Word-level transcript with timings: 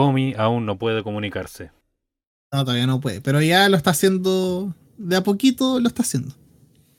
Komi 0.00 0.34
aún 0.38 0.64
no 0.64 0.78
puede 0.78 1.02
comunicarse. 1.02 1.72
No, 2.50 2.64
todavía 2.64 2.86
no 2.86 3.00
puede. 3.00 3.20
Pero 3.20 3.42
ya 3.42 3.68
lo 3.68 3.76
está 3.76 3.90
haciendo. 3.90 4.74
De 4.96 5.16
a 5.16 5.22
poquito 5.22 5.78
lo 5.78 5.88
está 5.88 6.00
haciendo. 6.00 6.34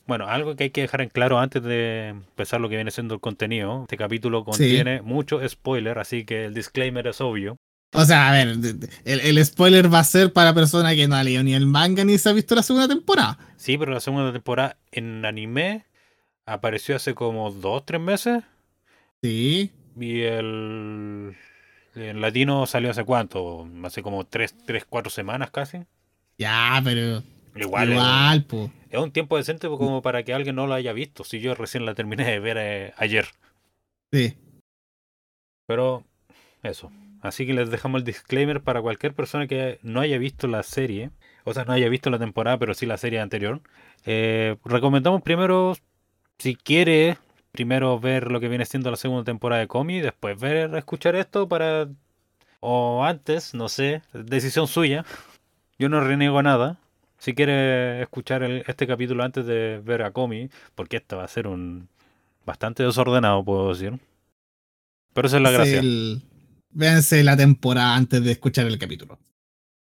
Bueno, 0.06 0.28
algo 0.28 0.56
que 0.56 0.66
hay 0.66 0.70
que 0.70 0.82
dejar 0.82 1.02
en 1.02 1.10
claro 1.10 1.40
antes 1.40 1.64
de 1.64 2.10
empezar 2.10 2.62
lo 2.62 2.70
que 2.70 2.76
viene 2.76 2.92
siendo 2.92 3.16
el 3.16 3.20
contenido. 3.20 3.82
Este 3.84 3.98
capítulo 3.98 4.46
contiene 4.46 5.02
mucho 5.02 5.40
spoiler, 5.50 5.98
así 5.98 6.26
que 6.26 6.46
el 6.46 6.54
disclaimer 6.54 7.08
es 7.08 7.22
obvio. 7.22 7.58
O 7.94 8.06
sea, 8.06 8.30
a 8.30 8.32
ver, 8.34 8.56
el, 9.06 9.46
spoiler 9.46 9.92
va 9.92 10.00
a 10.00 10.04
ser 10.04 10.32
para 10.32 10.54
persona 10.54 10.94
que 10.94 11.08
no 11.08 11.16
ha 11.16 11.24
leído 11.24 11.42
ni 11.44 11.56
el 11.56 11.66
manga 11.66 12.06
ni 12.06 12.20
se 12.20 12.30
ha 12.30 12.34
visto 12.34 12.54
la 12.54 12.62
segunda 12.62 12.88
temporada. 12.88 13.40
Sí, 13.58 13.80
pero 13.80 13.94
la 13.94 14.00
segunda 14.00 14.32
temporada 14.32 14.78
en 14.92 15.26
anime 15.26 15.86
apareció 16.46 16.96
hace 16.96 17.16
como 17.16 17.50
dos, 17.50 17.84
tres 17.84 18.00
meses. 18.00 18.44
Sí. 19.24 19.72
Y 20.00 20.22
el, 20.22 21.36
el 21.96 22.22
latino 22.22 22.66
salió 22.66 22.92
hace 22.92 23.04
cuánto? 23.04 23.68
Hace 23.84 24.02
como 24.02 24.26
tres, 24.26 24.56
tres, 24.66 24.86
cuatro 24.86 25.10
semanas 25.10 25.52
casi. 25.52 25.86
Ya, 26.38 26.80
pero. 26.84 27.24
Igual, 27.54 27.92
igual 27.92 28.46
es, 28.50 28.72
es 28.92 29.00
un 29.00 29.12
tiempo 29.12 29.36
decente 29.36 29.68
como 29.68 30.02
para 30.02 30.24
que 30.24 30.34
alguien 30.34 30.56
no 30.56 30.68
lo 30.68 30.74
haya 30.74 30.94
visto. 30.94 31.24
Si 31.24 31.40
yo 31.40 31.54
recién 31.54 31.86
la 31.86 31.96
terminé 31.96 32.24
de 32.24 32.40
ver 32.40 32.58
eh, 32.58 32.94
ayer. 32.98 33.28
Sí. 34.12 34.38
Pero, 35.68 36.04
eso. 36.64 36.92
Así 37.22 37.46
que 37.46 37.54
les 37.54 37.70
dejamos 37.70 38.00
el 38.00 38.06
disclaimer 38.06 38.62
para 38.62 38.82
cualquier 38.82 39.14
persona 39.14 39.48
que 39.48 39.80
no 39.84 40.02
haya 40.02 40.18
visto 40.18 40.48
la 40.48 40.64
serie, 40.64 41.12
o 41.44 41.54
sea, 41.54 41.66
no 41.66 41.74
haya 41.74 41.88
visto 41.88 42.10
la 42.10 42.20
temporada, 42.20 42.58
pero 42.58 42.74
sí 42.74 42.86
la 42.86 42.98
serie 42.98 43.20
anterior. 43.20 43.62
Eh, 44.06 44.58
recomendamos 44.66 45.22
primero, 45.22 45.76
si 46.40 46.56
quiere, 46.56 47.18
primero 47.52 48.00
ver 48.00 48.32
lo 48.32 48.40
que 48.40 48.48
viene 48.48 48.66
siendo 48.66 48.92
la 48.92 48.98
segunda 48.98 49.24
temporada 49.24 49.62
de 49.62 49.68
Comi, 49.68 50.00
después 50.00 50.40
ver, 50.40 50.74
escuchar 50.76 51.16
esto 51.16 51.48
para... 51.48 51.90
O 52.60 53.04
antes, 53.04 53.54
no 53.56 53.70
sé, 53.70 54.04
decisión 54.14 54.68
suya. 54.68 55.04
Yo 55.80 55.90
no 55.90 56.00
reniego 56.02 56.44
nada. 56.44 56.78
Si 57.18 57.34
quiere 57.34 58.04
escuchar 58.04 58.44
este 58.44 58.86
capítulo 58.86 59.24
antes 59.24 59.46
de 59.46 59.82
ver 59.84 60.04
a 60.04 60.12
Comi, 60.12 60.50
porque 60.76 60.98
esto 60.98 61.18
va 61.18 61.24
a 61.24 61.28
ser 61.28 61.48
un... 61.48 61.90
Bastante 62.46 62.84
desordenado, 62.84 63.44
puedo 63.44 63.70
decir. 63.70 64.00
Pero 65.14 65.28
esa 65.28 65.38
es 65.38 65.44
la 65.44 65.52
gracia. 65.52 65.82
Véanse 66.72 67.24
la 67.24 67.36
temporada 67.36 67.96
antes 67.96 68.24
de 68.24 68.32
escuchar 68.32 68.66
el 68.68 68.80
capítulo. 68.80 69.20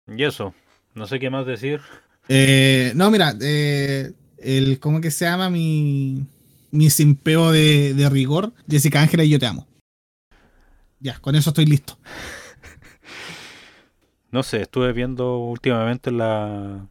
Y 0.07 0.25
eso, 0.25 0.55
no 0.95 1.07
sé 1.07 1.21
qué 1.21 1.31
más 1.31 1.47
decir. 1.47 1.81
Eh, 2.29 2.93
no, 2.95 3.11
mira, 3.11 3.35
eh, 3.41 4.13
el, 4.39 4.81
¿cómo 4.81 5.01
que 5.01 5.11
se 5.11 5.25
llama? 5.27 5.51
Mi, 5.51 6.25
mi 6.71 6.91
simpeo 6.91 7.53
de, 7.53 7.95
de 7.95 8.09
rigor, 8.09 8.53
Jessica 8.69 9.01
Ángela 9.01 9.25
y 9.25 9.31
yo 9.31 9.39
te 9.39 9.47
amo. 9.47 9.67
Ya, 11.01 11.19
con 11.19 11.35
eso 11.35 11.51
estoy 11.51 11.67
listo. 11.67 11.99
No 14.33 14.45
sé, 14.45 14.63
estuve 14.63 14.93
viendo 14.93 15.39
últimamente 15.39 16.13
la, 16.13 16.87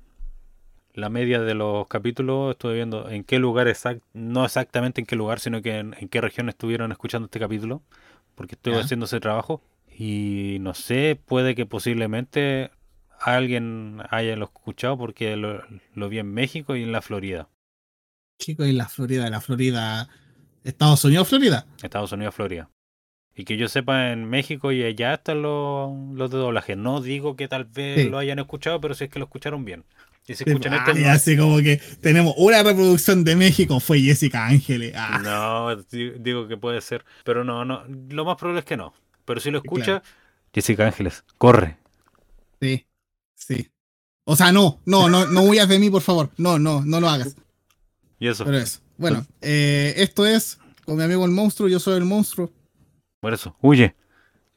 la 0.93 1.09
media 1.09 1.39
de 1.41 1.53
los 1.53 1.87
capítulos, 1.87 2.51
estuve 2.51 2.75
viendo 2.75 3.09
en 3.09 3.23
qué 3.23 3.39
lugar 3.39 3.67
exact, 3.67 4.01
no 4.13 4.45
exactamente 4.45 5.01
en 5.01 5.07
qué 5.07 5.15
lugar, 5.15 5.39
sino 5.39 5.61
que 5.61 5.77
en, 5.77 5.93
qué 6.09 6.21
región 6.21 6.49
estuvieron 6.49 6.91
escuchando 6.91 7.25
este 7.25 7.39
capítulo, 7.39 7.81
porque 8.35 8.55
estuve 8.55 8.79
haciendo 8.79 9.05
ese 9.05 9.19
trabajo. 9.19 9.61
Y 9.97 10.57
no 10.61 10.73
sé, 10.73 11.19
puede 11.25 11.55
que 11.55 11.65
posiblemente 11.65 12.71
alguien 13.19 14.01
haya 14.09 14.35
lo 14.35 14.45
escuchado 14.45 14.97
porque 14.97 15.35
lo, 15.35 16.09
vi 16.09 16.19
en 16.19 16.33
México 16.33 16.75
y 16.75 16.83
en 16.83 16.91
la 16.91 17.01
Florida. 17.01 17.49
Chico, 18.39 18.65
y 18.65 18.71
la 18.71 18.87
Florida, 18.87 19.25
en 19.25 19.31
la 19.31 19.41
Florida. 19.41 20.09
¿Estados 20.63 21.03
Unidos, 21.05 21.27
Florida? 21.27 21.67
Estados 21.83 22.11
Unidos, 22.11 22.33
Florida. 22.33 22.69
Y 23.35 23.45
que 23.45 23.57
yo 23.57 23.69
sepa, 23.69 24.11
en 24.11 24.25
México 24.25 24.71
y 24.71 24.83
allá 24.83 25.13
están 25.13 25.41
los, 25.41 25.91
los 26.13 26.31
de 26.31 26.37
doblaje. 26.37 26.75
No 26.75 27.01
digo 27.01 27.35
que 27.35 27.47
tal 27.47 27.65
vez 27.65 28.09
lo 28.09 28.17
hayan 28.17 28.39
escuchado, 28.39 28.81
pero 28.81 28.93
si 28.95 29.05
es 29.05 29.09
que 29.09 29.19
lo 29.19 29.25
escucharon 29.25 29.63
bien. 29.63 29.85
Y 30.27 30.35
se 30.35 30.43
escuchan 30.43 30.73
este 30.73 31.07
ah, 31.07 31.13
así 31.13 31.35
como 31.35 31.57
que 31.57 31.81
tenemos 32.01 32.35
una 32.37 32.61
reproducción 32.61 33.23
de 33.23 33.35
México, 33.35 33.79
fue 33.79 33.99
Jessica 33.99 34.45
Ángeles. 34.45 34.93
Ah. 34.95 35.19
No, 35.23 35.75
digo 36.19 36.47
que 36.47 36.55
puede 36.55 36.81
ser. 36.81 37.03
Pero 37.23 37.43
no, 37.43 37.65
no. 37.65 37.83
Lo 38.09 38.25
más 38.25 38.37
probable 38.37 38.59
es 38.59 38.65
que 38.65 38.77
no. 38.77 38.93
Pero 39.25 39.39
si 39.39 39.49
lo 39.51 39.57
escucha, 39.57 40.03
Jessica 40.53 40.85
Ángeles, 40.85 41.23
corre. 41.37 41.77
Sí, 42.61 42.85
sí. 43.33 43.69
O 44.25 44.35
sea, 44.35 44.51
no, 44.51 44.79
no, 44.85 45.09
no, 45.09 45.25
no 45.25 45.41
huyas 45.41 45.67
de 45.67 45.79
mí, 45.79 45.89
por 45.89 46.03
favor. 46.03 46.29
No, 46.37 46.59
no, 46.59 46.83
no 46.85 46.99
lo 46.99 47.09
hagas. 47.09 47.35
Y 48.19 48.27
eso. 48.27 48.45
Pero 48.45 48.57
eso. 48.57 48.79
Bueno, 48.97 49.25
eh, 49.41 49.93
esto 49.97 50.25
es 50.25 50.59
con 50.85 50.97
mi 50.97 51.03
amigo 51.03 51.23
el 51.25 51.31
monstruo, 51.31 51.69
yo 51.69 51.79
soy 51.79 51.97
el 51.97 52.05
monstruo. 52.05 52.51
Por 53.21 53.33
eso, 53.33 53.55
huye. 53.61 53.95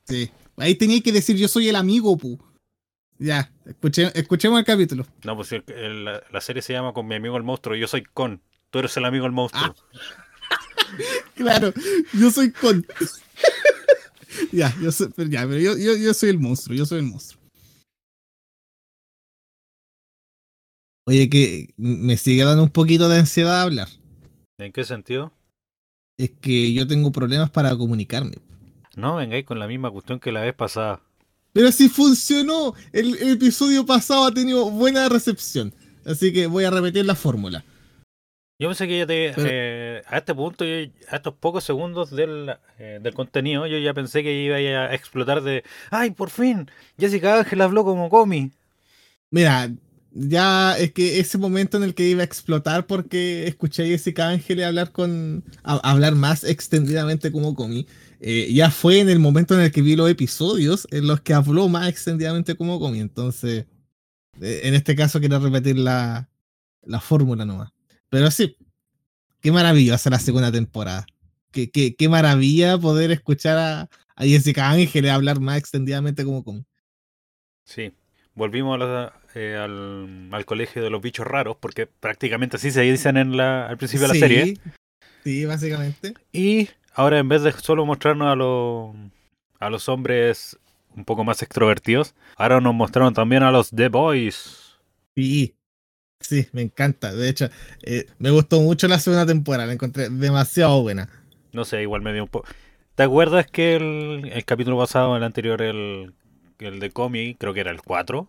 Sí. 0.04 0.30
Ahí 0.56 0.74
tenía 0.74 1.00
que 1.00 1.12
decir 1.12 1.36
yo 1.36 1.48
soy 1.48 1.68
el 1.68 1.76
amigo, 1.76 2.16
pu. 2.16 2.38
Ya, 3.18 3.52
escuchemos 4.14 4.58
el 4.58 4.64
capítulo. 4.64 5.06
No, 5.24 5.36
pues 5.36 5.52
la, 5.52 6.40
serie 6.40 6.60
se 6.60 6.72
llama 6.72 6.92
Con 6.92 7.06
mi 7.06 7.14
amigo 7.14 7.36
el 7.36 7.44
monstruo, 7.44 7.76
yo 7.76 7.86
soy 7.86 8.02
con. 8.02 8.42
Tú 8.70 8.80
eres 8.80 8.96
el 8.96 9.04
amigo 9.04 9.26
el 9.26 9.32
monstruo. 9.32 9.62
Ah. 9.64 9.74
claro, 11.36 11.72
yo 12.14 12.30
soy 12.30 12.50
con. 12.50 12.84
ya, 14.52 14.74
yo 14.80 14.90
soy, 14.90 15.12
ya, 15.28 15.46
pero 15.46 15.58
yo, 15.58 15.76
yo, 15.76 15.96
yo 15.96 16.14
soy 16.14 16.30
el 16.30 16.38
monstruo, 16.38 16.76
yo 16.76 16.84
soy 16.84 16.98
el 16.98 17.04
monstruo. 17.04 17.41
Oye, 21.04 21.28
que 21.28 21.74
me 21.76 22.16
sigue 22.16 22.44
dando 22.44 22.62
un 22.62 22.70
poquito 22.70 23.08
de 23.08 23.18
ansiedad 23.18 23.62
hablar. 23.62 23.88
¿En 24.58 24.72
qué 24.72 24.84
sentido? 24.84 25.32
Es 26.16 26.30
que 26.40 26.72
yo 26.72 26.86
tengo 26.86 27.10
problemas 27.10 27.50
para 27.50 27.76
comunicarme. 27.76 28.36
No 28.94 29.16
vengáis 29.16 29.44
con 29.44 29.58
la 29.58 29.66
misma 29.66 29.90
cuestión 29.90 30.20
que 30.20 30.30
la 30.30 30.42
vez 30.42 30.54
pasada. 30.54 31.00
Pero 31.52 31.72
si 31.72 31.88
funcionó. 31.88 32.74
El, 32.92 33.16
el, 33.16 33.32
episodio 33.32 33.84
pasado 33.84 34.26
ha 34.26 34.32
tenido 34.32 34.70
buena 34.70 35.08
recepción. 35.08 35.74
Así 36.04 36.32
que 36.32 36.46
voy 36.46 36.64
a 36.64 36.70
repetir 36.70 37.04
la 37.04 37.14
fórmula. 37.14 37.64
Yo 38.58 38.68
pensé 38.68 38.86
que 38.86 38.98
ya 38.98 39.06
te. 39.06 39.34
Eh, 39.36 40.02
a 40.06 40.18
este 40.18 40.34
punto, 40.34 40.64
a 40.64 41.16
estos 41.16 41.34
pocos 41.34 41.64
segundos 41.64 42.10
del, 42.10 42.54
eh, 42.78 43.00
del 43.02 43.12
contenido, 43.12 43.66
yo 43.66 43.78
ya 43.78 43.92
pensé 43.92 44.22
que 44.22 44.32
iba 44.32 44.56
a 44.56 44.94
explotar 44.94 45.42
de. 45.42 45.64
¡Ay, 45.90 46.12
por 46.12 46.30
fin! 46.30 46.70
Jessica 46.96 47.38
Ángel 47.38 47.60
habló 47.60 47.82
como 47.82 48.08
Comi. 48.08 48.52
Mira, 49.30 49.68
ya 50.14 50.76
es 50.78 50.92
que 50.92 51.20
ese 51.20 51.38
momento 51.38 51.76
en 51.76 51.84
el 51.84 51.94
que 51.94 52.08
iba 52.08 52.20
a 52.20 52.24
explotar 52.24 52.86
porque 52.86 53.46
escuché 53.46 53.84
a 53.84 53.86
Jessica 53.86 54.28
Ángel 54.28 54.62
hablar 54.62 54.92
con. 54.92 55.44
hablar 55.62 56.14
más 56.14 56.44
extendidamente 56.44 57.32
como 57.32 57.54
Comi. 57.54 57.86
Eh, 58.20 58.52
ya 58.52 58.70
fue 58.70 59.00
en 59.00 59.08
el 59.08 59.18
momento 59.18 59.54
en 59.54 59.62
el 59.62 59.72
que 59.72 59.82
vi 59.82 59.96
los 59.96 60.08
episodios 60.08 60.86
en 60.90 61.06
los 61.06 61.20
que 61.22 61.34
habló 61.34 61.68
más 61.68 61.88
extendidamente 61.88 62.54
como 62.54 62.78
Comi. 62.78 63.00
Entonces, 63.00 63.66
en 64.40 64.74
este 64.74 64.94
caso 64.94 65.18
quiero 65.18 65.38
repetir 65.38 65.78
la, 65.78 66.28
la 66.82 67.00
fórmula 67.00 67.44
nomás. 67.44 67.72
Pero 68.08 68.30
sí, 68.30 68.56
qué 69.40 69.50
maravilla 69.50 69.94
hacer 69.94 70.12
la 70.12 70.18
segunda 70.18 70.52
temporada. 70.52 71.06
Qué, 71.50 71.70
qué, 71.70 71.94
qué 71.96 72.08
maravilla 72.08 72.78
poder 72.78 73.10
escuchar 73.10 73.58
a, 73.58 73.90
a 74.16 74.24
Jessica 74.24 74.70
Ángeles 74.70 75.10
hablar 75.10 75.40
más 75.40 75.58
extendidamente 75.58 76.24
como 76.24 76.44
con. 76.44 76.66
Sí, 77.64 77.92
volvimos 78.34 78.78
eh, 79.34 79.56
al, 79.56 80.28
al, 80.32 80.44
colegio 80.44 80.82
de 80.82 80.90
los 80.90 81.00
bichos 81.00 81.26
raros, 81.26 81.56
porque 81.58 81.86
prácticamente 81.86 82.56
así 82.56 82.70
se 82.70 82.82
dicen 82.82 83.16
en 83.16 83.36
la, 83.36 83.66
al 83.66 83.76
principio 83.76 84.06
de 84.08 84.14
la 84.14 84.20
serie. 84.20 84.58
Sí, 85.24 85.44
básicamente. 85.44 86.14
Y 86.32 86.68
ahora 86.94 87.18
en 87.18 87.28
vez 87.28 87.42
de 87.42 87.52
solo 87.52 87.86
mostrarnos 87.86 88.28
a 88.28 88.34
los, 88.34 88.94
a 89.60 89.70
los 89.70 89.88
hombres 89.88 90.58
un 90.94 91.04
poco 91.04 91.24
más 91.24 91.42
extrovertidos, 91.42 92.14
ahora 92.36 92.60
nos 92.60 92.74
mostraron 92.74 93.14
también 93.14 93.42
a 93.42 93.50
los 93.50 93.70
The 93.70 93.88
Boys. 93.88 94.78
Sí, 95.14 95.54
Sí, 96.22 96.46
me 96.52 96.62
encanta. 96.62 97.12
De 97.12 97.28
hecho, 97.28 97.48
eh, 97.82 98.06
me 98.18 98.30
gustó 98.30 98.60
mucho 98.60 98.88
la 98.88 98.98
segunda 98.98 99.26
temporada. 99.26 99.66
La 99.66 99.72
encontré 99.72 100.08
demasiado 100.08 100.80
buena. 100.82 101.08
No 101.52 101.64
sé, 101.64 101.82
igual 101.82 102.02
me 102.02 102.12
dio 102.12 102.22
un 102.22 102.28
poco. 102.28 102.48
¿Te 102.94 103.02
acuerdas 103.02 103.46
que 103.46 103.76
el, 103.76 104.44
capítulo 104.44 104.78
pasado, 104.78 105.16
el 105.16 105.24
anterior, 105.24 105.60
el, 105.62 106.14
el 106.58 106.80
de 106.80 106.90
Comi, 106.90 107.34
creo 107.34 107.52
que 107.54 107.60
era 107.60 107.70
el 107.70 107.82
4? 107.82 108.28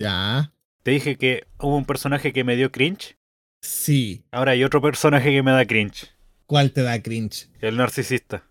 Ya. 0.00 0.52
Te 0.82 0.90
dije 0.90 1.16
que 1.16 1.46
hubo 1.60 1.76
un 1.76 1.84
personaje 1.84 2.32
que 2.32 2.42
me 2.42 2.56
dio 2.56 2.72
cringe. 2.72 3.16
Sí. 3.62 4.24
Ahora 4.32 4.52
hay 4.52 4.64
otro 4.64 4.82
personaje 4.82 5.30
que 5.30 5.42
me 5.44 5.52
da 5.52 5.64
cringe. 5.64 6.10
¿Cuál 6.46 6.72
te 6.72 6.82
da 6.82 7.00
cringe? 7.00 7.48
El 7.60 7.76
narcisista. 7.76 8.42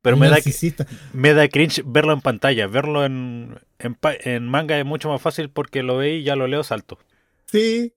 Pero 0.00 0.16
me, 0.16 0.30
narcisista? 0.30 0.84
Da, 0.84 0.90
me 1.12 1.34
da 1.34 1.48
cringe 1.48 1.82
verlo 1.84 2.14
en 2.14 2.22
pantalla. 2.22 2.66
Verlo 2.66 3.04
en, 3.04 3.58
en, 3.78 3.98
en 4.02 4.48
manga 4.48 4.78
es 4.78 4.86
mucho 4.86 5.10
más 5.10 5.20
fácil 5.20 5.50
porque 5.50 5.82
lo 5.82 5.98
veí 5.98 6.20
y 6.20 6.22
ya 6.22 6.36
lo 6.36 6.46
leo 6.46 6.64
salto. 6.64 6.98
Sí, 7.46 7.92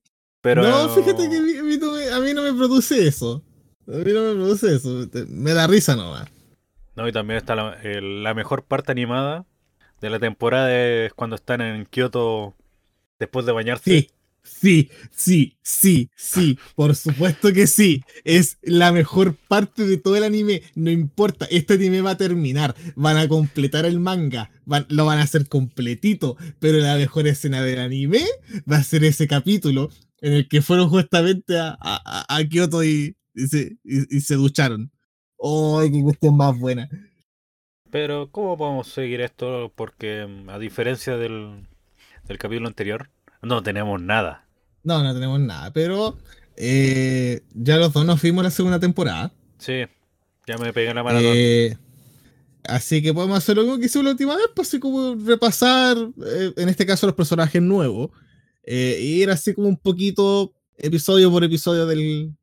no, 0.55 0.89
fíjate 0.89 1.29
que 1.29 1.35
a 1.35 2.19
mí, 2.19 2.33
no 2.33 2.41
me, 2.41 2.53
produce 2.53 3.07
eso. 3.07 3.43
A 3.87 3.97
mí 3.97 4.13
no 4.13 4.21
me 4.21 4.33
produce 4.33 4.75
eso. 4.75 5.07
Me 5.27 5.53
da 5.53 5.67
risa 5.67 5.95
nomás. 5.95 6.29
No, 6.95 7.07
y 7.07 7.11
también 7.11 7.37
está 7.37 7.55
la, 7.55 8.33
mejor 8.33 8.63
parte 8.63 8.91
animada 8.91 9.45
de 10.01 10.09
la 10.09 10.19
temporada 10.19 10.75
es 10.75 11.13
cuando 11.13 11.35
están 11.35 11.61
en 11.61 11.85
Kioto 11.85 12.55
después 13.19 13.45
de 13.45 13.51
bañarse. 13.51 13.89
Sí, 13.89 14.09
Sí, 14.47 14.89
sí, 15.11 15.57
sí, 15.61 16.09
sí, 16.15 16.57
por 16.75 16.95
supuesto 16.95 17.51
que 17.53 17.67
sí. 17.67 18.03
Es 18.23 18.57
la 18.61 18.91
mejor 18.91 19.35
parte 19.35 19.85
de 19.85 19.97
todo 19.97 20.15
el 20.15 20.23
anime. 20.23 20.63
No 20.73 20.89
importa, 20.89 21.45
este 21.51 21.75
anime 21.75 22.01
va 22.01 22.11
a 22.11 22.17
terminar. 22.17 22.75
Van 22.95 23.17
a 23.17 23.27
completar 23.27 23.85
el 23.85 23.99
manga. 23.99 24.49
lo 24.89 25.05
van 25.05 25.19
a 25.19 25.23
hacer 25.23 25.47
completito. 25.47 26.37
Pero 26.59 26.79
la 26.79 26.95
mejor 26.95 27.27
escena 27.27 27.61
del 27.61 27.79
anime 27.79 28.21
va 28.71 28.77
a 28.77 28.83
ser 28.83 29.03
ese 29.03 29.27
capítulo 29.27 29.89
en 30.21 30.33
el 30.33 30.47
que 30.47 30.61
fueron 30.61 30.89
justamente 30.89 31.59
a, 31.59 31.77
a, 31.79 32.43
Kyoto 32.45 32.83
y, 32.83 33.15
se, 33.35 33.77
y, 33.83 34.21
se 34.21 34.35
ducharon. 34.35 34.91
¡Ay, 35.39 35.91
qué 35.91 36.01
cuestión 36.01 36.35
más 36.35 36.57
buena! 36.57 36.89
Pero, 37.91 38.31
¿cómo 38.31 38.57
podemos 38.57 38.87
seguir 38.87 39.21
esto? 39.21 39.71
Porque, 39.75 40.25
mm, 40.25 40.49
a 40.49 40.57
diferencia 40.57 41.15
del, 41.17 41.67
del 42.27 42.37
capítulo 42.37 42.67
anterior, 42.67 43.09
no 43.41 43.63
tenemos 43.63 44.01
nada. 44.01 44.45
No, 44.83 45.03
no 45.03 45.13
tenemos 45.13 45.39
nada, 45.39 45.71
pero 45.73 46.17
eh, 46.55 47.41
ya 47.53 47.77
los 47.77 47.93
dos 47.93 48.05
nos 48.05 48.19
fuimos 48.19 48.43
la 48.43 48.51
segunda 48.51 48.79
temporada. 48.79 49.31
Sí, 49.57 49.83
ya 50.45 50.57
me 50.57 50.73
pegué 50.73 50.93
la 50.93 51.03
maratón. 51.03 51.31
Eh, 51.33 51.77
así 52.63 53.01
que 53.01 53.13
podemos 53.13 53.37
hacer 53.37 53.55
lo 53.55 53.63
mismo 53.63 53.79
que 53.79 53.85
hicimos 53.85 54.05
la 54.05 54.11
última 54.11 54.35
vez, 54.35 54.47
pues 54.55 54.67
así 54.67 54.79
como 54.79 55.15
repasar, 55.15 55.97
eh, 56.25 56.53
en 56.57 56.69
este 56.69 56.85
caso, 56.85 57.07
los 57.07 57.15
personajes 57.15 57.61
nuevos. 57.61 58.11
e 58.63 58.99
ir 59.01 59.29
así 59.29 59.53
como 59.53 59.67
un 59.69 59.77
poquito, 59.77 60.53
episodio 60.77 61.31
por 61.31 61.43
episodio 61.43 61.85
del, 61.85 62.33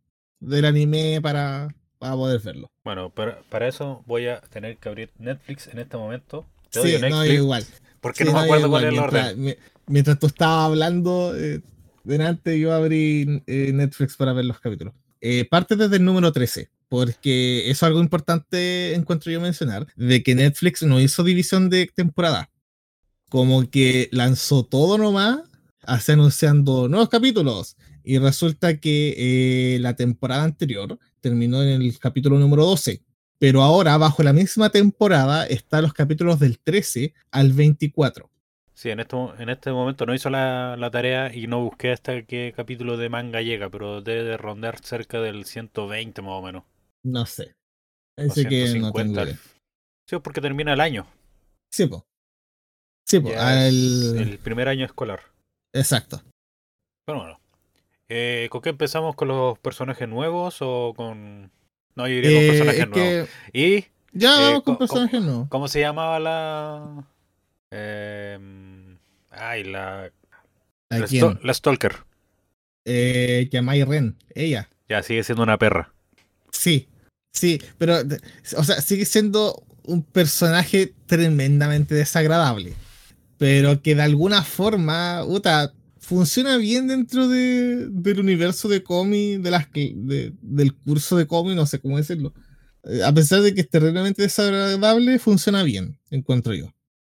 del 0.41 0.65
anime 0.65 1.21
para, 1.21 1.75
para 1.99 2.15
poder 2.15 2.41
verlo. 2.41 2.71
Bueno, 2.85 3.11
para, 3.11 3.43
para 3.43 3.69
eso 3.69 4.03
voy 4.07 4.29
a 4.29 4.41
tener 4.41 4.79
que 4.79 4.89
abrir 4.89 5.11
Netflix 5.19 5.69
en 5.69 5.79
este 5.79 5.97
momento. 5.97 6.47
sí, 6.71 6.97
no, 7.11 7.25
igual. 7.25 7.65
Porque 8.01 8.25
no, 8.25 8.35
me 8.35 8.41
acuerdo 8.41 8.69
cuál 8.69 8.85
es 8.85 8.93
el 8.93 8.99
orden 8.99 9.57
mientras 9.87 10.19
tú 10.19 10.27
estabas 10.27 10.67
hablando, 10.67 11.35
eh, 11.37 11.61
delante 12.05 12.59
yo 12.59 12.73
abrí 12.73 13.43
eh, 13.47 13.73
Netflix 13.73 14.17
para 14.17 14.33
ver 14.33 14.45
los 14.45 14.61
capítulos. 14.61 14.95
Eh, 15.21 15.47
parte 15.47 15.77
desde 15.77 15.97
el 15.97 16.05
número 16.05 16.33
13, 16.33 16.71
porque 16.89 17.63
eso 17.71 17.71
es 17.71 17.83
algo 17.83 18.01
importante, 18.01 18.95
encuentro 18.95 19.33
yo 19.33 19.41
mencionar, 19.41 19.87
de 19.97 20.23
que 20.23 20.35
Netflix 20.35 20.83
no 20.83 21.01
hizo 21.01 21.25
división 21.25 21.71
de 21.71 21.91
temporada. 21.95 22.51
Como 23.31 23.69
que 23.71 24.09
lanzó 24.13 24.65
todo 24.65 24.99
nomás, 24.99 25.41
hace 25.83 26.13
anunciando 26.13 26.89
nuevos 26.89 27.09
capítulos. 27.09 27.77
Y 28.07 28.19
resulta 28.19 28.79
que 28.79 29.79
la 29.81 29.97
temporada 29.97 30.45
anterior 30.45 30.99
terminó 31.21 31.63
en 31.63 31.81
el 31.81 31.99
capítulo 31.99 32.39
número 32.39 32.67
12. 32.67 33.03
Pero 33.39 33.63
ahora, 33.63 33.97
bajo 33.97 34.23
la 34.23 34.35
misma 34.35 34.69
temporada, 34.69 35.47
están 35.47 35.83
los 35.83 35.95
capítulos 35.95 36.39
del 36.39 36.59
13 36.59 37.15
al 37.31 37.55
24. 37.55 38.31
Sí, 38.75 38.91
en 38.91 38.99
este, 38.99 39.17
en 39.17 39.49
este 39.49 39.71
momento 39.71 40.05
no 40.05 40.15
hizo 40.15 40.31
la, 40.31 40.89
tarea 40.91 41.33
y 41.33 41.47
no 41.47 41.63
busqué 41.63 41.93
hasta 41.93 42.23
qué 42.23 42.53
capítulo 42.57 42.97
de 42.97 43.09
manga 43.09 43.41
llega, 43.41 43.71
pero 43.71 44.03
debe 44.03 44.25
de 44.25 44.37
rondar 44.37 44.81
cerca 44.85 45.21
del 45.21 45.45
120 45.45 46.23
más 46.23 46.33
o 46.33 46.43
menos. 46.43 46.65
No 47.05 47.25
sé. 47.25 47.55
Ese 48.17 48.47
que 48.49 48.75
no 48.79 48.93
tengo 48.93 49.23
Sí, 50.07 50.19
porque 50.23 50.41
termina 50.41 50.73
el 50.73 50.81
año. 50.81 51.07
Sí, 51.73 51.87
pues. 51.87 52.03
Sí, 53.07 53.21
pues. 53.21 53.37
El 53.37 54.39
primer 54.43 54.69
año 54.69 54.85
escolar. 54.85 55.21
Exacto. 55.73 56.23
Bueno, 57.07 57.23
bueno. 57.23 57.41
Eh, 58.09 58.49
¿Con 58.51 58.61
qué 58.61 58.71
empezamos? 58.71 59.15
¿Con 59.15 59.29
los 59.29 59.59
personajes 59.59 60.09
nuevos 60.09 60.59
o 60.61 60.95
con.? 60.97 61.51
No, 61.95 62.09
yo 62.09 62.15
iría 62.15 62.31
con 62.31 62.43
eh, 62.43 62.49
personajes 62.49 62.89
nuevos. 62.89 63.29
Y. 63.53 63.85
Ya 64.13 64.31
vamos 64.39 64.61
eh, 64.61 64.63
con 64.65 64.79
personajes 64.79 65.23
nuevos. 65.23 65.49
¿Cómo 65.49 65.69
se 65.69 65.81
llamaba 65.81 66.19
la.? 66.21 67.05
Eh, 67.77 68.39
ay, 69.31 69.65
la. 69.65 70.13
La, 70.91 71.39
la, 71.43 71.55
Stalker. 71.55 71.97
Eh, 72.85 73.49
Yamai 73.51 73.83
Ren, 73.83 74.17
ella. 74.35 74.69
Ya, 74.89 75.03
sigue 75.03 75.25
siendo 75.25 75.43
una 75.43 75.59
perra. 75.59 75.93
Sí, 76.53 76.89
sí, 77.33 77.61
pero. 77.79 77.97
O 78.57 78.63
sea, 78.63 78.81
sigue 78.81 79.05
siendo 79.05 79.65
un 79.83 80.05
personaje 80.05 80.95
tremendamente 81.07 81.95
desagradable. 81.95 82.75
Pero 83.39 83.83
que 83.83 83.97
de 83.97 84.03
alguna 84.03 84.45
forma, 84.45 85.25
Uta, 85.25 85.73
funciona 85.99 86.57
bien 86.59 86.87
dentro 86.87 87.27
de, 87.27 87.89
del 87.91 88.21
universo 88.21 88.69
de 88.69 88.85
cómic, 88.85 89.41
de 89.41 89.51
las, 89.51 89.67
del 89.73 90.75
curso 90.77 91.17
de 91.17 91.27
cómic, 91.27 91.57
no 91.57 91.67
sé 91.67 91.81
cómo 91.81 91.97
decirlo. 91.97 92.33
Eh, 92.85 93.03
a 93.03 93.13
pesar 93.13 93.41
de 93.43 93.53
que 93.53 93.63
es 93.63 93.69
terriblemente 93.69 94.23
desagradable, 94.23 95.19
funciona 95.19 95.65
bien, 95.65 95.99
encuentro 96.11 96.55
yo. 96.55 96.73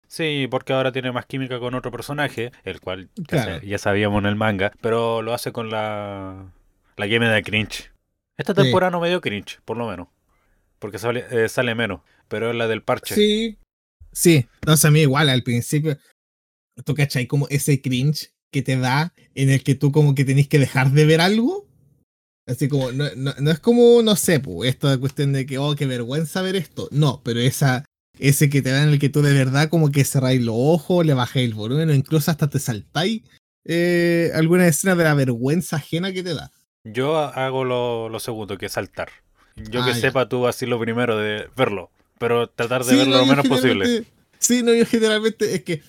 Sí, 0.09 0.47
porque 0.49 0.73
ahora 0.73 0.91
tiene 0.91 1.11
más 1.11 1.27
química 1.27 1.59
con 1.59 1.75
otro 1.75 1.91
personaje, 1.91 2.51
el 2.63 2.81
cual 2.81 3.09
ya, 3.61 3.77
sabíamos 3.77 4.19
en 4.19 4.25
el 4.25 4.35
manga, 4.35 4.73
pero 4.81 5.21
lo 5.21 5.35
hace 5.35 5.51
con 5.51 5.69
la, 5.69 6.51
la 6.97 7.07
game 7.07 7.29
de 7.29 7.43
cringe. 7.43 7.91
Esta 8.35 8.55
temporada 8.55 8.89
no 8.89 8.99
me 8.99 9.09
dio 9.09 9.21
cringe, 9.21 9.59
por 9.65 9.77
lo 9.77 9.87
menos, 9.87 10.07
porque 10.79 10.97
sale, 10.97 11.25
eh, 11.29 11.47
sale 11.47 11.75
menos, 11.75 12.01
pero 12.27 12.49
es 12.49 12.55
la 12.55 12.67
del 12.67 12.81
parche. 12.81 13.13
Sí, 13.13 13.59
sí, 14.11 14.47
entonces 14.61 14.85
a 14.85 14.89
mí 14.89 15.01
igual 15.01 15.29
al 15.29 15.43
principio, 15.43 15.95
tú 16.83 16.95
cachai 16.95 17.27
como 17.27 17.47
ese 17.49 17.79
cringe 17.79 18.33
que 18.51 18.63
te 18.63 18.77
da 18.77 19.13
en 19.35 19.51
el 19.51 19.61
que 19.61 19.75
tú 19.75 19.91
como 19.91 20.15
que 20.15 20.25
tenés 20.25 20.47
que 20.47 20.57
dejar 20.57 20.89
de 20.89 21.05
ver 21.05 21.21
algo. 21.21 21.67
Así 22.47 22.67
como, 22.67 22.91
no, 22.91 23.05
no, 23.15 23.51
es 23.51 23.59
como, 23.59 24.01
no 24.01 24.15
sé, 24.15 24.41
esto 24.63 24.89
de 24.89 24.97
cuestión 24.97 25.33
de 25.33 25.45
que, 25.45 25.59
oh, 25.59 25.75
qué 25.75 25.85
vergüenza 25.85 26.41
ver 26.41 26.55
esto. 26.55 26.89
No, 26.91 27.21
pero 27.23 27.39
esa, 27.39 27.85
ese 28.19 28.49
que 28.49 28.61
te 28.61 28.71
da 28.71 28.83
en 28.83 28.89
el 28.89 28.99
que 28.99 29.09
tú 29.09 29.21
de 29.21 29.33
verdad 29.33 29.69
como 29.69 29.91
que 29.91 30.03
cerráis 30.03 30.41
los 30.41 30.55
ojos, 30.57 31.05
le 31.05 31.13
bajáis 31.13 31.47
el 31.47 31.55
volumen 31.55 31.89
o 31.89 31.93
incluso 31.93 32.29
hasta 32.29 32.49
te 32.49 32.59
saltáis 32.59 33.23
eh, 33.65 34.31
alguna 34.35 34.67
escena 34.67 34.95
de 34.95 35.03
la 35.03 35.13
vergüenza 35.13 35.77
ajena 35.77 36.11
que 36.11 36.23
te 36.23 36.33
da. 36.33 36.51
Yo 36.83 37.17
hago 37.17 37.63
lo, 37.63 38.19
segundo, 38.19 38.57
que 38.57 38.67
es 38.67 38.73
saltar. 38.73 39.09
Yo 39.55 39.83
que 39.83 39.91
ah, 39.91 39.95
sepa, 39.95 40.29
tú 40.29 40.47
así 40.47 40.65
lo 40.65 40.79
primero 40.79 41.17
de 41.17 41.49
verlo, 41.55 41.91
pero 42.17 42.47
tratar 42.49 42.83
de 42.85 42.95
verlo 42.95 43.17
lo 43.17 43.25
menos 43.25 43.47
posible. 43.47 44.05
Sí, 44.37 44.63
no, 44.63 44.73
yo 44.73 44.85
generalmente 44.85 45.53
es 45.53 45.63
que 45.63 45.81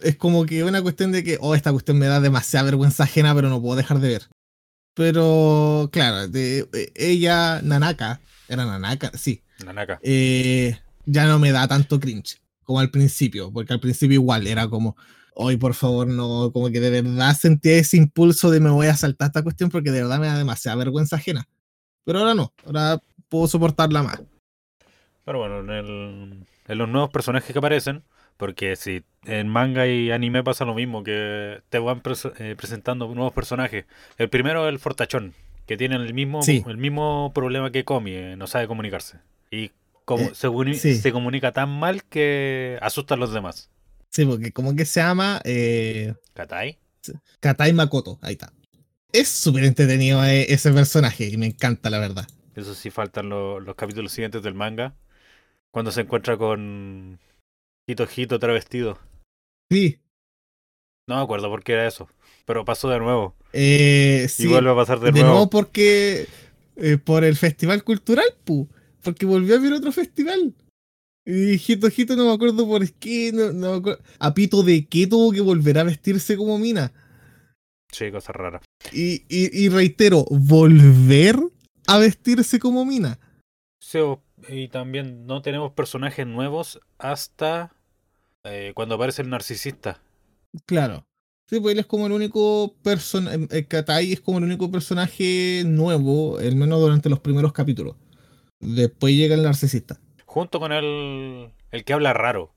es 0.00 0.16
como 0.16 0.44
que 0.44 0.62
una 0.62 0.82
cuestión 0.82 1.10
de 1.10 1.24
que, 1.24 1.38
oh, 1.40 1.54
esta 1.54 1.72
cuestión 1.72 1.98
me 1.98 2.06
da 2.06 2.20
demasiada 2.20 2.66
vergüenza 2.66 3.04
ajena, 3.04 3.34
pero 3.34 3.48
no 3.48 3.62
puedo 3.62 3.76
dejar 3.76 3.98
de 3.98 4.08
ver. 4.08 4.22
Pero, 4.94 5.88
claro, 5.90 6.28
de, 6.28 6.68
ella, 6.94 7.60
Nanaka, 7.62 8.20
era 8.48 8.66
Nanaka, 8.66 9.10
sí. 9.16 9.42
Nanaka. 9.64 9.98
Eh, 10.02 10.78
ya 11.06 11.26
no 11.26 11.38
me 11.38 11.52
da 11.52 11.68
tanto 11.68 12.00
cringe 12.00 12.40
como 12.64 12.80
al 12.80 12.90
principio, 12.90 13.52
porque 13.52 13.72
al 13.72 13.80
principio 13.80 14.14
igual 14.14 14.46
era 14.46 14.68
como, 14.68 14.96
hoy 15.34 15.56
por 15.56 15.74
favor 15.74 16.06
no, 16.06 16.50
como 16.52 16.70
que 16.70 16.80
de 16.80 17.02
verdad 17.02 17.36
sentía 17.36 17.76
ese 17.76 17.96
impulso 17.96 18.50
de 18.50 18.60
me 18.60 18.70
voy 18.70 18.86
a 18.86 18.96
saltar 18.96 19.28
esta 19.28 19.42
cuestión 19.42 19.70
porque 19.70 19.90
de 19.90 20.02
verdad 20.02 20.18
me 20.18 20.26
da 20.26 20.38
demasiada 20.38 20.76
vergüenza 20.76 21.16
ajena. 21.16 21.46
Pero 22.04 22.20
ahora 22.20 22.34
no, 22.34 22.52
ahora 22.66 23.00
puedo 23.28 23.46
soportarla 23.46 24.02
más. 24.02 24.22
Pero 25.24 25.38
bueno, 25.38 25.60
en, 25.60 25.70
el, 25.70 26.46
en 26.68 26.78
los 26.78 26.88
nuevos 26.88 27.10
personajes 27.10 27.50
que 27.50 27.58
aparecen, 27.58 28.02
porque 28.36 28.76
si 28.76 29.02
en 29.24 29.48
manga 29.48 29.86
y 29.86 30.10
anime 30.10 30.42
pasa 30.42 30.64
lo 30.64 30.74
mismo, 30.74 31.02
que 31.02 31.60
te 31.68 31.78
van 31.78 32.02
eh, 32.38 32.54
presentando 32.56 33.06
nuevos 33.14 33.32
personajes. 33.32 33.86
El 34.18 34.28
primero 34.28 34.66
es 34.66 34.72
el 34.72 34.78
fortachón, 34.78 35.34
que 35.66 35.76
tiene 35.76 35.96
el 35.96 36.12
mismo, 36.12 36.40
el 36.46 36.76
mismo 36.76 37.32
problema 37.34 37.70
que 37.70 37.84
Komi, 37.84 38.12
eh, 38.12 38.36
no 38.36 38.46
sabe 38.46 38.66
comunicarse. 38.66 39.18
Y 39.50 39.70
como, 40.04 40.24
eh, 40.24 40.74
se, 40.74 41.12
comunica 41.12 41.52
tan 41.52 41.70
mal 41.70 42.04
que 42.04 42.78
asusta 42.82 43.14
a 43.14 43.16
los 43.16 43.32
demás. 43.32 43.70
Sí, 44.10 44.24
porque 44.24 44.52
como 44.52 44.76
que 44.76 44.84
se 44.84 45.00
llama... 45.00 45.40
Eh, 45.44 46.14
Katai. 46.34 46.78
Katai 47.40 47.72
Makoto, 47.72 48.18
ahí 48.22 48.34
está. 48.34 48.52
Es 49.12 49.28
súper 49.28 49.64
entretenido 49.64 50.24
eh, 50.24 50.52
ese 50.52 50.72
personaje 50.72 51.28
y 51.28 51.36
me 51.36 51.46
encanta, 51.46 51.90
la 51.90 51.98
verdad. 51.98 52.26
Eso 52.54 52.74
sí, 52.74 52.90
faltan 52.90 53.28
los 53.28 53.74
capítulos 53.76 54.12
siguientes 54.12 54.42
del 54.42 54.54
manga. 54.54 54.94
Cuando 55.70 55.90
se 55.90 56.02
encuentra 56.02 56.36
con 56.36 57.18
Hito 57.86 58.06
Hito 58.14 58.38
travestido. 58.38 58.98
Sí. 59.70 60.00
No 61.08 61.16
me 61.16 61.22
acuerdo 61.22 61.48
por 61.48 61.64
qué 61.64 61.72
era 61.72 61.86
eso, 61.86 62.08
pero 62.46 62.64
pasó 62.64 62.88
de 62.88 62.98
nuevo. 62.98 63.34
Eh, 63.52 64.28
y 64.38 64.46
vuelve 64.46 64.70
a 64.70 64.76
pasar 64.76 65.00
de, 65.00 65.10
nuevo. 65.10 65.26
De 65.26 65.32
nuevo 65.32 65.50
porque 65.50 66.28
por 67.04 67.24
el 67.24 67.36
festival 67.36 67.82
cultural, 67.84 68.26
pu 68.44 68.68
porque 69.04 69.26
volvió 69.26 69.54
a 69.54 69.60
ver 69.60 69.72
otro 69.72 69.92
festival. 69.92 70.54
Y 71.24 71.54
Hito 71.54 71.88
Hito 71.94 72.16
no 72.16 72.26
me 72.26 72.32
acuerdo 72.32 72.66
por 72.66 72.90
qué, 72.94 73.32
no, 73.32 73.52
no 73.52 73.70
me 73.72 73.76
acuerdo. 73.78 74.02
A 74.18 74.34
pito 74.34 74.62
de 74.62 74.86
qué 74.86 75.06
tuvo 75.06 75.32
que 75.32 75.40
volver 75.40 75.78
a 75.78 75.84
vestirse 75.84 76.36
como 76.36 76.58
mina. 76.58 76.92
Sí, 77.90 78.10
cosa 78.10 78.32
rara. 78.32 78.60
Y, 78.92 79.22
y, 79.28 79.68
reitero, 79.68 80.24
volver 80.28 81.38
a 81.86 81.98
vestirse 81.98 82.58
como 82.58 82.84
mina. 82.84 83.20
Sí, 83.80 84.00
y 84.48 84.68
también 84.68 85.26
no 85.26 85.42
tenemos 85.42 85.72
personajes 85.72 86.26
nuevos 86.26 86.80
hasta 86.98 87.72
eh, 88.42 88.72
cuando 88.74 88.96
aparece 88.96 89.22
el 89.22 89.30
narcisista. 89.30 90.02
Claro. 90.66 91.06
Sí, 91.48 91.60
pues 91.60 91.74
él 91.74 91.78
es 91.78 91.86
como 91.86 92.06
el 92.06 92.12
único 92.12 92.74
personaje. 92.82 93.46
Eh, 93.50 93.66
Katai 93.66 94.12
es 94.12 94.20
como 94.20 94.38
el 94.38 94.44
único 94.44 94.70
personaje 94.70 95.62
nuevo, 95.64 96.38
al 96.38 96.56
menos 96.56 96.80
durante 96.80 97.08
los 97.08 97.20
primeros 97.20 97.52
capítulos. 97.52 97.96
Después 98.64 99.14
llega 99.14 99.34
el 99.34 99.42
narcisista. 99.42 100.00
Junto 100.24 100.58
con 100.60 100.72
el, 100.72 101.50
el 101.70 101.84
que 101.84 101.92
habla 101.92 102.12
raro. 102.12 102.52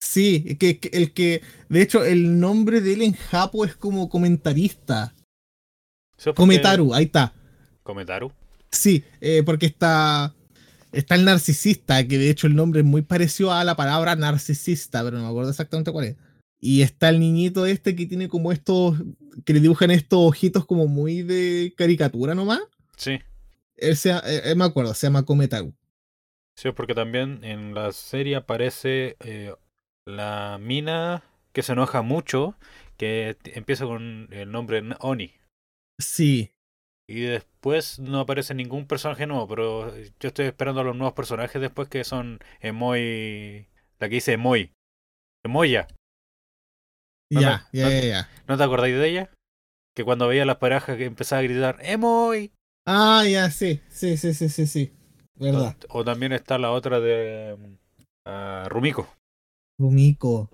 Sí, 0.00 0.56
que, 0.58 0.78
el 0.92 1.12
que, 1.12 1.42
de 1.68 1.82
hecho, 1.82 2.04
el 2.04 2.38
nombre 2.38 2.80
de 2.80 2.92
él 2.94 3.02
en 3.02 3.14
Japo 3.14 3.64
es 3.64 3.74
como 3.74 4.08
comentarista. 4.08 5.14
Porque- 6.16 6.34
Kometaru, 6.34 6.94
ahí 6.94 7.04
está. 7.04 7.32
Kometaru. 7.82 8.32
Sí, 8.70 9.04
eh, 9.20 9.42
porque 9.44 9.66
está, 9.66 10.34
está 10.92 11.14
el 11.14 11.24
narcisista, 11.24 12.06
que 12.06 12.18
de 12.18 12.30
hecho 12.30 12.46
el 12.46 12.54
nombre 12.56 12.80
es 12.80 12.86
muy 12.86 13.02
parecido 13.02 13.52
a 13.52 13.64
la 13.64 13.76
palabra 13.76 14.16
narcisista, 14.16 15.02
pero 15.02 15.16
no 15.16 15.24
me 15.24 15.28
acuerdo 15.30 15.50
exactamente 15.50 15.92
cuál 15.92 16.06
es. 16.06 16.16
Y 16.60 16.82
está 16.82 17.08
el 17.10 17.20
niñito 17.20 17.64
este 17.66 17.94
que 17.94 18.06
tiene 18.06 18.28
como 18.28 18.50
estos, 18.52 18.96
que 19.44 19.52
le 19.54 19.60
dibujan 19.60 19.90
estos 19.90 20.18
ojitos 20.20 20.66
como 20.66 20.86
muy 20.88 21.22
de 21.22 21.72
caricatura 21.76 22.34
nomás. 22.34 22.60
Sí. 22.96 23.18
Él 23.76 23.96
se, 23.96 24.10
eh, 24.10 24.50
eh, 24.50 24.54
me 24.54 24.64
acuerdo, 24.64 24.94
se 24.94 25.06
llama 25.06 25.24
Kometaru. 25.24 25.74
Sí, 26.58 26.70
porque 26.72 26.94
también 26.94 27.44
en 27.44 27.74
la 27.74 27.92
serie 27.92 28.36
aparece 28.36 29.16
eh, 29.20 29.54
la 30.06 30.58
mina 30.60 31.22
que 31.52 31.62
se 31.62 31.72
enoja 31.72 32.02
mucho, 32.02 32.56
que 32.96 33.36
empieza 33.44 33.84
con 33.84 34.28
el 34.30 34.50
nombre 34.50 34.82
Oni. 35.00 35.34
Sí, 36.00 36.52
Y 37.08 37.20
después 37.20 37.98
no 37.98 38.20
aparece 38.20 38.54
ningún 38.54 38.86
personaje 38.86 39.26
nuevo, 39.26 39.46
pero 39.48 39.96
yo 39.96 40.28
estoy 40.28 40.46
esperando 40.46 40.80
a 40.80 40.84
los 40.84 40.96
nuevos 40.96 41.14
personajes 41.14 41.60
después 41.60 41.88
que 41.88 42.04
son 42.04 42.40
Emoy. 42.60 43.68
La 43.98 44.08
que 44.08 44.16
dice 44.16 44.32
Emoy. 44.32 44.72
Emoya. 45.44 45.88
Ya, 47.32 47.68
ya, 47.72 47.88
ya, 47.90 48.00
ya. 48.00 48.28
¿No 48.46 48.56
te 48.56 48.62
acordáis 48.64 48.96
de 48.96 49.08
ella? 49.08 49.30
Que 49.94 50.04
cuando 50.04 50.28
veía 50.28 50.44
las 50.44 50.56
parejas 50.56 50.96
que 50.96 51.04
empezaba 51.06 51.40
a 51.40 51.44
gritar 51.44 51.78
¡Emoy! 51.80 52.52
Ah, 52.86 53.24
ya, 53.28 53.50
sí, 53.50 53.80
sí, 53.90 54.16
sí, 54.16 54.32
sí, 54.34 54.48
sí, 54.48 54.66
sí. 54.66 54.92
Verdad. 55.38 55.76
O, 55.88 55.98
o 55.98 56.04
también 56.04 56.32
está 56.32 56.56
la 56.58 56.70
otra 56.70 57.00
de 57.00 57.56
ah, 58.26 58.66
Rumiko. 58.68 59.08
Rumiko. 59.78 60.48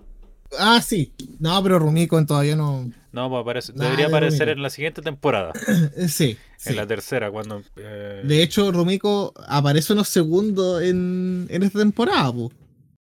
Ah, 0.59 0.81
sí. 0.81 1.13
No, 1.39 1.61
pero 1.63 1.79
Rumiko 1.79 2.23
todavía 2.25 2.55
no. 2.55 2.91
No, 3.11 3.29
pues 3.29 3.41
aparece, 3.41 3.73
debería 3.73 3.97
de 3.97 4.05
aparecer 4.05 4.47
Rumiko. 4.47 4.57
en 4.57 4.63
la 4.63 4.69
siguiente 4.69 5.01
temporada. 5.01 5.51
Sí, 6.07 6.37
sí. 6.57 6.69
En 6.69 6.75
la 6.75 6.87
tercera, 6.87 7.31
cuando. 7.31 7.63
eh, 7.77 8.21
De 8.25 8.43
hecho, 8.43 8.71
Rumiko 8.71 9.33
aparece 9.47 9.93
unos 9.93 10.09
segundos 10.09 10.81
en, 10.81 11.47
en 11.49 11.63
esta 11.63 11.79
temporada, 11.79 12.31
po. 12.33 12.51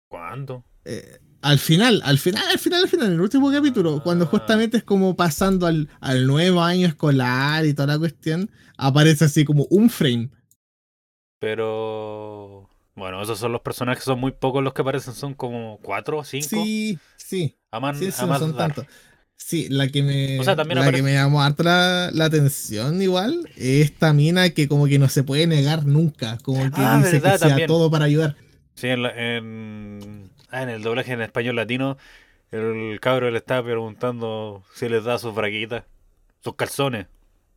¿Cuándo? 0.10 0.64
Eh, 0.86 1.20
al 1.42 1.60
final, 1.60 2.02
al 2.04 2.18
final, 2.18 2.44
al 2.52 2.60
final, 2.60 2.84
al 2.84 2.90
final, 2.90 3.08
en 3.08 3.14
el 3.14 3.22
último 3.22 3.52
capítulo, 3.52 4.02
cuando 4.04 4.26
Ah. 4.26 4.30
justamente 4.30 4.78
es 4.78 4.84
como 4.84 5.16
pasando 5.16 5.68
al, 5.68 5.88
al 6.00 6.26
nuevo 6.26 6.62
año 6.62 6.88
escolar 6.88 7.66
y 7.66 7.74
toda 7.74 7.88
la 7.94 8.00
cuestión, 8.00 8.50
aparece 8.78 9.26
así 9.26 9.44
como 9.46 9.66
un 9.70 9.90
frame. 9.90 10.30
Pero. 11.40 12.70
Bueno, 12.96 13.22
esos 13.22 13.38
son 13.38 13.52
los 13.52 13.62
personajes, 13.62 14.04
son 14.04 14.20
muy 14.20 14.32
pocos 14.32 14.64
los 14.64 14.74
que 14.74 14.82
aparecen, 14.82 15.14
son 15.14 15.36
como 15.36 15.80
cuatro 15.84 16.18
o 16.18 16.24
cinco. 16.24 16.48
Sí, 16.50 16.98
sí, 17.16 17.56
a 17.70 17.80
más, 17.80 17.98
sí, 18.00 18.12
sí, 18.12 18.18
a 18.18 18.22
no 18.24 18.28
más 18.30 18.40
son 18.40 18.58
tantos. 18.58 18.86
Sí, 19.36 19.68
la 19.70 19.88
que 19.88 20.02
me, 20.02 20.40
O 20.40 20.44
sea, 20.44 20.56
también 20.56 20.80
la 20.80 20.86
aparece- 20.86 20.96
que 20.98 21.04
me 21.04 21.14
llamó 21.14 21.44
harto 21.44 21.62
la, 21.62 22.10
la 22.12 22.26
atención 22.26 23.00
igual, 23.04 23.48
es 23.56 23.86
esta 23.92 24.14
mina 24.14 24.50
que 24.50 24.68
como 24.68 24.88
que 24.88 24.98
no 24.98 25.10
se 25.10 25.22
puede 25.24 25.46
negar 25.46 25.86
nunca, 25.86 26.40
como 26.42 26.64
que 26.72 26.82
Ah, 26.82 26.98
dice 26.98 27.20
verdad, 27.20 27.34
que 27.34 27.38
sea 27.38 27.48
también. 27.50 27.68
todo 27.68 27.92
para 27.92 28.06
ayudar. 28.06 28.36
Sí, 28.74 28.88
en, 28.88 29.04
la- 29.04 29.12
en, 29.38 30.32
ah, 30.50 30.64
en 30.64 30.70
el 30.70 30.82
doblaje 30.82 31.14
en 31.14 31.22
español 31.22 31.56
latino, 31.56 31.98
el 32.50 33.00
cabro 33.00 33.30
le 33.30 33.38
estaba 33.38 33.62
preguntando 33.64 34.64
si 34.74 34.90
les 34.90 35.04
da 35.04 35.20
sus 35.20 35.36
braguitas, 35.36 35.84
sus 36.44 36.56
calzones. 36.56 37.06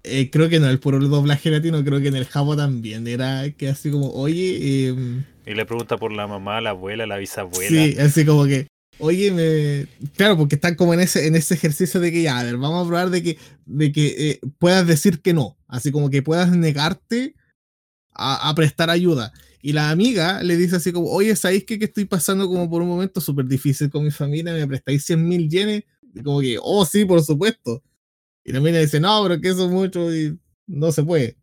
Eh, 0.03 0.31
creo 0.31 0.49
que 0.49 0.61
no, 0.61 0.69
el 0.69 0.81
puro 0.81 0.99
doblaje 0.99 1.51
latino, 1.51 1.85
creo 1.85 2.01
que 2.01 2.09
en 2.09 2.17
el 2.17 2.25
Jabo 2.25 2.57
también 2.57 3.07
era 3.07 3.51
que 3.51 3.69
así 3.69 3.91
como, 3.91 4.11
oye, 4.13 4.89
em, 4.89 5.25
Y 5.47 5.55
le 5.55 5.67
pregunta 5.67 5.99
por 5.99 6.13
la 6.13 6.27
mamá, 6.27 6.61
la 6.61 6.71
abuela, 6.71 7.07
la 7.07 7.19
bisabuela. 7.19 7.69
sí, 7.69 7.97
así 7.99 8.25
como 8.25 8.47
que, 8.47 8.67
oye, 8.99 9.31
me... 9.31 10.09
Claro, 10.17 10.39
porque 10.39 10.55
están 10.55 10.75
como 10.75 10.95
en 10.95 11.01
ese, 11.01 11.27
en 11.27 11.37
ese 11.37 11.55
ejercicio 11.55 12.01
de 12.01 12.11
que 12.13 12.23
ya, 12.23 12.39
a 12.39 12.45
ver, 12.45 12.57
vamos 12.57 12.85
a 12.85 12.89
probar 12.89 13.11
de 13.11 13.23
que, 13.23 13.39
de 13.67 13.93
que 13.93 14.31
eh, 14.31 14.41
puedas 14.59 14.87
decir 14.87 15.21
que 15.21 15.35
no, 15.35 15.59
así 15.69 15.93
como 15.93 16.09
que 16.09 16.23
puedas 16.23 16.51
negarte 16.51 17.35
a, 18.15 18.49
a 18.49 18.55
prestar 18.55 18.89
ayuda. 18.89 19.33
Y 19.63 19.73
la 19.73 19.91
amiga 19.91 20.43
le 20.43 20.57
dice 20.57 20.77
así 20.77 20.93
como, 20.93 21.11
oye, 21.11 21.37
¿sabéis 21.37 21.65
qué? 21.65 21.79
que 21.79 21.85
estoy 21.85 22.07
pasando 22.07 22.49
como 22.49 22.71
por 22.71 22.81
un 22.81 22.89
momento 22.89 23.21
súper 23.21 23.45
difícil 23.45 23.91
con 23.91 24.05
mi 24.05 24.11
familia? 24.11 24.55
¿Me 24.55 24.67
prestáis 24.67 25.05
100 25.05 25.29
mil 25.29 25.49
yenes? 25.49 25.85
Y 26.15 26.23
como 26.23 26.41
que, 26.41 26.57
oh, 26.61 26.87
sí, 26.87 27.05
por 27.05 27.23
supuesto. 27.23 27.83
Y 28.45 28.53
la 28.53 28.61
mina 28.61 28.79
dice, 28.79 29.01
no, 29.01 29.23
pero 29.23 29.41
que 29.41 29.49
eso 29.49 29.65
es 29.67 29.71
mucho 29.71 30.15
y 30.15 30.39
no 30.67 30.93
se 30.93 31.03
puede. 31.03 31.37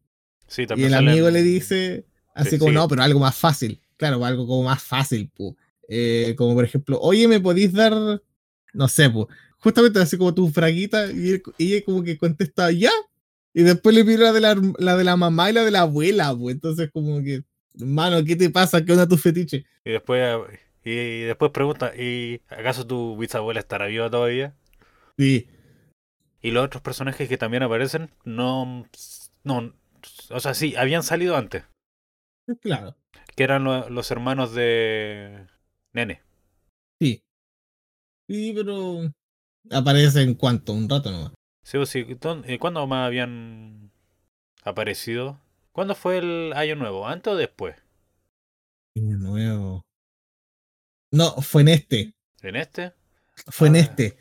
Sí, 0.47 0.65
Y 0.75 0.83
el 0.85 0.93
amigo 0.93 1.29
le 1.29 1.41
dice, 1.43 2.05
así 2.33 2.51
Sí, 2.51 2.57
como, 2.57 2.71
sí. 2.71 2.75
no, 2.75 2.87
pero 2.87 3.03
algo 3.03 3.19
más 3.19 3.35
fácil. 3.35 3.81
Claro, 3.97 4.23
algo 4.25 4.47
como 4.47 4.63
más 4.63 4.81
fácil. 4.81 5.31
Eh, 5.89 6.35
como 6.37 6.53
por 6.55 6.63
ejemplo, 6.65 6.99
oye, 7.01 7.27
¿me 7.27 7.39
podéis 7.39 7.71
dar, 7.73 7.93
no 8.73 8.87
sé, 8.87 9.09
pu, 9.09 9.27
justamente 9.59 9.99
así 9.99 10.17
como 10.17 10.33
tu 10.33 10.49
fraguita? 10.49 11.11
Y, 11.11 11.31
él- 11.31 11.43
ella 11.57 11.83
como 11.85 12.03
que 12.03 12.17
contesta, 12.17 12.71
ya. 12.71 12.91
Y 13.53 13.63
después 13.63 13.95
le 13.95 14.05
pide 14.05 14.19
la 14.19 14.33
de 14.33 14.41
la, 14.41 14.55
la 14.77 14.95
de 14.97 15.03
la 15.03 15.15
mamá 15.15 15.49
y 15.49 15.53
la 15.53 15.63
de 15.63 15.71
la 15.71 15.81
abuela, 15.81 16.35
pues. 16.37 16.55
Entonces 16.55 16.89
como 16.91 17.21
que, 17.23 17.43
hermano, 17.79 18.23
¿qué 18.23 18.35
te 18.35 18.49
pasa? 18.49 18.83
¿Qué 18.85 18.91
onda 18.91 19.07
tu 19.07 19.17
fetiche? 19.17 19.65
Y 19.83 19.91
después, 19.91 20.23
y, 20.83 20.91
y 20.91 21.21
después 21.23 21.51
pregunta, 21.51 21.93
¿y 21.95 22.41
acaso 22.49 22.85
tu 22.85 23.17
bisabuela 23.17 23.59
estará 23.59 23.87
viva 23.87 24.09
todavía? 24.09 24.55
Sí, 25.17 25.47
Y 26.41 26.51
los 26.51 26.65
otros 26.65 26.81
personajes 26.81 27.27
que 27.27 27.37
también 27.37 27.63
aparecen, 27.63 28.11
no, 28.23 28.85
no, 29.43 29.73
o 30.29 30.39
sea, 30.39 30.53
sí, 30.53 30.75
habían 30.75 31.03
salido 31.03 31.35
antes, 31.35 31.63
claro. 32.61 32.95
que 33.35 33.43
eran 33.43 33.63
lo- 33.63 33.89
los 33.89 34.11
hermanos 34.11 34.53
de 34.53 35.47
Nene. 35.93 36.21
Sí. 37.01 37.23
Sí, 38.29 38.53
pero 38.55 39.11
aparece 39.71 40.21
en 40.21 40.35
cuanto, 40.35 40.73
un 40.73 40.87
rato 40.89 41.11
nomás. 41.11 41.33
Sí, 41.63 41.77
pues 41.77 41.89
sí, 41.89 42.03
¿dó- 42.03 42.43
eh, 42.45 42.59
¿cuándo 42.59 42.85
más 42.87 43.07
habían 43.07 43.91
aparecido? 44.63 45.39
¿Cuándo 45.71 45.95
fue 45.95 46.17
el 46.19 46.53
año 46.53 46.75
nuevo? 46.75 47.07
¿Antes 47.07 47.33
o 47.33 47.35
después? 47.35 47.75
Año 48.95 49.17
nuevo. 49.17 49.83
No, 51.11 51.31
fue 51.41 51.61
en 51.63 51.67
este. 51.69 52.13
¿En 52.41 52.55
este? 52.55 52.93
Fue 53.47 53.67
en 53.69 53.75
Ah. 53.75 53.79
este. 53.79 54.17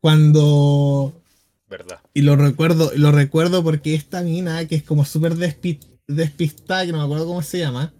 Cuando. 0.00 1.22
¿Verdad? 1.68 2.00
Y 2.14 2.22
lo 2.22 2.36
recuerdo, 2.36 2.90
lo 2.96 3.12
recuerdo 3.12 3.62
porque 3.62 3.94
esta 3.94 4.22
mina, 4.22 4.66
que 4.66 4.76
es 4.76 4.82
como 4.82 5.04
súper 5.04 5.34
despi- 5.34 5.80
despistada, 6.06 6.86
que 6.86 6.92
no 6.92 6.98
me 6.98 7.04
acuerdo 7.04 7.26
cómo 7.26 7.42
se 7.42 7.58
llama. 7.58 7.92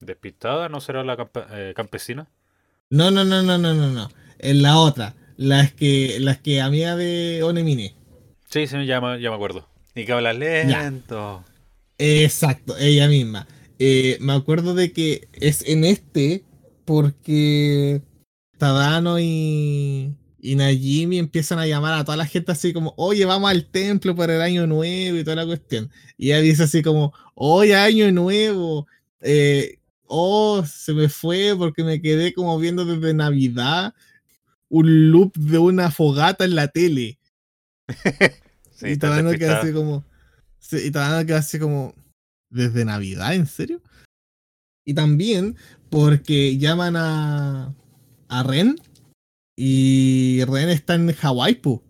¿Despistada? 0.00 0.68
¿No 0.68 0.80
será 0.80 1.04
la 1.04 1.16
campe- 1.16 1.46
eh, 1.52 1.74
campesina? 1.76 2.28
No, 2.90 3.10
no, 3.10 3.24
no, 3.24 3.42
no, 3.42 3.58
no, 3.58 3.74
no, 3.74 3.90
no. 3.90 4.10
Es 4.38 4.56
la 4.56 4.78
otra. 4.78 5.14
Las 5.36 5.72
que, 5.72 6.18
las 6.20 6.38
que 6.38 6.60
amiga 6.60 6.96
de 6.96 7.42
Onemine. 7.42 7.94
Sí, 8.48 8.66
sí, 8.66 8.86
ya 8.86 9.00
me, 9.00 9.20
ya 9.20 9.30
me 9.30 9.36
acuerdo. 9.36 9.68
Y 9.94 10.04
que 10.04 10.12
habla 10.12 10.32
lento. 10.32 11.44
Exacto, 11.98 12.76
ella 12.78 13.08
misma. 13.08 13.46
Eh, 13.78 14.16
me 14.20 14.32
acuerdo 14.32 14.74
de 14.74 14.92
que 14.92 15.28
es 15.32 15.62
en 15.68 15.84
este 15.84 16.44
porque 16.84 18.00
Tadano 18.58 19.18
y, 19.18 20.14
y 20.44 20.56
Najimi 20.56 21.18
empiezan 21.18 21.58
a 21.58 21.66
llamar 21.66 21.94
a 21.94 22.04
toda 22.04 22.18
la 22.18 22.26
gente 22.26 22.52
así 22.52 22.74
como, 22.74 22.92
oye, 22.98 23.24
vamos 23.24 23.50
al 23.50 23.64
templo 23.64 24.14
para 24.14 24.36
el 24.36 24.42
año 24.42 24.66
nuevo 24.66 25.16
y 25.16 25.24
toda 25.24 25.36
la 25.36 25.46
cuestión. 25.46 25.90
Y 26.18 26.32
ella 26.32 26.40
dice 26.40 26.64
así 26.64 26.82
como, 26.82 27.14
oye, 27.34 27.74
año 27.74 28.12
nuevo. 28.12 28.86
Eh, 29.22 29.78
oh, 30.02 30.62
se 30.66 30.92
me 30.92 31.08
fue 31.08 31.54
porque 31.56 31.82
me 31.82 32.02
quedé 32.02 32.34
como 32.34 32.58
viendo 32.58 32.84
desde 32.84 33.14
Navidad 33.14 33.94
un 34.68 35.10
loop 35.10 35.34
de 35.34 35.56
una 35.56 35.90
fogata 35.90 36.44
en 36.44 36.54
la 36.56 36.68
tele. 36.68 37.18
Sí, 38.76 38.88
y 38.88 38.92
está 38.92 39.10
Tadano 39.10 39.30
queda 39.38 39.60
así 39.60 39.72
como. 39.72 40.04
sí, 40.58 40.76
y 40.88 40.90
queda 40.90 41.38
así 41.38 41.58
como. 41.58 41.94
¿Desde 42.50 42.84
Navidad? 42.84 43.32
¿En 43.32 43.46
serio? 43.46 43.80
Y 44.84 44.92
también 44.92 45.56
porque 45.88 46.58
llaman 46.58 46.96
a. 46.96 47.74
a 48.28 48.42
Ren. 48.42 48.76
Y 49.56 50.44
Ren 50.44 50.68
está 50.68 50.94
en 50.94 51.12
Hawái, 51.12 51.54
pu. 51.56 51.82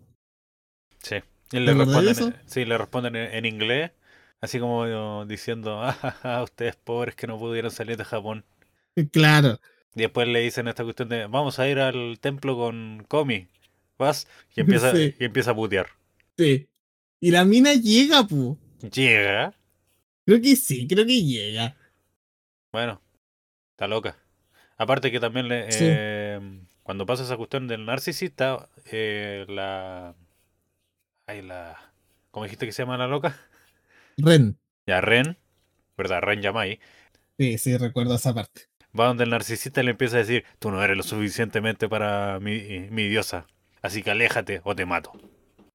Sí. 0.99 1.15
Y 1.51 1.59
le 1.59 1.65
¿Te 1.65 1.71
acordás 1.71 2.03
de 2.03 2.09
responden, 2.09 2.33
eso? 2.39 2.43
sí, 2.47 2.65
le 2.65 2.77
responden 2.77 3.15
en, 3.15 3.33
en 3.33 3.45
inglés, 3.45 3.91
así 4.41 4.59
como 4.59 4.85
eh, 4.85 5.25
diciendo, 5.27 5.81
ah, 5.81 5.93
ja, 5.93 6.11
ja, 6.11 6.43
ustedes 6.43 6.75
pobres 6.75 7.15
que 7.15 7.27
no 7.27 7.37
pudieron 7.39 7.71
salir 7.71 7.97
de 7.97 8.05
Japón. 8.05 8.45
Claro. 9.11 9.59
Y 9.95 10.01
después 10.01 10.27
le 10.27 10.39
dicen 10.41 10.67
esta 10.67 10.83
cuestión 10.83 11.09
de, 11.09 11.27
vamos 11.27 11.59
a 11.59 11.67
ir 11.67 11.79
al 11.79 12.19
templo 12.19 12.55
con 12.55 13.05
Komi. 13.07 13.47
¿Vas? 13.97 14.27
Y 14.55 14.61
empieza, 14.61 14.93
Sí. 14.95 15.15
y 15.19 15.25
empieza 15.25 15.51
a 15.51 15.55
putear. 15.55 15.87
Sí. 16.37 16.67
Y 17.21 17.31
la 17.31 17.45
mina 17.45 17.73
llega, 17.73 18.27
pu. 18.27 18.57
Llega. 18.93 19.53
Creo 20.25 20.41
que 20.41 20.55
sí, 20.55 20.87
creo 20.87 21.05
que 21.05 21.23
llega. 21.23 21.77
Bueno, 22.71 23.01
está 23.71 23.87
loca. 23.87 24.17
Aparte 24.77 25.11
que 25.11 25.19
también 25.19 25.47
le, 25.47 25.71
Sí. 25.71 25.85
eh, 25.87 26.59
cuando 26.85 27.05
pasa 27.05 27.23
esa 27.23 27.37
cuestión 27.37 27.67
del 27.67 27.85
narcisista, 27.85 28.69
eh, 28.93 29.45
la... 29.49 30.15
Ay, 31.27 31.41
la... 31.41 31.93
¿Cómo 32.31 32.45
dijiste 32.45 32.65
que 32.65 32.71
se 32.71 32.83
llama 32.83 32.97
la 32.97 33.07
loca? 33.07 33.35
Ren. 34.17 34.57
Ya, 34.87 35.01
Ren, 35.01 35.37
¿verdad? 35.97 36.21
Ren 36.21 36.41
Yamai. 36.41 36.79
Sí, 37.37 37.57
sí, 37.57 37.77
recuerdo 37.77 38.15
esa 38.15 38.33
parte. 38.33 38.63
Va 38.99 39.07
donde 39.07 39.25
el 39.25 39.29
narcisista 39.29 39.83
le 39.83 39.91
empieza 39.91 40.15
a 40.15 40.19
decir, 40.19 40.45
tú 40.59 40.71
no 40.71 40.81
eres 40.83 40.97
lo 40.97 41.03
suficientemente 41.03 41.89
para 41.89 42.39
mi, 42.39 42.87
mi 42.91 43.07
diosa, 43.07 43.45
así 43.81 44.01
que 44.03 44.11
aléjate 44.11 44.61
o 44.63 44.75
te 44.75 44.85
mato. 44.85 45.11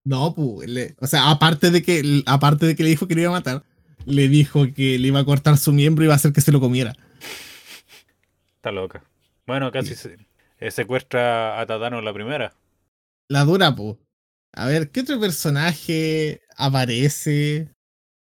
No, 0.05 0.35
pues, 0.35 0.69
le- 0.69 0.95
o 0.99 1.07
sea, 1.07 1.31
aparte 1.31 1.71
de 1.71 1.83
que 1.83 2.23
aparte 2.27 2.67
de 2.67 2.75
que 2.75 2.83
le 2.83 2.89
dijo 2.91 3.07
que 3.07 3.15
le 3.15 3.23
iba 3.23 3.31
a 3.31 3.35
matar, 3.35 3.65
le 4.07 4.29
dijo 4.29 4.65
que 4.75 4.99
le 4.99 5.09
iba 5.09 5.21
a 5.21 5.25
cortar 5.25 5.59
su 5.59 5.73
miembro 5.73 6.05
y 6.05 6.07
iba 6.07 6.15
a 6.15 6.17
hacer 6.17 6.33
que 6.33 6.41
se 6.41 6.53
lo 6.53 6.61
comiera. 6.61 6.97
Está 8.57 8.71
loca. 8.73 9.03
Bueno, 9.47 9.73
casi 9.73 9.95
se, 9.97 10.17
eh, 10.61 10.71
secuestra 10.71 11.61
a 11.61 11.67
Tadano 11.67 11.99
en 11.99 12.05
la 12.05 12.13
primera. 12.15 12.55
La 13.29 13.45
dura, 13.45 13.75
pues. 13.75 13.97
A 14.53 14.67
ver, 14.67 14.91
¿qué 14.91 15.01
otro 15.01 15.21
personaje 15.21 16.41
aparece? 16.57 17.71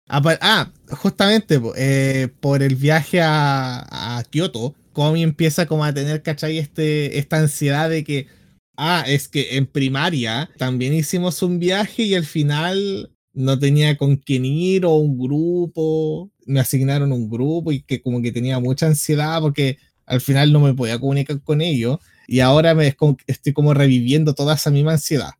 Apa- 0.09 0.39
ah, 0.43 0.73
justamente 0.91 1.61
po, 1.61 1.75
eh, 1.77 2.29
por 2.41 2.63
el 2.63 2.77
viaje 2.77 3.21
a, 3.23 4.19
a 4.19 4.25
Kioto, 4.25 4.75
Komi 4.93 5.23
empieza 5.23 5.67
como 5.67 5.85
a 5.85 5.95
tener, 5.95 6.23
¿cachai? 6.23 6.59
Este, 6.59 7.19
esta 7.19 7.39
ansiedad 7.39 7.91
de 7.91 8.05
que, 8.05 8.29
ah, 8.77 9.05
es 9.07 9.29
que 9.29 9.57
en 9.57 9.67
primaria 9.67 10.51
también 10.59 10.95
hicimos 10.95 11.43
un 11.43 11.59
viaje 11.59 12.03
y 12.05 12.15
al 12.15 12.25
final 12.27 13.11
no 13.35 13.59
tenía 13.59 13.97
con 13.99 14.17
quién 14.17 14.45
ir 14.45 14.85
o 14.87 14.95
un 14.97 15.19
grupo, 15.19 16.31
me 16.47 16.61
asignaron 16.61 17.13
un 17.13 17.31
grupo 17.31 17.73
y 17.73 17.83
que 17.83 18.03
como 18.03 18.23
que 18.23 18.33
tenía 18.33 18.59
mucha 18.61 18.87
ansiedad 18.87 19.41
porque 19.41 19.79
al 20.07 20.21
final 20.21 20.53
no 20.53 20.61
me 20.61 20.75
podía 20.75 20.99
comunicar 20.99 21.41
con 21.43 21.61
ellos 21.61 21.99
y 22.29 22.41
ahora 22.41 22.75
me 22.75 22.95
estoy 23.27 23.53
como 23.55 23.73
reviviendo 23.73 24.35
toda 24.35 24.55
esa 24.55 24.71
misma 24.71 24.93
ansiedad. 24.93 25.31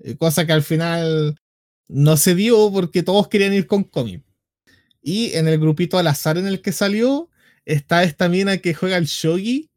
Eh, 0.00 0.14
Cosa 0.16 0.46
que 0.46 0.52
al 0.52 0.62
final 0.62 1.40
no 1.88 2.18
se 2.18 2.34
dio 2.34 2.70
porque 2.70 3.02
todos 3.02 3.28
querían 3.28 3.54
ir 3.54 3.66
con 3.66 3.82
Komi. 3.82 4.22
Y 5.02 5.32
en 5.32 5.48
el 5.48 5.58
grupito 5.58 5.98
al 5.98 6.06
azar 6.06 6.36
en 6.36 6.46
el 6.46 6.60
que 6.60 6.72
salió 6.72 7.30
está 7.64 8.04
esta 8.04 8.28
mina 8.28 8.58
que 8.58 8.74
juega 8.74 8.96
al 8.96 9.06
shogi, 9.06 9.70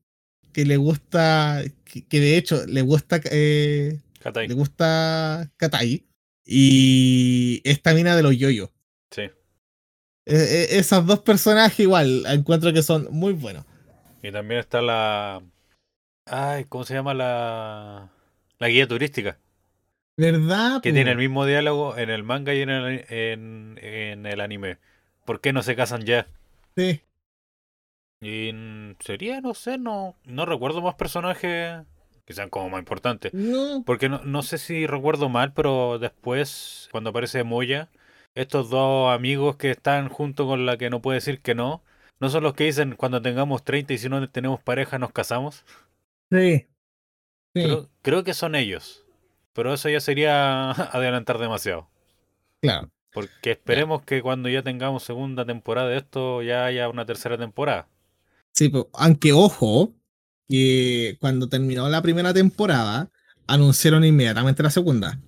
que 0.51 0.65
le 0.65 0.75
gusta, 0.75 1.63
que, 1.86 2.05
que 2.05 2.20
de 2.20 2.36
hecho 2.36 2.65
le 2.67 2.81
gusta, 2.81 3.22
eh, 3.31 4.01
Katai. 4.20 4.50
le 4.50 4.53
gusta 4.53 5.50
Katai. 5.55 6.05
Y 6.46 7.62
esta 7.63 7.93
mina 7.93 8.13
de 8.17 8.24
los 8.24 8.38
yoyos. 8.38 8.72
Sí. 9.10 9.22
Eh, 9.22 9.31
eh, 10.25 10.67
esos 10.72 11.05
dos 11.05 11.20
personajes 11.20 11.79
igual 11.79 12.25
encuentro 12.27 12.74
que 12.74 12.84
son 12.84 13.08
muy 13.10 13.31
buenos. 13.31 13.63
Y 14.22 14.34
también 14.34 14.60
está 14.60 14.81
la. 14.81 15.41
Ay, 16.25 16.66
¿cómo 16.66 16.84
se 16.84 16.94
llama 16.94 17.13
la. 17.13 18.10
La 18.60 18.68
guía 18.68 18.88
turística? 18.88 19.40
¿Verdad? 20.18 20.82
Que 20.82 20.94
tiene 20.94 21.12
el 21.12 21.18
mismo 21.18 21.46
diálogo 21.46 21.98
en 21.98 22.10
el 22.10 22.24
manga 22.24 22.54
y 22.54 22.62
en 22.62 22.70
el, 22.70 23.06
en, 23.10 23.80
en 23.82 24.25
el 24.25 24.40
anime. 24.40 24.78
¿Por 25.25 25.42
qué 25.42 25.51
no 25.51 25.63
se 25.63 25.75
casan 25.75 26.06
ya? 26.06 26.28
Sí. 26.75 27.01
Y 28.22 28.51
sería, 29.00 29.42
no 29.42 29.56
sé, 29.56 29.80
no, 29.80 30.16
no 30.25 30.46
recuerdo 30.46 30.82
más 30.82 30.94
personajes 30.94 31.82
que 32.25 32.34
sean 32.34 32.50
como 32.50 32.70
más 32.70 32.80
importantes. 32.80 33.34
No, 33.34 33.84
Porque 33.84 34.10
no, 34.10 34.22
no 34.24 34.44
sé 34.44 34.60
si 34.60 34.86
recuerdo 34.86 35.28
mal, 35.28 35.54
pero 35.54 35.98
después, 35.98 36.88
cuando 36.92 37.10
aparece 37.10 37.44
Moya, 37.44 37.90
estos 38.36 38.70
dos 38.70 39.12
amigos 39.12 39.56
que 39.56 39.72
están 39.72 40.10
junto 40.10 40.46
con 40.46 40.68
la 40.68 40.78
que 40.78 40.92
no 40.92 41.01
puede 41.01 41.18
decir 41.18 41.42
que 41.42 41.56
no, 41.56 41.82
no 42.20 42.30
son 42.30 42.44
los 42.44 42.54
que 42.54 42.66
dicen 42.66 42.96
cuando 42.96 43.24
tengamos 43.24 43.63
30 43.63 43.94
y 43.94 43.98
si 43.98 44.08
no 44.08 44.30
tenemos 44.30 44.62
pareja 44.62 45.00
nos 45.00 45.12
casamos. 45.12 45.66
Sí. 46.32 46.68
Sí, 47.54 47.62
Creo, 47.62 47.90
creo 48.02 48.24
que 48.24 48.34
son 48.34 48.56
ellos. 48.56 49.06
Pero 49.54 49.74
eso 49.74 49.90
ya 49.90 50.00
sería 50.02 50.72
adelantar 50.72 51.38
demasiado. 51.40 51.90
claro. 52.62 52.92
Porque 53.14 53.52
esperemos 53.52 54.04
que 54.04 54.22
cuando 54.22 54.50
ya 54.50 54.64
tengamos 54.64 55.04
segunda 55.04 55.46
temporada 55.46 55.88
de 55.88 55.96
esto 55.98 56.42
ya 56.42 56.66
haya 56.66 56.90
una 56.90 57.06
tercera 57.06 57.38
temporada. 57.38 57.88
Sí, 58.54 58.70
pero 58.70 58.90
aunque 58.94 59.32
ojo, 59.34 59.96
que 60.48 61.18
cuando 61.20 61.48
terminó 61.50 61.88
la 61.90 62.02
primera 62.02 62.34
temporada, 62.34 63.10
anunciaron 63.48 64.04
inmediatamente 64.04 64.64
la 64.64 64.70
segunda. 64.70 65.20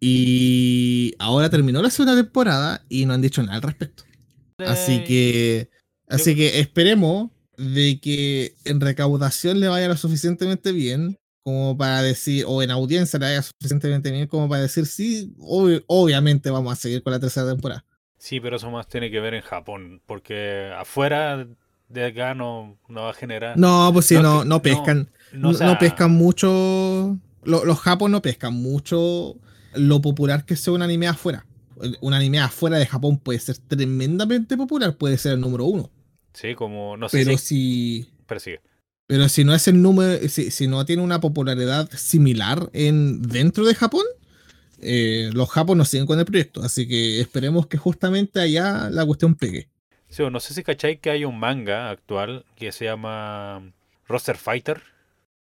Y 0.00 1.14
ahora 1.18 1.50
terminó 1.50 1.82
la 1.82 1.90
segunda 1.90 2.16
temporada 2.22 2.84
y 2.88 3.06
no 3.06 3.14
han 3.14 3.22
dicho 3.22 3.42
nada 3.42 3.56
al 3.56 3.62
respecto. 3.62 4.04
Así 4.62 5.00
Eh, 5.00 5.04
que, 5.04 5.70
así 6.08 6.36
que 6.36 6.60
esperemos 6.60 7.30
de 7.56 7.98
que 8.00 8.54
en 8.64 8.80
recaudación 8.80 9.60
le 9.60 9.68
vaya 9.68 9.88
lo 9.88 9.96
suficientemente 9.96 10.72
bien 10.72 11.16
como 11.42 11.76
para 11.76 12.00
decir, 12.02 12.44
o 12.48 12.62
en 12.62 12.70
audiencia 12.70 13.18
le 13.18 13.26
vaya 13.26 13.42
suficientemente 13.42 14.10
bien 14.10 14.26
como 14.28 14.48
para 14.48 14.62
decir, 14.62 14.86
sí, 14.86 15.34
ob- 15.38 15.84
obviamente 15.88 16.48
vamos 16.50 16.72
a 16.72 16.76
seguir 16.76 17.02
con 17.02 17.12
la 17.12 17.20
tercera 17.20 17.46
temporada. 17.50 17.84
Sí, 18.16 18.40
pero 18.40 18.56
eso 18.56 18.70
más 18.70 18.88
tiene 18.88 19.10
que 19.10 19.20
ver 19.20 19.34
en 19.34 19.42
Japón. 19.42 20.00
Porque 20.06 20.72
afuera 20.74 21.46
de 21.90 22.04
acá 22.06 22.34
no, 22.34 22.78
no 22.88 23.02
va 23.02 23.10
a 23.10 23.14
generar. 23.14 23.58
No, 23.58 23.90
pues 23.92 24.06
sí, 24.06 24.14
No, 24.14 24.42
no, 24.46 24.62
pescan. 24.62 25.10
no, 25.32 25.40
No, 25.40 25.50
o 25.50 25.54
sea, 25.54 25.78
pescan 25.78 26.12
mucho. 26.12 27.18
lo- 27.42 27.64
los 27.66 27.78
japos 27.78 28.08
no 28.10 28.22
pescan 28.22 28.54
mucho 28.54 29.36
lo 29.74 30.00
popular 30.00 30.46
que 30.46 30.56
sea 30.56 30.72
un 30.72 30.80
anime 30.80 31.08
afuera. 31.08 31.44
Un 32.00 32.14
anime 32.14 32.38
afuera 32.40 32.78
de 32.78 32.86
Japón 32.86 33.18
puede 33.18 33.38
ser 33.40 33.58
tremendamente 33.58 34.56
popular, 34.56 34.96
puede 34.96 35.18
ser 35.18 35.32
el 35.32 35.40
número 35.40 35.64
uno. 35.66 35.90
Sí, 36.34 36.54
como 36.54 36.96
no 36.98 37.08
sé 37.08 37.24
Pero 37.24 37.38
si 37.38 37.38
si. 37.38 38.08
persigue. 38.26 38.60
Pero 39.06 39.28
si 39.28 39.44
no 39.44 39.54
es 39.54 39.68
el 39.68 39.82
número. 39.82 40.28
Si, 40.28 40.50
si 40.50 40.66
no 40.66 40.84
tiene 40.84 41.02
una 41.02 41.20
popularidad 41.20 41.90
similar 41.92 42.70
en, 42.72 43.22
dentro 43.22 43.64
de 43.64 43.74
Japón, 43.74 44.04
eh, 44.80 45.30
los 45.34 45.50
japos 45.50 45.76
no 45.76 45.84
siguen 45.84 46.06
con 46.06 46.18
el 46.18 46.24
proyecto. 46.26 46.62
Así 46.62 46.88
que 46.88 47.20
esperemos 47.20 47.66
que 47.68 47.78
justamente 47.78 48.40
allá 48.40 48.90
la 48.90 49.06
cuestión 49.06 49.34
pegue. 49.36 49.68
Sí, 50.08 50.22
no 50.30 50.40
sé 50.40 50.54
si 50.54 50.62
cacháis 50.62 50.98
que 51.00 51.10
hay 51.10 51.24
un 51.26 51.38
manga 51.38 51.90
actual 51.90 52.46
que 52.56 52.72
se 52.72 52.86
llama 52.86 53.72
Roster 54.08 54.36
Fighter. 54.38 54.82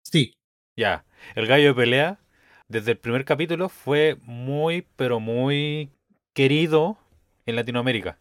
Sí, 0.02 0.34
Ya, 0.76 1.04
el 1.34 1.46
gallo 1.46 1.68
de 1.68 1.74
pelea, 1.74 2.20
desde 2.68 2.92
el 2.92 2.98
primer 2.98 3.24
capítulo 3.24 3.68
fue 3.68 4.16
muy, 4.22 4.86
pero 4.96 5.20
muy 5.20 5.90
querido 6.34 6.98
en 7.46 7.56
Latinoamérica. 7.56 8.18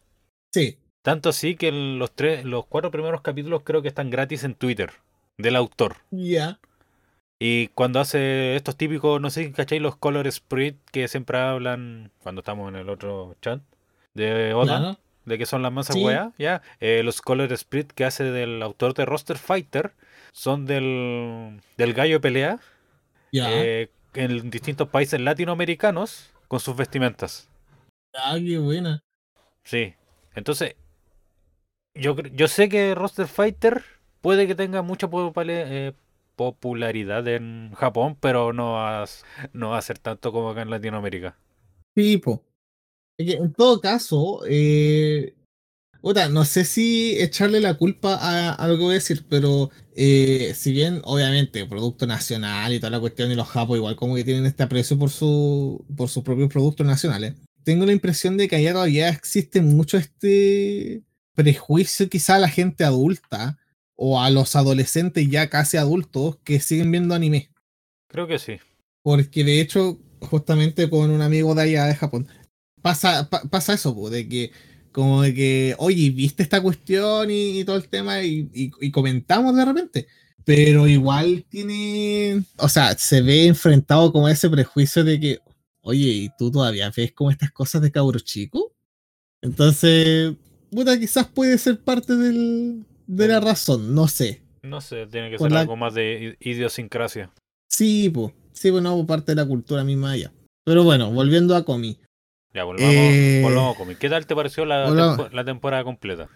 sí. 0.54 0.81
Tanto 1.02 1.30
así 1.30 1.56
que 1.56 1.72
los 1.72 2.12
tres, 2.12 2.46
los 2.46 2.66
cuatro 2.68 2.92
primeros 2.92 3.22
capítulos 3.22 3.62
creo 3.64 3.82
que 3.82 3.88
están 3.88 4.10
gratis 4.10 4.44
en 4.44 4.54
Twitter 4.56 4.92
del 5.38 5.56
autor. 5.56 5.98
Ya. 6.12 6.60
Y 7.40 7.70
cuando 7.70 8.00
hace 8.00 8.56
estos 8.56 8.78
típicos, 8.78 9.20
no 9.20 9.32
sé 9.32 9.46
si 9.46 9.52
cacháis 9.52 9.82
los 9.82 9.96
color 9.96 10.32
sprite 10.32 10.78
que 10.92 11.08
siempre 11.08 11.40
hablan 11.40 12.12
cuando 12.22 12.42
estamos 12.42 12.70
en 12.70 12.76
el 12.76 12.90
otro 12.90 13.36
chat 13.42 13.62
de 14.14 14.54
Oda, 14.54 14.78
Claro. 14.78 15.00
de 15.26 15.38
que 15.40 15.48
son 15.48 15.64
las 15.64 15.72
masas 15.72 15.96
Sí. 15.96 16.04
weas, 16.04 16.32
ya. 16.38 16.62
Eh, 16.80 17.02
los 17.04 17.22
color 17.22 17.56
sprite 17.58 17.96
que 17.96 18.06
hace 18.06 18.26
del 18.26 18.62
autor 18.62 18.94
de 18.94 19.06
Roster 19.06 19.38
Fighter 19.40 19.94
son 20.32 20.68
del, 20.68 21.62
del 21.78 21.94
gallo 21.96 22.16
de 22.16 22.20
pelea 22.20 22.60
Ya. 23.32 23.48
eh, 23.52 23.90
en 24.14 24.52
distintos 24.52 24.90
países 24.90 25.20
latinoamericanos 25.20 26.32
con 26.48 26.60
sus 26.60 26.76
vestimentas. 26.76 27.50
Ah, 28.14 28.36
qué 28.38 28.60
buena. 28.60 29.02
Sí. 29.64 29.96
Entonces, 30.36 30.76
yo, 31.96 32.16
yo 32.16 32.48
sé 32.48 32.70
que 32.70 32.96
Roster 32.96 33.28
Fighter 33.28 33.84
puede 34.22 34.48
que 34.48 34.56
tenga 34.56 34.82
mucha 34.82 35.10
eh, 35.48 35.94
popularidad 36.36 37.28
en 37.28 37.72
Japón, 37.76 38.18
pero 38.20 38.54
no 38.54 38.74
va, 38.74 39.06
no 39.54 39.70
va 39.70 39.78
a 39.78 39.82
ser 39.82 40.00
tanto 40.00 40.32
como 40.32 40.50
acá 40.50 40.62
en 40.62 40.70
Latinoamérica. 40.70 41.38
Sí, 41.96 42.18
po. 42.18 42.44
Es 43.18 43.28
que 43.28 43.34
en 43.34 43.54
todo 43.54 43.82
caso, 43.82 44.42
eh, 44.48 45.36
no 46.32 46.46
sé 46.46 46.66
si 46.66 47.20
echarle 47.20 47.60
la 47.60 47.76
culpa 47.76 48.16
a, 48.16 48.54
a 48.54 48.68
lo 48.68 48.76
que 48.76 48.84
voy 48.84 48.92
a 48.92 48.94
decir, 48.96 49.26
pero 49.30 49.70
eh, 49.96 50.54
si 50.56 50.72
bien 50.72 51.02
obviamente 51.04 51.66
producto 51.66 52.08
nacional 52.08 52.74
y 52.74 52.80
toda 52.80 52.90
la 52.90 53.00
cuestión 53.00 53.32
y 53.32 53.36
los 53.36 53.48
japos 53.48 53.78
igual 53.78 53.96
como 53.96 54.16
que 54.16 54.24
tienen 54.24 54.46
este 54.46 54.64
aprecio 54.64 54.98
por 54.98 55.10
su 55.10 55.86
por 55.96 56.10
sus 56.10 56.24
propios 56.24 56.50
productos 56.50 56.86
nacionales, 56.88 57.36
tengo 57.64 57.86
la 57.86 57.92
impresión 57.92 58.38
de 58.38 58.48
que 58.48 58.56
allá 58.56 58.74
todavía 58.74 59.10
existe 59.10 59.62
mucho 59.62 59.98
este 59.98 61.04
prejuicio 61.44 62.10
quizá 62.10 62.36
a 62.36 62.40
la 62.40 62.50
gente 62.50 62.84
adulta 62.84 63.58
o 63.96 64.22
a 64.22 64.30
los 64.30 64.56
adolescentes 64.56 65.30
ya 65.30 65.50
casi 65.50 65.78
adultos 65.78 66.38
que 66.44 66.60
siguen 66.60 66.92
viendo 66.92 67.14
anime. 67.16 67.50
Creo 68.08 68.28
que 68.28 68.40
sí. 68.40 68.54
Porque 69.04 69.44
de 69.44 69.62
hecho, 69.62 70.00
justamente 70.22 70.90
con 70.90 71.10
un 71.12 71.22
amigo 71.22 71.54
de 71.56 71.62
allá 71.64 71.86
de 71.86 71.96
Japón, 71.96 72.28
pasa, 72.82 73.30
pa- 73.30 73.44
pasa 73.44 73.74
eso, 73.74 73.94
po, 73.96 74.10
de 74.10 74.28
que, 74.28 74.52
como 74.92 75.22
de 75.22 75.34
que, 75.34 75.76
oye, 75.78 76.10
¿viste 76.10 76.44
esta 76.44 76.62
cuestión 76.62 77.30
y, 77.32 77.60
y 77.60 77.64
todo 77.64 77.76
el 77.78 77.88
tema? 77.88 78.22
Y, 78.24 78.50
y- 78.54 78.72
y 78.82 78.92
comentamos 78.92 79.56
de 79.56 79.66
repente. 79.66 80.08
Pero 80.44 80.88
igual 80.88 81.46
tiene, 81.50 82.44
o 82.58 82.68
sea, 82.70 82.98
se 82.98 83.22
ve 83.22 83.46
enfrentado 83.46 84.12
como 84.12 84.28
ese 84.28 84.50
prejuicio 84.50 85.04
de 85.04 85.20
que, 85.20 85.40
oye, 85.82 86.08
¿y 86.08 86.30
tú 86.38 86.50
todavía 86.52 86.92
ves 86.96 87.12
como 87.14 87.30
estas 87.30 87.52
cosas 87.52 87.82
de 87.84 87.92
cabro 87.92 88.20
chico? 88.20 88.74
Entonces, 89.42 90.34
puta, 90.72 90.98
quizás 91.00 91.28
puede 91.28 91.58
ser 91.58 91.80
parte 91.80 92.16
del, 92.16 92.86
de 93.08 93.28
la 93.28 93.40
razón, 93.40 93.94
no 93.94 94.08
sé. 94.08 94.42
No 94.64 94.82
sé, 94.82 95.06
tiene 95.08 95.30
que 95.30 95.38
ser 95.38 95.52
la- 95.52 95.62
algo 95.62 95.76
más 95.76 95.94
de 95.94 96.38
idiosincrasia. 96.40 97.32
Sí, 97.70 98.10
pues, 98.10 98.34
sí, 98.54 98.70
bueno, 98.70 99.06
parte 99.06 99.32
de 99.34 99.36
la 99.36 99.46
cultura 99.48 99.84
misma 99.84 100.12
allá. 100.12 100.32
Pero 100.66 100.84
bueno, 100.84 101.12
volviendo 101.12 101.56
a 101.56 101.64
Comi. 101.66 101.98
Ya, 102.54 102.64
volvamos, 102.64 102.94
Eh, 102.94 103.40
volvamos 103.44 103.76
a 103.76 103.78
Comi. 103.78 103.96
¿Qué 103.96 104.10
tal 104.10 104.26
te 104.26 104.36
pareció 104.36 104.66
la, 104.66 104.86
tempo- 104.94 105.30
la 105.34 105.44
temporada 105.46 105.84
completa? 105.84 106.30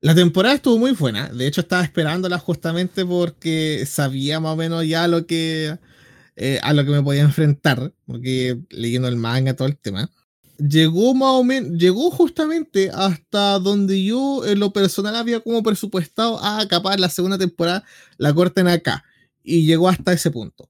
La 0.00 0.14
temporada 0.14 0.54
estuvo 0.54 0.78
muy 0.78 0.92
buena. 0.92 1.28
De 1.28 1.46
hecho, 1.46 1.62
estaba 1.62 1.82
esperándola 1.82 2.38
justamente 2.38 3.04
porque 3.04 3.84
sabía 3.86 4.40
más 4.40 4.52
o 4.52 4.56
menos 4.56 4.86
ya 4.86 5.08
lo 5.08 5.26
que 5.26 5.76
eh, 6.36 6.58
a 6.62 6.72
lo 6.74 6.84
que 6.84 6.90
me 6.90 7.02
podía 7.02 7.22
enfrentar, 7.22 7.92
porque 8.06 8.58
leyendo 8.70 9.08
el 9.08 9.16
manga, 9.16 9.54
todo 9.56 9.66
el 9.68 9.76
tema, 9.78 10.10
llegó 10.58 11.14
más 11.14 11.30
o 11.32 11.44
menos, 11.44 11.72
llegó 11.78 12.10
justamente 12.10 12.90
hasta 12.90 13.58
donde 13.58 14.02
yo 14.02 14.44
en 14.46 14.58
lo 14.60 14.72
personal 14.72 15.16
había 15.16 15.40
como 15.40 15.62
presupuestado, 15.62 16.38
ah, 16.40 16.66
capaz 16.68 16.96
la 16.98 17.08
segunda 17.08 17.38
temporada 17.38 17.84
la 18.18 18.34
corten 18.34 18.68
acá. 18.68 19.04
Y 19.42 19.64
llegó 19.66 19.88
hasta 19.88 20.12
ese 20.12 20.30
punto. 20.30 20.68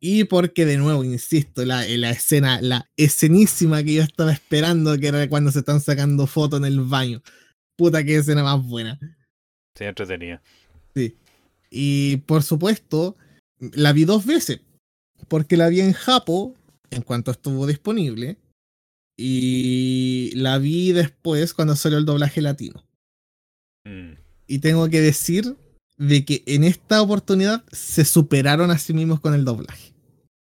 Y 0.00 0.24
porque 0.24 0.64
de 0.64 0.76
nuevo, 0.76 1.04
insisto, 1.04 1.64
la, 1.64 1.86
la 1.86 2.10
escena, 2.10 2.60
la 2.60 2.88
escenísima 2.96 3.82
que 3.82 3.94
yo 3.94 4.02
estaba 4.02 4.32
esperando, 4.32 4.96
que 4.98 5.08
era 5.08 5.28
cuando 5.28 5.50
se 5.50 5.60
están 5.60 5.80
sacando 5.80 6.26
fotos 6.26 6.60
en 6.60 6.66
el 6.66 6.80
baño. 6.80 7.22
Puta, 7.76 8.04
qué 8.04 8.16
escena 8.16 8.42
más 8.42 8.64
buena. 8.64 8.98
Sí, 9.76 9.84
entretenida. 9.84 10.42
Sí. 10.94 11.16
Y 11.70 12.18
por 12.18 12.42
supuesto, 12.42 13.16
la 13.58 13.92
vi 13.92 14.04
dos 14.04 14.24
veces. 14.24 14.60
Porque 15.26 15.56
la 15.56 15.68
vi 15.68 15.80
en 15.80 15.92
Japo, 15.92 16.54
en 16.90 17.02
cuanto 17.02 17.32
estuvo 17.32 17.66
disponible. 17.66 18.38
Y 19.20 20.30
la 20.36 20.58
vi 20.58 20.92
después 20.92 21.52
cuando 21.52 21.74
salió 21.74 21.98
el 21.98 22.04
doblaje 22.04 22.40
latino. 22.40 22.84
Mm. 23.84 24.12
Y 24.46 24.60
tengo 24.60 24.88
que 24.88 25.00
decir 25.00 25.56
de 25.96 26.24
que 26.24 26.44
en 26.46 26.62
esta 26.62 27.02
oportunidad 27.02 27.64
se 27.72 28.04
superaron 28.04 28.70
a 28.70 28.78
sí 28.78 28.94
mismos 28.94 29.18
con 29.18 29.34
el 29.34 29.44
doblaje. 29.44 29.92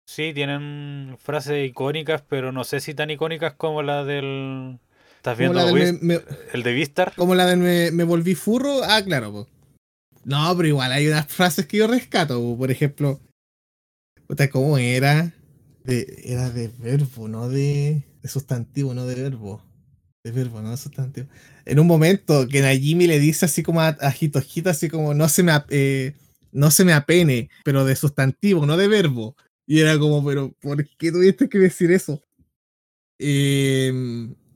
Sí, 0.06 0.34
tienen 0.34 1.15
frases 1.19 1.69
icónicas, 1.69 2.22
pero 2.28 2.52
no 2.52 2.65
sé 2.65 2.82
si 2.82 2.93
tan 2.93 3.10
icónicas 3.12 3.54
como 3.54 3.82
la 3.82 4.04
del. 4.04 4.80
¿Estás 5.15 5.38
viendo 5.38 5.58
la 5.58 5.65
del 5.65 5.93
me- 6.02 6.15
me- 6.15 6.22
el 6.54 6.63
de 6.63 6.74
Vistar? 6.74 7.13
Como 7.15 7.36
la 7.36 7.45
de 7.45 7.56
me, 7.56 7.91
me 7.91 8.04
volví 8.04 8.36
furro. 8.36 8.84
Ah, 8.84 9.02
claro, 9.04 9.32
po. 9.32 9.48
No, 10.26 10.54
pero 10.58 10.67
igual 10.67 10.91
hay 10.91 11.08
unas 11.08 11.28
frases 11.28 11.65
que 11.65 11.78
yo 11.78 11.88
rescato. 11.88 12.39
po. 12.41 12.58
Por 12.58 12.72
ejemplo, 12.72 13.22
¿cómo 14.52 14.78
era? 14.78 15.34
De- 15.86 16.22
era 16.26 16.50
de 16.50 16.67
verbo, 16.80 17.28
no 17.30 17.48
de, 17.48 18.04
de 18.21 18.29
sustantivo, 18.29 18.93
no 18.93 19.05
de 19.05 19.15
verbo. 19.15 19.62
De 20.23 20.32
verbo, 20.32 20.62
no 20.62 20.71
de 20.71 20.77
sustantivo. 20.77 21.27
En 21.65 21.79
un 21.79 21.88
momento 21.88 22.47
que 22.47 22.62
Najimi 22.62 23.08
le 23.08 23.19
dice 23.19 23.45
así 23.45 23.63
como 23.63 23.82
a, 23.82 23.97
a 24.01 24.13
Hito 24.19 24.41
Hito, 24.53 24.69
así 24.69 24.89
como 24.89 25.13
no 25.13 25.29
se 25.29 25.43
me 25.43 25.53
eh, 25.69 26.13
no 26.51 26.71
se 26.71 26.84
me 26.84 26.93
apene, 26.93 27.49
pero 27.63 27.86
de 27.86 27.95
sustantivo, 27.95 28.65
no 28.65 28.75
de 28.75 28.88
verbo. 28.88 29.36
Y 29.65 29.79
era 29.79 29.97
como, 29.99 30.25
pero 30.25 30.51
¿por 30.62 30.84
qué 30.97 31.12
tuviste 31.12 31.47
que 31.47 31.60
decir 31.60 31.91
eso? 31.91 32.21
Eh, 33.19 33.93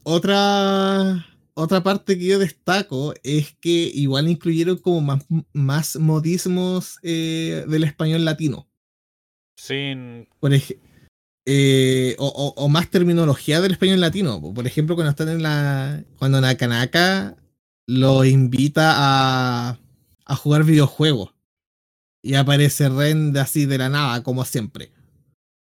otra, 0.03 1.25
otra 1.53 1.83
parte 1.83 2.17
que 2.17 2.25
yo 2.25 2.39
destaco 2.39 3.13
es 3.23 3.55
que 3.59 3.91
igual 3.93 4.27
incluyeron 4.27 4.77
como 4.77 5.01
más, 5.01 5.25
más 5.53 5.95
modismos 5.97 6.97
eh, 7.03 7.65
del 7.67 7.83
español 7.83 8.25
latino. 8.25 8.67
Sin. 9.55 10.27
Por 10.39 10.53
ej- 10.53 10.79
eh, 11.45 12.15
o, 12.19 12.69
más 12.69 12.89
terminología 12.89 13.61
del 13.61 13.73
español 13.73 13.99
latino. 14.01 14.41
Por 14.53 14.65
ejemplo, 14.67 14.95
cuando 14.95 15.11
están 15.11 15.29
en 15.29 15.43
la. 15.43 16.03
Cuando 16.17 16.41
Nakanaka 16.41 17.35
lo 17.85 18.23
invita 18.23 18.93
a, 18.95 19.79
a 20.25 20.35
jugar 20.35 20.63
videojuegos. 20.63 21.33
Y 22.21 22.35
aparece 22.35 22.87
Ren 22.89 23.33
de 23.33 23.41
así 23.41 23.65
de 23.65 23.77
la 23.77 23.89
nada, 23.89 24.23
como 24.23 24.45
siempre. 24.45 24.91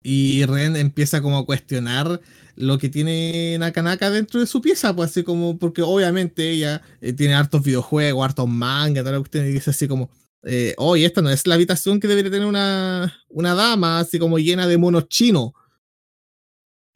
Y 0.02 0.44
Ren 0.44 0.76
empieza 0.76 1.22
como 1.22 1.38
a 1.38 1.46
cuestionar 1.46 2.20
lo 2.56 2.78
que 2.78 2.88
tiene 2.88 3.56
Nakanaka 3.58 4.10
dentro 4.10 4.40
de 4.40 4.46
su 4.46 4.60
pieza, 4.60 4.94
pues 4.94 5.10
así 5.10 5.24
como, 5.24 5.58
porque 5.58 5.82
obviamente 5.82 6.50
ella 6.50 6.82
eh, 7.00 7.12
tiene 7.12 7.34
hartos 7.34 7.62
videojuegos, 7.64 8.24
hartos 8.24 8.48
manga, 8.48 9.02
la 9.02 9.18
cuestión, 9.18 9.46
y 9.46 9.50
dice 9.50 9.70
así 9.70 9.88
como, 9.88 10.10
eh, 10.44 10.74
oye, 10.76 11.06
esta 11.06 11.22
no 11.22 11.30
es 11.30 11.46
la 11.46 11.54
habitación 11.54 12.00
que 12.00 12.06
debería 12.08 12.30
tener 12.30 12.46
una, 12.46 13.12
una 13.28 13.54
dama, 13.54 13.98
así 13.98 14.18
como 14.18 14.38
llena 14.38 14.66
de 14.66 14.78
monos 14.78 15.08
chinos. 15.08 15.52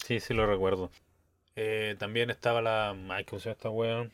Sí, 0.09 0.21
sí 0.21 0.33
lo 0.33 0.47
recuerdo. 0.47 0.91
Eh, 1.55 1.95
también 1.99 2.31
estaba 2.31 2.63
la. 2.63 2.97
Ay, 3.11 3.27
¿cómo 3.27 3.41
se 3.41 3.51
llama 3.51 3.57
esta 3.59 3.69
weón? 3.69 4.11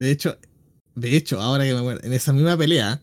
De 0.00 0.10
hecho, 0.10 0.36
de 0.96 1.16
hecho, 1.16 1.40
ahora 1.40 1.62
que 1.62 1.72
me 1.72 1.78
acuerdo, 1.78 2.04
en 2.04 2.12
esa 2.12 2.32
misma 2.32 2.56
pelea, 2.56 3.00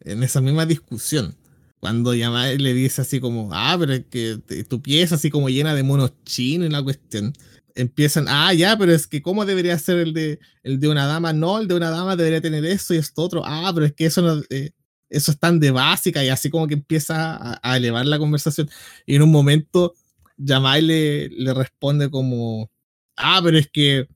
en 0.00 0.22
esa 0.22 0.40
misma 0.40 0.64
discusión, 0.64 1.36
cuando 1.78 2.14
Yamai 2.14 2.56
le 2.56 2.72
dice 2.72 3.02
así 3.02 3.20
como, 3.20 3.50
ah, 3.52 3.76
pero 3.78 3.92
es 3.92 4.06
que 4.06 4.38
tu 4.66 4.80
pieza 4.80 5.16
así 5.16 5.28
como 5.28 5.50
llena 5.50 5.74
de 5.74 5.82
monos 5.82 6.14
chinos 6.24 6.68
y 6.68 6.72
la 6.72 6.82
cuestión, 6.82 7.34
empiezan, 7.74 8.24
ah, 8.26 8.54
ya, 8.54 8.78
pero 8.78 8.92
es 8.92 9.06
que 9.06 9.20
cómo 9.20 9.44
debería 9.44 9.78
ser 9.78 9.98
el 9.98 10.14
de, 10.14 10.38
el 10.62 10.80
de 10.80 10.88
una 10.88 11.04
dama, 11.04 11.34
no, 11.34 11.58
el 11.58 11.68
de 11.68 11.74
una 11.74 11.90
dama 11.90 12.16
debería 12.16 12.40
tener 12.40 12.64
eso 12.64 12.94
y 12.94 12.96
esto 12.96 13.20
otro, 13.20 13.42
ah, 13.44 13.70
pero 13.74 13.84
es 13.84 13.92
que 13.92 14.06
eso 14.06 14.22
no, 14.22 14.42
eh, 14.48 14.70
eso 15.10 15.32
es 15.32 15.38
tan 15.38 15.60
de 15.60 15.70
básica 15.70 16.24
y 16.24 16.30
así 16.30 16.48
como 16.48 16.66
que 16.66 16.74
empieza 16.74 17.36
a, 17.36 17.60
a 17.62 17.76
elevar 17.76 18.06
la 18.06 18.18
conversación 18.18 18.70
y 19.04 19.16
en 19.16 19.22
un 19.22 19.30
momento 19.30 19.94
Yamai 20.36 20.82
le, 20.82 21.54
responde 21.54 22.10
como, 22.10 22.70
ah, 23.16 23.40
pero 23.42 23.58
es 23.58 23.68
que 23.68 24.08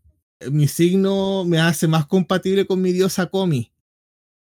mi 0.50 0.68
signo 0.68 1.44
me 1.44 1.58
hace 1.58 1.88
más 1.88 2.06
compatible 2.06 2.66
con 2.66 2.80
mi 2.80 2.92
diosa 2.92 3.26
Komi. 3.26 3.72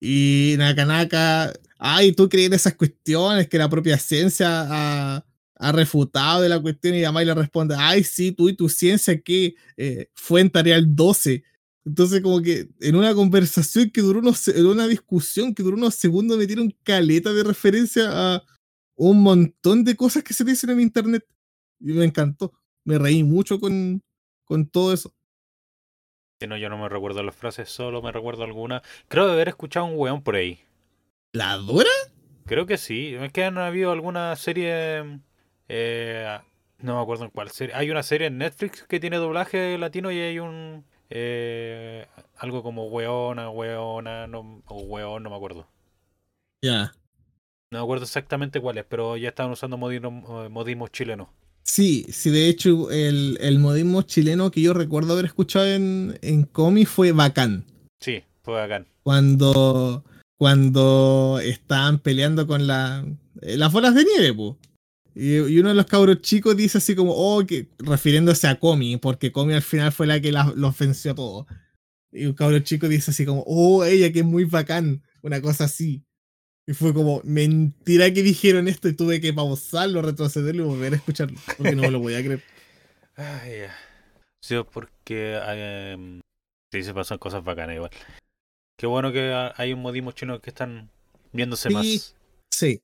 Y 0.01 0.55
Nakanaka, 0.59 1.53
ay, 1.79 2.13
tú 2.13 2.29
crees 2.29 2.49
en 2.49 2.55
esas 2.55 2.75
cuestiones 2.75 3.49
que 3.49 3.59
la 3.59 3.69
propia 3.69 3.99
ciencia 3.99 4.49
ha, 4.49 5.25
refutado 5.73 6.43
de 6.43 6.49
la 6.49 6.61
cuestión 6.61 6.97
y 6.97 7.03
Yamai 7.03 7.25
le 7.25 7.35
responde, 7.35 7.77
ay, 7.79 8.03
sí, 8.03 8.33
tú 8.33 8.49
y 8.49 8.57
tu 8.57 8.69
ciencia 8.69 9.21
que 9.21 9.55
eh, 9.77 10.09
fue 10.13 10.41
en 10.41 10.51
Tareal 10.51 10.97
12. 10.97 11.45
Entonces 11.85 12.21
como 12.21 12.43
que 12.43 12.69
en 12.81 12.97
una 12.97 13.15
conversación 13.15 13.91
que 13.91 14.01
duró 14.01 14.21
unos, 14.21 14.49
en 14.49 14.67
una 14.67 14.89
discusión 14.89 15.55
que 15.55 15.63
duró 15.63 15.77
unos 15.77 15.95
segundos 15.95 16.37
metieron 16.39 16.75
caleta 16.83 17.33
de 17.33 17.45
referencia 17.45 18.09
a 18.11 18.43
un 18.97 19.23
montón 19.23 19.85
de 19.85 19.97
cosas 19.97 20.23
que 20.23 20.35
se 20.35 20.45
dicen 20.45 20.71
en 20.71 20.81
internet. 20.81 21.25
Y 21.83 21.93
me 21.93 22.05
encantó. 22.05 22.53
Me 22.85 22.99
reí 22.99 23.23
mucho 23.25 23.59
con, 23.61 24.03
con 24.45 24.67
todo 24.69 24.93
eso. 24.93 25.13
Si 26.41 26.47
no, 26.49 26.57
yo 26.57 26.69
no 26.69 26.79
me 26.79 26.89
recuerdo 26.89 27.23
las 27.23 27.37
frases, 27.37 27.69
solo 27.71 28.03
me 28.03 28.11
recuerdo 28.13 28.43
alguna. 28.45 28.83
Creo 29.09 29.27
de 29.27 29.33
haber 29.33 29.49
escuchado 29.49 29.87
un 29.87 29.95
weón 29.97 30.23
por 30.23 30.37
ahí. 30.37 30.61
¿La 31.33 31.57
dura? 31.57 31.91
Creo 32.47 32.67
que 32.67 32.77
sí. 32.79 33.15
Es 33.15 33.33
que 33.33 33.45
han 33.45 33.59
habido 33.59 33.93
alguna 33.93 34.35
serie. 34.37 35.21
eh, 35.69 36.39
no 36.79 36.97
me 36.97 37.03
acuerdo 37.03 37.25
en 37.25 37.31
cuál 37.31 37.51
serie. 37.51 37.75
Hay 37.75 37.91
una 37.91 38.03
serie 38.03 38.27
en 38.27 38.39
Netflix 38.39 38.83
que 38.85 39.01
tiene 39.01 39.17
doblaje 39.19 39.79
latino 39.79 40.11
y 40.11 40.19
hay 40.19 40.39
un. 40.39 40.85
eh, 41.11 42.07
algo 42.37 42.63
como 42.63 42.87
weona, 42.89 43.51
weona, 43.51 44.27
no, 44.27 44.63
o 44.67 44.83
weón, 44.83 45.23
no 45.23 45.31
me 45.31 45.37
acuerdo. 45.37 45.69
Ya. 46.63 46.93
No 47.71 47.79
me 47.79 47.85
acuerdo 47.85 48.05
exactamente 48.05 48.61
cuál 48.61 48.79
es, 48.79 48.85
pero 48.85 49.17
ya 49.17 49.29
estaban 49.31 49.53
usando 49.53 49.77
modismos 49.77 50.51
modismos 50.51 50.91
chilenos. 50.93 51.29
Sí, 51.65 52.07
sí, 52.11 52.31
de 52.31 52.49
hecho, 52.49 52.91
el, 52.91 53.39
el 53.41 53.59
modismo 53.59 54.03
chileno 54.03 54.51
que 54.51 54.61
yo 54.63 54.75
recuerdo 54.75 55.13
haber 55.13 55.27
escuchado 55.27 55.67
en, 55.67 56.19
en 56.23 56.43
Comi 56.45 56.85
fue 56.85 57.13
bacán. 57.13 57.65
Sí, 58.01 58.23
fue 58.43 58.55
bacán. 58.55 58.87
Cuando, 59.03 60.05
cuando 60.39 61.41
estaban 61.43 61.99
peleando 62.01 62.47
con 62.47 62.67
la, 62.67 63.05
eh, 63.43 63.57
las 63.57 63.73
bolas 63.73 63.95
de 63.95 64.05
nieve, 64.05 64.35
po. 64.35 64.59
Y, 65.15 65.35
y 65.37 65.59
uno 65.61 65.69
de 65.69 65.75
los 65.75 65.87
cabros 65.87 66.21
chicos 66.23 66.57
dice 66.57 66.79
así 66.79 66.95
como, 66.95 67.13
oh, 67.15 67.45
que, 67.47 67.69
refiriéndose 67.79 68.49
a 68.49 68.59
Comi, 68.59 68.97
porque 68.97 69.31
Comi 69.31 69.55
al 69.55 69.63
final 69.63 69.93
fue 69.93 70.07
la 70.07 70.21
que 70.21 70.33
la- 70.33 70.53
los 70.57 70.77
venció 70.79 71.13
a 71.13 71.15
todos. 71.15 71.47
Y 72.11 72.27
un 72.27 72.33
cabro 72.35 72.59
chico 72.61 72.89
dice 72.89 73.11
así 73.13 73.25
como, 73.25 73.45
oh, 73.47 73.85
ella 73.85 74.13
que 74.13 74.19
es 74.21 74.25
muy 74.25 74.45
bacán, 74.45 75.03
una 75.23 75.41
cosa 75.41 75.65
así. 75.65 76.03
Y 76.73 76.75
fue 76.75 76.95
como, 76.95 77.21
mentira 77.25 78.11
que 78.15 78.23
dijeron 78.23 78.67
esto 78.67 78.89
y 78.89 78.95
tuve 78.95 79.21
que 79.21 79.35
pausarlo, 79.35 80.01
retrocederlo 80.01 80.63
y 80.65 80.67
volver 80.69 80.95
a 80.95 80.97
escucharlo, 80.97 81.39
porque 81.59 81.75
no 81.77 81.83
me 81.83 81.91
lo 81.91 82.01
podía 82.01 82.23
creer. 82.25 82.43
Ay, 83.17 83.59
ya. 83.59 83.77
Sí, 84.43 84.55
porque 84.73 85.39
eh, 85.45 86.21
sí 86.73 86.83
se 86.83 86.95
pasan 86.95 87.19
cosas 87.19 87.45
bacanas 87.45 87.77
igual. 87.77 87.91
Qué 88.79 88.87
bueno 88.87 89.13
que 89.13 89.33
ha- 89.35 89.53
hay 89.57 89.75
un 89.75 89.83
modismo 89.83 90.13
chino 90.13 90.41
que 90.41 90.49
están 90.49 90.89
viéndose 91.33 91.69
Sí. 91.69 91.75
más. 91.75 92.17
Sí. 92.51 92.81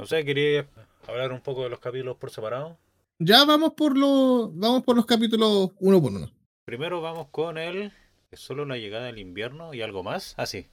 No 0.00 0.06
sé, 0.06 0.24
quería 0.24 0.66
hablar 1.06 1.30
un 1.32 1.40
poco 1.42 1.64
de 1.64 1.68
los 1.68 1.78
capítulos 1.78 2.16
por 2.16 2.30
separado. 2.30 2.78
Ya 3.18 3.44
vamos 3.44 3.74
por 3.74 3.98
los, 3.98 4.50
vamos 4.56 4.82
por 4.82 4.96
los 4.96 5.04
capítulos 5.04 5.72
uno 5.78 6.00
por 6.00 6.10
uno. 6.12 6.32
Primero 6.64 7.02
vamos 7.02 7.28
con 7.30 7.58
el 7.58 7.92
es 8.30 8.40
solo 8.40 8.62
una 8.62 8.78
llegada 8.78 9.04
del 9.06 9.18
invierno 9.18 9.74
y 9.74 9.82
algo 9.82 10.02
más. 10.02 10.32
Así. 10.38 10.66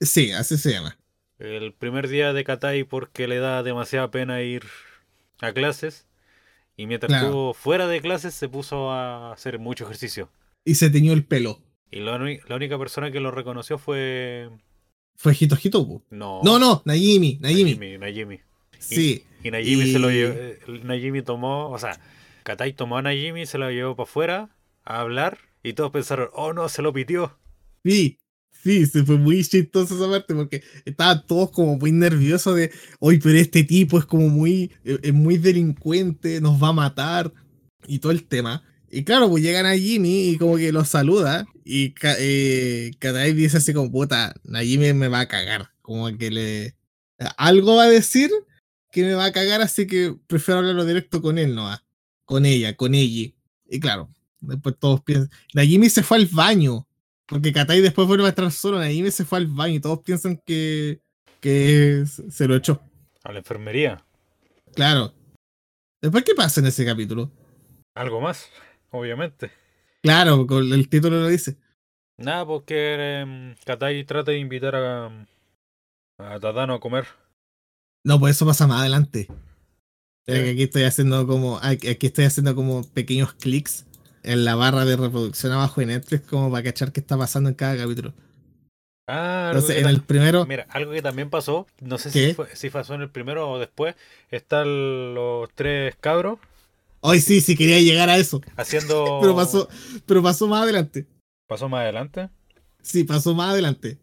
Sí, 0.00 0.30
así 0.30 0.56
se 0.56 0.72
llama. 0.72 0.96
El 1.38 1.72
primer 1.74 2.08
día 2.08 2.32
de 2.32 2.44
Katai 2.44 2.84
porque 2.84 3.28
le 3.28 3.38
da 3.38 3.62
demasiada 3.62 4.10
pena 4.10 4.42
ir 4.42 4.64
a 5.40 5.52
clases. 5.52 6.06
Y 6.76 6.86
mientras 6.86 7.08
Claro. 7.08 7.26
estuvo 7.26 7.54
fuera 7.54 7.86
de 7.86 8.00
clases 8.00 8.34
se 8.34 8.48
puso 8.48 8.90
a 8.90 9.32
hacer 9.32 9.58
mucho 9.58 9.84
ejercicio. 9.84 10.30
Y 10.64 10.74
se 10.74 10.90
teñió 10.90 11.12
el 11.12 11.24
pelo. 11.24 11.60
Y 11.90 12.00
la, 12.00 12.16
única 12.16 12.78
persona 12.78 13.10
que 13.10 13.20
lo 13.20 13.30
reconoció 13.30 13.78
fue... 13.78 14.50
Fue 15.14 15.34
Hito 15.38 15.56
Hito. 15.62 16.02
No. 16.10 16.40
No, 16.42 16.58
no, 16.58 16.82
Najimi, 16.84 17.38
Najimi. 17.40 17.74
Najimi. 17.76 17.98
Najimi. 17.98 18.40
Sí. 18.78 19.24
Y 19.42 19.50
Najimi 19.50 19.92
se 19.92 19.98
lo 19.98 20.10
Y- 20.10 20.14
llevó. 20.14 20.34
eh, 20.36 20.58
Najimi 20.82 21.22
tomó, 21.22 21.70
o 21.70 21.78
sea, 21.78 21.98
Katai 22.42 22.72
tomó 22.74 22.98
a 22.98 23.02
Najimi, 23.02 23.46
se 23.46 23.56
lo 23.58 23.70
llevó 23.70 23.94
para 23.96 24.04
afuera 24.04 24.56
a 24.84 25.00
hablar 25.00 25.38
y 25.62 25.72
todos 25.72 25.90
pensaron, 25.90 26.28
oh 26.34 26.52
no, 26.52 26.68
se 26.68 26.82
lo 26.82 26.92
pitió. 26.92 27.38
Sí, 27.84 28.18
Sí, 28.66 28.84
se 28.84 29.04
fue 29.04 29.16
muy 29.16 29.44
chistoso 29.44 29.94
esa 29.94 30.10
parte 30.10 30.34
porque 30.34 30.60
estaban 30.84 31.24
todos 31.24 31.52
como 31.52 31.76
muy 31.76 31.92
nerviosos 31.92 32.56
de, 32.56 32.72
oye, 32.98 33.20
pero 33.22 33.38
este 33.38 33.62
tipo 33.62 33.96
es 33.96 34.06
como 34.06 34.28
muy, 34.28 34.72
eh, 34.82 34.98
es 35.04 35.14
muy 35.14 35.38
delincuente, 35.38 36.40
nos 36.40 36.60
va 36.60 36.70
a 36.70 36.72
matar 36.72 37.32
y 37.86 38.00
todo 38.00 38.10
el 38.10 38.24
tema. 38.24 38.64
Y 38.90 39.04
claro, 39.04 39.30
pues 39.30 39.44
llegan 39.44 39.66
a 39.66 39.76
Jimmy 39.76 40.30
y 40.30 40.36
como 40.36 40.56
que 40.56 40.72
los 40.72 40.88
saluda 40.88 41.46
y 41.64 41.94
eh, 42.18 42.90
dice 43.36 43.58
así 43.58 43.72
como, 43.72 43.92
puta, 43.92 44.34
a 44.52 44.60
Jimmy 44.62 44.92
me 44.94 45.06
va 45.06 45.20
a 45.20 45.28
cagar. 45.28 45.70
Como 45.80 46.18
que 46.18 46.32
le... 46.32 46.74
Algo 47.36 47.76
va 47.76 47.84
a 47.84 47.88
decir 47.88 48.32
que 48.90 49.04
me 49.04 49.14
va 49.14 49.26
a 49.26 49.32
cagar, 49.32 49.60
así 49.60 49.86
que 49.86 50.16
prefiero 50.26 50.58
hablarlo 50.58 50.84
directo 50.84 51.22
con 51.22 51.38
él, 51.38 51.54
¿no? 51.54 51.70
Con 52.24 52.44
ella, 52.44 52.74
con 52.74 52.96
ella. 52.96 53.30
Y 53.70 53.78
claro, 53.78 54.10
después 54.40 54.74
todos 54.76 55.02
piensan... 55.02 55.30
Jimmy 55.54 55.88
se 55.88 56.02
fue 56.02 56.16
al 56.16 56.26
baño 56.26 56.85
porque 57.26 57.52
Katai 57.52 57.80
después 57.80 58.06
vuelve 58.06 58.26
a 58.26 58.30
estar 58.30 58.50
solo, 58.52 58.78
me 58.78 59.10
se 59.10 59.24
fue 59.24 59.38
al 59.38 59.46
baño 59.46 59.74
y 59.74 59.80
todos 59.80 60.00
piensan 60.00 60.40
que, 60.44 61.00
que 61.40 62.04
se 62.06 62.46
lo 62.46 62.56
echó. 62.56 62.80
A 63.24 63.32
la 63.32 63.38
enfermería. 63.38 64.04
Claro. 64.74 65.12
Después, 66.00 66.24
¿qué 66.24 66.34
pasa 66.34 66.60
en 66.60 66.66
ese 66.66 66.84
capítulo? 66.84 67.30
Algo 67.94 68.20
más, 68.20 68.48
obviamente. 68.90 69.50
Claro, 70.02 70.46
con 70.46 70.72
el 70.72 70.88
título 70.88 71.20
lo 71.20 71.28
dice. 71.28 71.56
Nada, 72.18 72.46
porque 72.46 73.20
em, 73.20 73.54
Katai 73.64 74.04
trata 74.04 74.30
de 74.30 74.38
invitar 74.38 74.76
a, 74.76 75.26
a 76.18 76.40
Tadano 76.40 76.74
a 76.74 76.80
comer. 76.80 77.06
No, 78.04 78.20
pues 78.20 78.36
eso 78.36 78.46
pasa 78.46 78.66
más 78.66 78.80
adelante. 78.80 79.26
Aquí 80.28 80.62
estoy 80.62 80.84
haciendo 80.84 81.26
como. 81.26 81.58
Aquí 81.58 82.06
estoy 82.06 82.24
haciendo 82.24 82.54
como 82.54 82.84
pequeños 82.84 83.34
clics 83.34 83.85
en 84.26 84.44
la 84.44 84.54
barra 84.54 84.84
de 84.84 84.96
reproducción 84.96 85.52
abajo 85.52 85.80
en 85.80 85.88
Netflix 85.88 86.26
como 86.26 86.50
para 86.50 86.64
cachar 86.64 86.92
qué 86.92 87.00
está 87.00 87.16
pasando 87.16 87.48
en 87.48 87.54
cada 87.54 87.76
capítulo. 87.76 88.12
Ah, 89.08 89.50
Entonces, 89.52 89.76
en 89.76 89.86
el 89.86 90.02
primero. 90.02 90.44
Mira, 90.46 90.66
algo 90.68 90.90
que 90.92 91.00
también 91.00 91.30
pasó, 91.30 91.66
no 91.80 91.96
sé 91.96 92.10
si, 92.10 92.34
fue, 92.34 92.48
si 92.56 92.70
pasó 92.70 92.94
en 92.94 93.02
el 93.02 93.10
primero 93.10 93.48
o 93.48 93.58
después, 93.58 93.94
están 94.30 95.14
los 95.14 95.48
tres 95.54 95.94
cabros. 96.00 96.40
Hoy 97.00 97.20
sí, 97.20 97.40
sí 97.40 97.56
quería 97.56 97.80
llegar 97.80 98.08
a 98.10 98.16
eso. 98.16 98.40
Haciendo. 98.56 99.18
pero 99.22 99.36
pasó, 99.36 99.68
pero 100.06 100.22
pasó 100.22 100.48
más 100.48 100.62
adelante. 100.62 101.06
¿Pasó 101.46 101.68
más 101.68 101.82
adelante? 101.82 102.28
Sí, 102.82 103.04
pasó 103.04 103.34
más 103.34 103.50
adelante. 103.50 103.98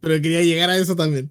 Pero 0.00 0.20
quería 0.20 0.42
llegar 0.42 0.70
a 0.70 0.76
eso 0.76 0.96
también. 0.96 1.30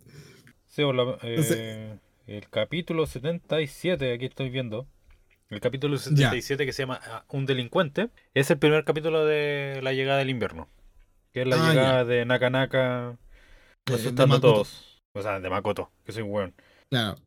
Sí, 0.68 0.84
eh, 1.24 1.98
el 2.28 2.50
capítulo 2.50 3.06
77, 3.06 4.14
aquí 4.14 4.26
estoy 4.26 4.50
viendo 4.50 4.88
el 5.50 5.60
capítulo 5.60 5.98
77 5.98 6.66
que 6.66 6.74
se 6.74 6.84
llama 6.84 7.00
ah, 7.04 7.26
Un 7.30 7.46
delincuente, 7.46 8.10
es 8.34 8.50
el 8.50 8.58
primer 8.58 8.84
capítulo 8.84 9.26
de 9.26 9.80
la 9.84 9.94
llegada 9.94 10.20
del 10.20 10.30
invierno. 10.30 10.70
Que 11.32 11.42
es 11.42 11.48
la 11.48 11.58
ah, 11.58 11.70
llegada 11.70 12.06
de 12.06 12.26
Nakanaka 12.26 13.18
asustando 13.86 14.36
a 14.36 14.42
todos. 14.42 15.02
O 15.14 15.22
sea, 15.22 15.40
de 15.40 15.50
Makoto, 15.50 15.92
que 16.06 16.12
soy 16.12 16.24
weón. 16.24 16.54
Claro. 16.90 17.18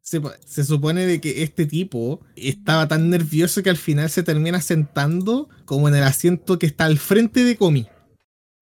Se, 0.00 0.20
se, 0.44 0.64
supone 0.64 1.06
de 1.06 1.20
que 1.20 1.44
este 1.44 1.64
tipo 1.64 2.26
estaba 2.34 2.88
tan 2.88 3.08
nervioso 3.08 3.62
que 3.62 3.70
al 3.70 3.76
final 3.76 4.10
se 4.10 4.24
termina 4.24 4.60
sentando 4.60 5.48
como 5.64 5.88
en 5.88 5.94
el 5.94 6.02
asiento 6.02 6.58
que 6.58 6.66
está 6.66 6.86
al 6.86 6.98
frente 6.98 7.44
de 7.44 7.56
Komi. 7.56 7.86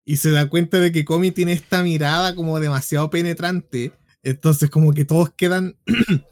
Y 0.04 0.16
se 0.16 0.30
da 0.32 0.48
cuenta 0.50 0.78
de 0.80 0.92
que 0.92 1.06
Komi 1.06 1.30
tiene 1.30 1.52
esta 1.52 1.82
mirada 1.82 2.34
como 2.34 2.60
demasiado 2.60 3.08
penetrante. 3.08 3.92
Entonces 4.22 4.68
como 4.68 4.92
que 4.92 5.06
todos 5.06 5.30
quedan 5.30 5.76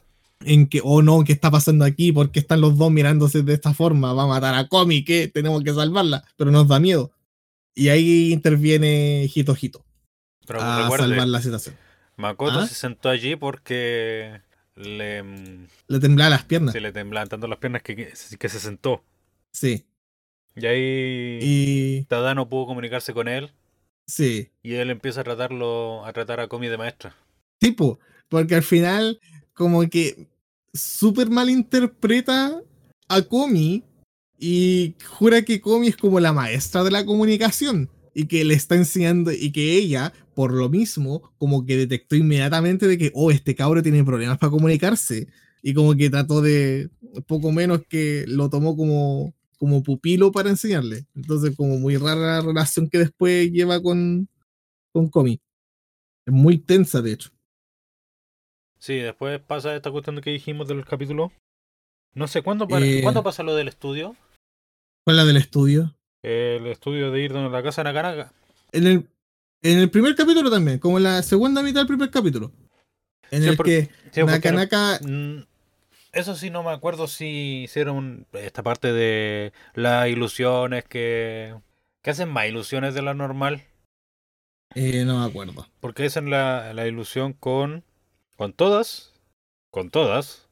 en 0.44 0.68
que, 0.68 0.80
oh 0.84 1.02
no, 1.02 1.24
¿qué 1.24 1.32
está 1.32 1.50
pasando 1.50 1.84
aquí? 1.84 2.12
¿Por 2.12 2.30
qué 2.30 2.40
están 2.40 2.60
los 2.60 2.76
dos 2.78 2.90
mirándose 2.90 3.42
de 3.42 3.54
esta 3.54 3.74
forma? 3.74 4.12
Va 4.12 4.24
a 4.24 4.26
matar 4.26 4.54
a 4.54 4.68
Komi, 4.68 5.04
¿qué? 5.04 5.28
Tenemos 5.28 5.62
que 5.62 5.74
salvarla, 5.74 6.24
pero 6.36 6.50
nos 6.50 6.68
da 6.68 6.80
miedo. 6.80 7.10
Y 7.74 7.88
ahí 7.88 8.32
interviene 8.32 9.30
Hito 9.32 9.56
Hito 9.60 9.84
pero 10.48 10.62
a 10.62 10.90
salvar 10.96 11.28
la 11.28 11.42
situación. 11.42 11.76
Makoto 12.16 12.60
¿Ah? 12.60 12.66
se 12.66 12.74
sentó 12.74 13.10
allí 13.10 13.36
porque 13.36 14.40
le... 14.74 15.22
Mm, 15.22 15.68
le 15.86 16.00
temblaban 16.00 16.32
las 16.32 16.44
piernas. 16.44 16.72
Sí, 16.72 16.80
le 16.80 16.90
temblaban 16.90 17.28
tanto 17.28 17.46
las 17.46 17.58
piernas 17.58 17.82
que, 17.82 17.94
que, 17.94 18.48
se 18.48 18.58
sentó. 18.58 19.04
Sí. 19.52 19.86
Y 20.56 20.66
ahí 20.66 21.38
y... 21.40 22.04
Tada 22.04 22.34
no 22.34 22.48
pudo 22.48 22.66
comunicarse 22.66 23.12
con 23.12 23.28
él. 23.28 23.52
Sí. 24.06 24.50
Y 24.62 24.74
él 24.74 24.90
empieza 24.90 25.20
a 25.20 25.24
tratarlo, 25.24 26.04
a 26.04 26.12
tratar 26.12 26.40
a 26.40 26.48
Komi 26.48 26.68
de 26.68 26.78
maestra. 26.78 27.14
Tipo, 27.58 28.00
porque 28.28 28.54
al 28.54 28.62
final 28.62 29.20
como 29.58 29.86
que 29.90 30.28
súper 30.72 31.30
mal 31.30 31.50
interpreta 31.50 32.62
a 33.08 33.22
Komi 33.22 33.82
y 34.38 34.94
jura 35.04 35.42
que 35.42 35.60
Komi 35.60 35.88
es 35.88 35.96
como 35.96 36.20
la 36.20 36.32
maestra 36.32 36.84
de 36.84 36.92
la 36.92 37.04
comunicación 37.04 37.90
y 38.14 38.26
que 38.26 38.44
le 38.44 38.54
está 38.54 38.76
enseñando 38.76 39.32
y 39.32 39.50
que 39.50 39.76
ella, 39.76 40.12
por 40.36 40.52
lo 40.52 40.68
mismo, 40.68 41.32
como 41.38 41.66
que 41.66 41.76
detectó 41.76 42.14
inmediatamente 42.14 42.86
de 42.86 42.98
que, 42.98 43.10
oh, 43.14 43.32
este 43.32 43.56
cabro 43.56 43.82
tiene 43.82 44.04
problemas 44.04 44.38
para 44.38 44.52
comunicarse 44.52 45.26
y 45.60 45.74
como 45.74 45.96
que 45.96 46.08
trató 46.08 46.40
de, 46.40 46.88
poco 47.26 47.50
menos 47.50 47.82
que 47.88 48.26
lo 48.28 48.48
tomó 48.50 48.76
como, 48.76 49.34
como 49.58 49.82
pupilo 49.82 50.30
para 50.30 50.50
enseñarle. 50.50 51.04
Entonces, 51.16 51.56
como 51.56 51.78
muy 51.78 51.96
rara 51.96 52.36
la 52.36 52.40
relación 52.42 52.88
que 52.88 52.98
después 52.98 53.50
lleva 53.50 53.82
con, 53.82 54.28
con 54.92 55.08
Komi. 55.08 55.40
Es 56.26 56.32
muy 56.32 56.58
tensa, 56.58 57.02
de 57.02 57.12
hecho. 57.12 57.30
Sí, 58.78 58.96
después 58.96 59.40
pasa 59.40 59.74
esta 59.74 59.90
cuestión 59.90 60.20
que 60.20 60.30
dijimos 60.30 60.68
del 60.68 60.84
capítulo. 60.84 61.32
No 62.14 62.26
sé, 62.28 62.42
¿cuándo, 62.42 62.66
eh, 62.78 63.00
¿cuándo 63.02 63.22
pasa 63.22 63.42
lo 63.42 63.54
del 63.54 63.68
estudio? 63.68 64.16
¿Cuál 65.04 65.16
es 65.16 65.22
la 65.22 65.24
del 65.24 65.36
estudio? 65.36 65.96
El 66.22 66.66
estudio 66.66 67.10
de 67.10 67.20
ir 67.20 67.32
donde 67.32 67.50
la 67.50 67.62
casa 67.62 67.82
de 67.82 67.92
Nakanaga. 67.92 68.32
En 68.72 68.86
el, 68.86 69.08
en 69.62 69.78
el 69.78 69.90
primer 69.90 70.14
capítulo 70.14 70.50
también, 70.50 70.78
como 70.78 70.98
en 70.98 71.04
la 71.04 71.22
segunda 71.22 71.62
mitad 71.62 71.80
del 71.80 71.86
primer 71.86 72.10
capítulo. 72.10 72.52
En 73.30 73.44
el 73.44 73.56
que 73.58 73.90
Nakanaka. 74.16 75.00
Mm, 75.02 75.42
eso 76.12 76.34
sí, 76.34 76.50
no 76.50 76.62
me 76.62 76.70
acuerdo 76.70 77.06
si 77.06 77.62
hicieron 77.64 78.26
esta 78.32 78.62
parte 78.62 78.92
de 78.92 79.52
las 79.74 80.08
ilusiones 80.08 80.84
que. 80.84 81.54
que 82.02 82.10
hacen 82.10 82.30
más 82.30 82.46
ilusiones 82.46 82.94
de 82.94 83.02
la 83.02 83.14
normal. 83.14 83.64
Eh, 84.74 85.04
no 85.04 85.20
me 85.20 85.26
acuerdo. 85.26 85.66
Porque 85.80 86.06
hacen 86.06 86.30
la, 86.30 86.72
la 86.74 86.86
ilusión 86.86 87.32
con 87.32 87.84
con 88.38 88.52
todas, 88.52 89.12
con 89.72 89.90
todas, 89.90 90.48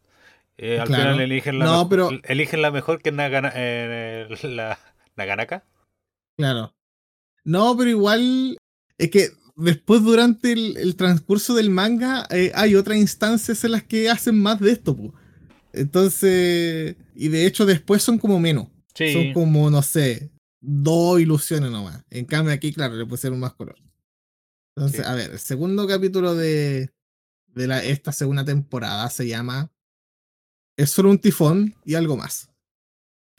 eh, 0.58 0.80
al 0.80 0.88
final 0.88 1.20
eligen 1.20 1.60
la, 1.60 1.66
no, 1.66 1.88
pero... 1.88 2.10
eligen 2.24 2.60
la 2.60 2.72
mejor 2.72 3.00
que 3.00 3.12
Nagana, 3.12 3.52
eh, 3.54 4.26
la 4.42 4.78
Naganaka. 5.14 5.64
Claro. 6.36 6.74
No, 7.44 7.76
pero 7.76 7.88
igual 7.88 8.58
es 8.98 9.10
que 9.10 9.28
después 9.54 10.02
durante 10.02 10.52
el, 10.52 10.96
transcurso 10.96 11.54
del 11.54 11.70
manga 11.70 12.26
eh, 12.30 12.50
hay 12.56 12.74
otras 12.74 12.98
instancias 12.98 13.62
en 13.62 13.70
las 13.70 13.84
que 13.84 14.10
hacen 14.10 14.36
más 14.36 14.58
de 14.58 14.72
esto. 14.72 14.96
Entonces, 15.72 16.96
y 17.14 17.28
de 17.28 17.46
hecho 17.46 17.66
después 17.66 18.02
son 18.02 18.18
como 18.18 18.40
menos. 18.40 18.66
Son 18.94 19.32
como, 19.32 19.70
no 19.70 19.82
sé, 19.82 20.32
dos 20.60 21.20
ilusiones 21.20 21.70
nomás. 21.70 22.02
En 22.10 22.24
cambio 22.24 22.52
aquí, 22.52 22.72
claro, 22.72 22.96
le 22.96 23.06
pusieron 23.06 23.38
más 23.38 23.52
color. 23.52 23.76
Entonces, 24.74 25.06
a 25.06 25.14
ver, 25.14 25.30
el 25.32 25.38
segundo 25.38 25.86
capítulo 25.86 26.34
de, 26.34 26.90
de 27.56 27.66
la, 27.66 27.82
esta 27.82 28.12
segunda 28.12 28.44
temporada 28.44 29.08
se 29.08 29.26
llama 29.26 29.72
Es 30.76 30.90
solo 30.90 31.10
un 31.10 31.18
tifón 31.18 31.74
y 31.84 31.94
algo 31.94 32.16
más. 32.16 32.50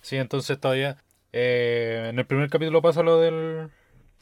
Sí, 0.02 0.18
entonces 0.18 0.60
todavía. 0.60 0.98
Eh, 1.32 2.08
en 2.10 2.18
el 2.18 2.26
primer 2.26 2.50
capítulo 2.50 2.82
pasa 2.82 3.04
lo 3.04 3.20
del. 3.20 3.70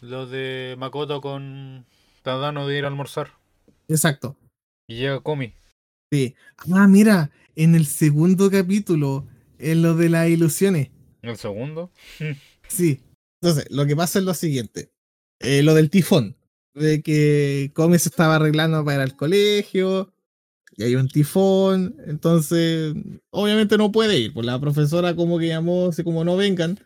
Lo 0.02 0.28
de 0.28 0.76
Makoto 0.78 1.22
con 1.22 1.86
Tadano 2.22 2.68
de 2.68 2.78
ir 2.78 2.84
a 2.84 2.90
almorzar. 2.90 3.32
Exacto. 3.88 4.38
Y 4.88 4.98
llega 4.98 5.22
Komi. 5.22 5.54
Sí. 6.12 6.36
Ah, 6.74 6.88
mira, 6.88 7.32
en 7.56 7.74
el 7.74 7.86
segundo 7.86 8.52
capítulo, 8.52 9.26
en 9.58 9.82
lo 9.82 9.96
de 9.96 10.10
las 10.10 10.28
ilusiones. 10.28 10.90
¿En 11.22 11.30
el 11.30 11.38
segundo? 11.38 11.92
sí. 12.68 13.02
Entonces, 13.42 13.72
lo 13.72 13.86
que 13.86 13.96
pasa 13.96 14.20
es 14.20 14.26
lo 14.26 14.34
siguiente. 14.34 14.92
Eh, 15.40 15.64
lo 15.64 15.74
del 15.74 15.90
tifón 15.90 16.36
de 16.76 17.02
que 17.02 17.72
Comi 17.74 17.98
se 17.98 18.10
estaba 18.10 18.36
arreglando 18.36 18.84
para 18.84 18.98
ir 18.98 19.02
al 19.02 19.16
colegio 19.16 20.14
y 20.78 20.84
hay 20.84 20.96
un 20.96 21.08
tifón, 21.08 21.96
entonces 22.06 22.94
obviamente 23.30 23.78
no 23.78 23.92
puede 23.92 24.20
ir, 24.20 24.34
pues 24.34 24.46
la 24.46 24.60
profesora 24.60 25.16
como 25.16 25.40
que 25.40 25.48
llamó, 25.48 25.88
así 25.88 26.04
como 26.04 26.26
no 26.26 26.36
vengan, 26.36 26.80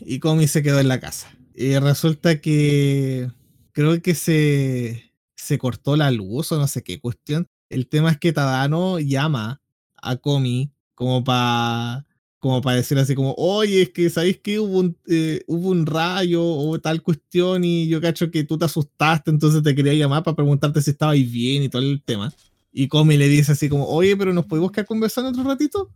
y 0.00 0.18
Comi 0.18 0.48
se 0.48 0.62
quedó 0.62 0.80
en 0.80 0.88
la 0.88 0.98
casa. 0.98 1.30
Y 1.54 1.76
resulta 1.78 2.40
que 2.40 3.30
creo 3.72 4.00
que 4.00 4.14
se, 4.14 5.12
se 5.36 5.58
cortó 5.58 5.96
la 5.96 6.10
luz 6.10 6.50
o 6.52 6.58
no 6.58 6.66
sé 6.66 6.82
qué 6.82 7.00
cuestión. 7.00 7.46
El 7.68 7.86
tema 7.88 8.10
es 8.10 8.18
que 8.18 8.32
Tadano 8.32 8.98
llama 8.98 9.62
a 10.00 10.16
Comi 10.16 10.72
como 10.94 11.22
para 11.22 12.06
como 12.44 12.60
para 12.60 12.76
decir 12.76 12.98
así 12.98 13.14
como, 13.14 13.34
oye, 13.38 13.80
es 13.80 13.88
que 13.88 14.10
sabéis 14.10 14.38
que 14.40 14.60
hubo 14.60 14.80
un, 14.80 14.98
eh, 15.08 15.42
hubo 15.46 15.70
un 15.70 15.86
rayo 15.86 16.44
o 16.44 16.78
tal 16.78 17.00
cuestión 17.00 17.64
y 17.64 17.88
yo 17.88 18.02
cacho 18.02 18.30
que 18.30 18.44
tú 18.44 18.58
te 18.58 18.66
asustaste, 18.66 19.30
entonces 19.30 19.62
te 19.62 19.74
quería 19.74 19.94
llamar 19.94 20.22
para 20.22 20.36
preguntarte 20.36 20.82
si 20.82 20.90
estabais 20.90 21.32
bien 21.32 21.62
y 21.62 21.70
todo 21.70 21.80
el 21.80 22.02
tema. 22.04 22.30
Y 22.70 22.88
Comi 22.88 23.16
le 23.16 23.28
dice 23.28 23.52
así 23.52 23.70
como, 23.70 23.86
oye, 23.86 24.14
pero 24.14 24.34
nos 24.34 24.44
podemos 24.44 24.72
quedar 24.72 24.84
conversando 24.84 25.30
otro 25.30 25.42
ratito. 25.42 25.90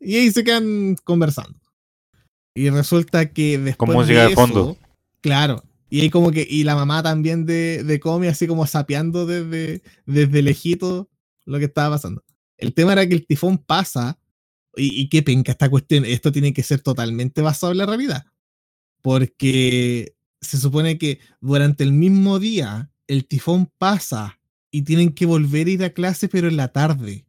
Y 0.00 0.16
ahí 0.16 0.30
se 0.30 0.42
quedan 0.42 0.96
conversando. 1.04 1.60
Y 2.54 2.70
resulta 2.70 3.30
que 3.30 3.58
después. 3.58 3.86
Con 3.86 3.94
música 3.94 4.26
de, 4.26 4.34
fondo. 4.34 4.78
claro. 5.20 5.62
Y 5.90 6.00
ahí 6.00 6.08
como 6.08 6.30
que, 6.30 6.46
y 6.48 6.64
la 6.64 6.76
mamá 6.76 7.02
también 7.02 7.44
de, 7.44 7.84
de 7.84 8.00
Comi, 8.00 8.28
así 8.28 8.46
como 8.46 8.66
sapeando 8.66 9.26
desde, 9.26 9.82
desde 10.06 10.40
lejito 10.40 11.10
lo 11.44 11.58
que 11.58 11.66
estaba 11.66 11.96
pasando. 11.96 12.24
El 12.56 12.72
tema 12.72 12.92
era 12.92 13.06
que 13.06 13.12
el 13.12 13.26
tifón 13.26 13.58
pasa, 13.58 14.18
y, 14.76 15.00
y 15.02 15.08
qué 15.08 15.22
penca 15.22 15.52
esta 15.52 15.68
cuestión, 15.70 16.04
esto 16.04 16.32
tiene 16.32 16.52
que 16.52 16.62
ser 16.62 16.80
totalmente 16.80 17.42
basado 17.42 17.72
en 17.72 17.78
la 17.78 17.86
realidad. 17.86 18.24
Porque 19.02 20.14
se 20.40 20.58
supone 20.58 20.98
que 20.98 21.20
durante 21.40 21.84
el 21.84 21.92
mismo 21.92 22.38
día 22.38 22.90
el 23.06 23.26
tifón 23.26 23.70
pasa 23.78 24.38
y 24.70 24.82
tienen 24.82 25.12
que 25.12 25.26
volver 25.26 25.66
a 25.66 25.70
ir 25.70 25.84
a 25.84 25.90
clase, 25.90 26.28
pero 26.28 26.48
en 26.48 26.56
la 26.56 26.68
tarde. 26.68 27.26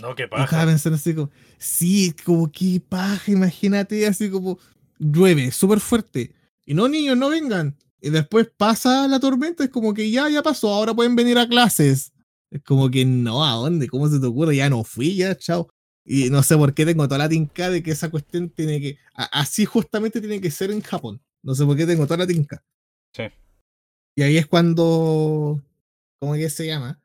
No, 0.00 0.14
qué 0.14 0.28
Yo 0.36 0.44
estaba 0.44 0.46
paja. 0.46 0.66
pensando 0.66 0.96
así 0.96 1.14
como, 1.14 1.30
sí, 1.58 2.14
como 2.24 2.50
que 2.50 2.80
paja, 2.80 3.30
imagínate, 3.32 4.06
así 4.06 4.30
como 4.30 4.58
llueve 4.98 5.50
súper 5.50 5.80
fuerte. 5.80 6.34
Y 6.64 6.74
no, 6.74 6.88
niños, 6.88 7.16
no 7.16 7.28
vengan. 7.30 7.76
Y 8.00 8.10
después 8.10 8.48
pasa 8.56 9.08
la 9.08 9.18
tormenta, 9.18 9.64
es 9.64 9.70
como 9.70 9.92
que 9.94 10.10
ya, 10.10 10.28
ya 10.28 10.42
pasó, 10.42 10.72
ahora 10.72 10.94
pueden 10.94 11.16
venir 11.16 11.38
a 11.38 11.48
clases. 11.48 12.12
Es 12.50 12.62
como 12.62 12.90
que 12.90 13.04
no, 13.04 13.44
¿a 13.44 13.52
dónde? 13.54 13.88
¿Cómo 13.88 14.08
se 14.08 14.20
te 14.20 14.26
ocurre? 14.26 14.56
Ya 14.56 14.70
no 14.70 14.84
fui, 14.84 15.16
ya, 15.16 15.36
chao. 15.36 15.68
Y 16.10 16.30
no 16.30 16.42
sé 16.42 16.56
por 16.56 16.72
qué 16.72 16.86
tengo 16.86 17.06
toda 17.06 17.18
la 17.18 17.28
tinca 17.28 17.68
de 17.68 17.82
que 17.82 17.90
esa 17.90 18.10
cuestión 18.10 18.48
tiene 18.48 18.80
que, 18.80 18.96
así 19.14 19.66
justamente 19.66 20.20
tiene 20.20 20.40
que 20.40 20.50
ser 20.50 20.70
en 20.70 20.80
Japón. 20.80 21.20
No 21.42 21.54
sé 21.54 21.66
por 21.66 21.76
qué 21.76 21.84
tengo 21.86 22.04
toda 22.06 22.16
la 22.18 22.26
tinca. 22.26 22.62
Sí. 23.12 23.24
Y 24.16 24.22
ahí 24.22 24.38
es 24.38 24.46
cuando, 24.46 25.62
¿cómo 26.18 26.32
que 26.34 26.48
se 26.48 26.66
llama? 26.66 26.98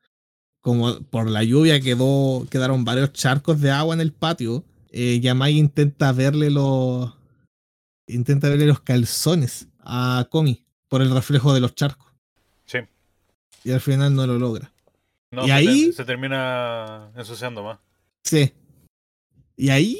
Como 0.62 1.02
por 1.02 1.30
la 1.30 1.44
lluvia 1.44 1.82
quedó, 1.82 2.48
quedaron 2.50 2.86
varios 2.86 3.12
charcos 3.12 3.60
de 3.60 3.72
agua 3.72 3.94
en 3.94 4.00
el 4.00 4.14
patio. 4.14 4.64
Eh, 4.92 5.20
Yamai 5.20 5.58
intenta 5.58 6.14
verle 6.14 6.50
los, 6.50 7.14
intenta 8.08 8.48
verle 8.48 8.68
los 8.68 8.80
calzones 8.80 9.68
a 9.80 10.26
Komi 10.32 10.66
por 10.88 11.02
el 11.02 11.12
reflejo 11.14 11.54
de 11.54 11.60
los 11.60 11.76
charcos. 11.76 12.08
Sí. 12.66 12.78
Y 13.66 13.72
al 13.72 13.82
final 13.82 14.16
no 14.16 14.26
lo 14.26 14.40
logra. 14.40 14.72
No, 15.32 15.44
Y 15.44 15.48
se, 15.48 15.52
ahí- 15.54 15.86
te- 15.88 15.94
se 15.94 16.06
termina 16.06 17.12
ensuciando 17.18 17.64
más. 17.64 17.80
Sí. 18.24 18.54
Y 19.58 19.70
ahí 19.70 20.00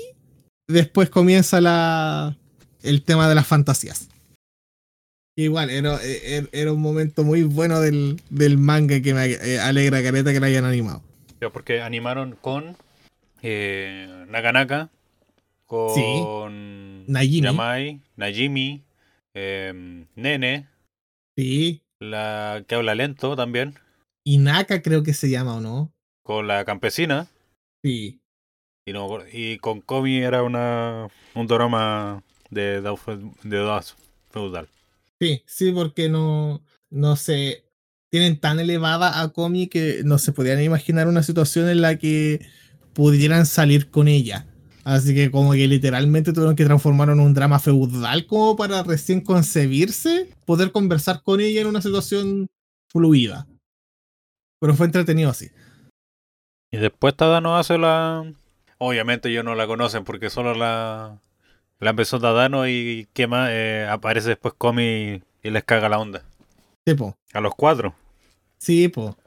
después 0.68 1.10
comienza 1.10 1.62
la, 1.62 2.36
el 2.82 3.04
tema 3.04 3.30
de 3.30 3.36
las 3.36 3.48
fantasías. 3.48 4.10
Igual, 5.36 5.70
era, 5.72 6.00
era, 6.04 6.48
era 6.52 6.72
un 6.74 6.82
momento 6.82 7.24
muy 7.24 7.42
bueno 7.44 7.80
del, 7.80 8.22
del 8.30 8.58
manga 8.58 9.02
que 9.02 9.14
me 9.16 9.26
eh, 9.26 9.60
alegra 9.60 10.04
careta 10.04 10.32
que 10.32 10.40
lo 10.40 10.46
hayan 10.46 10.66
animado. 10.66 11.02
Porque 11.52 11.82
animaron 11.82 12.38
con 12.40 12.78
eh, 13.42 14.26
Nakanaka, 14.30 14.90
con 15.66 17.06
Najimi. 17.12 17.48
Yamai, 17.48 18.00
Najimi, 18.16 18.84
em, 19.34 20.06
Nene, 20.16 20.68
Sí. 21.36 21.82
la 22.00 22.64
que 22.68 22.76
habla 22.76 22.94
lento 22.96 23.36
también, 23.36 23.74
Inaka 24.26 24.82
creo 24.82 25.04
que 25.04 25.14
se 25.14 25.30
llama, 25.30 25.56
¿o 25.56 25.60
no? 25.62 25.92
con 26.24 26.48
la 26.48 26.64
campesina, 26.64 27.28
Sí. 27.84 28.22
Y, 28.86 28.94
no, 28.94 29.08
y 29.32 29.58
con 29.60 29.82
Komi 29.82 30.18
era 30.18 30.44
una 30.44 31.08
un 31.36 31.48
drama 31.48 32.24
de 32.50 32.82
fe- 32.98 33.20
de 33.44 33.82
feudal. 34.30 34.68
Sí, 35.20 35.42
sí, 35.46 35.72
porque 35.72 36.10
no, 36.10 36.62
no 36.90 37.16
sé, 37.16 37.64
tienen 38.10 38.40
tan 38.40 38.60
elevada 38.60 39.22
a 39.22 39.30
Komi 39.30 39.68
que 39.68 40.02
no 40.04 40.18
se 40.18 40.34
podían 40.34 40.62
imaginar 40.62 41.08
una 41.08 41.24
situación 41.24 41.70
en 41.70 41.82
la 41.82 41.98
que 41.98 42.46
pudieran 42.94 43.46
salir 43.46 43.90
con 43.90 44.08
ella. 44.08 44.46
Así 44.84 45.16
que 45.16 45.32
como 45.32 45.54
que 45.54 45.66
literalmente 45.68 46.34
tuvieron 46.34 46.58
que 46.58 46.66
transformarlo 46.66 47.14
en 47.14 47.22
un 47.22 47.34
drama 47.34 47.58
feudal 47.58 48.28
como 48.28 48.58
para 48.58 48.84
recién 48.84 49.22
concebirse, 49.22 50.30
poder 50.46 50.74
conversar 50.74 51.24
con 51.24 51.40
ella 51.40 51.62
en 51.62 51.68
una 51.68 51.82
situación 51.82 52.48
fluida. 52.90 53.48
Pero 54.60 54.76
fue 54.76 54.88
entretenido 54.88 55.30
así. 55.30 55.50
Y 56.72 56.78
después 56.78 57.16
Tadano 57.16 57.58
hace 57.58 57.78
la... 57.78 58.30
Obviamente 58.86 59.30
ellos 59.30 59.46
no 59.46 59.56
la 59.56 59.68
conocen 59.68 60.04
porque 60.04 60.30
solo 60.30 60.54
la, 60.56 61.20
la 61.80 61.90
empezó 61.90 62.20
Tadano 62.20 62.68
y 62.68 63.08
¿qué 63.14 63.28
más? 63.28 63.50
Eh, 63.52 63.88
aparece 63.90 64.30
después 64.30 64.54
Komi 64.58 65.22
y 65.44 65.50
les 65.50 65.64
caga 65.64 65.90
la 65.90 66.00
onda. 66.00 66.24
Sí, 66.86 66.94
po. 66.96 67.18
A 67.34 67.42
los 67.42 67.54
cuatro. 67.56 67.96
Sí, 68.58 68.88
po. 68.90 69.18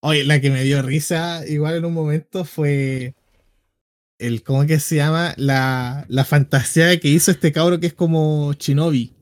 Oye, 0.00 0.24
la 0.24 0.40
que 0.40 0.50
me 0.50 0.62
dio 0.64 0.82
risa 0.82 1.46
igual 1.46 1.76
en 1.76 1.84
un 1.84 1.92
momento 1.94 2.44
fue 2.44 3.14
el, 4.18 4.42
¿cómo 4.42 4.66
que 4.66 4.80
se 4.80 4.96
llama? 4.96 5.34
La, 5.36 6.04
la 6.08 6.24
fantasía 6.24 6.98
que 7.00 7.08
hizo 7.08 7.30
este 7.30 7.52
cabro 7.52 7.80
que 7.80 7.86
es 7.88 7.94
como 7.94 8.52
Shinobi, 8.52 9.14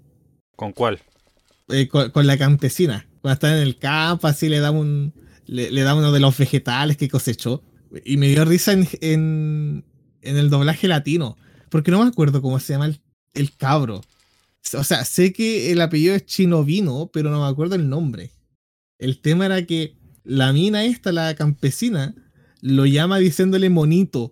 ¿Con 0.56 0.72
cuál? 0.72 1.00
eh, 1.68 1.88
con, 1.88 2.10
con 2.10 2.26
la 2.26 2.36
campesina. 2.38 3.06
Cuando 3.20 3.34
está 3.34 3.56
en 3.56 3.62
el 3.62 3.78
campo, 3.78 4.26
así 4.26 4.48
le 4.48 4.60
da 4.60 4.70
un, 4.70 5.12
le, 5.46 5.70
le 5.70 5.82
da 5.82 5.94
uno 5.94 6.12
de 6.12 6.20
los 6.20 6.36
vegetales 6.36 6.96
que 6.96 7.08
cosechó. 7.08 7.62
Y 8.04 8.16
me 8.16 8.28
dio 8.28 8.44
risa 8.44 8.72
en, 8.72 8.86
en, 9.00 9.84
en 10.22 10.36
el 10.36 10.50
doblaje 10.50 10.88
latino, 10.88 11.36
porque 11.70 11.90
no 11.90 12.02
me 12.02 12.08
acuerdo 12.08 12.42
cómo 12.42 12.58
se 12.60 12.72
llama 12.74 12.86
el, 12.86 13.00
el 13.34 13.56
cabro. 13.56 14.02
O 14.74 14.84
sea, 14.84 15.04
sé 15.04 15.32
que 15.32 15.72
el 15.72 15.80
apellido 15.80 16.14
es 16.14 16.26
Chinovino, 16.26 17.10
pero 17.12 17.30
no 17.30 17.40
me 17.40 17.48
acuerdo 17.48 17.74
el 17.76 17.88
nombre. 17.88 18.32
El 18.98 19.20
tema 19.20 19.46
era 19.46 19.64
que 19.64 19.96
la 20.24 20.52
mina 20.52 20.84
esta, 20.84 21.12
la 21.12 21.34
campesina, 21.34 22.14
lo 22.60 22.84
llama 22.84 23.18
diciéndole 23.18 23.70
monito. 23.70 24.30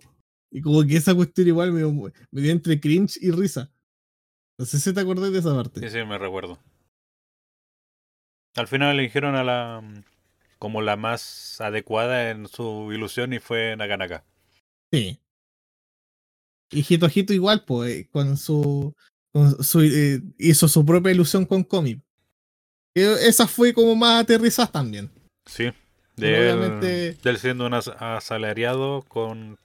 Y 0.51 0.61
como 0.61 0.83
que 0.85 0.97
esa 0.97 1.15
cuestión 1.15 1.47
igual 1.47 1.71
me, 1.71 1.79
dio- 1.79 2.11
me 2.31 2.41
dio 2.41 2.51
entre 2.51 2.79
cringe 2.79 3.17
y 3.21 3.31
risa. 3.31 3.71
No 4.59 4.65
sé 4.65 4.79
si 4.79 4.93
te 4.93 4.99
acordás 4.99 5.31
de 5.31 5.39
esa 5.39 5.55
parte. 5.55 5.79
Sí, 5.81 5.89
sí, 5.89 6.05
me 6.05 6.17
recuerdo. 6.17 6.59
Al 8.55 8.67
final 8.67 8.97
eligieron 8.99 9.35
a 9.35 9.43
la... 9.43 10.03
como 10.59 10.81
la 10.81 10.95
más 10.97 11.59
adecuada 11.61 12.31
en 12.31 12.47
su 12.47 12.91
ilusión 12.91 13.33
y 13.33 13.39
fue 13.39 13.75
Nakanaka. 13.77 14.23
Sí. 14.91 15.19
Y 16.71 16.85
Hito 16.87 17.07
Hito 17.13 17.33
igual, 17.33 17.63
pues, 17.65 18.07
con 18.11 18.37
su. 18.37 18.93
Con 19.31 19.63
su 19.63 19.81
eh, 19.81 20.21
hizo 20.37 20.67
su 20.67 20.85
propia 20.85 21.11
ilusión 21.11 21.45
con. 21.45 21.63
Que 21.63 21.93
Esa 22.95 23.47
fue 23.47 23.73
como 23.73 23.95
más 23.95 24.23
aterrizada 24.23 24.71
también. 24.71 25.09
Sí. 25.45 25.71
De 26.15 26.49
él, 26.49 26.57
obviamente- 26.57 27.13
de 27.13 27.29
él 27.29 27.37
siendo 27.37 27.67
un 27.67 27.73
as- 27.75 27.91
asalariado 27.99 29.03
con 29.07 29.57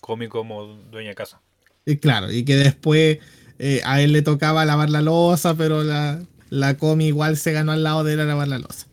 Komi 0.00 0.28
como 0.28 0.64
dueña 0.90 1.10
de 1.10 1.14
casa. 1.14 1.40
Y 1.84 1.98
claro, 1.98 2.32
y 2.32 2.44
que 2.44 2.56
después 2.56 3.18
eh, 3.58 3.82
a 3.84 4.00
él 4.00 4.12
le 4.12 4.22
tocaba 4.22 4.64
lavar 4.64 4.88
la 4.88 5.02
losa, 5.02 5.54
pero 5.54 5.84
la, 5.84 6.22
la 6.48 6.78
Comi 6.78 7.06
igual 7.08 7.36
se 7.36 7.52
ganó 7.52 7.72
al 7.72 7.82
lado 7.82 8.02
de 8.02 8.14
él 8.14 8.20
a 8.20 8.24
lavar 8.24 8.48
la 8.48 8.58
losa. 8.58 8.86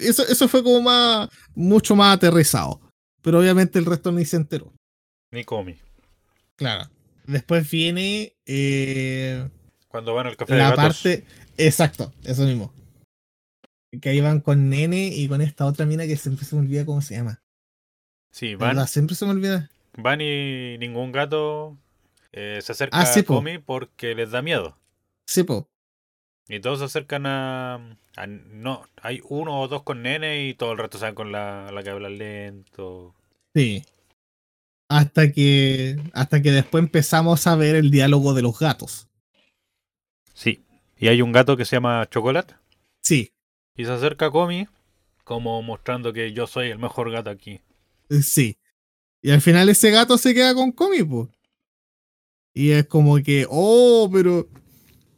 Eso, 0.00 0.22
eso 0.26 0.48
fue 0.48 0.62
como 0.62 0.80
más. 0.82 1.28
mucho 1.54 1.94
más 1.96 2.16
aterrizado. 2.16 2.80
Pero 3.22 3.40
obviamente 3.40 3.78
el 3.78 3.86
resto 3.86 4.12
ni 4.12 4.24
se 4.24 4.36
enteró. 4.36 4.72
Ni 5.32 5.44
Komi. 5.44 5.76
Claro. 6.56 6.88
Después 7.26 7.68
viene. 7.70 8.34
eh, 8.46 9.48
Cuando 9.88 10.14
van 10.14 10.28
al 10.28 10.36
café 10.36 10.52
de 10.54 10.58
la 10.60 10.70
gatos. 10.70 11.02
parte. 11.02 11.24
Exacto, 11.58 12.12
eso 12.24 12.42
mismo. 12.44 12.72
Que 14.00 14.10
ahí 14.10 14.20
van 14.20 14.40
con 14.40 14.68
Nene 14.68 15.08
y 15.08 15.26
con 15.28 15.40
esta 15.40 15.64
otra 15.66 15.86
mina 15.86 16.06
que 16.06 16.16
siempre 16.16 16.44
se 16.44 16.54
me 16.54 16.62
olvida 16.62 16.84
cómo 16.84 17.00
se 17.00 17.16
llama. 17.16 17.42
Sí, 18.30 18.48
De 18.50 18.56
van, 18.56 18.70
verdad, 18.76 18.86
siempre 18.86 19.16
se 19.16 19.24
me 19.24 19.30
olvida. 19.32 19.70
van 19.96 20.20
y 20.20 20.76
ningún 20.78 21.10
gato 21.12 21.76
eh, 22.32 22.60
se 22.62 22.72
acerca 22.72 23.00
Ah, 23.00 23.06
sí, 23.06 23.20
a 23.20 23.22
po. 23.24 23.36
Komi 23.36 23.58
porque 23.58 24.14
les 24.14 24.30
da 24.30 24.42
miedo. 24.42 24.76
Sí, 25.26 25.42
po. 25.42 25.68
Y 26.48 26.60
todos 26.60 26.78
se 26.78 26.84
acercan 26.84 27.26
a, 27.26 27.74
a- 28.16 28.26
No, 28.26 28.86
hay 29.02 29.20
uno 29.28 29.60
o 29.60 29.68
dos 29.68 29.82
con 29.82 30.02
nene 30.02 30.46
y 30.48 30.54
todo 30.54 30.72
el 30.72 30.78
resto 30.78 30.98
van 30.98 31.14
con 31.14 31.32
la, 31.32 31.70
la 31.72 31.82
que 31.82 31.90
habla 31.90 32.08
lento. 32.08 33.14
Sí. 33.54 33.84
Hasta 34.88 35.32
que. 35.32 35.96
Hasta 36.12 36.40
que 36.42 36.52
después 36.52 36.84
empezamos 36.84 37.46
a 37.46 37.56
ver 37.56 37.74
el 37.74 37.90
diálogo 37.90 38.34
de 38.34 38.42
los 38.42 38.58
gatos. 38.58 39.08
Sí. 40.34 40.62
Y 40.98 41.08
hay 41.08 41.20
un 41.22 41.32
gato 41.32 41.56
que 41.56 41.64
se 41.64 41.76
llama 41.76 42.06
Chocolate. 42.10 42.54
Sí, 43.02 43.32
Y 43.76 43.84
se 43.84 43.92
acerca 43.92 44.26
a 44.26 44.30
Komi 44.30 44.66
como 45.24 45.60
mostrando 45.62 46.12
que 46.12 46.32
yo 46.32 46.46
soy 46.46 46.70
el 46.70 46.78
mejor 46.78 47.10
gato 47.10 47.30
aquí. 47.30 47.60
eh, 48.10 48.22
sí. 48.22 48.56
Y 49.22 49.30
al 49.32 49.40
final 49.40 49.68
ese 49.68 49.90
gato 49.90 50.16
se 50.18 50.34
queda 50.34 50.54
con 50.54 50.70
Comi, 50.72 51.02
po. 51.02 51.28
Y 52.54 52.70
es 52.70 52.86
como 52.86 53.16
que, 53.22 53.46
oh, 53.50 54.08
pero 54.12 54.48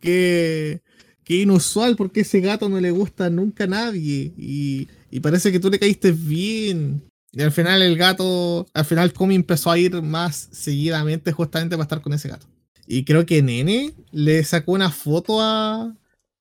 qué, 0.01 0.81
qué 1.29 1.43
inusual, 1.43 1.95
porque 1.95 2.20
ese 2.20 2.41
gato 2.41 2.70
no 2.70 2.81
le 2.81 2.91
gusta 2.91 3.29
nunca 3.29 3.64
a 3.64 3.66
nadie. 3.66 4.33
Y, 4.39 4.89
y 5.11 5.20
parece 5.20 5.53
que 5.53 5.61
tú 5.61 5.68
le 5.68 5.79
caíste 5.79 6.11
bien. 6.11 7.03
Y 7.33 7.43
al 7.43 7.53
final 7.53 7.83
el 7.83 7.99
gato, 7.99 8.66
al 8.72 8.87
final 8.87 9.12
Comi 9.12 9.35
empezó 9.35 9.70
a 9.70 9.79
ir 9.79 10.01
más 10.01 10.49
seguidamente 10.53 11.31
justamente 11.33 11.76
para 11.76 11.83
estar 11.83 12.01
con 12.01 12.14
ese 12.14 12.31
gato. 12.31 12.47
Y 12.87 13.05
creo 13.05 13.26
que 13.26 13.43
Nene 13.43 13.93
le 14.11 14.43
sacó 14.43 14.72
una 14.72 14.91
foto 14.91 15.43
a, 15.43 15.95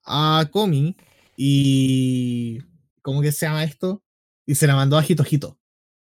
a 0.05 0.49
Comi 0.51 0.95
y... 1.35 2.61
¿Cómo 3.01 3.21
que 3.21 3.33
se 3.33 3.45
llama 3.45 3.65
esto? 3.65 4.01
Y 4.45 4.55
se 4.55 4.67
la 4.67 4.75
mandó 4.75 4.97
a 4.97 5.03
Jitojito. 5.03 5.57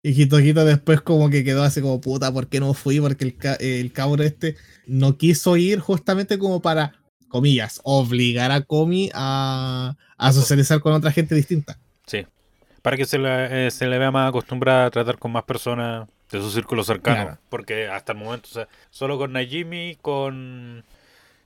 Y 0.03 0.13
Jitojito 0.13 0.63
después 0.63 1.01
como 1.01 1.29
que 1.29 1.43
quedó 1.43 1.63
así 1.63 1.81
como 1.81 1.99
puta, 1.99 2.31
¿por 2.31 2.47
qué 2.47 2.61
no 2.61 2.73
fui? 2.73 3.01
Porque 3.01 3.25
el, 3.25 3.35
el 3.59 3.91
cabro 3.91 4.23
este 4.23 4.55
no 4.87 5.17
quiso 5.17 5.57
ir 5.57 5.79
justamente 5.79 6.39
como 6.39 6.61
para 6.61 6.98
comillas, 7.29 7.79
obligar 7.83 8.51
a 8.51 8.61
Komi 8.61 9.09
a, 9.13 9.95
a 10.17 10.31
socializar 10.33 10.79
con 10.81 10.93
otra 10.93 11.11
gente 11.11 11.35
distinta. 11.35 11.79
Sí. 12.05 12.25
Para 12.81 12.97
que 12.97 13.05
se 13.05 13.17
le, 13.19 13.67
eh, 13.67 13.71
se 13.71 13.87
le 13.87 13.97
vea 13.97 14.11
más 14.11 14.29
acostumbrada 14.29 14.85
a 14.85 14.89
tratar 14.91 15.17
con 15.19 15.31
más 15.31 15.43
personas 15.43 16.07
de 16.31 16.41
su 16.41 16.51
círculo 16.51 16.83
cercano. 16.83 17.23
Claro. 17.23 17.39
Porque 17.49 17.87
hasta 17.87 18.11
el 18.13 18.19
momento, 18.19 18.47
o 18.49 18.53
sea, 18.53 18.67
solo 18.89 19.17
con 19.17 19.33
Najimi, 19.33 19.97
con 20.01 20.83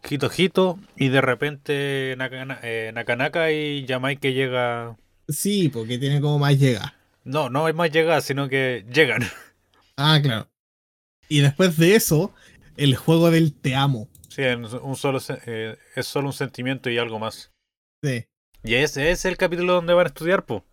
Hito 0.09 0.29
Hito 0.35 0.79
y 0.97 1.07
de 1.09 1.21
repente 1.21 2.15
Nakana- 2.17 2.59
eh, 2.63 2.91
Nakanaka 2.93 3.51
y 3.51 3.85
Yamai 3.85 4.17
que 4.17 4.33
llega. 4.33 4.95
Sí, 5.27 5.69
porque 5.69 5.97
tiene 5.97 6.19
como 6.21 6.39
más 6.39 6.59
llega. 6.59 6.95
No, 7.23 7.49
no 7.49 7.67
es 7.69 7.75
más 7.75 7.89
llegada, 7.91 8.19
sino 8.21 8.49
que 8.49 8.85
llegan. 8.93 9.23
Ah, 9.95 10.19
claro. 10.21 10.49
Y 11.29 11.39
después 11.39 11.77
de 11.77 11.95
eso, 11.95 12.33
el 12.75 12.95
juego 12.95 13.31
del 13.31 13.53
te 13.53 13.75
amo. 13.75 14.09
Sí, 14.33 14.41
un 14.41 14.95
solo, 14.95 15.19
eh, 15.45 15.77
es 15.95 16.07
solo 16.07 16.29
un 16.29 16.33
sentimiento 16.33 16.89
y 16.89 16.97
algo 16.97 17.19
más. 17.19 17.51
Sí. 18.03 18.25
Y 18.63 18.73
ese 18.73 19.11
es 19.11 19.25
el 19.25 19.37
capítulo 19.37 19.73
donde 19.73 19.93
van 19.93 20.07
a 20.07 20.09
estudiar, 20.09 20.47
po. 20.47 20.65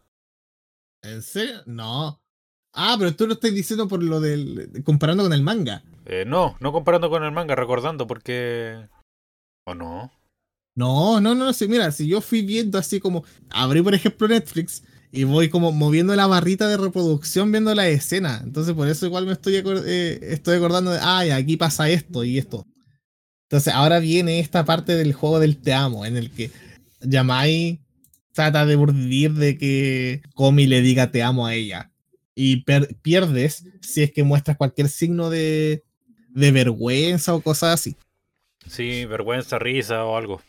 ¿En 1.02 1.20
serio? 1.20 1.61
No. 1.66 2.22
Ah, 2.72 2.96
pero 2.98 3.14
tú 3.14 3.26
lo 3.26 3.34
estás 3.34 3.52
diciendo 3.52 3.86
por 3.86 4.02
lo 4.02 4.18
del. 4.18 4.82
comparando 4.82 5.24
con 5.24 5.34
el 5.34 5.42
manga. 5.42 5.82
Eh, 6.06 6.24
no, 6.26 6.56
no 6.61 6.72
comparando 6.72 7.11
con 7.11 7.22
el 7.22 7.32
manga, 7.32 7.54
recordando, 7.54 8.06
porque. 8.06 8.88
¿O 9.66 9.74
no? 9.74 10.11
No, 10.74 11.20
no, 11.20 11.34
no, 11.34 11.44
no 11.44 11.52
sé. 11.52 11.68
Mira, 11.68 11.92
si 11.92 12.08
yo 12.08 12.22
fui 12.22 12.40
viendo 12.40 12.78
así 12.78 12.98
como. 12.98 13.24
Abrí, 13.50 13.82
por 13.82 13.92
ejemplo, 13.92 14.26
Netflix 14.26 14.84
y 15.12 15.24
voy 15.24 15.50
como 15.50 15.70
moviendo 15.70 16.16
la 16.16 16.26
barrita 16.26 16.66
de 16.66 16.78
reproducción 16.78 17.52
viendo 17.52 17.74
la 17.74 17.88
escena. 17.88 18.40
Entonces, 18.42 18.72
por 18.72 18.88
eso 18.88 19.04
igual 19.04 19.26
me 19.26 19.32
estoy, 19.32 19.56
eh, 19.56 20.18
estoy 20.22 20.56
acordando 20.56 20.92
de. 20.92 21.00
Ay, 21.02 21.28
aquí 21.28 21.58
pasa 21.58 21.90
esto 21.90 22.24
y 22.24 22.38
esto. 22.38 22.66
Entonces, 23.51 23.74
ahora 23.74 23.98
viene 23.98 24.38
esta 24.38 24.64
parte 24.64 24.94
del 24.94 25.12
juego 25.12 25.40
del 25.40 25.57
te 25.57 25.72
amo, 25.72 26.07
en 26.07 26.16
el 26.16 26.30
que 26.30 26.53
Yamai 27.01 27.80
trata 28.30 28.64
de 28.64 28.76
urdir 28.76 29.32
de 29.32 29.59
que 29.59 30.22
Komi 30.34 30.68
le 30.68 30.82
diga 30.82 31.11
te 31.11 31.24
amo 31.24 31.48
a 31.48 31.55
ella. 31.57 31.90
Y 32.36 32.64
pierdes 33.03 33.64
si 33.82 34.05
es 34.05 34.12
que 34.12 34.22
muestras 34.22 34.57
cualquier 34.57 34.88
signo 34.88 35.30
de, 35.30 35.82
de 36.28 36.53
vergüenza 36.53 37.34
o 37.34 37.40
cosas 37.40 37.74
así. 37.74 37.96
Sí, 38.68 39.05
vergüenza, 39.07 39.59
risa 39.59 40.05
o 40.05 40.16
algo. 40.16 40.40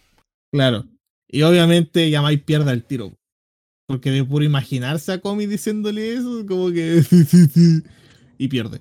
Claro. 0.51 0.85
Y 1.27 1.41
obviamente 1.41 2.07
Yamai 2.11 2.37
pierde 2.37 2.71
el 2.71 2.83
tiro. 2.83 3.17
Porque 3.87 4.11
de 4.11 4.23
puro 4.23 4.45
imaginarse 4.45 5.11
a 5.11 5.19
Komi 5.19 5.47
diciéndole 5.47 6.13
eso, 6.13 6.45
como 6.47 6.69
que. 6.71 7.01
y 8.37 8.47
pierde. 8.47 8.79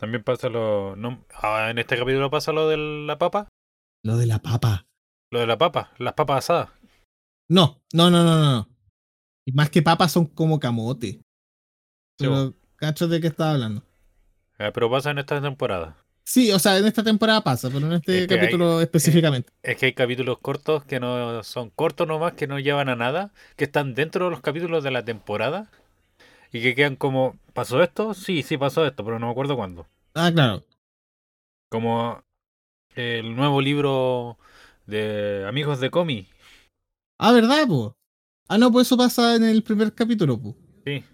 También 0.00 0.22
pasa 0.24 0.48
lo. 0.48 0.96
No, 0.96 1.24
ah, 1.42 1.68
en 1.70 1.78
este 1.78 1.96
capítulo 1.96 2.30
pasa 2.30 2.52
lo 2.52 2.68
de 2.68 2.76
la 2.76 3.18
papa. 3.18 3.48
Lo 4.02 4.16
de 4.16 4.26
la 4.26 4.40
papa. 4.40 4.86
Lo 5.30 5.40
de 5.40 5.46
la 5.46 5.58
papa, 5.58 5.92
las 5.98 6.14
papas 6.14 6.38
asadas. 6.44 6.70
No, 7.48 7.80
no, 7.92 8.10
no, 8.10 8.24
no, 8.24 8.36
no. 8.38 8.50
no. 8.52 8.68
Y 9.46 9.52
más 9.52 9.70
que 9.70 9.82
papas 9.82 10.12
son 10.12 10.26
como 10.26 10.58
camote. 10.58 11.20
Sí, 12.18 12.26
Pero, 12.26 12.54
¿cacho 12.76 13.08
de 13.08 13.20
qué 13.20 13.26
estaba 13.28 13.52
hablando? 13.52 13.82
Eh, 14.58 14.70
pero 14.74 14.90
pasa 14.90 15.10
en 15.10 15.18
esta 15.18 15.40
temporada. 15.40 15.96
Sí, 16.24 16.52
o 16.52 16.58
sea, 16.58 16.78
en 16.78 16.86
esta 16.86 17.02
temporada 17.02 17.42
pasa, 17.42 17.68
pero 17.70 17.86
en 17.86 17.94
este 17.94 18.22
Es 18.22 18.28
que 18.28 18.34
hay- 18.34 18.40
capítulo 18.40 18.80
específicamente. 18.80 19.50
Es 19.62 19.76
que 19.76 19.86
hay 19.86 19.94
capítulos 19.94 20.38
cortos 20.38 20.84
que 20.84 21.00
no 21.00 21.42
son 21.42 21.70
cortos 21.70 22.06
nomás, 22.06 22.34
que 22.34 22.46
no 22.46 22.58
llevan 22.58 22.88
a 22.88 22.96
nada, 22.96 23.32
que 23.56 23.64
están 23.64 23.94
dentro 23.94 24.26
de 24.26 24.30
los 24.30 24.40
capítulos 24.40 24.84
de 24.84 24.90
la 24.92 25.04
temporada 25.04 25.70
y 26.52 26.62
que 26.62 26.74
quedan 26.74 26.96
como, 26.96 27.36
¿pasó 27.60 27.82
esto? 27.82 28.14
Sí, 28.14 28.42
sí 28.42 28.56
pasó 28.56 28.86
esto, 28.86 29.04
pero 29.04 29.18
no 29.18 29.26
me 29.26 29.32
acuerdo 29.32 29.54
cuándo. 29.54 29.86
Ah, 30.14 30.30
claro. 30.32 30.64
Como 31.68 32.24
el 32.94 33.36
nuevo 33.36 33.60
libro 33.60 34.38
de 34.86 35.44
Amigos 35.46 35.78
de 35.78 35.90
Comi. 35.90 36.26
Ah, 37.18 37.32
¿verdad, 37.32 37.66
po? 37.68 37.98
Ah, 38.48 38.56
no, 38.56 38.72
pues 38.72 38.86
eso 38.86 38.96
pasa 38.96 39.36
en 39.36 39.44
el 39.44 39.62
primer 39.62 39.94
capítulo, 39.94 40.40
po. 40.40 40.56
Sí, 40.86 41.04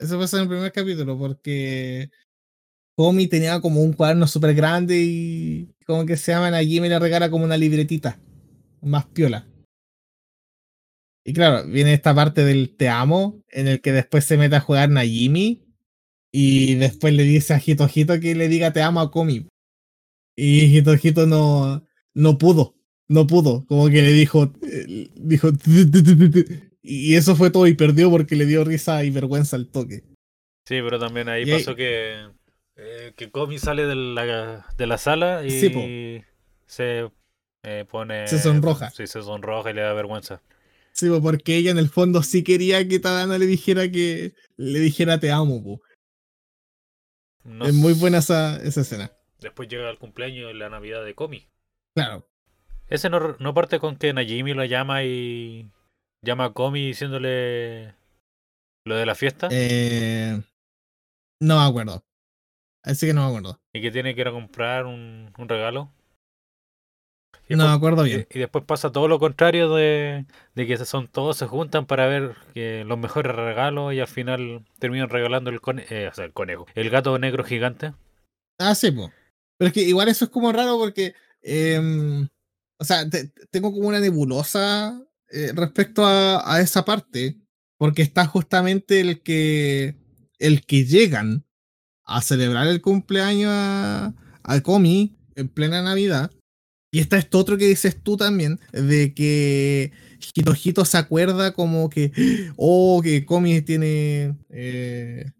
Eso 0.00 0.18
pasa 0.18 0.38
en 0.38 0.42
el 0.42 0.48
primer 0.48 0.72
capítulo 0.72 1.16
porque 1.16 2.10
Komi 2.96 3.28
tenía 3.28 3.60
como 3.60 3.82
un 3.82 3.92
cuaderno 3.92 4.26
súper 4.26 4.52
grande 4.52 5.00
y 5.00 5.76
como 5.86 6.04
que 6.06 6.16
se 6.16 6.32
llama 6.32 6.48
allí 6.56 6.80
me 6.80 6.88
le 6.88 6.98
regala 6.98 7.30
como 7.30 7.44
una 7.44 7.56
libretita 7.56 8.18
más 8.82 9.06
piola. 9.06 9.46
Y 11.24 11.32
claro, 11.32 11.66
viene 11.66 11.94
esta 11.94 12.14
parte 12.14 12.44
del 12.44 12.76
te 12.76 12.88
amo, 12.88 13.42
en 13.50 13.66
el 13.66 13.80
que 13.80 13.92
después 13.92 14.24
se 14.24 14.36
mete 14.36 14.56
a 14.56 14.60
jugar 14.60 14.90
Najimi 14.90 15.64
y 16.30 16.74
después 16.74 17.14
le 17.14 17.22
dice 17.22 17.54
a 17.54 17.62
Hito 17.64 17.88
Hito 17.92 18.20
que 18.20 18.34
le 18.34 18.48
diga 18.48 18.72
te 18.72 18.82
amo 18.82 19.00
a 19.00 19.10
Komi. 19.10 19.46
Y 20.36 20.64
Hito 20.76 20.94
Hito 21.02 21.26
no, 21.26 21.86
no 22.12 22.38
pudo, 22.38 22.74
no 23.08 23.26
pudo, 23.26 23.64
como 23.66 23.86
que 23.88 24.02
le 24.02 24.12
dijo, 24.12 24.52
eh, 24.70 25.08
dijo, 25.14 25.48
y 26.82 27.14
eso 27.14 27.36
fue 27.36 27.50
todo 27.50 27.66
y 27.66 27.74
perdió 27.74 28.10
porque 28.10 28.36
le 28.36 28.46
dio 28.46 28.64
risa 28.64 29.04
y 29.04 29.10
vergüenza 29.10 29.56
al 29.56 29.68
toque. 29.68 30.02
sí, 30.66 30.80
pero 30.82 30.98
también 30.98 31.28
ahí 31.28 31.44
Y 31.44 31.50
ahí- 31.52 31.58
pasó 31.58 31.74
que, 31.74 32.26
eh, 32.76 33.12
que 33.16 33.30
Comi 33.30 33.58
sale 33.58 33.86
de 33.86 33.94
la, 33.94 34.66
de 34.76 34.86
la 34.86 34.98
sala 34.98 35.44
y 35.46 35.50
Sí, 35.50 36.22
se 36.66 37.08
eh, 37.62 37.84
pone... 37.90 38.26
Se 38.28 38.38
sonroja. 38.38 38.90
Sí, 38.90 39.06
se 39.06 39.22
sonroja 39.22 39.70
y 39.70 39.74
le 39.74 39.80
da 39.82 39.94
vergüenza. 39.94 40.42
Sí, 40.94 41.08
po, 41.08 41.20
porque 41.20 41.56
ella 41.56 41.72
en 41.72 41.78
el 41.78 41.88
fondo 41.88 42.22
sí 42.22 42.44
quería 42.44 42.86
que 42.86 43.00
Tadana 43.00 43.36
le 43.36 43.46
dijera 43.46 43.90
que 43.90 44.34
le 44.56 44.78
dijera 44.78 45.18
te 45.18 45.30
amo, 45.32 45.62
po. 45.62 45.82
No 47.44 47.66
es 47.66 47.74
muy 47.74 47.92
buena 47.94 48.18
esa, 48.18 48.62
esa 48.62 48.80
escena. 48.82 49.12
Después 49.40 49.68
llega 49.68 49.90
el 49.90 49.98
cumpleaños 49.98 50.50
y 50.50 50.56
la 50.56 50.70
Navidad 50.70 51.04
de 51.04 51.14
Comi. 51.14 51.46
Claro. 51.94 52.26
Ese 52.88 53.10
no, 53.10 53.36
no 53.38 53.54
parte 53.54 53.78
con 53.80 53.96
que 53.96 54.12
Najimi 54.12 54.54
lo 54.54 54.64
llama 54.64 55.02
y 55.04 55.68
llama 56.22 56.46
a 56.46 56.52
Komi 56.52 56.86
diciéndole 56.86 57.94
lo 58.84 58.96
de 58.96 59.06
la 59.06 59.14
fiesta 59.14 59.48
Eh, 59.50 60.40
no 61.40 61.58
me 61.58 61.66
acuerdo. 61.68 62.04
Así 62.82 63.06
que 63.06 63.14
no 63.14 63.22
me 63.22 63.28
acuerdo. 63.28 63.60
y 63.72 63.80
que 63.82 63.90
tiene 63.90 64.14
que 64.14 64.20
ir 64.20 64.28
a 64.28 64.32
comprar 64.32 64.86
un, 64.86 65.32
un 65.36 65.48
regalo. 65.48 65.90
Y 67.48 67.56
No 67.56 67.66
me 67.68 67.74
acuerdo 67.74 68.02
bien. 68.04 68.26
y 68.30 68.38
después 68.38 68.64
pasa 68.64 68.90
todo 68.90 69.06
lo 69.06 69.18
contrario 69.18 69.74
de, 69.74 70.24
de 70.54 70.66
que 70.66 70.78
son 70.78 71.08
todos 71.08 71.36
se 71.36 71.46
juntan 71.46 71.84
para 71.86 72.06
ver 72.06 72.34
que 72.54 72.84
los 72.84 72.98
mejores 72.98 73.34
regalos 73.34 73.92
y 73.92 74.00
al 74.00 74.08
final 74.08 74.64
terminan 74.78 75.10
regalando 75.10 75.50
el, 75.50 75.60
cone- 75.60 75.84
eh, 75.90 76.08
o 76.10 76.14
sea, 76.14 76.24
el 76.24 76.32
conejo, 76.32 76.66
el 76.74 76.88
gato 76.90 77.18
negro 77.18 77.44
gigante. 77.44 77.92
Ah, 78.58 78.74
sí, 78.74 78.90
po. 78.92 79.10
Pero 79.58 79.68
es 79.68 79.74
que 79.74 79.82
igual 79.82 80.08
eso 80.08 80.24
es 80.24 80.30
como 80.30 80.52
raro 80.52 80.78
porque. 80.78 81.14
em, 81.42 82.28
o 82.80 82.84
sea, 82.84 83.08
te- 83.08 83.28
te- 83.28 83.46
tengo 83.50 83.72
como 83.72 83.88
una 83.88 84.00
nebulosa 84.00 85.00
eh, 85.30 85.52
respecto 85.54 86.04
a, 86.06 86.50
a 86.50 86.60
esa 86.60 86.84
parte. 86.84 87.36
Porque 87.76 88.02
está 88.02 88.24
justamente 88.26 89.00
el 89.00 89.20
que. 89.22 89.96
El 90.38 90.64
que 90.64 90.84
llegan 90.84 91.44
a 92.04 92.22
celebrar 92.22 92.66
el 92.68 92.80
cumpleaños 92.80 93.50
a, 93.52 94.14
a 94.42 94.60
Comi 94.62 95.16
en 95.36 95.48
plena 95.48 95.82
Navidad. 95.82 96.30
Y 96.94 97.00
está 97.00 97.18
esto 97.18 97.40
otro 97.40 97.58
que 97.58 97.66
dices 97.66 98.00
tú 98.00 98.16
también, 98.16 98.60
de 98.70 99.14
que 99.14 99.90
Hitojito 100.32 100.84
se 100.84 100.96
acuerda 100.96 101.52
como 101.52 101.90
que, 101.90 102.12
oh, 102.56 103.00
que 103.02 103.26
Comi 103.26 103.62
tiene 103.62 104.36
eh, 104.48 105.32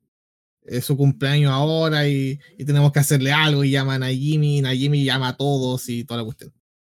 eh, 0.63 0.81
su 0.81 0.97
cumpleaños 0.97 1.53
ahora 1.53 2.09
y, 2.09 2.41
y 2.59 2.65
tenemos 2.65 2.91
que 2.91 2.99
hacerle 2.99 3.33
algo 3.33 3.63
y 3.63 3.71
llaman 3.71 4.03
a 4.03 4.09
Jimmy, 4.09 4.59
y 4.59 4.63
Najimi 4.63 5.05
llama 5.05 5.29
a 5.29 5.37
todos 5.37 5.89
y 5.89 6.03
toda 6.03 6.19
la 6.19 6.25
cuestión. 6.25 6.53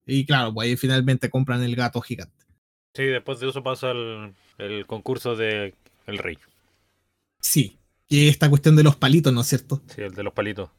Y 0.07 0.25
claro, 0.25 0.55
pues 0.55 0.69
ahí 0.71 0.77
finalmente 0.79 1.29
compran 1.29 1.63
el 1.63 1.77
gato 1.77 2.01
gigante. 2.01 2.47
Sí, 2.95 3.05
después 3.05 3.39
de 3.41 3.51
eso 3.51 3.63
pasa 3.63 3.91
el, 3.91 4.33
el 4.57 4.87
concurso 4.87 5.37
de 5.37 5.75
el 6.07 6.17
rey, 6.17 6.39
Sí, 7.43 7.77
que 8.09 8.29
esta 8.29 8.49
cuestión 8.49 8.75
de 8.75 8.85
los 8.85 8.97
palitos, 8.97 9.35
¿no 9.35 9.43
es 9.43 9.49
cierto? 9.49 9.83
sí, 9.95 10.01
el 10.01 10.15
de 10.15 10.23
los 10.23 10.33
palitos. 10.33 10.71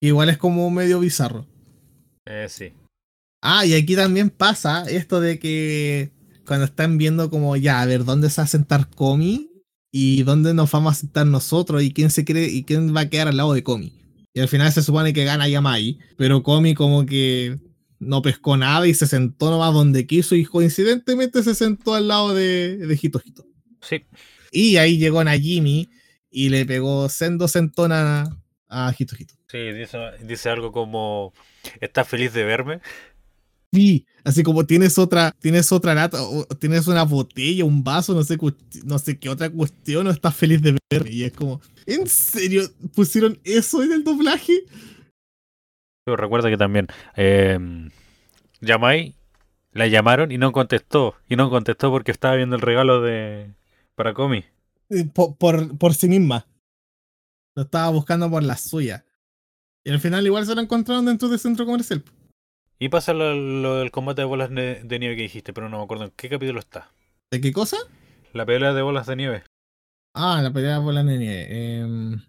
Igual 0.00 0.28
es 0.28 0.38
como 0.38 0.70
medio 0.70 1.00
bizarro. 1.00 1.44
Eh, 2.26 2.46
sí. 2.48 2.72
Ah, 3.40 3.66
y 3.66 3.74
aquí 3.74 3.96
también 3.96 4.30
pasa 4.30 4.84
esto 4.88 5.20
de 5.20 5.38
que 5.38 6.12
cuando 6.46 6.64
están 6.64 6.98
viendo 6.98 7.30
como 7.30 7.56
ya, 7.56 7.80
a 7.80 7.86
ver, 7.86 8.04
¿dónde 8.04 8.30
se 8.30 8.40
va 8.40 8.44
a 8.44 8.48
sentar 8.48 8.88
Comi? 8.90 9.48
Y 9.90 10.22
dónde 10.22 10.54
nos 10.54 10.70
vamos 10.70 10.92
a 10.92 11.00
sentar 11.00 11.26
nosotros 11.26 11.82
y 11.82 11.92
quién 11.92 12.10
se 12.10 12.24
cree 12.24 12.48
y 12.48 12.64
quién 12.64 12.94
va 12.96 13.02
a 13.02 13.10
quedar 13.10 13.28
al 13.28 13.36
lado 13.36 13.52
de 13.52 13.62
Comi. 13.62 13.92
Y 14.32 14.40
al 14.40 14.48
final 14.48 14.72
se 14.72 14.82
supone 14.82 15.12
que 15.12 15.24
gana 15.24 15.48
Yamai, 15.48 15.98
pero 16.16 16.42
Comi 16.42 16.74
como 16.74 17.04
que 17.04 17.58
no 17.98 18.22
pescó 18.22 18.56
nada 18.56 18.86
y 18.86 18.94
se 18.94 19.06
sentó 19.06 19.50
nomás 19.50 19.74
donde 19.74 20.06
quiso 20.06 20.34
y 20.34 20.44
coincidentemente 20.44 21.42
se 21.42 21.54
sentó 21.54 21.94
al 21.94 22.08
lado 22.08 22.34
de, 22.34 22.78
de 22.78 22.98
Hito 23.00 23.20
Hito. 23.22 23.46
Sí, 23.80 24.04
Y 24.50 24.76
ahí 24.76 24.98
llegó 24.98 25.22
Najimi 25.22 25.90
y 26.30 26.48
le 26.48 26.64
pegó 26.64 27.08
sendo 27.08 27.46
sentona 27.46 28.40
a 28.68 28.94
Hito 28.96 29.14
Hito. 29.18 29.34
Sí, 29.52 29.72
dice, 29.72 29.98
dice 30.22 30.48
algo 30.48 30.72
como, 30.72 31.34
¿estás 31.80 32.08
feliz 32.08 32.32
de 32.32 32.44
verme? 32.44 32.80
Sí, 33.70 34.06
así 34.24 34.42
como 34.42 34.66
tienes 34.66 34.98
otra, 34.98 35.32
tienes 35.38 35.70
otra 35.72 35.94
lata, 35.94 36.22
o 36.22 36.44
tienes 36.58 36.86
una 36.88 37.04
botella, 37.04 37.64
un 37.64 37.84
vaso, 37.84 38.14
no 38.14 38.24
sé, 38.24 38.38
no 38.84 38.98
sé 38.98 39.18
qué 39.18 39.28
otra 39.28 39.50
cuestión, 39.50 40.06
o 40.06 40.10
estás 40.10 40.34
feliz 40.34 40.60
de 40.62 40.76
verme. 40.90 41.10
Y 41.10 41.24
es 41.24 41.32
como, 41.32 41.60
¿en 41.86 42.06
serio 42.06 42.62
pusieron 42.94 43.38
eso 43.44 43.82
en 43.82 43.92
el 43.92 44.04
doblaje? 44.04 44.64
Pero 46.04 46.16
recuerda 46.16 46.50
que 46.50 46.56
también 46.56 46.88
eh, 47.16 47.58
llamáis, 48.60 49.14
la 49.72 49.86
llamaron 49.86 50.32
y 50.32 50.38
no 50.38 50.52
contestó. 50.52 51.14
Y 51.28 51.36
no 51.36 51.48
contestó 51.50 51.90
porque 51.90 52.10
estaba 52.10 52.36
viendo 52.36 52.56
el 52.56 52.62
regalo 52.62 53.00
de 53.00 53.52
para 53.94 54.14
Comi. 54.14 54.44
Eh, 54.90 55.06
Por, 55.12 55.36
por, 55.36 55.78
por 55.78 55.94
sí 55.94 56.08
misma. 56.08 56.46
Lo 57.54 57.62
estaba 57.64 57.90
buscando 57.90 58.30
por 58.30 58.42
la 58.42 58.56
suya. 58.56 59.04
Y 59.84 59.90
al 59.90 60.00
final 60.00 60.26
igual 60.26 60.46
se 60.46 60.54
lo 60.54 60.60
encontraron 60.60 61.06
dentro 61.06 61.28
del 61.28 61.38
centro 61.38 61.66
comercial. 61.66 62.04
Y 62.78 62.88
pasa 62.88 63.12
lo, 63.12 63.34
lo 63.34 63.76
del 63.76 63.90
combate 63.90 64.22
de 64.22 64.26
bolas 64.26 64.50
de, 64.50 64.82
de 64.82 64.98
nieve 64.98 65.16
que 65.16 65.22
dijiste, 65.22 65.52
pero 65.52 65.68
no 65.68 65.78
me 65.78 65.84
acuerdo 65.84 66.04
en 66.04 66.12
qué 66.16 66.28
capítulo 66.28 66.60
está. 66.60 66.90
¿De 67.30 67.40
qué 67.40 67.52
cosa? 67.52 67.76
La 68.32 68.44
pelea 68.46 68.72
de 68.72 68.82
bolas 68.82 69.06
de 69.06 69.16
nieve. 69.16 69.42
Ah, 70.14 70.40
la 70.42 70.52
pelea 70.52 70.80
por 70.80 70.92
la 70.92 71.02
nieve. 71.02 71.80
Em, 71.80 72.20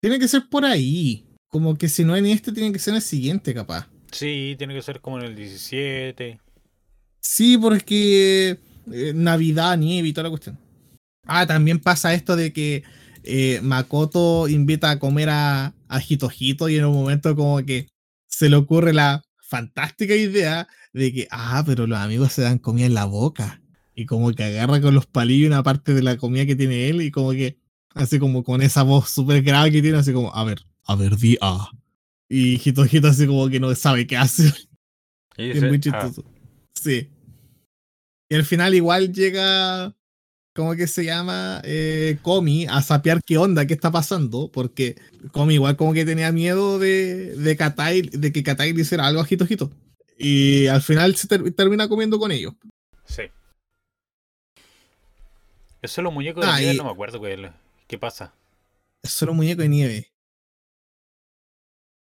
tiene 0.00 0.18
que 0.18 0.28
ser 0.28 0.48
por 0.50 0.64
ahí. 0.64 1.26
Como 1.48 1.76
que 1.76 1.88
si 1.88 2.04
no 2.04 2.16
en 2.16 2.26
este, 2.26 2.52
tiene 2.52 2.72
que 2.72 2.78
ser 2.78 2.92
en 2.92 2.96
el 2.96 3.02
siguiente, 3.02 3.54
capaz. 3.54 3.88
Sí, 4.10 4.54
tiene 4.58 4.74
que 4.74 4.82
ser 4.82 5.00
como 5.00 5.18
en 5.18 5.24
el 5.24 5.36
17. 5.36 6.40
Sí, 7.20 7.56
porque 7.56 8.58
eh, 8.92 9.12
Navidad, 9.14 9.76
nieve 9.78 10.08
y 10.08 10.12
toda 10.12 10.24
la 10.24 10.30
cuestión. 10.30 10.58
Ah, 11.26 11.46
también 11.46 11.78
pasa 11.78 12.14
esto 12.14 12.36
de 12.36 12.52
que 12.52 12.84
eh, 13.22 13.60
Makoto 13.62 14.48
invita 14.48 14.90
a 14.90 14.98
comer 14.98 15.28
a, 15.30 15.74
a 15.94 16.00
Hitojito 16.06 16.68
y 16.68 16.76
en 16.76 16.84
un 16.86 16.94
momento 16.94 17.34
como 17.36 17.58
que 17.64 17.88
se 18.26 18.48
le 18.48 18.56
ocurre 18.56 18.92
la 18.92 19.22
fantástica 19.40 20.14
idea 20.14 20.66
de 20.92 21.12
que, 21.12 21.28
ah, 21.30 21.62
pero 21.66 21.86
los 21.86 21.98
amigos 21.98 22.32
se 22.32 22.42
dan 22.42 22.58
comida 22.58 22.86
en 22.86 22.94
la 22.94 23.04
boca. 23.04 23.60
Y 23.94 24.06
como 24.06 24.32
que 24.32 24.42
agarra 24.44 24.80
con 24.80 24.94
los 24.94 25.06
palillos 25.06 25.48
una 25.48 25.62
parte 25.62 25.92
de 25.92 26.02
la 26.02 26.16
comida 26.16 26.46
que 26.46 26.56
tiene 26.56 26.88
él 26.88 27.02
y 27.02 27.10
como 27.10 27.32
que, 27.32 27.58
así 27.94 28.18
como 28.18 28.42
con 28.42 28.62
esa 28.62 28.82
voz 28.82 29.10
súper 29.10 29.42
grave 29.42 29.70
que 29.70 29.82
tiene, 29.82 29.98
así 29.98 30.12
como, 30.14 30.34
a 30.34 30.44
ver, 30.44 30.64
a 30.84 30.96
ver, 30.96 31.16
di 31.16 31.36
ah. 31.42 31.70
Y 32.28 32.54
Hitojito 32.56 33.08
así 33.08 33.26
como 33.26 33.48
que 33.50 33.60
no 33.60 33.74
sabe 33.74 34.06
qué 34.06 34.16
hace. 34.16 34.52
Y 35.36 35.50
Es 35.50 35.62
muy 35.62 35.76
"Ah, 35.76 35.80
chistoso. 35.80 36.24
Sí. 36.74 37.10
Y 38.30 38.34
al 38.34 38.44
final 38.46 38.74
igual 38.74 39.12
llega, 39.12 39.94
¿cómo 40.54 40.74
que 40.76 40.86
se 40.86 41.04
llama? 41.04 41.60
Eh, 41.64 42.18
Komi 42.22 42.66
a 42.66 42.82
sapear 42.82 43.20
qué 43.24 43.38
onda, 43.38 43.66
qué 43.66 43.74
está 43.74 43.90
pasando, 43.90 44.50
porque 44.52 44.96
Komi 45.32 45.54
igual 45.54 45.76
como 45.76 45.92
que 45.92 46.04
tenía 46.04 46.30
miedo 46.32 46.78
de, 46.78 47.36
de 47.36 47.56
Katai, 47.56 48.02
de 48.02 48.32
que 48.32 48.42
Katai 48.42 48.72
le 48.72 48.82
hiciera 48.82 49.06
algo 49.06 49.20
a 49.22 49.26
Hito 49.28 49.46
Hito. 49.48 49.70
Y 50.18 50.66
al 50.68 50.82
final 50.82 51.16
se 51.16 51.26
ter- 51.26 51.52
termina 51.52 51.88
comiendo 51.88 52.18
con 52.18 52.30
ellos. 52.32 52.54
sí. 53.06 53.22
Eso 55.80 56.00
es 56.00 56.04
los 56.04 56.12
muñecos 56.14 56.44
de 56.44 56.50
Ah, 56.50 56.58
nieve, 56.60 56.74
y- 56.74 56.76
no 56.76 56.84
me 56.84 56.90
acuerdo 56.92 57.20
qué, 57.20 57.50
qué 57.88 57.98
pasa. 57.98 58.32
Es 59.02 59.10
solo 59.10 59.34
muñeco 59.34 59.62
de 59.62 59.68
nieve. 59.68 60.12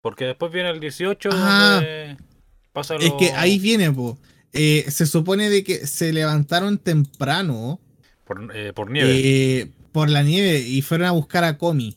Porque 0.00 0.24
después 0.24 0.52
viene 0.52 0.70
el 0.70 0.80
18 0.80 1.28
Ah. 1.32 1.74
donde 1.76 2.16
pasa 2.72 2.96
Es 2.96 3.12
que 3.20 3.30
ahí 3.32 3.60
viene, 3.60 3.92
po. 3.92 4.18
Eh, 4.52 4.84
se 4.90 5.06
supone 5.06 5.48
de 5.48 5.62
que 5.62 5.86
se 5.86 6.12
levantaron 6.12 6.76
temprano 6.78 7.78
por, 8.34 8.56
eh, 8.56 8.72
por 8.72 8.90
nieve. 8.90 9.20
eh, 9.60 9.72
por 9.92 10.08
la 10.08 10.22
nieve 10.22 10.60
y 10.60 10.82
fueron 10.82 11.06
a 11.08 11.12
buscar 11.12 11.44
a 11.44 11.58
Komi. 11.58 11.96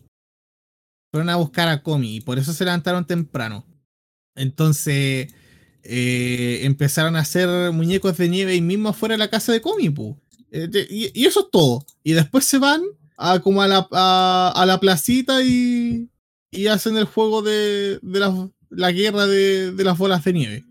Fueron 1.11 1.29
a 1.29 1.37
buscar 1.37 1.67
a 1.69 1.81
Komi 1.81 2.17
y 2.17 2.21
por 2.21 2.37
eso 2.39 2.53
se 2.53 2.65
levantaron 2.65 3.05
temprano. 3.05 3.65
Entonces 4.35 5.33
eh, 5.83 6.59
empezaron 6.63 7.15
a 7.15 7.19
hacer 7.19 7.71
muñecos 7.71 8.17
de 8.17 8.27
nieve 8.27 8.51
ahí 8.53 8.61
mismo 8.61 8.89
afuera 8.89 9.13
de 9.13 9.19
la 9.19 9.29
casa 9.29 9.51
de 9.53 9.61
de- 10.67 10.87
y, 10.89 11.11
y 11.13 11.25
eso 11.25 11.41
es 11.41 11.51
todo. 11.51 11.85
Y 12.03 12.13
después 12.13 12.43
se 12.45 12.57
van 12.57 12.81
a, 13.17 13.39
como 13.39 13.61
a 13.61 13.67
la, 13.67 13.87
a 13.91 14.65
la 14.65 14.79
placita 14.79 15.41
y, 15.41 16.09
y 16.51 16.67
hacen 16.67 16.97
el 16.97 17.05
juego 17.05 17.41
de, 17.41 17.99
de 18.01 18.19
la, 18.19 18.49
la 18.69 18.91
guerra 18.91 19.25
de, 19.25 19.71
de 19.71 19.83
las 19.85 19.97
bolas 19.97 20.23
de 20.25 20.33
nieve. 20.33 20.65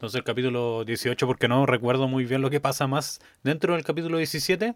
Entonces 0.00 0.16
el 0.16 0.24
capítulo 0.24 0.82
18, 0.86 1.26
porque 1.26 1.46
no 1.46 1.66
recuerdo 1.66 2.08
muy 2.08 2.24
bien 2.24 2.40
lo 2.40 2.48
que 2.48 2.58
pasa 2.58 2.86
más 2.86 3.20
dentro 3.44 3.74
del 3.74 3.84
capítulo 3.84 4.16
17, 4.16 4.74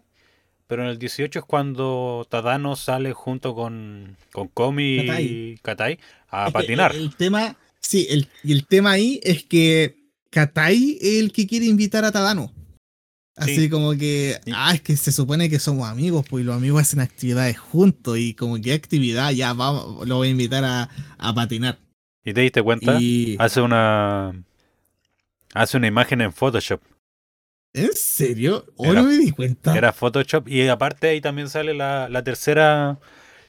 pero 0.67 0.83
en 0.83 0.89
el 0.89 0.99
18 0.99 1.39
es 1.39 1.45
cuando 1.45 2.27
Tadano 2.29 2.75
sale 2.75 3.11
junto 3.11 3.55
con, 3.55 4.17
con 4.31 4.49
Komi 4.49 4.99
y 4.99 5.07
Katai. 5.07 5.59
Katai 5.63 5.99
a 6.29 6.45
Es 6.45 6.53
patinar. 6.53 6.91
El, 6.95 7.01
el 7.05 7.15
tema, 7.15 7.57
sí, 7.79 8.05
el, 8.11 8.27
el 8.43 8.67
tema 8.67 8.91
ahí 8.91 9.19
es 9.23 9.43
que 9.45 9.95
Katai 10.29 10.99
es 11.01 11.15
el 11.23 11.31
que 11.31 11.47
quiere 11.47 11.65
invitar 11.65 12.05
a 12.05 12.11
Tadano. 12.11 12.51
Así 13.35 13.61
Sí. 13.61 13.69
como 13.71 13.93
que, 13.97 14.39
Sí. 14.45 14.51
ah, 14.53 14.75
es 14.75 14.81
que 14.81 14.95
se 14.95 15.11
supone 15.11 15.49
que 15.49 15.57
somos 15.57 15.89
amigos, 15.89 16.23
pues 16.29 16.43
y 16.43 16.45
los 16.45 16.55
amigos 16.55 16.83
hacen 16.83 16.99
actividades 16.99 17.57
juntos 17.57 18.19
y 18.19 18.35
como 18.35 18.61
que 18.61 18.73
actividad, 18.73 19.31
ya 19.31 19.53
vamos, 19.53 20.07
lo 20.07 20.17
voy 20.17 20.27
a 20.27 20.31
invitar 20.31 20.63
a, 20.65 20.87
a 21.17 21.33
patinar. 21.33 21.79
¿Y 22.23 22.31
te 22.31 22.41
diste 22.41 22.61
cuenta? 22.61 23.01
Y, 23.01 23.37
Hace 23.39 23.61
una 23.61 24.35
hace 25.55 25.77
una 25.77 25.87
imagen 25.87 26.21
en 26.21 26.31
Photoshop. 26.31 26.81
¿En 27.73 27.93
serio? 27.93 28.65
Hoy 28.77 28.95
no 28.95 29.03
me 29.03 29.17
di 29.17 29.31
cuenta. 29.31 29.75
Era 29.75 29.91
Photoshop 29.91 30.47
y 30.47 30.67
aparte 30.67 31.09
ahí 31.09 31.21
también 31.21 31.49
sale 31.49 31.73
la, 31.73 32.07
la 32.09 32.23
tercera 32.23 32.99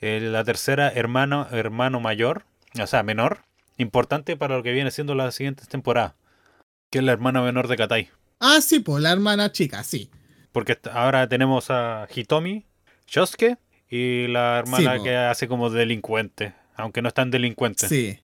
eh, 0.01 0.21
la 0.21 0.45
tercera 0.45 0.91
hermano 0.91 1.47
hermano 1.51 2.01
mayor, 2.01 2.45
o 2.81 2.87
sea, 2.87 3.03
menor, 3.03 3.43
importante 3.77 4.37
para 4.37 4.57
lo 4.57 4.63
que 4.63 4.73
viene 4.73 4.91
siendo 4.91 5.15
las 5.15 5.35
siguientes 5.35 5.69
temporadas, 5.69 6.15
que 6.91 6.99
es 6.99 7.05
la 7.05 7.13
hermana 7.13 7.43
menor 7.43 7.69
de 7.69 7.77
Katai. 7.77 8.11
Ah, 8.41 8.61
sí, 8.61 8.81
pues 8.81 9.03
la 9.03 9.13
hermana 9.13 9.53
chica, 9.53 9.83
sí. 9.83 10.11
Porque 10.53 10.79
ahora 10.93 11.29
tenemos 11.29 11.71
a 11.71 12.09
Hitomi, 12.13 12.67
Shosuke 13.07 13.59
y 13.89 14.27
la 14.27 14.59
hermana 14.59 15.03
que 15.03 15.17
hace 15.17 15.49
como 15.49 15.71
delincuente, 15.71 16.55
aunque 16.75 17.03
no 17.03 17.09
es 17.09 17.15
tan 17.15 17.31
delincuente. 17.31 17.89
Sí. 17.89 18.19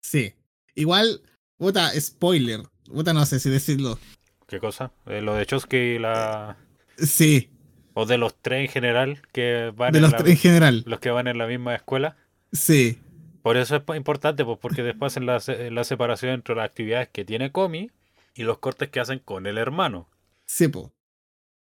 Sí. 0.00 0.34
Igual, 0.74 1.22
puta, 1.56 1.90
spoiler. 2.00 2.60
Puta, 2.92 3.12
no 3.12 3.24
sé 3.26 3.38
si 3.40 3.50
decirlo. 3.50 3.98
¿Qué 4.46 4.58
cosa? 4.60 4.92
Eh, 5.06 5.20
lo 5.22 5.34
de 5.34 5.44
Shosuke 5.44 5.96
y 5.96 5.98
la 5.98 6.56
Sí, 6.98 7.50
o 7.94 8.06
de 8.06 8.16
los 8.18 8.34
tres 8.40 8.66
en 8.66 8.72
general 8.72 9.22
que 9.32 9.72
van 9.76 9.92
de 9.92 9.98
en 9.98 10.02
los 10.02 10.12
la- 10.12 10.18
tres 10.18 10.32
en 10.32 10.38
general. 10.38 10.84
los 10.86 11.00
que 11.00 11.10
van 11.10 11.26
en 11.26 11.38
la 11.38 11.46
misma 11.46 11.74
escuela. 11.74 12.16
Sí. 12.52 12.98
Por 13.42 13.56
eso 13.56 13.76
es 13.76 13.82
po- 13.82 13.94
importante, 13.94 14.44
pues 14.44 14.58
porque 14.60 14.82
después 14.82 15.12
hacen 15.12 15.26
la, 15.26 15.40
la 15.70 15.84
separación 15.84 16.32
entre 16.32 16.54
las 16.54 16.64
actividades 16.66 17.08
que 17.12 17.24
tiene 17.24 17.52
Komi 17.52 17.90
y 18.34 18.42
los 18.42 18.58
cortes 18.58 18.88
que 18.90 19.00
hacen 19.00 19.18
con 19.20 19.46
el 19.46 19.58
hermano. 19.58 20.08
Sí, 20.46 20.68
po. 20.68 20.92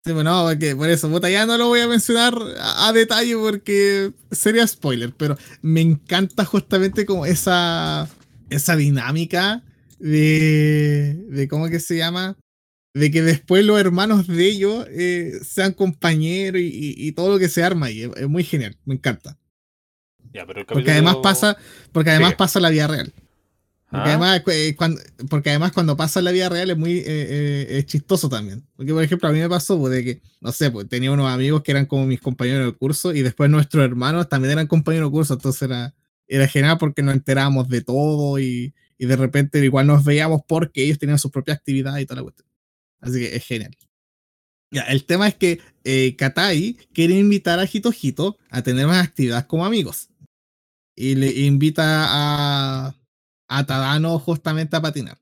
Sí, 0.05 0.13
pues 0.13 0.25
no, 0.25 0.45
porque 0.49 0.77
por 0.77 0.89
eso, 0.89 1.11
puta, 1.11 1.29
ya 1.29 1.47
no 1.47 1.57
lo 1.59 1.67
voy 1.69 1.81
a 1.81 1.89
mencionar 1.89 2.35
a, 2.61 2.89
a 2.89 2.93
detalle 2.93 3.37
porque 3.37 4.13
sería 4.31 4.67
spoiler, 4.67 5.13
pero 5.17 5.37
me 5.63 5.81
encanta 5.81 6.45
justamente 6.45 7.05
como 7.05 7.27
esa, 7.27 8.09
esa 8.49 8.77
dinámica 8.77 9.63
de, 9.99 11.25
de, 11.29 11.49
¿cómo 11.49 11.69
que 11.69 11.81
se 11.81 11.97
llama? 11.97 12.37
De 12.95 13.11
que 13.11 13.23
después 13.23 13.65
los 13.65 13.79
hermanos 13.79 14.27
de 14.27 14.47
ellos 14.47 14.87
eh, 14.91 15.33
sean 15.45 15.73
compañeros 15.73 16.61
y, 16.63 16.67
y- 16.67 16.95
y 17.09 17.13
todo 17.13 17.31
lo 17.33 17.39
que 17.39 17.49
se 17.49 17.63
arma 17.63 17.87
ahí. 17.87 18.03
Es, 18.03 18.11
es 18.17 18.29
muy 18.29 18.43
genial, 18.45 18.77
me 18.85 18.95
encanta. 18.95 19.39
Ya, 20.33 20.47
pero 20.47 20.61
el 20.61 20.67
Porque 20.67 20.91
además 20.91 21.17
pasa, 21.23 21.57
porque 21.93 22.11
además 22.11 22.31
Sigue. 22.31 22.37
pasa 22.39 22.61
la 22.61 22.71
vida 22.71 22.87
real. 22.87 23.13
Porque, 23.89 24.09
Ah, 24.11 24.15
además, 24.15 24.43
eh, 24.49 24.75
cuando, 24.77 25.01
porque 25.31 25.51
además 25.51 25.71
cuando 25.73 25.97
pasa 25.97 26.19
en 26.19 26.25
la 26.25 26.33
vida 26.33 26.49
real 26.49 26.69
es 26.71 26.77
muy 26.77 26.99
eh, 26.99 27.05
eh, 27.07 27.67
es 27.79 27.87
chistoso 27.87 28.29
también. 28.29 28.67
Porque, 28.77 28.93
por 28.93 29.03
ejemplo, 29.03 29.29
a 29.29 29.33
mí 29.33 29.39
me 29.39 29.49
pasó 29.49 29.79
pues, 29.79 29.93
de 29.93 30.05
que, 30.05 30.23
no 30.41 30.51
sé, 30.53 30.71
pues 30.73 30.89
tenía 30.89 31.13
unos 31.13 31.31
amigos 31.31 31.63
que 31.63 31.71
eran 31.71 31.87
como 31.87 32.05
mis 32.07 32.21
compañeros 32.21 32.67
de 32.67 32.73
curso 32.77 33.15
y 33.15 33.23
después 33.23 33.49
nuestros 33.49 33.85
hermanos 33.85 34.29
también 34.29 34.53
eran 34.53 34.67
compañeros 34.67 35.09
de 35.11 35.13
curso. 35.13 35.35
Entonces 35.35 35.63
era, 35.63 35.95
era 36.27 36.49
genial 36.49 36.79
porque 36.79 37.03
nos 37.03 37.15
enterábamos 37.15 37.69
de 37.69 37.81
todo 37.83 38.39
y, 38.41 38.75
y 38.99 39.07
de 39.07 39.17
repente 39.17 39.65
igual 39.65 39.87
nos 39.87 40.05
veíamos 40.05 40.43
porque 40.47 40.85
ellos 40.85 40.99
tenían 40.99 41.19
su 41.19 41.31
propia 41.31 41.55
actividad 41.55 41.97
y 41.99 42.07
toda 42.07 42.17
la 42.17 42.23
cuestión. 42.23 42.49
Así 43.01 43.19
que 43.21 43.37
es 43.37 43.45
genial. 43.45 43.77
Ya, 44.71 44.83
el 44.83 45.05
tema 45.05 45.29
es 45.29 45.35
que 45.35 45.61
eh, 45.85 46.17
Katai 46.17 46.77
quiere 46.93 47.15
invitar 47.19 47.59
a 47.59 47.69
Hito 47.71 47.93
Hito 47.93 48.37
a 48.51 48.63
tener 48.63 48.87
más 48.87 49.07
actividades 49.07 49.47
como 49.47 49.65
amigos. 49.65 50.09
Y 50.97 51.15
le 51.15 51.31
invita 51.31 51.85
a, 52.09 52.97
a 53.49 53.67
Tadano 53.67 54.19
justamente 54.19 54.77
a 54.77 54.83
patinar. 54.83 55.19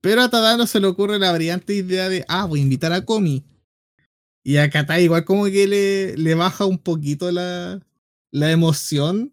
Pero 0.00 0.22
a 0.22 0.30
Tadano 0.30 0.66
se 0.66 0.80
le 0.80 0.88
ocurre 0.88 1.18
la 1.18 1.32
brillante 1.32 1.74
idea 1.74 2.08
de, 2.08 2.24
ah, 2.28 2.46
voy 2.46 2.60
a 2.60 2.62
invitar 2.62 2.92
a 2.92 3.04
Komi. 3.04 3.44
Y 4.42 4.56
a 4.56 4.68
Katai 4.68 5.04
igual 5.04 5.24
como 5.24 5.44
que 5.44 5.68
le, 5.68 6.16
le 6.16 6.34
baja 6.34 6.64
un 6.64 6.78
poquito 6.78 7.30
la, 7.30 7.80
la 8.32 8.50
emoción. 8.50 9.32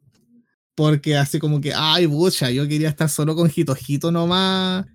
Porque 0.80 1.18
así 1.18 1.40
como 1.40 1.60
que, 1.60 1.74
ay, 1.76 2.06
bucha, 2.06 2.52
yo 2.52 2.66
quería 2.66 2.88
estar 2.88 3.10
solo 3.10 3.36
con 3.36 3.52
Hitojito 3.54 4.14
nomás 4.14 4.86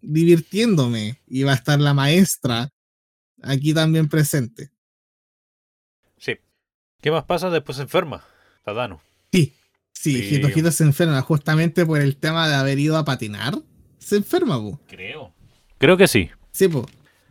divirtiéndome. 0.00 1.20
Y 1.28 1.44
va 1.44 1.52
a 1.52 1.54
estar 1.54 1.78
la 1.78 1.94
maestra 1.94 2.70
aquí 3.40 3.72
también 3.72 4.08
presente. 4.08 4.72
Sí. 6.16 6.32
¿Qué 7.00 7.12
más 7.12 7.22
pasa? 7.22 7.50
Después 7.50 7.76
se 7.76 7.82
enferma. 7.82 8.24
Tadano. 8.64 9.00
Sí, 9.32 9.54
sí, 9.92 10.22
Sí. 10.22 10.34
Hitojito 10.34 10.72
se 10.72 10.82
enferma 10.82 11.22
justamente 11.22 11.86
por 11.86 12.00
el 12.00 12.16
tema 12.16 12.48
de 12.48 12.56
haber 12.56 12.80
ido 12.80 12.96
a 12.96 13.04
patinar. 13.04 13.62
Se 14.00 14.16
enferma, 14.16 14.58
po. 14.58 14.80
Creo. 14.88 15.32
Creo 15.78 15.96
que 15.96 16.08
sí. 16.08 16.30
Sí, 16.50 16.66
po. 16.66 16.84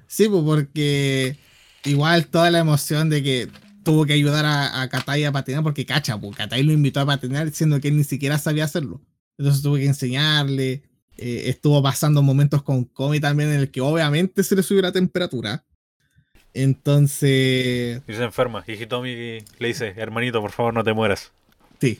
Sí, 0.07 0.29
po, 0.29 0.45
porque 0.45 1.35
igual 1.83 2.27
toda 2.27 2.51
la 2.51 2.59
emoción 2.59 3.09
de 3.09 3.21
que 3.21 3.49
tuvo 3.87 4.05
que 4.05 4.11
ayudar 4.11 4.43
a, 4.45 4.81
a 4.81 4.89
Katai 4.89 5.23
a 5.23 5.31
patinar, 5.31 5.63
porque 5.63 5.85
cacha, 5.85 6.19
po, 6.19 6.31
Katai 6.31 6.61
lo 6.61 6.73
invitó 6.73 6.99
a 6.99 7.05
patinar 7.05 7.49
siendo 7.51 7.79
que 7.79 7.87
él 7.87 7.95
ni 7.95 8.03
siquiera 8.03 8.37
sabía 8.37 8.65
hacerlo. 8.65 9.01
Entonces 9.37 9.63
tuvo 9.63 9.77
que 9.77 9.85
enseñarle. 9.85 10.83
eh, 11.17 11.43
estuvo 11.45 11.81
pasando 11.81 12.21
momentos 12.21 12.63
con 12.63 12.83
Komi 12.83 13.21
también 13.21 13.49
en 13.49 13.61
el 13.61 13.71
que 13.71 13.79
obviamente 13.79 14.43
se 14.43 14.57
le 14.57 14.63
subió 14.63 14.81
la 14.81 14.91
temperatura. 14.91 15.63
Entonces. 16.53 18.01
Y 18.05 18.13
se 18.13 18.23
enferma. 18.23 18.63
Y 18.67 18.73
Hitomi 18.73 19.39
le 19.59 19.67
dice, 19.67 19.93
hermanito, 19.95 20.41
por 20.41 20.51
favor, 20.51 20.73
no 20.73 20.83
te 20.83 20.93
mueras. 20.93 21.31
Sí. 21.79 21.99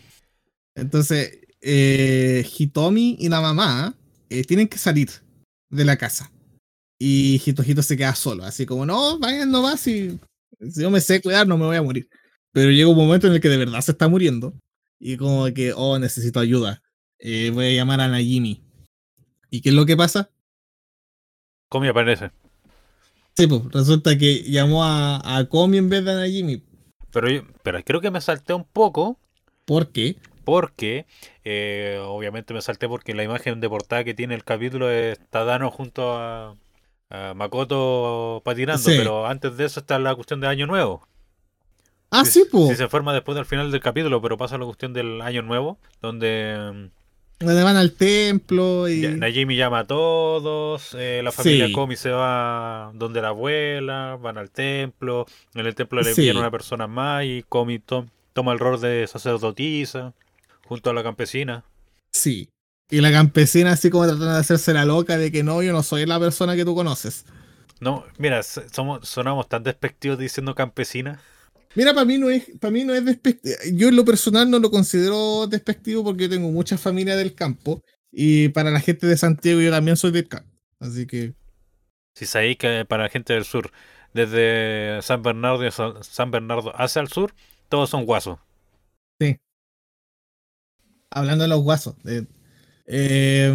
Entonces, 0.76 1.40
eh, 1.62 2.46
Hitomi 2.58 3.16
y 3.18 3.30
la 3.30 3.40
mamá 3.40 3.96
eh, 4.30 4.44
tienen 4.44 4.68
que 4.68 4.78
salir 4.78 5.10
de 5.70 5.86
la 5.86 5.96
casa. 5.96 6.32
Y 7.00 7.42
Hitohito 7.46 7.82
se 7.82 7.96
queda 7.96 8.14
solo, 8.14 8.44
así 8.44 8.66
como, 8.66 8.86
no, 8.86 9.20
vayan 9.20 9.52
nomás, 9.52 9.80
si, 9.80 10.20
si 10.60 10.82
yo 10.82 10.90
me 10.90 11.02
sé 11.02 11.22
cuidar 11.22 11.48
no 11.48 11.58
me 11.58 11.66
voy 11.66 11.78
a 11.78 11.82
morir. 11.82 12.10
Pero 12.52 12.72
llega 12.72 12.90
un 12.90 12.98
momento 12.98 13.28
en 13.28 13.34
el 13.34 13.42
que 13.42 13.50
de 13.50 13.58
verdad 13.58 13.82
se 13.82 13.92
está 13.92 14.08
muriendo. 14.08 14.54
Y 15.00 15.18
como 15.18 15.46
que, 15.54 15.74
oh, 15.76 16.00
necesito 16.00 16.40
ayuda. 16.40 16.82
Eh, 17.20 17.52
voy 17.54 17.66
a 17.68 17.76
llamar 17.76 18.02
a 18.02 18.08
Najimi. 18.08 18.64
¿Y 19.52 19.62
qué 19.62 19.70
es 19.70 19.76
lo 19.76 19.86
que 19.86 19.96
pasa? 19.96 20.32
Komi 21.70 21.88
aparece. 21.88 22.32
Sí, 23.36 23.46
pues 23.46 23.62
resulta 23.72 24.18
que 24.18 24.42
llamó 24.44 24.84
a, 24.84 25.38
a 25.38 25.46
Komi 25.48 25.78
en 25.78 25.90
vez 25.90 26.04
de 26.04 26.12
a 26.12 26.16
Najimi. 26.16 26.64
Pero, 27.12 27.30
yo, 27.30 27.42
pero 27.64 27.84
creo 27.84 28.02
que 28.02 28.12
me 28.12 28.22
salté 28.22 28.54
un 28.54 28.64
poco. 28.64 29.20
¿Por 29.66 29.92
qué? 29.92 30.18
Porque, 30.44 31.06
eh, 31.44 32.00
obviamente 32.02 32.54
me 32.54 32.62
salté 32.62 32.88
porque 32.88 33.14
la 33.14 33.24
imagen 33.24 33.60
de 33.60 33.70
portada 33.70 34.04
que 34.04 34.14
tiene 34.14 34.34
el 34.34 34.46
capítulo 34.46 34.90
está 34.90 35.44
Dano 35.44 35.70
junto 35.70 36.14
a, 36.18 36.56
a 37.10 37.34
Makoto 37.34 38.42
patinando. 38.44 38.82
Sí. 38.90 38.96
Pero 38.98 39.26
antes 39.28 39.58
de 39.58 39.66
eso 39.66 39.80
está 39.80 39.98
la 40.00 40.16
cuestión 40.16 40.40
de 40.42 40.48
Año 40.48 40.68
Nuevo. 40.68 41.08
Ah, 42.12 42.24
Si- 42.26 42.32
sí, 42.44 42.46
pues. 42.52 42.70
Si 42.70 42.76
se 42.76 42.88
forma 42.88 43.14
después 43.14 43.36
del 43.36 43.46
final 43.46 43.72
del 43.72 43.82
capítulo, 43.82 44.22
pero 44.22 44.38
pasa 44.38 44.58
la 44.58 44.66
cuestión 44.66 44.94
del 44.94 45.22
Año 45.22 45.42
Nuevo, 45.42 45.78
donde 46.02 46.90
Donde 47.40 47.64
van 47.64 47.76
al 47.78 47.92
templo 47.92 48.88
y. 48.90 49.02
Najimi 49.08 49.56
llama 49.56 49.80
a 49.80 49.88
todos, 49.88 50.96
eh, 50.98 51.22
la 51.24 51.32
familia 51.32 51.68
Sí. 51.68 51.74
Komi 51.74 51.96
se 51.96 52.10
va 52.12 52.92
donde 52.96 53.22
la 53.22 53.28
abuela, 53.28 54.18
van 54.20 54.38
al 54.40 54.50
templo, 54.50 55.26
en 55.54 55.66
el 55.68 55.76
templo 55.76 56.02
le 56.02 56.14
Sí. 56.16 56.22
envían 56.22 56.38
una 56.38 56.50
persona 56.50 56.88
más 56.88 57.26
y 57.26 57.44
Komi 57.48 57.78
to- 57.80 58.08
toma 58.34 58.54
el 58.54 58.60
rol 58.60 58.80
de 58.82 59.06
sacerdotisa 59.08 60.14
junto 60.66 60.90
a 60.90 60.94
la 60.94 61.04
campesina. 61.04 61.64
Sí. 62.12 62.50
Y 62.90 63.02
la 63.02 63.12
campesina 63.12 63.72
así 63.72 63.90
como 63.90 64.06
tratando 64.06 64.34
de 64.34 64.40
hacerse 64.40 64.74
la 64.74 64.86
loca 64.86 65.18
de 65.18 65.32
que 65.32 65.44
no, 65.44 65.62
yo 65.62 65.74
no 65.74 65.84
soy 65.84 66.06
la 66.06 66.20
persona 66.20 66.56
que 66.56 66.64
tú 66.64 66.74
conoces. 66.74 67.26
No, 67.80 68.06
mira, 68.18 68.42
somos, 68.44 69.08
sonamos 69.08 69.48
tan 69.50 69.64
despectivos 69.64 70.18
diciendo 70.18 70.56
campesina. 70.56 71.20
Mira, 71.76 71.94
para 71.94 72.06
mí 72.06 72.18
no 72.18 72.30
es, 72.30 72.50
para 72.60 72.72
mí 72.72 72.84
no 72.86 72.94
es 72.96 73.06
despectivo. 73.06 73.56
Yo 73.74 73.90
en 73.90 73.96
lo 73.96 74.06
personal 74.06 74.50
no 74.50 74.60
lo 74.60 74.72
considero 74.72 75.48
despectivo 75.48 76.04
porque 76.04 76.24
yo 76.24 76.30
tengo 76.30 76.50
mucha 76.50 76.78
familia 76.78 77.16
del 77.16 77.36
campo. 77.36 77.84
Y 78.12 78.50
para 78.50 78.72
la 78.72 78.80
gente 78.80 79.06
de 79.06 79.18
Santiago 79.18 79.60
yo 79.62 79.70
también 79.70 79.98
soy 79.98 80.12
del 80.12 80.28
campo. 80.28 80.50
Así 80.80 81.06
que 81.06 81.34
Si 82.16 82.26
sabéis 82.26 82.58
que 82.58 82.86
para 82.86 83.04
la 83.04 83.10
gente 83.10 83.34
del 83.34 83.44
sur, 83.44 83.72
desde 84.14 85.02
San 85.02 85.22
Bernardo 85.22 85.70
San 86.02 86.32
Bernardo 86.32 86.74
hacia 86.76 87.02
el 87.02 87.10
sur, 87.10 87.34
todos 87.70 87.90
son 87.90 88.06
guasos. 88.06 88.40
hablando 91.12 91.44
de 91.44 91.50
los 91.50 91.62
guasos, 91.62 91.96
eh, 92.88 93.54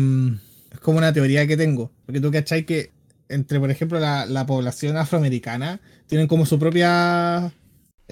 es 0.70 0.80
como 0.80 0.98
una 0.98 1.12
teoría 1.12 1.46
que 1.46 1.56
tengo. 1.56 1.90
Porque 2.06 2.20
tú 2.20 2.30
cachai 2.30 2.64
que 2.64 2.92
entre, 3.28 3.58
por 3.58 3.70
ejemplo, 3.70 3.98
la, 3.98 4.26
la 4.26 4.46
población 4.46 4.96
afroamericana 4.96 5.80
tienen 6.06 6.28
como 6.28 6.46
su 6.46 6.58
propia 6.58 7.52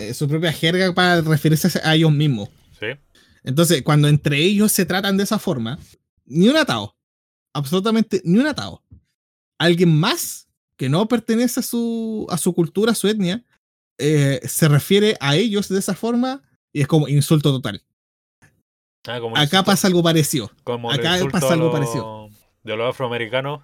eh, 0.01 0.15
su 0.15 0.27
propia 0.29 0.53
jerga 0.53 0.95
para 0.95 1.21
referirse 1.21 1.79
a 1.85 1.95
ellos 1.95 2.13
mismos. 2.13 2.49
¿Sí? 2.79 2.87
Entonces, 3.45 3.83
cuando 3.83 4.09
entre 4.09 4.39
ellos 4.39 4.73
se 4.73 4.87
tratan 4.87 5.17
de 5.17 5.25
esa 5.25 5.39
forma, 5.39 5.79
ni 6.25 6.49
un 6.49 6.57
atado, 6.57 6.97
absolutamente 7.53 8.23
ni 8.25 8.39
un 8.39 8.47
atado. 8.47 8.83
Alguien 9.59 9.95
más 9.95 10.49
que 10.77 10.89
no 10.89 11.07
pertenece 11.07 11.61
a 11.61 11.63
su, 11.63 12.27
a 12.31 12.39
su 12.39 12.55
cultura, 12.55 12.93
a 12.93 12.95
su 12.95 13.09
etnia, 13.09 13.45
eh, 13.99 14.41
se 14.49 14.69
refiere 14.69 15.17
a 15.21 15.37
ellos 15.37 15.69
de 15.69 15.79
esa 15.79 15.95
forma 15.95 16.43
y 16.73 16.81
es 16.81 16.87
como 16.87 17.09
insulto 17.09 17.51
total. 17.53 17.83
Ah, 19.07 19.19
como 19.21 19.37
Acá 19.37 19.45
insulto- 19.59 19.65
pasa 19.65 19.87
algo 19.89 20.03
parecido. 20.03 20.51
como 20.65 20.91
acá 20.91 21.19
pasa 21.31 21.53
algo 21.55 21.71
parecido. 21.73 22.29
De 22.63 22.77
los 22.77 22.91
afroamericanos, 22.91 23.63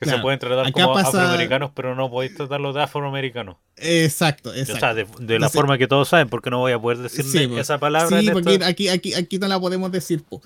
que 0.00 0.08
se 0.10 0.18
pueden 0.18 0.40
tratar 0.40 0.66
acá 0.66 0.72
como 0.72 0.94
pasa- 0.94 1.08
afroamericanos, 1.08 1.70
pero 1.74 1.94
no 1.94 2.10
podéis 2.10 2.34
tratarlos 2.34 2.74
de 2.74 2.82
afroamericanos. 2.82 3.56
Exacto, 3.76 4.50
O 4.50 4.54
exacto. 4.54 4.80
sea, 4.80 4.94
de, 4.94 5.04
de 5.04 5.10
la 5.10 5.34
Entonces- 5.46 5.52
forma 5.52 5.78
que 5.78 5.86
todos 5.86 6.08
saben, 6.08 6.28
porque 6.28 6.50
no 6.50 6.58
voy 6.58 6.72
a 6.72 6.80
poder 6.80 6.98
decir 6.98 7.24
Sí, 7.24 7.46
pues. 7.46 7.60
esa 7.60 7.78
palabra. 7.78 8.20
Sí, 8.20 8.28
porque 8.32 8.54
esto. 8.54 8.64
aquí, 8.66 8.88
aquí, 8.88 9.14
aquí 9.14 9.38
no 9.38 9.46
la 9.46 9.60
podemos 9.60 9.92
decir. 9.92 10.24
po. 10.24 10.42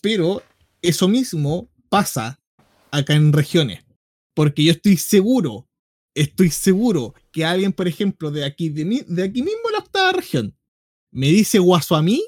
Pero 0.00 0.42
eso 0.80 1.08
mismo 1.08 1.68
pasa 1.90 2.40
acá 2.90 3.12
en 3.14 3.32
regiones. 3.34 3.84
Porque 4.34 4.64
yo 4.64 4.72
estoy 4.72 4.96
seguro, 4.96 5.68
estoy 6.14 6.50
seguro 6.50 7.14
que 7.32 7.44
alguien, 7.44 7.72
por 7.74 7.88
ejemplo, 7.88 8.30
de 8.30 8.44
aquí, 8.46 8.70
de, 8.70 8.84
mi- 8.86 9.02
de 9.06 9.24
aquí 9.24 9.42
mismo, 9.42 9.68
la 9.70 9.78
octava 9.80 10.12
región, 10.12 10.56
me 11.10 11.26
dice 11.26 11.58
guaso 11.58 11.94
a 11.96 12.02
mí 12.02 12.22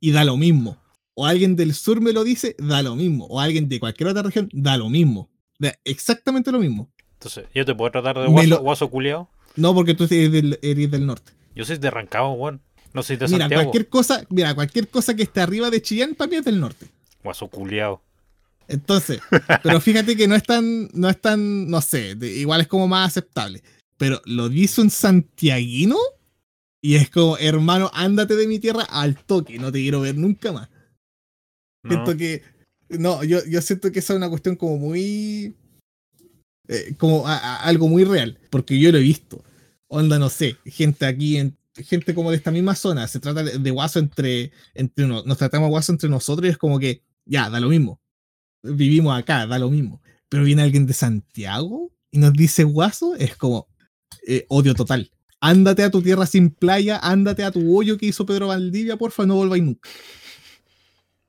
y 0.00 0.12
da 0.12 0.24
lo 0.24 0.36
mismo. 0.38 0.78
O 1.18 1.24
alguien 1.24 1.56
del 1.56 1.72
sur 1.74 2.00
me 2.02 2.12
lo 2.12 2.24
dice, 2.24 2.54
da 2.58 2.82
lo 2.82 2.94
mismo. 2.94 3.24
O 3.26 3.40
alguien 3.40 3.68
de 3.70 3.80
cualquier 3.80 4.10
otra 4.10 4.22
región, 4.22 4.50
da 4.52 4.76
lo 4.76 4.90
mismo. 4.90 5.30
Da 5.58 5.74
exactamente 5.84 6.52
lo 6.52 6.58
mismo. 6.58 6.92
Entonces, 7.14 7.46
yo 7.54 7.64
te 7.64 7.74
puedo 7.74 7.90
tratar 7.90 8.18
de 8.18 8.26
guaso, 8.28 8.48
lo- 8.48 8.58
guaso 8.60 8.88
culiao. 8.90 9.30
No 9.56 9.74
porque 9.74 9.94
tú 9.94 10.04
eres 10.04 10.30
del, 10.30 10.58
eres 10.60 10.90
del 10.90 11.06
norte. 11.06 11.32
Yo 11.54 11.64
soy 11.64 11.78
de 11.78 11.90
Rancagua, 11.90 12.32
weón. 12.32 12.60
No 12.92 13.02
soy 13.02 13.16
de 13.16 13.26
Mira, 13.28 13.38
Santiago. 13.44 13.62
cualquier 13.64 13.88
cosa, 13.88 14.26
mira, 14.28 14.54
cualquier 14.54 14.88
cosa 14.88 15.16
que 15.16 15.22
esté 15.22 15.40
arriba 15.40 15.70
de 15.70 15.80
Chillán 15.80 16.14
para 16.14 16.28
mí 16.30 16.36
es 16.36 16.44
del 16.44 16.60
norte. 16.60 16.86
Guaso 17.24 17.48
culiao. 17.48 18.02
Entonces, 18.68 19.20
pero 19.62 19.80
fíjate 19.80 20.16
que 20.16 20.28
no 20.28 20.34
es 20.34 20.42
tan, 20.42 20.88
no 20.92 21.08
es 21.08 21.18
tan, 21.20 21.70
no 21.70 21.80
sé, 21.80 22.14
de- 22.14 22.36
igual 22.36 22.60
es 22.60 22.66
como 22.66 22.86
más 22.88 23.08
aceptable. 23.08 23.62
Pero 23.96 24.20
lo 24.26 24.50
dice 24.50 24.82
un 24.82 24.90
santiaguino 24.90 25.96
y 26.82 26.96
es 26.96 27.08
como, 27.08 27.38
hermano, 27.38 27.90
ándate 27.94 28.36
de 28.36 28.46
mi 28.46 28.58
tierra 28.58 28.82
al 28.84 29.16
toque, 29.24 29.58
no 29.58 29.72
te 29.72 29.80
quiero 29.80 30.00
ver 30.02 30.16
nunca 30.16 30.52
más. 30.52 30.68
¿No? 31.86 32.04
Siento 32.04 32.16
que, 32.16 32.42
no, 32.98 33.24
yo, 33.24 33.44
yo 33.46 33.60
siento 33.62 33.90
que 33.92 33.98
esa 34.00 34.12
es 34.12 34.16
una 34.18 34.28
cuestión 34.28 34.56
como 34.56 34.76
muy, 34.78 35.54
eh, 36.68 36.94
como 36.98 37.26
a- 37.26 37.36
a- 37.38 37.56
algo 37.62 37.88
muy 37.88 38.04
real, 38.04 38.38
porque 38.50 38.78
yo 38.78 38.90
lo 38.92 38.98
he 38.98 39.02
visto. 39.02 39.42
Onda, 39.88 40.18
no 40.18 40.28
sé, 40.28 40.56
gente 40.64 41.06
aquí, 41.06 41.36
en, 41.38 41.56
gente 41.76 42.14
como 42.14 42.30
de 42.30 42.36
esta 42.38 42.50
misma 42.50 42.74
zona, 42.74 43.06
se 43.06 43.20
trata 43.20 43.42
de, 43.44 43.58
de 43.58 43.70
guaso 43.70 43.98
entre, 43.98 44.50
entre 44.74 45.04
uno, 45.04 45.22
nos 45.24 45.38
tratamos 45.38 45.68
guaso 45.68 45.92
entre 45.92 46.08
nosotros 46.08 46.46
y 46.46 46.50
es 46.50 46.58
como 46.58 46.78
que, 46.78 47.02
ya, 47.24 47.50
da 47.50 47.60
lo 47.60 47.68
mismo. 47.68 48.00
Vivimos 48.62 49.16
acá, 49.16 49.46
da 49.46 49.58
lo 49.58 49.70
mismo. 49.70 50.02
Pero 50.28 50.42
viene 50.44 50.62
alguien 50.62 50.86
de 50.86 50.92
Santiago 50.94 51.92
y 52.10 52.18
nos 52.18 52.32
dice 52.32 52.64
guaso, 52.64 53.14
es 53.14 53.36
como 53.36 53.68
eh, 54.26 54.44
odio 54.48 54.74
total. 54.74 55.10
Ándate 55.40 55.82
a 55.84 55.90
tu 55.90 56.02
tierra 56.02 56.26
sin 56.26 56.50
playa, 56.50 56.98
ándate 57.00 57.44
a 57.44 57.50
tu 57.52 57.76
hoyo 57.76 57.96
que 57.98 58.06
hizo 58.06 58.26
Pedro 58.26 58.48
Valdivia, 58.48 58.96
porfa, 58.96 59.24
no 59.26 59.36
volváis 59.36 59.62
nunca. 59.62 59.88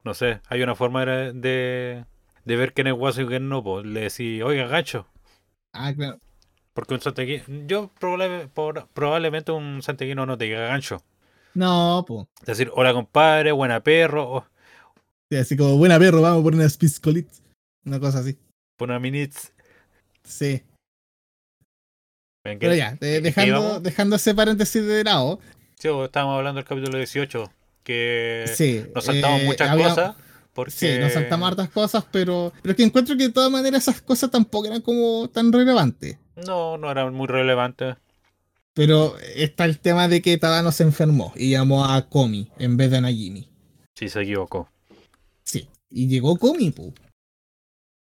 No 0.07 0.13
sé, 0.13 0.39
hay 0.47 0.61
una 0.61 0.73
forma 0.73 1.05
de, 1.05 1.33
de, 1.33 2.05
de 2.45 2.55
ver 2.55 2.71
quién 2.73 2.87
es 2.87 2.93
guaso 2.93 3.21
y 3.23 3.27
quién 3.27 3.49
no. 3.49 3.61
Pues 3.61 3.85
le 3.85 3.99
decís, 4.09 4.41
oiga, 4.41 4.65
gacho. 4.67 5.05
Ah, 5.73 5.93
claro. 5.93 6.21
Porque 6.73 6.93
un 6.93 7.01
santiaguino. 7.01 7.43
Yo 7.67 7.91
probable- 7.99 8.47
por- 8.47 8.87
probablemente 8.93 9.51
un 9.51 9.81
santiaguino 9.83 10.25
no 10.25 10.37
te 10.37 10.45
diga 10.45 10.61
gancho. 10.67 11.03
No, 11.55 12.05
pues. 12.07 12.25
Decir, 12.45 12.71
hola 12.73 12.93
compadre, 12.93 13.51
buena 13.51 13.81
perro. 13.83 14.31
O, 14.31 14.45
así 15.37 15.57
como, 15.57 15.75
buena 15.75 15.99
perro, 15.99 16.21
vamos 16.21 16.41
por 16.41 16.55
unas 16.55 16.77
piscolitas. 16.77 17.43
Una 17.83 17.99
cosa 17.99 18.19
así. 18.19 18.37
una 18.79 18.99
minitz. 18.99 19.51
Sí. 20.23 20.63
¿En 22.45 22.59
Pero 22.59 22.75
ya, 22.75 22.97
eh, 23.01 23.19
dejando, 23.21 23.81
dejando 23.81 24.15
ese 24.15 24.33
paréntesis 24.33 24.85
de 24.85 25.03
lado. 25.03 25.41
Sí, 25.77 25.89
estábamos 25.89 26.37
hablando 26.37 26.59
del 26.61 26.65
capítulo 26.65 26.97
18. 26.97 27.51
Que 27.87 28.43
sí. 28.53 28.83
nos 28.93 29.05
saltamos 29.05 29.41
eh, 29.41 29.45
muchas 29.45 29.69
había- 29.69 29.87
cosas. 29.89 30.15
Porque... 30.51 30.71
Sí, 30.71 30.87
nos 30.99 31.13
saltamos 31.13 31.47
hartas 31.49 31.69
cosas, 31.69 32.03
pero, 32.11 32.51
pero 32.61 32.71
es 32.71 32.75
que 32.77 32.83
encuentro 32.83 33.15
que 33.15 33.27
de 33.27 33.33
todas 33.33 33.49
maneras 33.51 33.83
esas 33.83 34.01
cosas 34.01 34.29
tampoco 34.31 34.65
eran 34.67 34.81
como 34.81 35.29
tan 35.29 35.53
relevantes. 35.53 36.17
No, 36.35 36.77
no 36.77 36.89
era 36.91 37.09
muy 37.11 37.27
relevante. 37.27 37.95
Pero 38.73 39.15
está 39.35 39.65
el 39.65 39.79
tema 39.79 40.07
de 40.07 40.21
que 40.21 40.37
Tadano 40.37 40.71
se 40.71 40.83
enfermó 40.83 41.31
y 41.35 41.51
llamó 41.51 41.85
a 41.85 42.09
Komi 42.09 42.49
en 42.57 42.75
vez 42.75 42.91
de 42.91 42.97
a 42.97 43.01
Najimi. 43.01 43.47
Sí, 43.95 44.09
se 44.09 44.21
equivocó. 44.21 44.67
Sí. 45.43 45.69
Y 45.89 46.07
llegó 46.07 46.37
Komi, 46.37 46.71
pu. 46.71 46.93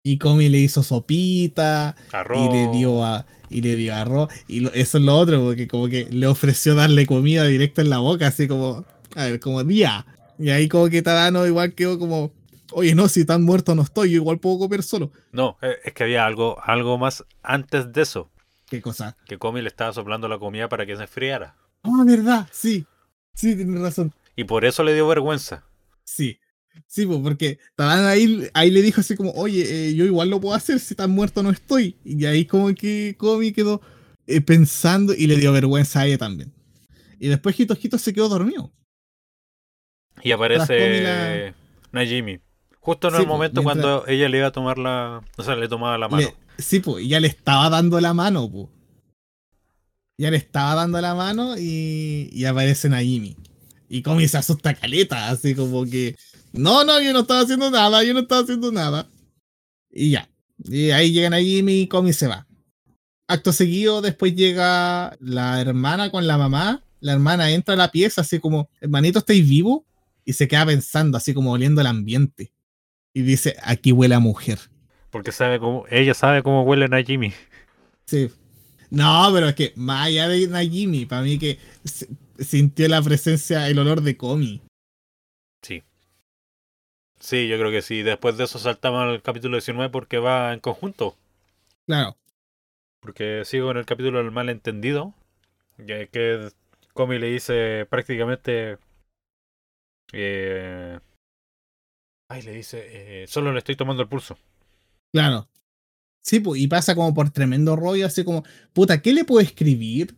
Y 0.03 0.17
Komi 0.19 0.47
le 0.49 0.59
hizo 0.59 0.83
sopita 0.83 1.95
Arroz. 2.11 2.39
y 2.49 2.53
le 2.53 2.71
dio 2.71 3.03
a, 3.03 3.25
y 3.49 3.61
le 3.61 3.75
dio 3.75 3.93
arroz. 3.95 4.31
Y 4.47 4.59
lo- 4.61 4.71
eso 4.73 4.97
es 4.99 5.03
lo 5.03 5.17
otro, 5.17 5.43
porque 5.43 5.67
como 5.67 5.87
que 5.89 6.05
le 6.09 6.27
ofreció 6.27 6.75
darle 6.75 7.05
comida 7.07 7.45
directa 7.45 7.81
en 7.81 7.89
la 7.89 7.97
boca, 7.97 8.27
así 8.27 8.47
como, 8.47 8.85
a 9.17 9.25
ver, 9.25 9.39
como 9.39 9.63
día. 9.63 10.05
Y 10.39 10.49
ahí 10.51 10.67
como 10.67 10.89
que 10.89 11.01
Tadano 11.01 11.45
igual 11.47 11.73
quedó 11.73 11.97
como, 11.97 12.31
oye, 12.71 12.93
no, 12.93 13.07
si 13.07 13.25
tan 13.25 13.43
muerto 13.43 13.73
no 13.73 13.81
estoy, 13.81 14.11
yo 14.11 14.17
igual 14.17 14.39
puedo 14.39 14.59
comer 14.59 14.83
solo. 14.83 15.11
No, 15.31 15.57
eh, 15.61 15.77
es 15.83 15.93
que 15.93 16.03
había 16.03 16.25
algo, 16.25 16.57
algo 16.63 16.97
más 16.97 17.25
antes 17.41 17.91
de 17.91 18.01
eso. 18.03 18.29
¿Qué 18.69 18.81
cosa? 18.81 19.17
Que 19.25 19.37
Comi 19.37 19.61
le 19.61 19.69
estaba 19.69 19.91
soplando 19.93 20.27
la 20.27 20.37
comida 20.37 20.69
para 20.69 20.85
que 20.85 20.95
se 20.95 21.01
enfriara. 21.03 21.55
Ah, 21.83 22.03
verdad, 22.05 22.47
sí. 22.51 22.85
Sí, 23.33 23.55
tienes 23.55 23.81
razón. 23.81 24.13
Y 24.35 24.43
por 24.43 24.65
eso 24.65 24.83
le 24.83 24.93
dio 24.93 25.07
vergüenza. 25.07 25.63
Sí. 26.03 26.39
Sí, 26.85 27.07
pues, 27.07 27.19
porque 27.23 27.57
Tadano 27.75 28.07
ahí, 28.07 28.47
ahí 28.53 28.69
le 28.69 28.83
dijo 28.83 29.01
así 29.01 29.15
como, 29.15 29.31
oye, 29.31 29.89
eh, 29.89 29.95
yo 29.95 30.05
igual 30.05 30.29
lo 30.29 30.39
puedo 30.39 30.53
hacer 30.53 30.79
si 30.79 30.93
tan 30.93 31.09
muerto 31.09 31.41
no 31.41 31.49
estoy. 31.49 31.97
Y 32.03 32.25
ahí 32.25 32.45
como 32.45 32.73
que 32.75 33.15
Komi 33.17 33.51
quedó 33.51 33.81
eh, 34.27 34.41
pensando 34.41 35.13
y 35.15 35.25
le 35.25 35.37
dio 35.37 35.51
vergüenza 35.53 36.01
a 36.01 36.05
ella 36.05 36.19
también. 36.19 36.53
Y 37.19 37.29
después 37.29 37.59
Hito 37.59 37.75
Hito 37.81 37.97
se 37.97 38.13
quedó 38.13 38.29
dormido. 38.29 38.71
Y 40.23 40.31
aparece 40.31 41.53
Najimi. 41.91 42.39
Justo 42.79 43.09
en 43.09 43.15
el 43.15 43.27
momento 43.27 43.63
cuando 43.63 44.07
ella 44.07 44.29
le 44.29 44.37
iba 44.37 44.47
a 44.47 44.51
tomar 44.51 44.77
la. 44.77 45.21
O 45.37 45.43
sea, 45.43 45.55
le 45.55 45.67
tomaba 45.67 45.97
la 45.97 46.07
mano. 46.07 46.27
sí, 46.57 46.79
pues, 46.79 47.07
ya 47.07 47.19
le 47.19 47.27
estaba 47.27 47.69
dando 47.69 47.99
la 47.99 48.13
mano, 48.13 48.49
pues. 48.49 48.67
Ya 50.17 50.31
le 50.31 50.37
estaba 50.37 50.73
dando 50.73 50.99
la 50.99 51.13
mano 51.13 51.57
y, 51.57 52.29
y 52.31 52.45
aparece 52.45 52.89
Najimi. 52.89 53.35
Y 53.89 54.01
Komi 54.01 54.27
se 54.27 54.37
asusta 54.37 54.73
caleta, 54.73 55.29
así 55.29 55.55
como 55.55 55.85
que. 55.85 56.15
No, 56.53 56.83
no, 56.83 57.01
yo 57.01 57.13
no 57.13 57.19
estaba 57.19 57.41
haciendo 57.41 57.69
nada, 57.69 58.03
yo 58.03 58.13
no 58.13 58.21
estaba 58.21 58.41
haciendo 58.41 58.71
nada. 58.71 59.07
Y 59.91 60.11
ya. 60.11 60.29
Y 60.63 60.91
ahí 60.91 61.11
llegan 61.11 61.33
a 61.33 61.39
Jimmy 61.39 61.81
y 61.81 61.87
Komi 61.87 62.13
se 62.13 62.27
va. 62.27 62.47
Acto 63.27 63.51
seguido, 63.51 64.01
después 64.01 64.35
llega 64.35 65.17
la 65.19 65.59
hermana 65.59 66.09
con 66.09 66.25
la 66.25 66.37
mamá. 66.37 66.83
La 66.99 67.13
hermana 67.13 67.51
entra 67.51 67.73
a 67.75 67.77
la 67.77 67.91
pieza 67.91 68.21
así 68.21 68.39
como, 68.39 68.69
hermanito, 68.81 69.19
¿estáis 69.19 69.47
vivo? 69.47 69.86
Y 70.27 70.33
se 70.33 70.49
queda 70.49 70.65
pensando, 70.65 71.17
así 71.17 71.33
como 71.33 71.53
oliendo 71.53 71.79
el 71.79 71.87
ambiente. 71.87 72.51
Y 73.13 73.21
dice, 73.21 73.55
aquí 73.63 73.93
huele 73.93 74.13
a 74.13 74.19
mujer. 74.19 74.59
Porque 75.09 75.31
sabe 75.31 75.57
cómo, 75.57 75.85
ella 75.89 76.13
sabe 76.13 76.43
cómo 76.43 76.63
huele 76.63 76.89
Najimi. 76.89 77.31
Sí. 78.05 78.29
No, 78.89 79.29
pero 79.33 79.47
es 79.47 79.55
que 79.55 79.71
más 79.77 80.07
allá 80.07 80.27
de 80.27 80.45
Najimi, 80.49 81.05
para 81.05 81.21
mí 81.21 81.39
que 81.39 81.59
sintió 82.39 82.89
la 82.89 83.01
presencia, 83.01 83.69
el 83.69 83.79
olor 83.79 84.01
de 84.01 84.17
Komi. 84.17 84.61
Sí. 85.61 85.81
Sí, 87.21 87.47
yo 87.47 87.57
creo 87.57 87.71
que 87.71 87.81
sí. 87.81 88.03
Después 88.03 88.35
de 88.35 88.43
eso 88.43 88.59
saltamos 88.59 89.03
al 89.03 89.21
capítulo 89.21 89.55
19 89.55 89.89
porque 89.91 90.17
va 90.17 90.53
en 90.53 90.59
conjunto. 90.59 91.15
Claro. 91.85 92.17
Porque 92.99 93.43
sigo 93.45 93.71
en 93.71 93.77
el 93.77 93.85
capítulo 93.85 94.17
del 94.17 94.31
malentendido. 94.31 95.13
Que 95.77 96.51
Komi 96.91 97.17
le 97.17 97.27
dice 97.27 97.87
prácticamente. 97.89 98.77
Eh, 100.13 100.99
ay, 102.29 102.41
le 102.41 102.51
dice. 102.51 103.23
Eh, 103.23 103.27
solo 103.27 103.51
le 103.51 103.59
estoy 103.59 103.75
tomando 103.75 104.01
el 104.01 104.09
pulso. 104.09 104.37
Claro. 105.13 105.49
Sí, 106.21 106.43
y 106.55 106.67
pasa 106.67 106.93
como 106.93 107.13
por 107.13 107.29
tremendo 107.29 107.77
rollo, 107.77 108.05
así 108.05 108.25
como, 108.25 108.43
puta, 108.73 109.01
¿qué 109.01 109.13
le 109.13 109.23
puedo 109.23 109.39
escribir? 109.39 110.13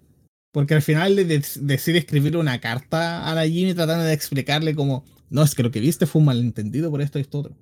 Porque 0.51 0.73
al 0.73 0.81
final 0.81 1.15
le 1.15 1.25
decide 1.25 1.99
escribir 1.99 2.35
una 2.35 2.59
carta 2.59 3.29
a 3.29 3.35
la 3.35 3.47
Jimmy 3.47 3.75
tratando 3.75 4.05
de 4.05 4.13
explicarle 4.13 4.73
como, 4.73 5.05
no, 5.29 5.43
es 5.43 5.53
que 5.53 5.61
lo 5.61 5.69
que 5.69 5.79
viste 5.79 6.07
fue 6.07 6.21
un 6.21 6.25
malentendido 6.25 6.89
por 6.89 7.01
esto 7.01 7.19
y 7.19 7.21
esto 7.21 7.39
otro. 7.39 7.55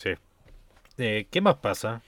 Sí. 0.00 0.10
Eh, 0.98 1.26
¿Qué 1.28 1.40
más 1.40 1.56
pasa? 1.56 2.02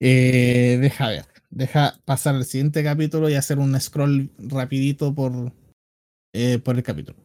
Eh, 0.00 0.78
deja 0.80 1.08
ver. 1.08 1.24
Deja 1.50 2.00
pasar 2.04 2.36
al 2.36 2.44
siguiente 2.44 2.84
capítulo 2.84 3.28
y 3.28 3.34
hacer 3.34 3.58
un 3.58 3.78
scroll 3.80 4.30
rapidito 4.38 5.12
por, 5.14 5.52
eh, 6.32 6.58
por 6.58 6.76
el 6.76 6.82
capítulo. 6.82 7.18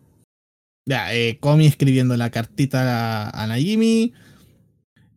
Ya, 0.85 1.13
eh, 1.13 1.37
Komi 1.39 1.67
escribiendo 1.67 2.15
la 2.15 2.31
cartita 2.31 3.29
a, 3.29 3.47
Najimi. 3.47 4.13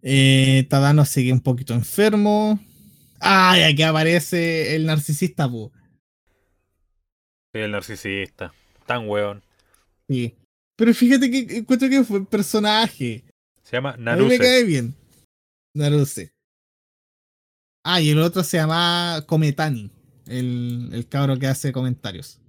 Eh, 0.02 0.66
Tadano 0.68 1.04
sigue 1.04 1.32
un 1.32 1.40
poquito 1.40 1.74
enfermo. 1.74 2.58
Ay, 3.20 3.62
aquí 3.62 3.82
aparece 3.82 4.74
el 4.74 4.86
narcisista, 4.86 5.48
pu. 5.48 5.70
El 7.52 7.70
narcisista. 7.70 8.52
Tan 8.86 9.08
weón. 9.08 9.42
Sí. 10.08 10.34
Pero 10.76 10.92
fíjate 10.94 11.30
que 11.30 11.58
encuentro 11.58 11.88
que 11.88 12.02
fue 12.02 12.26
personaje. 12.26 13.22
Se 13.62 13.76
llama 13.76 13.96
Naruse. 13.96 14.24
A 14.24 14.28
mí 14.28 14.28
me 14.28 14.38
cae 14.38 14.64
bien. 14.64 14.94
Naruse. 15.74 16.32
Ah, 17.84 18.00
y 18.00 18.10
el 18.10 18.18
otro 18.18 18.42
se 18.42 18.56
llama 18.56 19.22
Cometani. 19.26 19.90
El, 20.26 20.90
el 20.92 21.06
cabro 21.06 21.38
que 21.38 21.46
hace 21.46 21.70
comentarios. 21.70 22.40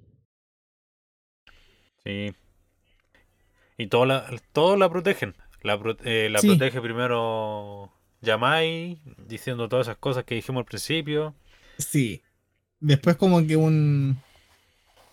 Sí. 2.06 2.34
Y 3.78 3.88
todos 3.88 4.08
la, 4.08 4.30
todo 4.54 4.78
la 4.78 4.90
protegen. 4.90 5.36
La, 5.64 5.80
eh, 6.04 6.30
la 6.32 6.40
protege 6.40 6.82
primero 6.82 7.92
Yamai, 8.22 9.00
diciendo 9.28 9.70
todas 9.70 9.88
esas 9.88 9.98
cosas 9.98 10.24
que 10.24 10.36
dijimos 10.36 10.62
al 10.62 10.66
principio. 10.66 11.36
Sí. 11.78 12.22
Después 12.80 13.16
como 13.16 13.46
que 13.46 13.56
un 13.56 14.18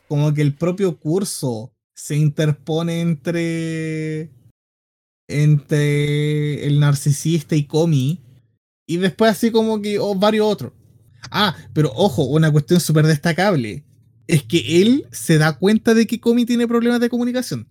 como 0.09 0.32
que 0.32 0.41
el 0.41 0.55
propio 0.55 0.97
curso 0.99 1.70
se 1.95 2.16
interpone 2.16 3.01
entre 3.01 4.30
entre 5.28 6.66
el 6.66 6.80
narcisista 6.80 7.55
y 7.55 7.64
Komi 7.64 8.20
y 8.86 8.97
después 8.97 9.32
así 9.32 9.51
como 9.51 9.82
que 9.82 9.99
oh, 9.99 10.14
varios 10.14 10.47
otros. 10.47 10.72
Ah, 11.30 11.55
pero 11.74 11.93
ojo, 11.95 12.22
una 12.24 12.51
cuestión 12.51 12.80
súper 12.80 13.07
destacable 13.07 13.84
es 14.29 14.45
que 14.45 14.83
él 14.83 15.07
se 15.11 15.39
da 15.39 15.59
cuenta 15.59 15.95
de 15.95 16.07
que 16.07 16.20
Komi 16.20 16.45
tiene 16.45 16.68
problemas 16.68 17.01
de 17.01 17.09
comunicación. 17.09 17.66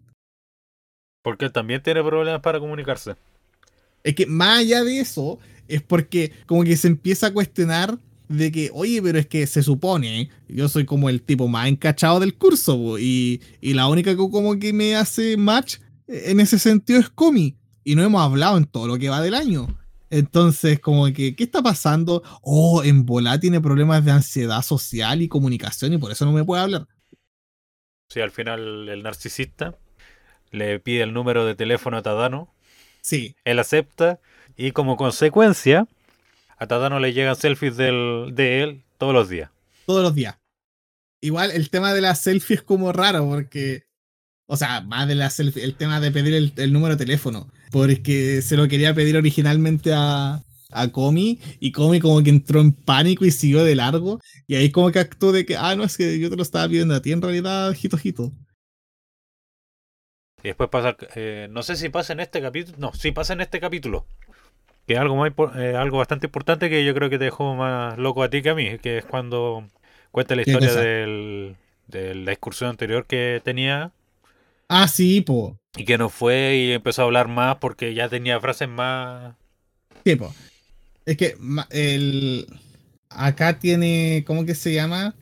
Porque 1.23 1.49
también 1.49 1.81
tiene 1.81 2.03
problemas 2.03 2.41
para 2.41 2.59
comunicarse. 2.59 3.15
Es 4.03 4.15
que 4.15 4.25
más 4.25 4.59
allá 4.59 4.83
de 4.83 4.99
eso, 4.99 5.39
es 5.67 5.81
porque 5.81 6.31
como 6.45 6.63
que 6.63 6.75
se 6.75 6.87
empieza 6.87 7.27
a 7.27 7.33
cuestionar 7.33 7.99
de 8.27 8.51
que, 8.51 8.71
oye, 8.73 9.01
pero 9.01 9.19
es 9.19 9.27
que 9.27 9.45
se 9.45 9.61
supone, 9.61 10.29
yo 10.49 10.67
soy 10.67 10.85
como 10.85 11.09
el 11.09 11.21
tipo 11.21 11.47
más 11.47 11.67
encachado 11.67 12.19
del 12.19 12.35
curso, 12.35 12.97
y, 12.97 13.41
y, 13.61 13.73
la 13.73 13.87
única 13.87 14.11
que 14.11 14.17
como 14.17 14.59
que 14.59 14.73
me 14.73 14.95
hace 14.95 15.37
match 15.37 15.77
eh, 16.07 16.23
en 16.27 16.39
ese 16.39 16.59
sentido 16.59 16.99
es 16.99 17.09
Comi, 17.09 17.55
y 17.83 17.95
no 17.95 18.03
hemos 18.03 18.21
hablado 18.21 18.57
en 18.57 18.65
todo 18.65 18.87
lo 18.87 18.97
que 18.97 19.09
va 19.09 19.21
del 19.21 19.33
año. 19.33 19.67
Entonces, 20.09 20.79
como 20.79 21.05
que, 21.13 21.35
¿qué 21.35 21.43
está 21.43 21.61
pasando? 21.61 22.23
Oh, 22.41 22.83
en 22.83 23.05
Bola 23.05 23.39
tiene 23.39 23.61
problemas 23.61 24.03
de 24.05 24.11
ansiedad 24.11 24.61
social 24.61 25.21
y 25.21 25.27
comunicación 25.27 25.93
y 25.93 25.97
por 25.97 26.11
eso 26.11 26.25
no 26.25 26.31
me 26.31 26.43
puede 26.43 26.61
hablar. 26.61 26.87
Sí, 28.09 28.21
al 28.21 28.31
final 28.31 28.87
el 28.87 29.03
narcisista 29.03 29.77
le 30.51 30.79
pide 30.79 31.03
el 31.03 31.13
número 31.13 31.45
de 31.45 31.55
teléfono 31.55 31.97
a 31.97 32.01
Tadano. 32.01 32.53
Sí. 33.01 33.35
Él 33.43 33.59
acepta 33.59 34.19
y 34.55 34.71
como 34.71 34.97
consecuencia 34.97 35.87
a 36.57 36.67
Tadano 36.67 36.99
le 36.99 37.13
llegan 37.13 37.35
selfies 37.35 37.77
del, 37.77 38.31
de 38.33 38.63
él 38.63 38.83
todos 38.97 39.13
los 39.13 39.29
días. 39.29 39.51
Todos 39.85 40.03
los 40.03 40.15
días. 40.15 40.37
Igual 41.21 41.51
el 41.51 41.69
tema 41.69 41.93
de 41.93 42.01
las 42.01 42.21
selfies 42.21 42.59
es 42.59 42.65
como 42.65 42.91
raro 42.91 43.25
porque. 43.27 43.85
O 44.49 44.55
sea, 44.55 44.81
más 44.81 45.07
de 45.07 45.15
la 45.15 45.29
selfie, 45.29 45.63
el 45.63 45.75
tema 45.75 45.99
de 45.99 46.11
pedir 46.11 46.53
el, 46.55 46.73
número 46.73 46.95
de 46.95 47.05
teléfono. 47.05 47.51
Porque 47.71 48.41
se 48.41 48.57
lo 48.57 48.67
quería 48.67 48.93
pedir 48.93 49.17
originalmente 49.17 49.91
a, 49.93 50.41
a 50.71 50.87
Comi 50.91 51.39
y 51.59 51.71
Comi 51.71 51.99
como 51.99 52.23
que 52.23 52.29
entró 52.29 52.61
en 52.61 52.71
pánico 52.71 53.25
y 53.25 53.31
siguió 53.31 53.63
de 53.63 53.75
largo. 53.75 54.19
Y 54.47 54.55
ahí 54.55 54.71
como 54.71 54.91
que 54.91 54.99
actuó 54.99 55.31
de 55.31 55.45
que, 55.45 55.57
ah, 55.57 55.75
no, 55.75 55.83
es 55.83 55.97
que 55.97 56.19
yo 56.19 56.29
te 56.29 56.35
lo 56.35 56.43
estaba 56.43 56.67
pidiendo 56.67 56.95
a 56.95 57.01
ti 57.01 57.11
en 57.11 57.21
realidad, 57.21 57.73
jito, 57.73 57.97
jito. 57.97 58.31
Y 60.43 60.49
después 60.49 60.69
pasa, 60.69 60.95
eh, 61.15 61.47
no 61.49 61.63
sé 61.63 61.75
si 61.75 61.89
pasa 61.89 62.13
en 62.13 62.19
este 62.19 62.41
capítulo, 62.41 62.77
no, 62.79 62.93
sí 62.93 63.11
pasa 63.11 63.33
en 63.33 63.41
este 63.41 63.59
capítulo 63.59 64.05
que 64.87 64.93
es 64.93 64.99
algo, 64.99 65.17
más, 65.17 65.33
eh, 65.57 65.75
algo 65.75 65.97
bastante 65.97 66.27
importante 66.27 66.69
que 66.69 66.85
yo 66.85 66.93
creo 66.95 67.09
que 67.09 67.19
te 67.19 67.25
dejó 67.25 67.55
más 67.55 67.97
loco 67.97 68.23
a 68.23 68.29
ti 68.29 68.41
que 68.41 68.49
a 68.49 68.55
mí, 68.55 68.79
que 68.79 68.99
es 68.99 69.05
cuando 69.05 69.67
cuenta 70.11 70.35
la 70.35 70.43
historia 70.43 70.73
del, 70.73 71.57
de 71.87 72.15
la 72.15 72.31
excursión 72.31 72.69
anterior 72.69 73.05
que 73.05 73.41
tenía. 73.43 73.91
Ah, 74.69 74.87
sí, 74.87 75.19
po. 75.21 75.57
Y 75.77 75.85
que 75.85 75.97
no 75.97 76.09
fue 76.09 76.55
y 76.57 76.71
empezó 76.71 77.01
a 77.01 77.05
hablar 77.05 77.27
más 77.27 77.57
porque 77.57 77.93
ya 77.93 78.09
tenía 78.09 78.39
frases 78.39 78.67
más... 78.67 79.35
Sí, 80.03 80.15
po. 80.15 80.33
Es 81.05 81.17
que 81.17 81.37
el... 81.69 82.47
acá 83.09 83.59
tiene, 83.59 84.23
¿cómo 84.25 84.45
que 84.45 84.55
se 84.55 84.73
llama? 84.73 85.15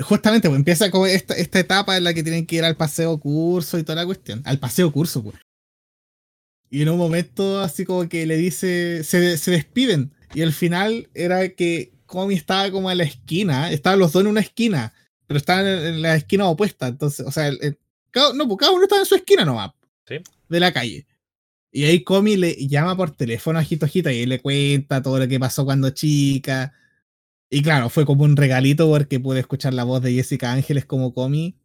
Justamente, 0.00 0.48
pues 0.48 0.58
empieza 0.58 0.90
con 0.90 1.08
esta, 1.08 1.34
esta 1.34 1.60
etapa 1.60 1.96
en 1.96 2.04
la 2.04 2.14
que 2.14 2.22
tienen 2.22 2.46
que 2.46 2.56
ir 2.56 2.64
al 2.64 2.76
paseo 2.76 3.18
curso 3.18 3.78
y 3.78 3.82
toda 3.82 3.96
la 3.96 4.06
cuestión. 4.06 4.42
Al 4.44 4.58
paseo 4.58 4.90
curso, 4.90 5.22
pues. 5.22 5.36
Y 6.70 6.82
en 6.82 6.88
un 6.88 6.98
momento 6.98 7.60
así 7.60 7.84
como 7.84 8.08
que 8.08 8.24
le 8.24 8.36
dice, 8.36 9.04
se, 9.04 9.36
se 9.36 9.50
despiden. 9.50 10.12
Y 10.34 10.40
al 10.40 10.52
final 10.52 11.10
era 11.12 11.50
que 11.50 11.92
Comi 12.06 12.34
estaba 12.34 12.70
como 12.70 12.90
en 12.90 12.98
la 12.98 13.04
esquina, 13.04 13.70
estaban 13.70 13.98
los 13.98 14.12
dos 14.12 14.22
en 14.22 14.28
una 14.28 14.40
esquina, 14.40 14.94
pero 15.26 15.38
estaban 15.38 15.66
en, 15.66 16.02
la 16.02 16.16
esquina 16.16 16.46
opuesta. 16.46 16.86
Entonces, 16.86 17.26
o 17.26 17.30
sea, 17.30 17.50
cada, 18.12 18.32
no, 18.32 18.46
pues 18.46 18.58
cada 18.58 18.72
uno 18.72 18.84
estaba 18.84 19.00
en 19.00 19.06
su 19.06 19.16
esquina 19.16 19.44
nomás. 19.44 19.72
¿Sí? 20.06 20.16
De 20.48 20.60
la 20.60 20.72
calle. 20.72 21.06
Y 21.72 21.84
ahí 21.84 22.04
Comi 22.04 22.36
le 22.36 22.54
llama 22.68 22.96
por 22.96 23.10
teléfono 23.10 23.58
a 23.58 23.64
Hito 23.68 23.86
y 24.10 24.26
le 24.26 24.40
cuenta 24.40 25.02
todo 25.02 25.18
lo 25.18 25.26
que 25.26 25.40
pasó 25.40 25.64
cuando 25.64 25.90
chica. 25.90 26.72
Y 27.50 27.62
claro, 27.62 27.88
fue 27.88 28.04
como 28.04 28.24
un 28.24 28.36
regalito 28.36 28.88
porque 28.88 29.18
pude 29.18 29.40
escuchar 29.40 29.74
la 29.74 29.84
voz 29.84 30.02
de 30.02 30.12
Jessica 30.12 30.52
Ángeles 30.52 30.84
como 30.84 31.14
Comi 31.14 31.56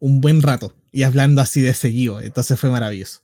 un 0.00 0.20
buen 0.20 0.42
rato 0.42 0.74
y 0.92 1.02
hablando 1.02 1.40
así 1.42 1.60
de 1.60 1.74
seguido. 1.74 2.20
Entonces 2.20 2.58
fue 2.58 2.70
maravilloso. 2.70 3.20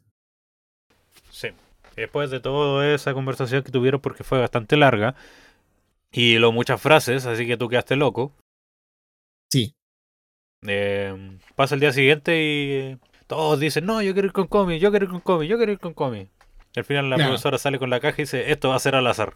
Después 1.96 2.30
de 2.30 2.40
toda 2.40 2.94
esa 2.94 3.12
conversación 3.12 3.62
que 3.62 3.70
tuvieron, 3.70 4.00
porque 4.00 4.24
fue 4.24 4.40
bastante 4.40 4.76
larga, 4.76 5.14
y 6.10 6.38
lo 6.38 6.52
muchas 6.52 6.80
frases, 6.80 7.26
así 7.26 7.46
que 7.46 7.56
tú 7.56 7.68
quedaste 7.68 7.96
loco. 7.96 8.32
Sí. 9.50 9.74
Eh, 10.66 11.38
pasa 11.56 11.74
el 11.74 11.80
día 11.80 11.92
siguiente 11.92 12.42
y 12.42 12.98
todos 13.26 13.58
dicen, 13.60 13.84
no, 13.86 14.00
yo 14.02 14.12
quiero 14.12 14.26
ir 14.26 14.32
con 14.32 14.46
Comi, 14.46 14.78
yo 14.78 14.90
quiero 14.90 15.06
ir 15.06 15.10
con 15.10 15.20
Comi, 15.20 15.48
yo 15.48 15.56
quiero 15.56 15.72
ir 15.72 15.78
con 15.78 15.94
Comi. 15.94 16.28
Y 16.74 16.78
al 16.78 16.84
final 16.84 17.10
la 17.10 17.16
profesora 17.16 17.58
sale 17.58 17.78
con 17.78 17.90
la 17.90 18.00
caja 18.00 18.16
y 18.18 18.24
dice, 18.24 18.50
esto 18.50 18.68
va 18.70 18.76
a 18.76 18.80
ser 18.80 18.94
al 18.94 19.06
azar. 19.06 19.34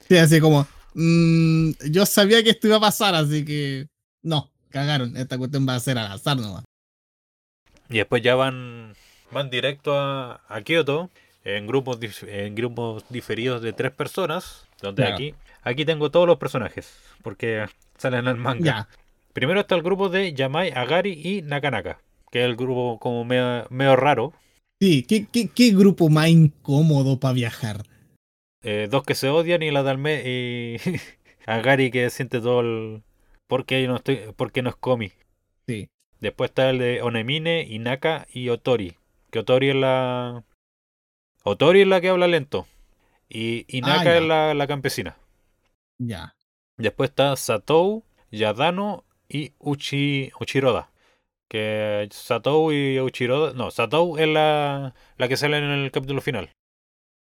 Sí, 0.00 0.16
así 0.16 0.40
como, 0.40 0.66
mm, 0.94 1.70
yo 1.90 2.06
sabía 2.06 2.42
que 2.42 2.50
esto 2.50 2.66
iba 2.66 2.76
a 2.76 2.80
pasar, 2.80 3.14
así 3.14 3.44
que 3.44 3.86
no, 4.22 4.50
cagaron. 4.70 5.16
Esta 5.16 5.38
cuestión 5.38 5.66
va 5.68 5.74
a 5.76 5.80
ser 5.80 5.98
al 5.98 6.10
azar 6.10 6.36
nomás. 6.36 6.64
Y 7.88 7.98
después 7.98 8.22
ya 8.22 8.34
van, 8.34 8.94
van 9.30 9.50
directo 9.50 9.96
a, 9.98 10.40
a 10.48 10.62
Kioto 10.62 11.10
en 11.44 11.66
grupos, 11.66 11.98
en 12.22 12.54
grupos 12.54 13.04
diferidos 13.10 13.62
de 13.62 13.72
tres 13.72 13.92
personas. 13.92 14.66
Donde 14.80 15.02
Claro. 15.02 15.14
aquí, 15.14 15.34
aquí 15.62 15.84
tengo 15.84 16.10
todos 16.10 16.26
los 16.26 16.38
personajes, 16.38 16.92
porque 17.22 17.66
salen 17.98 18.20
en 18.20 18.28
el 18.28 18.36
manga. 18.36 18.64
Ya, 18.64 18.88
Primero 19.32 19.60
está 19.60 19.74
el 19.74 19.82
grupo 19.82 20.08
de 20.08 20.32
Yamai, 20.34 20.70
Agari 20.72 21.12
y 21.12 21.42
Nakanaka, 21.42 22.00
que 22.30 22.40
es 22.40 22.44
el 22.44 22.56
grupo 22.56 22.98
como 22.98 23.24
medio, 23.24 23.66
medio 23.70 23.96
raro. 23.96 24.32
sí, 24.80 25.04
¿qué, 25.04 25.26
qué, 25.30 25.48
qué 25.48 25.70
grupo 25.70 26.08
más 26.08 26.28
incómodo 26.28 27.18
para 27.18 27.34
viajar? 27.34 27.84
Eh, 28.62 28.88
dos 28.90 29.02
que 29.04 29.14
se 29.14 29.28
odian 29.28 29.62
y 29.62 29.70
la 29.70 29.82
Dalme 29.82 30.22
y 30.24 30.76
Agari 31.46 31.90
que 31.90 32.10
siente 32.10 32.40
todo 32.40 32.60
el... 32.60 33.02
Porque 33.48 33.86
no 33.86 33.96
estoy, 33.96 34.20
porque 34.36 34.62
no 34.62 34.70
es 34.70 34.76
Komi. 34.76 35.12
Sí, 35.66 35.88
Después 36.20 36.50
está 36.50 36.70
el 36.70 36.78
de 36.78 37.02
Onemine, 37.02 37.62
Inaka 37.68 38.26
y 38.32 38.48
Otori. 38.48 38.94
Que 39.30 39.40
Otori 39.40 39.70
es 39.70 39.74
la. 39.76 40.44
Otori 41.42 41.82
es 41.82 41.88
la 41.88 42.00
que 42.00 42.08
habla 42.10 42.28
lento. 42.28 42.66
Y 43.28 43.66
Inaka 43.76 44.10
Ah, 44.10 44.16
es 44.16 44.22
la, 44.22 44.54
la 44.54 44.66
campesina. 44.68 45.16
ya. 45.98 46.34
Después 46.78 47.10
está 47.10 47.34
Satou, 47.36 48.04
Yadano 48.30 49.04
y 49.32 49.52
Uchi, 49.58 50.30
Uchiroda. 50.40 50.90
Que 51.48 52.08
Satou 52.10 52.72
y 52.72 52.98
Uchiroda. 53.00 53.52
No, 53.54 53.70
Satou 53.70 54.18
es 54.18 54.28
la, 54.28 54.94
la 55.16 55.28
que 55.28 55.36
sale 55.36 55.58
en 55.58 55.64
el 55.64 55.90
capítulo 55.90 56.20
final. 56.20 56.50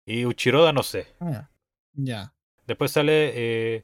Y 0.05 0.25
Uchiroda 0.25 0.73
no 0.73 0.83
sé. 0.83 1.07
Ah, 1.19 1.49
ya. 1.93 2.33
Después 2.67 2.91
sale 2.91 3.31
eh, 3.35 3.83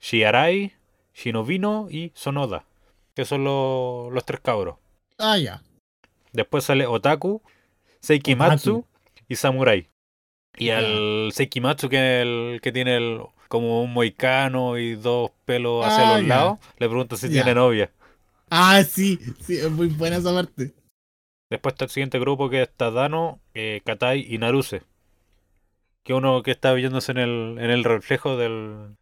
Shiarai, 0.00 0.72
Shinobino 1.14 1.88
y 1.90 2.12
Sonoda. 2.14 2.64
Que 3.14 3.24
son 3.24 3.44
los, 3.44 4.12
los 4.12 4.24
tres 4.24 4.40
cabros. 4.40 4.76
Ah, 5.18 5.38
ya. 5.38 5.62
Después 6.32 6.64
sale 6.64 6.86
Otaku, 6.86 7.42
Seikimatsu 8.00 8.78
Otaku. 8.78 8.88
y 9.28 9.36
Samurai. 9.36 9.88
Y 10.56 10.66
Ya. 10.66 10.78
al 10.78 11.30
Seikimatsu, 11.32 11.88
que 11.88 11.96
es 11.96 12.22
el 12.26 12.60
que 12.62 12.72
tiene 12.72 12.96
el, 12.96 13.22
como 13.52 13.82
un 13.82 13.92
moicano 13.92 14.78
y 14.78 14.94
dos 14.94 15.30
pelos 15.44 15.84
hacia 15.84 16.08
Ah, 16.08 16.18
los 16.18 16.26
lados, 16.26 16.58
le 16.78 16.88
pregunta 16.88 17.16
si 17.16 17.28
tiene 17.28 17.54
novia. 17.54 17.92
Ah, 18.48 18.82
sí, 18.82 19.18
sí, 19.42 19.56
es 19.58 19.70
muy 19.70 19.88
buena 19.88 20.16
esa 20.16 20.32
parte. 20.32 20.72
Después 21.50 21.74
está 21.74 21.84
el 21.84 21.90
siguiente 21.90 22.18
grupo 22.18 22.48
que 22.48 22.62
es 22.62 22.70
Tadano, 22.74 23.40
eh, 23.52 23.82
Katai 23.84 24.24
y 24.26 24.38
Naruse. 24.38 24.84
Que 26.02 26.14
uno 26.14 26.42
que 26.42 26.50
está 26.50 26.72
viéndose 26.72 27.12
en 27.12 27.18
el, 27.18 27.58
en 27.58 27.70
el 27.70 27.84
reflejo 27.84 28.38
del, 28.38 28.96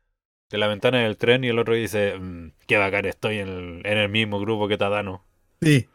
de 0.51 0.59
la 0.59 0.67
ventana 0.67 0.99
del 0.99 1.17
tren 1.17 1.45
y 1.45 1.49
el 1.49 1.59
otro 1.61 1.75
dice, 1.75 2.19
"Mm, 2.19 2.51
qué 2.67 2.77
bacán, 2.77 3.05
estoy 3.05 3.39
en 3.39 3.49
el, 3.49 3.87
en 3.87 3.99
el 3.99 4.09
mismo 4.09 4.41
grupo 4.41 4.67
que 4.67 4.77
Tadano. 4.77 5.23
Sí. 5.63 5.87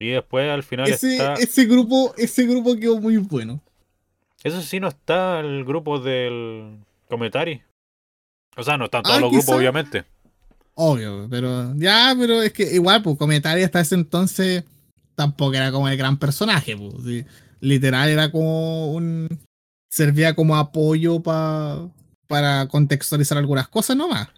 Y 0.00 0.08
después 0.08 0.50
al 0.50 0.62
final 0.62 0.88
Ese, 0.88 1.12
está... 1.12 1.34
ese 1.34 1.66
grupo, 1.66 2.14
ese 2.16 2.46
grupo 2.46 2.74
quedó 2.74 2.98
muy 2.98 3.18
bueno. 3.18 3.60
Eso 4.42 4.62
sí, 4.62 4.80
no 4.80 4.88
está 4.88 5.40
el 5.40 5.66
grupo 5.66 5.98
del 5.98 6.78
Cometari. 7.10 7.60
O 8.56 8.62
sea, 8.62 8.76
no 8.76 8.84
están 8.86 9.02
todos 9.02 9.16
Ah, 9.16 9.20
los 9.20 9.30
quizá. 9.30 9.40
grupos, 9.42 9.56
obviamente. 9.58 10.04
Obvio, 10.74 11.26
pero 11.30 11.74
ya, 11.76 12.14
pero 12.18 12.42
es 12.42 12.52
que 12.52 12.74
igual, 12.74 13.02
pues 13.02 13.16
Cometaria 13.18 13.64
hasta 13.64 13.80
ese 13.80 13.94
entonces 13.94 14.64
tampoco 15.14 15.54
era 15.54 15.70
como 15.70 15.88
el 15.88 15.96
gran 15.96 16.16
personaje, 16.18 16.76
pues. 16.76 16.94
sí. 17.04 17.24
Literal 17.60 18.08
era 18.08 18.30
como 18.32 18.92
un. 18.92 19.28
servía 19.90 20.34
como 20.34 20.56
apoyo 20.56 21.20
pa- 21.22 21.86
para 22.26 22.66
contextualizar 22.68 23.36
algunas 23.38 23.68
cosas 23.68 23.94
nomás. 23.96 24.28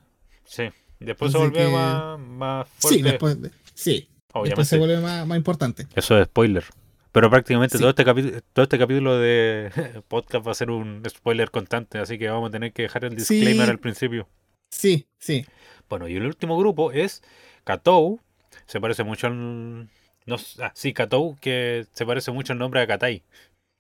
Sí. 0.45 0.65
Después 0.99 1.29
Así 1.35 1.39
se 1.39 1.49
volvió 1.49 1.67
que- 1.67 1.73
más, 1.73 2.19
más 2.19 2.69
fuerte. 2.79 2.97
Sí, 2.99 3.03
después, 3.03 3.41
de- 3.43 3.51
sí, 3.75 3.91
después 3.93 4.09
obviamente. 4.33 4.65
se 4.65 4.79
vuelve 4.79 5.01
más, 5.01 5.27
más 5.27 5.37
importante. 5.39 5.87
Eso 5.95 6.19
es 6.19 6.27
spoiler. 6.27 6.65
Pero 7.15 7.31
prácticamente 7.31 7.79
Sí. 7.79 7.81
todo, 7.81 7.91
este 7.91 8.05
capítulo, 8.05 8.41
todo 8.53 8.65
este 8.65 8.77
capítulo 8.77 9.19
de 9.19 9.71
podcast 10.09 10.45
va 10.47 10.51
a 10.51 10.55
ser 10.55 10.71
un 10.71 11.01
spoiler 11.09 11.51
constante, 11.53 11.99
así 11.99 12.19
que 12.19 12.29
vamos 12.29 12.49
a 12.49 12.53
tener 12.53 12.73
que 12.73 12.83
dejar 12.83 13.05
el 13.05 13.13
Sí. 13.21 13.37
disclaimer 13.37 13.71
al 13.71 13.79
principio. 13.79 14.29
Sí, 14.73 15.07
sí. 15.19 15.47
Bueno, 15.89 16.09
y 16.09 16.17
el 16.17 16.27
último 16.27 16.59
grupo 16.59 16.91
es 16.91 17.23
Katou. 17.63 18.19
Se 18.67 18.81
parece 18.81 19.05
mucho 19.05 19.29
al. 19.29 19.89
No, 20.27 20.37
ah, 20.61 20.73
sí, 20.75 20.93
Katou, 20.93 21.37
que 21.41 21.87
se 21.93 22.05
parece 22.05 22.33
mucho 22.33 22.53
al 22.53 22.59
nombre 22.59 22.81
de 22.81 22.87
Katai. 22.89 23.23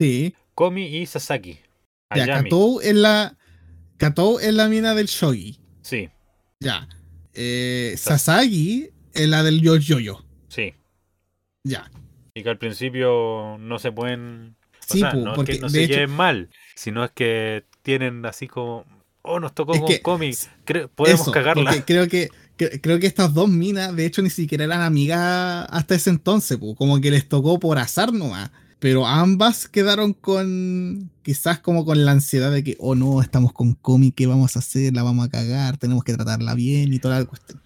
Sí. 0.01 0.35
Komi 0.55 0.85
y 0.99 1.07
Sasaki. 1.07 1.59
Ya. 2.14 2.26
Katou 2.26 2.80
es 2.82 2.95
la. 2.95 3.37
Katou 3.97 4.39
es 4.39 4.55
la 4.55 4.68
mina 4.68 4.95
del 4.95 5.07
Shogi. 5.07 5.59
Sí, 5.82 6.09
Ya. 6.61 6.89
Eh, 7.35 7.95
Sasagi 7.97 8.91
es 9.12 9.28
la 9.28 9.43
del 9.43 9.61
Yo-Yo-Yo. 9.61 10.24
sí. 10.49 10.72
Ya. 11.64 11.91
Y 12.35 12.43
que 12.43 12.51
al 12.51 12.59
principio 12.59 13.57
no 13.59 13.78
se 13.78 13.93
pueden. 13.93 14.57
O 14.91 14.93
Sí, 14.93 14.99
sea, 14.99 15.12
no 15.14 15.30
es 15.30 15.37
porque 15.37 15.53
que 15.55 15.61
no 15.61 15.68
se 15.68 15.85
hecho- 15.85 15.95
lleven 15.95 16.11
mal, 16.11 16.51
sino 16.74 17.05
es 17.05 17.12
que 17.12 17.64
tienen 17.82 18.26
así 18.26 18.49
como. 18.49 18.85
Oh, 19.22 19.41
nos 19.41 19.55
tocó 19.55 19.72
con 20.03 20.20
cre- 20.20 20.89
Podemos 20.95 21.20
Eso, 21.22 21.30
cagarla. 21.32 21.82
creo 21.87 22.09
que, 22.09 22.28
que- 22.59 22.80
creo 22.82 22.99
que 22.99 23.07
estas 23.07 23.32
dos 23.32 23.49
minas, 23.49 23.95
de 23.97 24.05
hecho, 24.05 24.20
ni 24.20 24.28
siquiera 24.28 24.64
eran 24.64 24.82
amigas 24.82 25.66
hasta 25.70 25.95
ese 25.95 26.11
entonces, 26.11 26.59
pu, 26.59 26.74
como 26.74 27.01
que 27.01 27.11
les 27.11 27.26
tocó 27.28 27.59
por 27.59 27.78
azar 27.78 28.12
nomás. 28.12 28.51
Pero 28.80 29.07
ambas 29.07 29.66
quedaron 29.66 30.12
con, 30.12 31.11
quizás 31.22 31.59
como 31.61 31.87
con 31.87 32.05
la 32.05 32.11
ansiedad 32.12 32.53
de 32.53 32.62
que, 32.62 32.76
oh 32.80 32.95
no, 32.95 33.22
estamos 33.22 33.55
con 33.55 33.72
Comi, 33.74 34.12
¿qué 34.12 34.26
vamos 34.26 34.57
a 34.57 34.59
hacer? 34.59 34.93
La 34.93 35.03
vamos 35.03 35.24
a 35.26 35.30
cagar, 35.30 35.78
tenemos 35.78 36.05
que 36.05 36.12
tratarla 36.12 36.55
bien 36.55 36.93
y 36.93 36.99
toda 36.99 37.20
la 37.20 37.24
cuestión. 37.24 37.62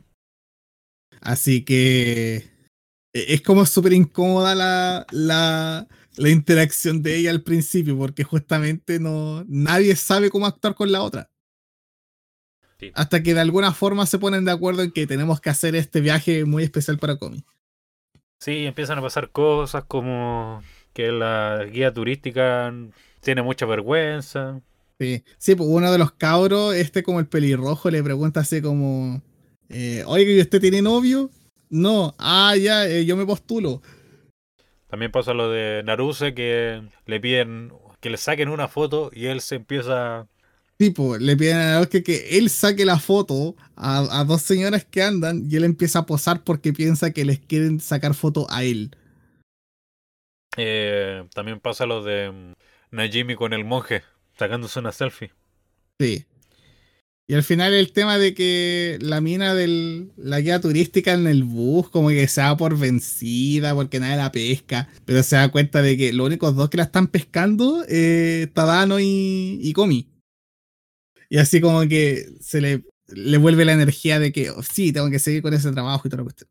Así 1.20 1.62
que 1.64 2.48
es 3.12 3.42
como 3.42 3.64
súper 3.66 3.92
incómoda 3.92 4.54
la, 4.54 5.06
la, 5.10 5.88
la 6.16 6.28
interacción 6.28 7.02
de 7.02 7.16
ella 7.16 7.30
al 7.30 7.42
principio, 7.42 7.96
porque 7.96 8.24
justamente 8.24 8.98
no, 8.98 9.44
nadie 9.48 9.96
sabe 9.96 10.30
cómo 10.30 10.46
actuar 10.46 10.74
con 10.74 10.92
la 10.92 11.02
otra. 11.02 11.30
Sí. 12.78 12.92
Hasta 12.94 13.22
que 13.22 13.34
de 13.34 13.40
alguna 13.40 13.72
forma 13.72 14.06
se 14.06 14.18
ponen 14.18 14.44
de 14.44 14.52
acuerdo 14.52 14.82
en 14.82 14.92
que 14.92 15.06
tenemos 15.06 15.40
que 15.40 15.50
hacer 15.50 15.74
este 15.74 16.00
viaje 16.00 16.44
muy 16.44 16.62
especial 16.62 16.98
para 16.98 17.16
Comi. 17.16 17.44
Sí, 18.38 18.66
empiezan 18.66 18.98
a 18.98 19.02
pasar 19.02 19.30
cosas 19.30 19.84
como 19.84 20.62
que 20.92 21.10
la 21.10 21.64
guía 21.72 21.92
turística 21.92 22.72
tiene 23.20 23.42
mucha 23.42 23.66
vergüenza. 23.66 24.60
Sí, 25.00 25.24
sí, 25.38 25.54
pues 25.54 25.68
uno 25.68 25.90
de 25.90 25.98
los 25.98 26.12
cabros, 26.12 26.74
este 26.74 27.02
como 27.02 27.20
el 27.20 27.26
pelirrojo, 27.26 27.90
le 27.90 28.02
pregunta 28.02 28.40
así 28.40 28.60
como, 28.62 29.22
eh, 29.68 30.02
oye, 30.06 30.24
¿y 30.24 30.40
usted 30.40 30.60
tiene 30.60 30.82
novio? 30.82 31.30
No, 31.70 32.14
ah, 32.18 32.56
ya, 32.56 32.86
eh, 32.86 33.04
yo 33.04 33.16
me 33.16 33.26
postulo. 33.26 33.82
También 34.88 35.12
pasa 35.12 35.34
lo 35.34 35.50
de 35.50 35.82
Naruse 35.84 36.34
que 36.34 36.82
le 37.06 37.20
piden 37.20 37.72
que 38.00 38.10
le 38.10 38.16
saquen 38.16 38.48
una 38.48 38.68
foto 38.68 39.10
y 39.12 39.26
él 39.26 39.40
se 39.40 39.56
empieza. 39.56 40.26
Tipo, 40.76 41.18
le 41.18 41.36
piden 41.36 41.56
a 41.56 41.72
Naoki 41.72 42.02
que 42.02 42.38
él 42.38 42.48
saque 42.50 42.84
la 42.84 42.98
foto 42.98 43.56
a, 43.76 44.20
a 44.20 44.24
dos 44.24 44.42
señoras 44.42 44.84
que 44.84 45.02
andan 45.02 45.42
y 45.50 45.56
él 45.56 45.64
empieza 45.64 46.00
a 46.00 46.06
posar 46.06 46.44
porque 46.44 46.72
piensa 46.72 47.12
que 47.12 47.24
les 47.24 47.40
quieren 47.40 47.80
sacar 47.80 48.14
foto 48.14 48.46
a 48.48 48.62
él. 48.62 48.92
eh, 50.56 51.26
también 51.34 51.60
pasa 51.60 51.86
lo 51.86 52.02
de 52.02 52.54
Najimi 52.90 53.34
con 53.34 53.52
el 53.52 53.64
monje 53.64 54.02
sacándose 54.38 54.78
una 54.78 54.92
selfie. 54.92 55.32
Sí. 56.00 56.26
Y 57.30 57.34
al 57.34 57.42
final 57.42 57.74
el 57.74 57.92
tema 57.92 58.16
de 58.16 58.32
que 58.32 58.96
la 59.02 59.20
mina 59.20 59.54
de 59.54 60.06
la 60.16 60.40
guía 60.40 60.62
turística 60.62 61.12
en 61.12 61.26
el 61.26 61.44
bus 61.44 61.90
como 61.90 62.08
que 62.08 62.26
se 62.26 62.40
da 62.40 62.56
por 62.56 62.78
vencida 62.78 63.74
porque 63.74 64.00
nadie 64.00 64.16
la 64.16 64.32
pesca, 64.32 64.88
pero 65.04 65.22
se 65.22 65.36
da 65.36 65.50
cuenta 65.50 65.82
de 65.82 65.98
que 65.98 66.14
los 66.14 66.26
únicos 66.26 66.56
dos 66.56 66.70
que 66.70 66.78
la 66.78 66.84
están 66.84 67.06
pescando 67.06 67.84
eh, 67.86 68.48
Tadano 68.54 68.98
y, 68.98 69.58
y 69.60 69.74
Komi. 69.74 70.08
Y 71.28 71.36
así 71.36 71.60
como 71.60 71.86
que 71.86 72.24
se 72.40 72.62
le, 72.62 72.84
le 73.08 73.36
vuelve 73.36 73.66
la 73.66 73.74
energía 73.74 74.18
de 74.18 74.32
que 74.32 74.48
oh, 74.50 74.62
sí, 74.62 74.90
tengo 74.94 75.10
que 75.10 75.18
seguir 75.18 75.42
con 75.42 75.52
ese 75.52 75.70
trabajo 75.70 76.08
y 76.08 76.10
toda 76.10 76.22
la 76.22 76.24
cuestión. 76.24 76.48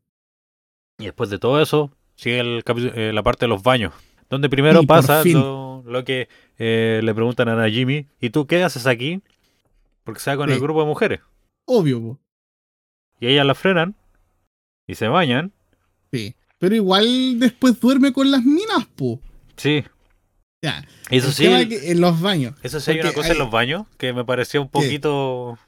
Y 1.00 1.06
después 1.06 1.28
de 1.28 1.40
todo 1.40 1.60
eso, 1.60 1.90
sigue 2.14 2.38
el 2.38 2.62
eh, 2.94 3.10
la 3.12 3.24
parte 3.24 3.46
de 3.46 3.48
los 3.48 3.64
baños. 3.64 3.94
Donde 4.30 4.48
primero 4.48 4.80
Y 4.80 4.86
pasa 4.86 5.24
lo, 5.24 5.82
lo 5.84 6.04
que 6.04 6.28
eh, 6.56 7.00
le 7.02 7.14
preguntan 7.14 7.48
a 7.48 7.56
Najimi, 7.56 8.06
¿y 8.20 8.30
tú 8.30 8.46
qué 8.46 8.62
haces 8.62 8.86
aquí? 8.86 9.22
Porque 10.08 10.20
se 10.22 10.30
va 10.30 10.38
con 10.38 10.48
el 10.50 10.58
grupo 10.58 10.80
de 10.80 10.86
mujeres. 10.86 11.20
Obvio, 11.66 12.00
po. 12.00 12.18
Y 13.20 13.26
ellas 13.26 13.44
la 13.44 13.54
frenan 13.54 13.94
y 14.86 14.94
se 14.94 15.06
bañan. 15.08 15.52
sí. 16.10 16.34
Pero 16.58 16.74
igual 16.74 17.38
después 17.38 17.78
duerme 17.78 18.10
con 18.14 18.30
las 18.30 18.42
minas, 18.42 18.86
po. 18.96 19.20
Sí. 19.58 19.84
Ya. 20.62 20.82
Eso 21.10 21.26
el 21.28 21.32
sí, 21.34 21.68
que 21.68 21.90
en 21.92 22.00
los 22.00 22.22
baños. 22.22 22.54
eso 22.62 22.80
sí 22.80 22.92
hay 22.92 23.00
una 23.00 23.12
cosa 23.12 23.32
en 23.32 23.38
los 23.38 23.50
baños 23.50 23.86
que 23.98 24.14
me 24.14 24.24
pareció 24.24 24.62
un 24.62 24.68
¿Qué? 24.68 24.72
poquito... 24.72 25.58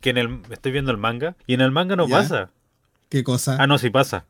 Que 0.00 0.10
en 0.10 0.18
el... 0.18 0.40
Estoy 0.50 0.70
viendo 0.70 0.92
el 0.92 0.96
manga. 0.96 1.34
Y 1.48 1.54
en 1.54 1.60
el 1.60 1.72
manga 1.72 1.96
no 1.96 2.06
Ya. 2.06 2.18
pasa. 2.18 2.50
¿Qué 3.08 3.24
cosa? 3.24 3.56
Ah, 3.58 3.66
no, 3.66 3.78
sí 3.78 3.90
pasa. 3.90 4.26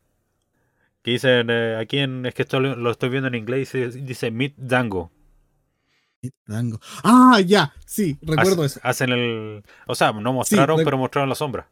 Que 1.03 1.11
dicen, 1.11 1.47
eh, 1.51 1.77
aquí 1.79 1.99
en, 1.99 2.25
es 2.25 2.33
que 2.33 2.41
esto 2.41 2.59
lo, 2.59 2.75
lo 2.75 2.89
estoy 2.89 3.09
viendo 3.09 3.27
en 3.27 3.35
inglés, 3.35 3.71
dice, 3.71 3.87
dice 4.01 4.31
Meet 4.31 4.55
Dango. 4.57 5.11
Dango. 6.45 6.79
Ah, 7.03 7.39
ya, 7.45 7.73
sí, 7.85 8.17
recuerdo 8.21 8.65
eso. 8.65 8.79
Hacen 8.83 9.11
el. 9.11 9.63
O 9.87 9.95
sea, 9.95 10.11
no 10.11 10.33
mostraron, 10.33 10.81
pero 10.83 10.97
mostraron 10.97 11.29
la 11.29 11.35
sombra. 11.35 11.67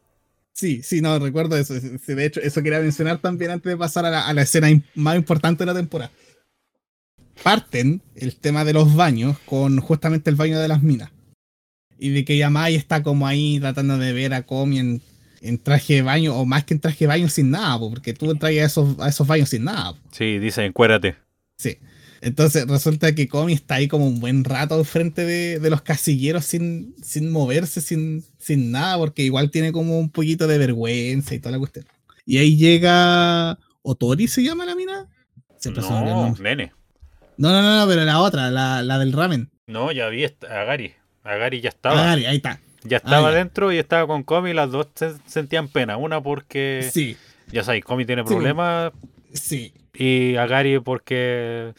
Sí, 0.52 0.82
sí, 0.82 1.00
no, 1.00 1.18
recuerdo 1.18 1.56
eso. 1.56 1.74
De 1.74 2.24
hecho, 2.24 2.40
eso 2.40 2.62
quería 2.62 2.80
mencionar 2.80 3.18
también 3.18 3.52
antes 3.52 3.70
de 3.70 3.76
pasar 3.76 4.04
a 4.06 4.10
la, 4.10 4.26
a 4.26 4.32
la 4.32 4.42
escena 4.42 4.68
más 4.94 5.16
importante 5.16 5.62
de 5.62 5.66
la 5.66 5.74
temporada. 5.74 6.10
Parten 7.42 8.02
el 8.16 8.34
tema 8.36 8.64
de 8.64 8.72
los 8.72 8.96
baños 8.96 9.38
con 9.46 9.78
justamente 9.78 10.30
el 10.30 10.36
baño 10.36 10.58
de 10.58 10.66
las 10.66 10.82
minas. 10.82 11.10
Y 11.98 12.10
de 12.10 12.24
que 12.24 12.36
Yamai 12.36 12.74
está 12.74 13.02
como 13.02 13.26
ahí 13.26 13.60
tratando 13.60 13.98
de 13.98 14.12
ver 14.12 14.34
a 14.34 14.42
Komi 14.42 14.78
en, 14.78 15.02
en 15.40 15.58
traje 15.58 15.94
de 15.94 16.02
baño, 16.02 16.34
o 16.34 16.44
más 16.44 16.64
que 16.64 16.74
en 16.74 16.80
traje 16.80 17.04
de 17.04 17.06
baño 17.06 17.28
sin 17.28 17.50
nada, 17.50 17.78
po, 17.78 17.90
porque 17.90 18.12
tú 18.12 18.30
entras 18.30 18.50
a 18.50 18.64
esos, 18.64 18.98
a 18.98 19.08
esos 19.08 19.26
baños 19.26 19.50
sin 19.50 19.64
nada. 19.64 19.94
Sí, 20.10 20.38
dice, 20.38 20.64
encuérate. 20.64 21.16
Sí. 21.56 21.78
Entonces 22.20 22.66
resulta 22.66 23.14
que 23.14 23.28
Komi 23.28 23.52
está 23.52 23.76
ahí 23.76 23.86
como 23.88 24.06
un 24.06 24.18
buen 24.20 24.42
rato 24.44 24.74
al 24.74 24.84
frente 24.84 25.24
de, 25.24 25.58
de 25.60 25.70
los 25.70 25.82
casilleros 25.82 26.44
sin, 26.44 26.94
sin 27.02 27.30
moverse, 27.30 27.80
sin, 27.80 28.24
sin 28.38 28.72
nada, 28.72 28.98
porque 28.98 29.22
igual 29.22 29.50
tiene 29.50 29.70
como 29.72 29.98
un 29.98 30.10
poquito 30.10 30.46
de 30.46 30.58
vergüenza 30.58 31.34
y 31.34 31.38
toda 31.38 31.52
la 31.52 31.58
cuestión. 31.58 31.86
Y 32.26 32.38
ahí 32.38 32.56
llega 32.56 33.58
Otori, 33.82 34.26
¿se 34.28 34.42
llama 34.42 34.66
la 34.66 34.74
mina? 34.74 35.06
Siempre 35.58 35.82
No, 35.82 36.34
nene. 36.40 36.72
no, 37.36 37.50
no, 37.52 37.62
no, 37.62 37.80
no, 37.80 37.88
pero 37.88 38.04
la 38.04 38.20
otra, 38.20 38.50
la, 38.50 38.82
la 38.82 38.98
del 38.98 39.12
ramen. 39.12 39.50
No, 39.66 39.92
ya 39.92 40.08
vi 40.08 40.24
a 40.24 40.64
Gary. 40.64 40.94
A 41.24 41.36
Gary 41.36 41.60
ya 41.60 41.68
estaba. 41.68 41.96
Gary, 42.02 42.26
ahí 42.26 42.36
está. 42.36 42.60
Ya 42.84 42.98
estaba 42.98 43.28
Ah, 43.28 43.32
dentro 43.32 43.72
y 43.72 43.78
estaba 43.78 44.06
con 44.06 44.22
Comi. 44.22 44.54
Las 44.54 44.70
dos 44.70 44.86
se- 44.94 45.14
sentían 45.26 45.68
pena. 45.68 45.96
Una 45.96 46.22
porque, 46.22 46.88
Sí, 46.92 47.16
ya 47.52 47.62
sabéis, 47.64 47.84
Comi 47.84 48.06
tiene 48.06 48.22
Sí, 48.22 48.28
problemas. 48.28 48.92
sí. 49.32 49.72
Y 49.94 50.36
a 50.36 50.46
Gary 50.46 50.78
porque. 50.78 51.74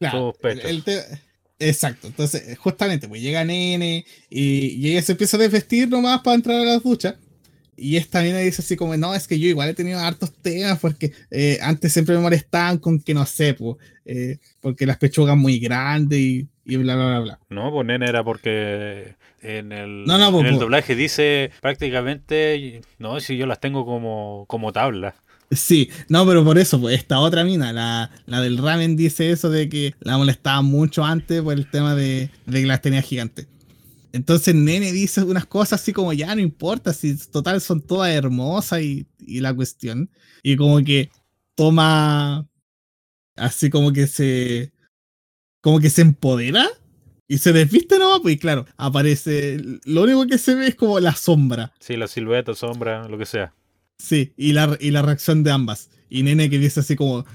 Claro, 0.00 0.34
el- 0.42 0.82
te- 0.82 1.04
Exacto, 1.62 2.06
entonces 2.06 2.56
justamente 2.58 3.06
pues 3.06 3.20
llega 3.20 3.44
Nene 3.44 4.06
y, 4.30 4.66
y 4.84 4.90
ella 4.92 5.02
se 5.02 5.12
empieza 5.12 5.36
a 5.36 5.40
desvestir 5.40 5.88
nomás 5.90 6.22
para 6.22 6.34
entrar 6.36 6.58
a 6.58 6.64
las 6.64 6.82
duchas 6.82 7.16
y 7.76 7.96
esta 7.96 8.22
nena 8.22 8.38
dice 8.38 8.62
así 8.62 8.76
como, 8.76 8.96
no, 8.96 9.14
es 9.14 9.26
que 9.28 9.38
yo 9.38 9.46
igual 9.48 9.68
he 9.70 9.74
tenido 9.74 9.98
hartos 10.00 10.32
temas 10.42 10.78
porque 10.78 11.12
eh, 11.30 11.58
antes 11.62 11.92
siempre 11.92 12.14
me 12.14 12.20
molestaban 12.22 12.78
con 12.78 13.00
que 13.00 13.12
no 13.14 13.24
sé, 13.26 13.54
pues, 13.54 13.76
eh, 14.06 14.38
porque 14.60 14.84
las 14.86 14.96
pechugas 14.98 15.36
muy 15.36 15.58
grandes 15.58 16.18
y, 16.18 16.46
y 16.66 16.76
bla, 16.76 16.94
bla, 16.96 17.06
bla, 17.06 17.20
bla. 17.20 17.40
No, 17.50 17.70
pues 17.70 17.86
nene 17.86 18.06
era 18.06 18.22
porque 18.24 19.14
en 19.42 19.72
el, 19.72 20.04
No, 20.04 20.18
no, 20.18 20.30
pues, 20.30 20.40
en 20.42 20.46
el 20.46 20.52
pues. 20.54 20.60
doblaje 20.60 20.94
dice 20.94 21.50
prácticamente. 21.62 22.82
No, 22.98 23.18
si 23.20 23.36
yo 23.36 23.46
las 23.46 23.60
tengo 23.60 23.84
como, 23.86 24.44
como 24.46 24.72
tabla. 24.72 25.14
Sí, 25.50 25.90
no, 26.08 26.24
pero 26.26 26.44
por 26.44 26.58
eso, 26.58 26.80
pues 26.80 26.96
esta 26.96 27.18
otra 27.18 27.42
mina, 27.42 27.72
la, 27.72 28.10
la 28.26 28.40
del 28.40 28.58
ramen, 28.58 28.96
dice 28.96 29.32
eso 29.32 29.50
de 29.50 29.68
que 29.68 29.94
la 30.00 30.16
molestaba 30.16 30.62
mucho 30.62 31.04
antes 31.04 31.42
por 31.42 31.54
el 31.54 31.68
tema 31.68 31.96
de, 31.96 32.30
de 32.46 32.60
que 32.60 32.66
las 32.66 32.80
tenía 32.80 33.02
gigantes. 33.02 33.48
Entonces 34.12 34.54
Nene 34.54 34.92
dice 34.92 35.22
unas 35.22 35.46
cosas 35.46 35.80
así 35.80 35.92
como, 35.92 36.12
ya 36.12 36.34
no 36.34 36.40
importa, 36.40 36.92
si 36.92 37.16
total 37.28 37.60
son 37.60 37.80
todas 37.80 38.12
hermosas 38.12 38.82
y, 38.82 39.06
y 39.18 39.40
la 39.40 39.52
cuestión. 39.54 40.10
Y 40.42 40.56
como 40.56 40.82
que 40.84 41.10
toma, 41.56 42.48
así 43.36 43.70
como 43.70 43.92
que 43.92 44.06
se, 44.06 44.72
como 45.60 45.80
que 45.80 45.90
se 45.90 46.02
empodera 46.02 46.68
y 47.28 47.38
se 47.38 47.52
desviste 47.52 47.98
nomás, 47.98 48.20
pues 48.20 48.38
claro, 48.38 48.66
aparece, 48.76 49.58
lo 49.84 50.02
único 50.02 50.26
que 50.26 50.38
se 50.38 50.54
ve 50.54 50.68
es 50.68 50.74
como 50.74 50.98
la 50.98 51.14
sombra. 51.14 51.72
Sí, 51.78 51.96
la 51.96 52.08
silueta, 52.08 52.54
sombra, 52.54 53.06
lo 53.08 53.18
que 53.18 53.26
sea. 53.26 53.54
Sí, 54.00 54.32
y 54.36 54.52
la, 54.54 54.76
y 54.80 54.90
la 54.92 55.02
reacción 55.02 55.42
de 55.44 55.50
ambas. 55.50 55.90
Y 56.08 56.22
Nene 56.22 56.48
que 56.48 56.58
dice 56.58 56.80
así 56.80 56.96
como, 56.96 57.26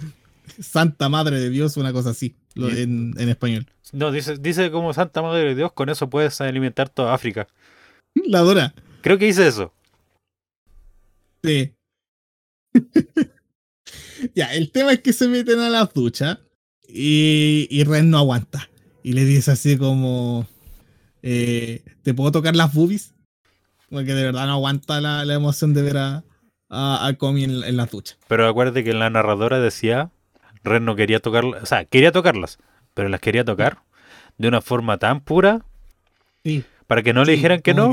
Santa 0.60 1.10
Madre 1.10 1.40
de 1.40 1.50
Dios, 1.50 1.78
una 1.78 1.94
cosa 1.94 2.10
así, 2.10 2.36
lo- 2.56 2.70
en, 2.70 3.14
en 3.18 3.30
español. 3.30 3.68
No, 3.94 4.12
dice, 4.12 4.38
dice 4.38 4.72
como 4.72 4.94
Santa 4.94 5.22
Madre 5.22 5.44
de 5.46 5.56
Dios, 5.56 5.72
con 5.74 5.90
eso 5.90 6.10
puedes 6.10 6.42
alimentar 6.42 6.90
toda 6.90 7.14
África. 7.14 7.48
La 8.16 8.40
Dora. 8.40 8.74
Creo 9.02 9.18
que 9.20 9.26
dice 9.26 9.48
eso. 9.48 9.72
Sí. 11.44 11.74
ya, 14.36 14.54
el 14.54 14.72
tema 14.72 14.94
es 14.94 15.02
que 15.02 15.14
se 15.14 15.28
meten 15.28 15.60
a 15.60 15.70
las 15.70 15.94
duchas 15.94 16.40
y, 16.88 17.68
y 17.70 17.84
Ren 17.84 18.10
no 18.10 18.18
aguanta. 18.18 18.70
Y 19.04 19.14
le 19.14 19.24
dice 19.24 19.52
así 19.52 19.78
como, 19.78 20.48
eh, 21.22 21.84
¿te 22.02 22.16
puedo 22.16 22.32
tocar 22.32 22.56
las 22.56 22.74
boobies? 22.74 23.14
Porque 23.90 24.16
de 24.16 24.24
verdad 24.24 24.48
no 24.48 24.54
aguanta 24.54 25.00
la, 25.00 25.24
la 25.26 25.36
emoción 25.36 25.76
de 25.76 25.82
ver 25.84 25.98
a, 25.98 26.24
a, 26.76 27.08
a 27.08 27.14
Komi 27.14 27.44
en, 27.46 27.64
en 27.64 27.78
las 27.78 27.90
duchas. 27.92 28.18
Pero 28.28 28.48
acuérdate 28.48 28.84
que 28.84 28.94
la 28.94 29.10
narradora 29.10 29.60
decía, 29.60 30.12
Ren 30.64 30.86
no 30.86 30.96
quería 30.96 31.20
tocarlas, 31.20 31.64
o 31.64 31.66
sea, 31.66 31.86
quería 31.86 32.12
tocarlas, 32.12 32.58
pero 32.94 33.10
las 33.10 33.20
quería 33.22 33.44
tocar 33.46 33.80
de 34.38 34.48
una 34.48 34.62
forma 34.62 34.98
tan 34.98 35.22
pura 35.22 35.64
Sí. 36.44 36.64
para 36.88 37.02
que 37.04 37.14
no 37.14 37.24
le 37.24 37.32
Sí, 37.34 37.36
dijeran 37.38 37.62
que 37.62 37.74
no. 37.74 37.92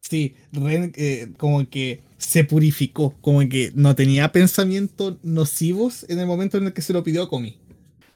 sí, 0.00 0.34
Ren 0.52 0.92
eh, 0.96 1.28
como 1.38 1.68
que 1.68 2.02
se 2.18 2.44
purificó, 2.44 3.14
como 3.20 3.40
que 3.48 3.72
no 3.74 3.94
tenía 3.94 4.32
pensamientos 4.32 5.16
nocivos 5.22 6.04
en 6.08 6.18
el 6.18 6.26
momento 6.26 6.56
en 6.58 6.64
el 6.66 6.72
que 6.72 6.82
se 6.82 6.92
lo 6.92 7.02
pidió 7.02 7.22
a 7.22 7.28
Komi. 7.28 7.58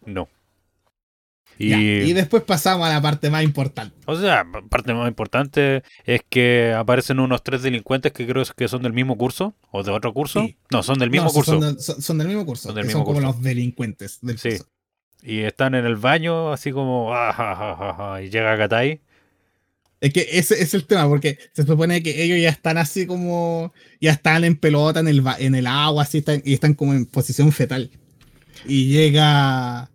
No. 0.06 0.28
Ya, 1.68 1.78
Y, 1.78 2.12
después 2.14 2.42
pasamos 2.42 2.86
a 2.86 2.90
la 2.92 3.02
parte 3.02 3.28
más 3.28 3.42
importante. 3.44 3.94
o 4.06 4.16
sea, 4.18 4.46
parte 4.70 4.94
más 4.94 5.06
importante 5.08 5.82
es 6.04 6.22
que 6.28 6.72
aparecen 6.74 7.20
unos 7.20 7.42
tres 7.44 7.62
delincuentes 7.62 8.12
que 8.12 8.26
creo 8.26 8.42
que 8.56 8.66
son 8.68 8.82
del 8.82 8.94
mismo 8.94 9.18
curso 9.18 9.54
o 9.70 9.82
de 9.82 9.90
otro 9.90 10.14
curso. 10.14 10.40
Sí. 10.42 10.56
No, 10.70 10.82
son 10.82 10.98
del 10.98 11.10
mismo 11.10 11.26
No, 11.26 11.32
curso. 11.32 11.52
Son, 11.52 11.60
del- 11.60 11.78
son- 11.80 12.00
son 12.00 12.16
del 12.18 12.28
mismo 12.28 12.46
curso. 12.46 12.68
Son 12.68 12.74
del 12.74 12.84
que 12.84 12.88
mismo 12.88 13.00
son 13.00 13.06
como 13.14 13.20
los 13.20 13.42
delincuentes 13.42 14.18
del 14.22 14.38
Sí. 14.38 14.48
curso. 14.50 14.66
Y 15.22 15.40
están 15.40 15.74
en 15.74 15.84
el 15.84 15.96
baño 15.96 16.50
así 16.50 16.72
como... 16.72 17.14
"Ah, 17.14 17.32
ja, 17.34 17.54
ja, 17.54 17.76
ja, 17.76 17.94
ja", 17.94 18.22
y 18.22 18.30
llega 18.30 18.56
Katai. 18.56 19.00
Es 20.00 20.14
que 20.14 20.26
ese 20.32 20.62
es 20.62 20.72
el 20.72 20.86
tema, 20.86 21.06
porque 21.08 21.38
se 21.52 21.66
supone 21.66 22.02
que 22.02 22.22
ellos 22.24 22.38
ya 22.40 22.48
están 22.48 22.78
así 22.78 23.04
como. 23.04 23.74
Ya 24.00 24.12
están 24.12 24.44
en 24.44 24.56
pelota 24.56 25.00
en 25.00 25.08
el, 25.08 25.22
en 25.38 25.54
el 25.54 25.66
agua, 25.66 26.04
así 26.04 26.18
están, 26.18 26.40
y 26.42 26.54
están 26.54 26.72
como 26.72 26.94
en 26.94 27.04
posición 27.04 27.52
fetal. 27.52 27.90
Y 28.64 28.86
llega 28.88 29.90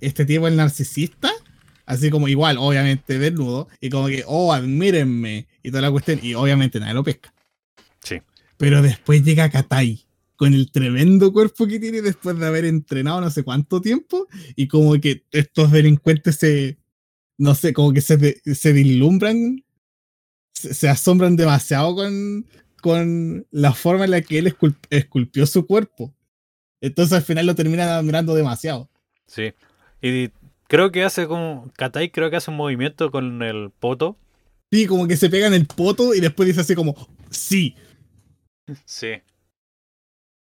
este 0.00 0.24
tipo, 0.24 0.48
el 0.48 0.56
narcisista, 0.56 1.30
así 1.84 2.10
como 2.10 2.28
igual, 2.28 2.56
obviamente 2.58 3.18
desnudo, 3.18 3.68
y 3.80 3.90
como 3.90 4.08
que, 4.08 4.24
oh, 4.26 4.52
admírenme, 4.52 5.46
y 5.62 5.70
toda 5.70 5.82
la 5.82 5.90
cuestión, 5.90 6.20
y 6.22 6.34
obviamente 6.34 6.80
nadie 6.80 6.94
lo 6.94 7.04
pesca. 7.04 7.32
Sí. 8.02 8.20
Pero 8.56 8.82
después 8.82 9.22
llega 9.22 9.50
Katai, 9.50 10.04
con 10.36 10.52
el 10.52 10.70
tremendo 10.70 11.32
cuerpo 11.32 11.66
que 11.66 11.80
tiene 11.80 12.02
después 12.02 12.38
de 12.38 12.46
haber 12.46 12.66
entrenado 12.66 13.20
no 13.20 13.30
sé 13.30 13.42
cuánto 13.42 13.80
tiempo, 13.80 14.26
y 14.54 14.68
como 14.68 15.00
que 15.00 15.24
estos 15.30 15.70
delincuentes 15.70 16.36
se, 16.36 16.76
no 17.38 17.54
sé, 17.54 17.72
como 17.72 17.92
que 17.92 18.00
se, 18.00 18.40
se 18.54 18.72
vislumbran, 18.72 19.64
se, 20.52 20.74
se 20.74 20.88
asombran 20.88 21.36
demasiado 21.36 21.94
con, 21.94 22.46
con 22.82 23.46
la 23.50 23.72
forma 23.72 24.04
en 24.04 24.10
la 24.10 24.20
que 24.20 24.38
él 24.38 24.46
esculp- 24.46 24.86
esculpió 24.90 25.46
su 25.46 25.66
cuerpo. 25.66 26.14
Entonces 26.82 27.14
al 27.14 27.22
final 27.22 27.46
lo 27.46 27.54
terminan 27.54 27.88
admirando 27.88 28.34
demasiado. 28.34 28.90
Sí. 29.26 29.54
Y 30.06 30.32
creo 30.68 30.92
que 30.92 31.04
hace 31.04 31.26
como... 31.26 31.70
Katai 31.76 32.10
creo 32.10 32.30
que 32.30 32.36
hace 32.36 32.50
un 32.50 32.56
movimiento 32.56 33.10
con 33.10 33.42
el 33.42 33.70
poto. 33.70 34.16
Sí, 34.72 34.86
como 34.86 35.06
que 35.06 35.16
se 35.16 35.30
pega 35.30 35.46
en 35.46 35.54
el 35.54 35.66
poto 35.66 36.14
y 36.14 36.20
después 36.20 36.46
dice 36.48 36.60
así 36.60 36.74
como, 36.74 36.94
sí, 37.30 37.74
Sí. 38.84 39.22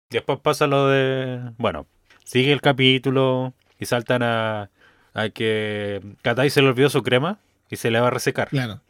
Después 0.10 0.39
pasa 0.39 0.68
lo 0.68 0.88
de. 0.88 1.51
Bueno, 1.58 1.88
sigue 2.24 2.51
el 2.53 2.62
capítulo 2.62 3.53
y 3.80 3.86
saltan 3.86 4.24
a, 4.24 4.70
a 5.14 5.30
que 5.30 6.01
Katai 6.22 6.49
se 6.49 6.62
le 6.62 6.70
olvidó 6.70 6.89
su 6.89 7.03
crema 7.03 7.39
y 7.70 7.76
se 7.76 7.91
le 7.91 7.99
va 7.99 8.08
a 8.08 8.12
resecar. 8.12 8.47
claro. 8.49 8.82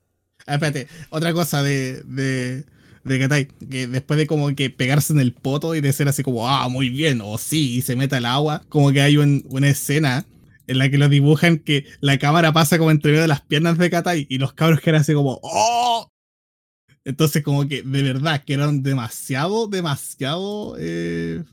Ah, 0.47 0.55
espérate, 0.55 0.87
otra 1.09 1.33
cosa 1.33 1.63
de, 1.63 2.03
de, 2.03 2.65
de 3.03 3.19
Katai, 3.19 3.45
que 3.47 3.87
después 3.87 4.19
de 4.19 4.27
como 4.27 4.53
que 4.53 4.69
pegarse 4.69 5.11
en 5.11 5.19
el 5.19 5.33
poto 5.33 5.73
y 5.73 5.81
de 5.81 5.91
ser 5.91 6.07
así 6.07 6.21
como, 6.21 6.47
ah, 6.47 6.69
muy 6.69 6.89
bien, 6.89 7.19
o 7.23 7.39
sí, 7.39 7.77
y 7.77 7.81
se 7.81 7.95
mete 7.95 8.17
al 8.17 8.25
agua, 8.25 8.61
como 8.69 8.91
que 8.91 9.01
hay 9.01 9.17
un- 9.17 9.43
una 9.49 9.69
escena 9.69 10.23
en 10.67 10.77
la 10.77 10.89
que 10.89 10.97
lo 10.97 11.09
dibujan 11.09 11.57
que 11.59 11.85
la 11.99 12.17
cámara 12.17 12.53
pasa 12.53 12.77
como 12.77 12.91
entre 12.91 13.11
medio 13.11 13.21
de 13.23 13.27
las 13.27 13.41
piernas 13.41 13.77
de 13.77 13.89
Katai 13.89 14.25
y 14.29 14.37
los 14.37 14.53
cabros 14.53 14.81
quedan 14.81 15.01
así 15.01 15.13
como, 15.13 15.39
¡oh! 15.43 16.09
Entonces 17.03 17.43
como 17.43 17.67
que 17.67 17.83
de 17.83 18.03
verdad 18.03 18.43
quedaron 18.43 18.81
demasiado, 18.81 19.67
demasiado 19.67 20.75
eh, 20.79 21.43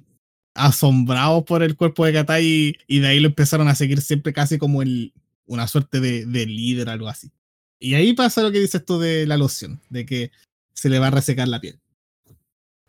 asombrados 0.55 1.45
por 1.45 1.63
el 1.63 1.77
cuerpo 1.77 2.07
de 2.07 2.13
Katai 2.15 2.45
y, 2.45 2.77
y 2.87 3.01
de 3.01 3.09
ahí 3.09 3.21
lo 3.21 3.29
empezaron 3.29 3.69
a 3.69 3.75
seguir 3.75 4.01
siempre 4.01 4.33
casi 4.33 4.59
como 4.59 4.83
el, 4.83 5.13
una 5.47 5.69
suerte 5.69 6.01
de, 6.01 6.25
de 6.27 6.47
líder, 6.47 6.89
algo 6.89 7.09
así. 7.09 7.31
Y 7.79 7.95
ahí 7.95 8.13
pasa 8.15 8.43
lo 8.43 8.53
que 8.53 8.61
dices 8.61 8.85
tú 8.85 8.99
de 8.99 9.27
la 9.27 9.37
loción, 9.37 9.81
de 9.91 10.07
que 10.07 10.31
se 10.73 10.89
le 10.89 10.99
va 10.99 11.09
a 11.09 11.11
resecar 11.11 11.49
la 11.49 11.61
piel. 11.61 11.79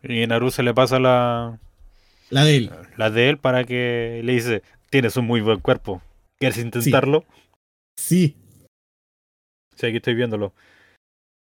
Y 0.03 0.21
a 0.23 0.27
Naru 0.27 0.51
se 0.51 0.63
le 0.63 0.73
pasa 0.73 0.99
la, 0.99 1.59
La 2.29 2.43
de 2.45 2.57
él. 2.57 2.71
la 2.97 3.09
de 3.09 3.29
él 3.29 3.37
para 3.37 3.63
que 3.63 4.21
le 4.23 4.33
dice: 4.33 4.61
Tienes 4.89 5.17
un 5.17 5.25
muy 5.25 5.41
buen 5.41 5.59
cuerpo. 5.59 6.01
¿Quieres 6.51 6.65
intentarlo? 6.65 7.25
Sí, 7.97 8.35
Sí, 9.75 9.87
aquí 9.87 9.97
estoy 9.97 10.13
viéndolo. 10.13 10.53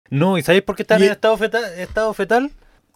No, 0.09 0.37
¿y 0.37 0.41
sabéis 0.41 0.63
por 0.63 0.75
qué 0.75 0.81
está 0.81 0.97
Y- 0.99 1.03
en 1.03 1.11
estado 1.11 1.37
fetal? 1.37 1.63
estado 1.79 2.13
fetal? 2.13 2.51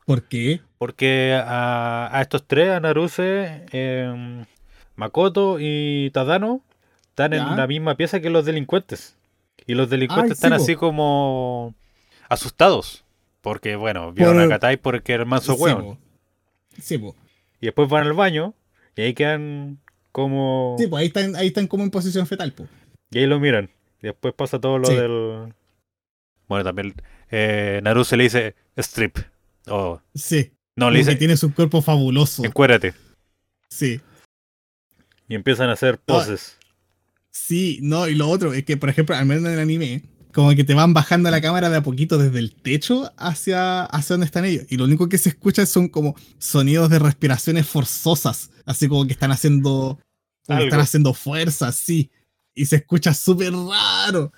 ¿Por 0.06 0.24
qué? 0.24 0.62
Porque 0.80 1.34
a, 1.46 2.10
a 2.12 2.22
estos 2.22 2.48
tres, 2.48 2.70
a 2.70 2.80
Naruse, 2.80 3.66
em, 3.72 4.46
Makoto 4.96 5.58
y 5.60 6.10
Tadano, 6.12 6.62
están 7.10 7.34
en 7.34 7.56
la 7.56 7.68
misma 7.68 7.96
pieza 7.96 8.20
que 8.20 8.30
los 8.32 8.46
delincuentes. 8.46 9.16
Y 9.68 9.76
los 9.76 9.90
delincuentes 9.92 10.32
Ay, 10.32 10.34
están 10.34 10.52
sí, 10.60 10.64
así 10.64 10.76
como 10.76 11.76
asustados. 12.30 13.04
Porque, 13.42 13.76
bueno, 13.76 14.12
vieron 14.14 14.36
Por- 14.36 14.46
a 14.46 14.50
Katai 14.50 14.78
porque 14.78 15.14
era 15.14 15.24
el 15.24 15.30
manso 15.30 15.54
Sí, 15.56 15.62
hueón. 15.62 16.00
Sí, 16.80 16.98
po. 16.98 17.16
Y 17.60 17.68
después 17.68 17.88
van 17.90 18.08
al 18.08 18.14
baño 18.14 18.56
y 18.96 19.02
ahí 19.02 19.14
quedan 19.14 19.80
como... 20.12 20.76
Sí, 20.80 20.88
pues 20.88 21.02
ahí 21.02 21.08
están, 21.08 21.36
ahí 21.36 21.48
están 21.48 21.68
como 21.68 21.84
en 21.84 21.92
posición 21.92 22.28
fetal, 22.28 22.54
pues. 22.54 22.70
Y 23.12 23.20
ahí 23.20 23.26
lo 23.26 23.40
miran. 23.40 23.70
Y 24.02 24.08
después 24.08 24.34
pasa 24.34 24.60
todo 24.60 24.78
lo 24.78 24.88
Sí. 24.88 24.96
del... 24.96 25.54
Bueno, 26.48 26.64
también 26.66 26.94
eh, 27.30 27.80
Naruse 27.84 28.18
le 28.18 28.24
dice 28.24 28.56
strip. 28.76 29.18
O... 29.68 30.02
Sí. 30.14 30.52
no, 30.76 30.90
le 30.90 31.00
que 31.00 31.06
dice 31.06 31.16
tiene 31.18 31.38
su 31.38 31.54
cuerpo 31.54 31.82
fabuloso. 31.82 32.44
encuérate. 32.44 32.94
Sí. 33.70 34.02
Y 35.30 35.36
empiezan 35.36 35.70
a 35.70 35.74
hacer 35.74 35.98
poses. 35.98 36.58
Sí, 37.30 37.80
no, 37.82 38.08
y 38.10 38.16
lo 38.16 38.30
otro 38.30 38.54
es 38.54 38.66
que, 38.66 38.76
por 38.76 38.90
ejemplo, 38.90 39.16
al 39.16 39.26
menos 39.26 39.46
en 39.46 39.52
el 39.54 39.60
anime, 39.60 40.04
como 40.34 40.54
que 40.54 40.64
te 40.66 40.74
van 40.74 40.94
bajando 40.94 41.32
la 41.32 41.42
cámara 41.42 41.70
de 41.70 41.78
a 41.78 41.84
poquito 41.84 42.18
desde 42.18 42.40
el 42.40 42.54
techo 42.54 43.12
hacia, 43.18 43.84
hacia 43.86 44.14
donde 44.16 44.26
están 44.26 44.44
ellos. 44.46 44.66
Y 44.70 44.78
lo 44.78 44.84
único 44.86 45.08
que 45.10 45.18
se 45.18 45.30
escucha 45.30 45.66
son 45.66 45.88
como 45.88 46.16
sonidos 46.38 46.90
de 46.90 47.00
respiraciones 47.00 47.66
forzosas. 47.68 48.51
Así 48.66 48.88
como 48.88 49.06
que 49.06 49.14
están 49.14 49.32
haciendo. 49.32 50.00
Que 50.48 50.64
están 50.64 50.80
haciendo 50.80 51.14
fuerza, 51.14 51.72
sí. 51.72 52.10
Y 52.54 52.66
se 52.66 52.78
escucha 52.78 53.14
súper 53.14 53.54
raro. 53.54 54.32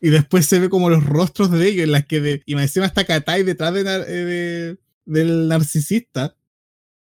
Y 0.00 0.10
después 0.10 0.46
se 0.46 0.60
ve 0.60 0.68
como 0.70 0.88
los 0.90 1.04
rostros 1.04 1.50
de 1.50 1.66
ellos, 1.68 1.84
en 1.84 1.92
las 1.92 2.06
que 2.06 2.20
de, 2.20 2.42
y 2.46 2.54
más 2.54 2.62
encima 2.64 2.86
está 2.86 3.04
Katai 3.04 3.42
detrás 3.42 3.74
de, 3.74 3.80
eh, 3.80 3.84
de- 3.84 4.78
del 5.04 5.48
narcisista. 5.48 6.34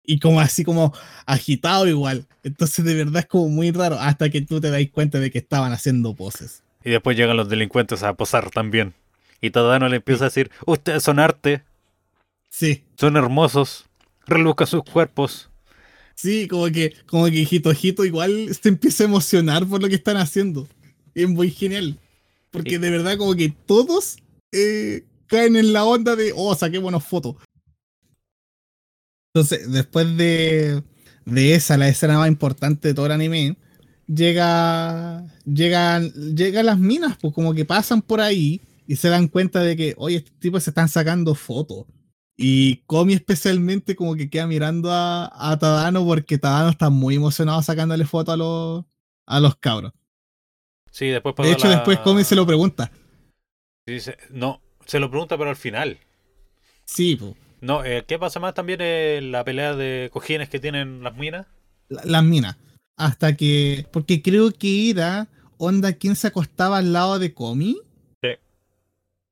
Y 0.04 0.20
como 0.20 0.42
así 0.42 0.64
como 0.64 0.92
agitado 1.28 1.88
igual. 1.88 2.28
Entonces 2.44 2.84
de 2.84 2.96
verdad 2.96 3.18
es 3.20 3.26
como 3.28 3.48
muy 3.50 3.70
raro 3.72 4.00
hasta 4.00 4.30
que 4.32 4.42
tú 4.42 4.60
te 4.60 4.72
das 4.72 4.82
cuenta 4.92 5.20
de 5.20 5.30
que 5.30 5.38
estaban 5.38 5.72
haciendo 5.72 6.16
poses. 6.16 6.64
Y 6.84 6.90
después 6.90 7.16
llegan 7.16 7.38
los 7.38 7.48
delincuentes 7.50 8.02
a 8.02 8.14
posar 8.16 8.50
también. 8.50 8.96
Y 9.40 9.52
Tadano 9.52 9.88
le 9.88 9.98
empieza 9.98 10.24
a 10.26 10.28
decir, 10.30 10.50
ustedes 10.66 11.04
son 11.04 11.20
arte, 11.20 11.64
Sí, 12.50 12.84
son 12.98 13.16
hermosos, 13.16 13.86
reluzcan 14.26 14.66
sus 14.68 14.84
cuerpos. 14.84 15.49
Sí, 16.20 16.48
como 16.48 16.66
que, 16.68 16.94
como 17.06 17.26
que 17.26 17.48
Hito 17.50 17.72
Hito 17.72 18.04
igual 18.06 18.50
se 18.54 18.70
empieza 18.70 19.04
a 19.04 19.08
emocionar 19.08 19.66
por 19.66 19.82
lo 19.82 19.88
que 19.88 19.96
están 19.96 20.18
haciendo. 20.18 20.68
Es 21.16 21.30
muy 21.30 21.50
genial. 21.50 21.98
Porque 22.52 22.80
de 22.80 22.90
verdad 22.90 23.18
como 23.18 23.36
que 23.36 23.54
todos 23.66 24.18
eh, 24.52 25.06
caen 25.28 25.56
en 25.56 25.72
la 25.72 25.86
onda 25.86 26.16
de, 26.16 26.34
oh, 26.36 26.54
saqué 26.56 26.78
buenas 26.80 27.06
fotos. 27.06 27.36
Entonces, 29.34 29.72
después 29.72 30.18
de, 30.18 30.84
de 31.26 31.54
esa, 31.54 31.78
la 31.78 31.88
escena 31.88 32.18
más 32.18 32.28
importante 32.28 32.90
de 32.90 32.94
todo 32.94 33.06
el 33.06 33.12
anime, 33.12 33.56
llega, 34.08 35.26
llegan, 35.46 36.12
llegan 36.36 36.66
las 36.66 36.80
minas, 36.80 37.18
pues 37.22 37.34
como 37.34 37.54
que 37.54 37.66
pasan 37.66 38.02
por 38.02 38.20
ahí 38.20 38.62
y 38.88 38.96
se 38.96 39.10
dan 39.10 39.28
cuenta 39.28 39.62
de 39.62 39.78
que, 39.78 39.94
oye, 39.98 40.18
estos 40.18 40.34
tipos 40.40 40.64
se 40.64 40.72
están 40.72 40.90
sacando 40.90 41.36
fotos. 41.36 41.86
Y 42.42 42.78
Komi 42.86 43.14
especialmente 43.14 43.98
como 43.98 44.16
que 44.16 44.30
queda 44.30 44.48
mirando 44.48 44.90
a, 44.92 45.30
a 45.52 45.60
Tadano 45.60 46.06
porque 46.06 46.38
Tadano 46.38 46.70
está 46.70 46.90
muy 46.90 47.16
emocionado 47.16 47.62
sacándole 47.62 48.06
fotos 48.06 48.34
a 48.34 48.38
los, 48.38 48.86
a 49.26 49.40
los 49.42 49.58
cabros. 49.58 49.92
Sí, 50.90 51.08
después 51.08 51.36
De 51.36 51.52
hecho, 51.52 51.68
la- 51.68 51.76
después 51.76 52.00
Komi 52.00 52.24
se 52.24 52.36
lo 52.36 52.48
pregunta. 52.48 52.92
No, 54.30 54.62
se 54.86 55.00
lo 55.00 55.10
pregunta 55.10 55.38
pero 55.38 55.50
al 55.50 55.58
final. 55.58 55.98
Sí, 56.86 57.18
pues. 57.18 57.34
No, 57.60 57.84
eh, 57.84 58.06
¿qué 58.08 58.18
pasa 58.18 58.40
más 58.40 58.54
también 58.54 58.80
en 58.80 59.34
la 59.34 59.44
pelea 59.44 59.76
de 59.76 60.10
cojines 60.14 60.48
que 60.48 60.60
tienen 60.60 61.04
las 61.04 61.16
minas? 61.18 61.46
la- 61.90 62.06
las 62.06 62.24
minas. 62.24 62.56
Hasta 62.96 63.36
que. 63.36 63.86
Porque 63.92 64.22
creo 64.22 64.52
que 64.52 64.90
era 64.92 65.28
onda 65.58 65.92
quien 65.94 66.16
se 66.16 66.28
acostaba 66.28 66.78
al 66.78 66.94
lado 66.94 67.20
de 67.20 67.34
Komi. 67.34 67.78
Sí. 68.24 68.30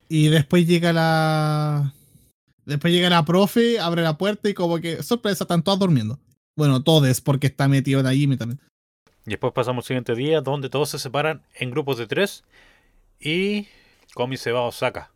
Y 0.09 0.27
después 0.27 0.67
llega 0.67 0.91
la. 0.91 1.93
Después 2.67 2.93
llega 2.93 3.09
la 3.09 3.23
profe, 3.23 3.79
abre 3.79 4.01
la 4.01 4.17
puerta 4.17 4.49
y 4.49 4.53
como 4.53 4.79
que, 4.79 5.01
sorpresa, 5.01 5.45
están 5.45 5.63
todos 5.63 5.79
durmiendo. 5.79 6.19
Bueno, 6.57 6.83
todos, 6.83 7.21
porque 7.21 7.47
está 7.47 7.69
metido 7.69 8.01
en 8.01 8.07
allí 8.07 8.35
también. 8.35 8.59
Y 9.25 9.31
después 9.31 9.53
pasamos 9.53 9.85
al 9.85 9.87
siguiente 9.87 10.15
día 10.15 10.41
donde 10.41 10.69
todos 10.69 10.89
se 10.89 10.99
separan 10.99 11.43
en 11.55 11.71
grupos 11.71 11.97
de 11.97 12.07
tres 12.07 12.43
y 13.19 13.67
Komi 14.13 14.35
se 14.35 14.51
va 14.51 14.59
a 14.59 14.63
Osaka. 14.63 15.13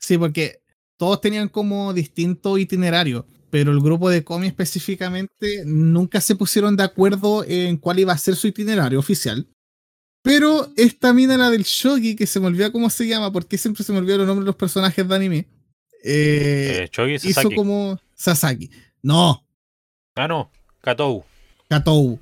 Sí, 0.00 0.16
porque 0.16 0.60
todos 0.96 1.20
tenían 1.20 1.48
como 1.48 1.92
distinto 1.92 2.56
itinerario, 2.58 3.26
pero 3.50 3.72
el 3.72 3.80
grupo 3.80 4.10
de 4.10 4.22
Komi 4.22 4.46
específicamente 4.46 5.64
nunca 5.64 6.20
se 6.20 6.36
pusieron 6.36 6.76
de 6.76 6.84
acuerdo 6.84 7.44
en 7.44 7.78
cuál 7.78 7.98
iba 7.98 8.12
a 8.12 8.18
ser 8.18 8.36
su 8.36 8.46
itinerario 8.46 8.98
oficial. 8.98 9.48
Pero 10.22 10.70
esta 10.76 11.12
mina, 11.12 11.36
la 11.36 11.50
del 11.50 11.64
Shogi, 11.64 12.14
que 12.14 12.26
se 12.26 12.40
me 12.40 12.46
olvida 12.46 12.70
cómo 12.70 12.90
se 12.90 13.08
llama, 13.08 13.32
porque 13.32 13.56
siempre 13.56 13.82
se 13.84 13.92
me 13.92 13.98
olvidan 13.98 14.18
los 14.18 14.26
nombres 14.26 14.44
de 14.44 14.48
los 14.48 14.56
personajes 14.56 15.08
de 15.08 15.14
anime, 15.14 15.48
eh, 16.04 16.88
Eh, 16.96 17.18
hizo 17.22 17.50
como 17.50 17.98
Sasaki. 18.14 18.70
No, 19.02 19.44
Ah, 20.14 20.26
no, 20.26 20.50
Katou. 20.80 21.24
Katou. 21.68 22.18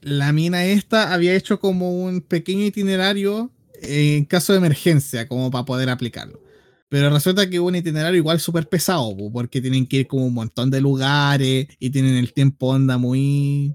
La 0.00 0.32
mina 0.32 0.64
esta 0.64 1.12
había 1.12 1.34
hecho 1.34 1.60
como 1.60 2.02
un 2.02 2.22
pequeño 2.22 2.64
itinerario 2.64 3.50
en 3.82 4.24
caso 4.24 4.52
de 4.52 4.58
emergencia, 4.58 5.28
como 5.28 5.50
para 5.50 5.66
poder 5.66 5.90
aplicarlo. 5.90 6.40
Pero 6.88 7.10
resulta 7.10 7.48
que 7.48 7.60
un 7.60 7.76
itinerario 7.76 8.16
igual 8.18 8.40
súper 8.40 8.68
pesado, 8.68 9.14
po, 9.16 9.30
porque 9.30 9.60
tienen 9.60 9.86
que 9.86 9.98
ir 9.98 10.06
como 10.06 10.26
un 10.26 10.34
montón 10.34 10.70
de 10.70 10.80
lugares 10.80 11.68
y 11.78 11.90
tienen 11.90 12.16
el 12.16 12.32
tiempo 12.32 12.68
onda 12.68 12.96
muy, 12.98 13.74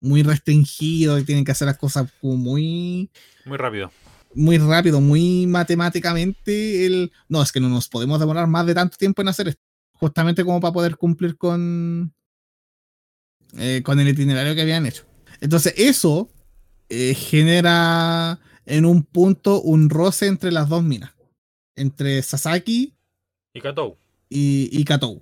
muy 0.00 0.22
restringido 0.24 1.18
y 1.18 1.24
tienen 1.24 1.44
que 1.44 1.52
hacer 1.52 1.66
las 1.66 1.78
cosas 1.78 2.10
como 2.20 2.36
muy, 2.36 3.10
Muy 3.44 3.56
rápido. 3.56 3.92
Muy 4.34 4.58
rápido, 4.58 5.00
muy 5.00 5.46
matemáticamente. 5.46 6.86
El, 6.86 7.12
no, 7.28 7.42
es 7.42 7.52
que 7.52 7.60
no 7.60 7.68
nos 7.68 7.88
podemos 7.88 8.20
demorar 8.20 8.46
más 8.46 8.66
de 8.66 8.74
tanto 8.74 8.96
tiempo 8.96 9.22
en 9.22 9.28
hacer 9.28 9.48
esto. 9.48 9.62
Justamente 9.92 10.44
como 10.44 10.60
para 10.60 10.72
poder 10.72 10.96
cumplir 10.96 11.36
con, 11.36 12.14
eh, 13.58 13.82
con 13.84 14.00
el 14.00 14.08
itinerario 14.08 14.54
que 14.54 14.62
habían 14.62 14.86
hecho. 14.86 15.04
Entonces, 15.40 15.74
eso 15.76 16.30
eh, 16.88 17.14
genera 17.14 18.38
en 18.66 18.84
un 18.84 19.02
punto 19.02 19.60
un 19.60 19.90
roce 19.90 20.26
entre 20.26 20.52
las 20.52 20.68
dos 20.68 20.82
minas. 20.82 21.12
Entre 21.76 22.22
Sasaki 22.22 22.94
Y 23.54 23.60
Katou. 23.60 23.96
y, 24.28 24.68
y 24.72 24.84
Katou. 24.84 25.20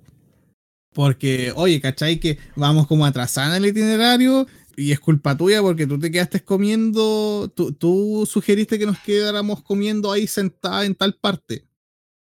Porque, 0.93 1.53
oye, 1.55 1.79
¿cachai? 1.79 2.19
Que 2.19 2.37
vamos 2.55 2.87
como 2.87 3.05
atrasando 3.05 3.55
el 3.55 3.65
itinerario 3.65 4.47
y 4.79 4.91
es 4.91 4.99
culpa 4.99 5.35
tuya 5.37 5.61
porque 5.61 5.85
tú 5.87 5.99
te 5.99 6.11
quedaste 6.11 6.43
comiendo, 6.43 7.51
tú, 7.55 7.71
tú 7.73 8.27
sugeriste 8.29 8.79
que 8.79 8.85
nos 8.85 8.99
quedáramos 8.99 9.61
comiendo 9.63 10.11
ahí 10.11 10.27
sentada 10.27 10.85
en 10.85 10.95
tal 10.95 11.15
parte. 11.15 11.65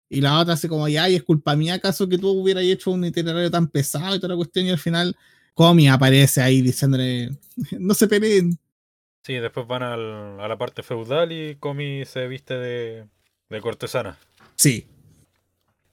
Y 0.08 0.20
la 0.20 0.38
otra 0.38 0.54
hace 0.54 0.68
como, 0.68 0.88
ya, 0.88 1.08
y 1.08 1.16
es 1.16 1.22
culpa 1.24 1.56
mía 1.56 1.74
acaso 1.74 2.08
que 2.08 2.18
tú 2.18 2.28
hubieras 2.30 2.64
hecho 2.64 2.92
un 2.92 3.04
itinerario 3.04 3.50
tan 3.50 3.68
pesado 3.68 4.14
y 4.14 4.18
toda 4.18 4.30
la 4.34 4.36
cuestión 4.36 4.66
y 4.66 4.70
al 4.70 4.78
final 4.78 5.16
Comi 5.54 5.88
aparece 5.88 6.40
ahí 6.42 6.62
diciéndole, 6.62 7.30
no 7.78 7.94
se 7.94 8.06
peleen. 8.06 8.58
Sí, 9.24 9.34
después 9.34 9.66
van 9.66 9.82
al- 9.82 10.40
a 10.40 10.46
la 10.48 10.56
parte 10.56 10.82
feudal 10.84 11.32
y 11.32 11.56
Komi 11.56 12.04
se 12.04 12.28
viste 12.28 12.54
de, 12.54 13.06
de 13.50 13.60
cortesana. 13.60 14.16
Sí, 14.54 14.86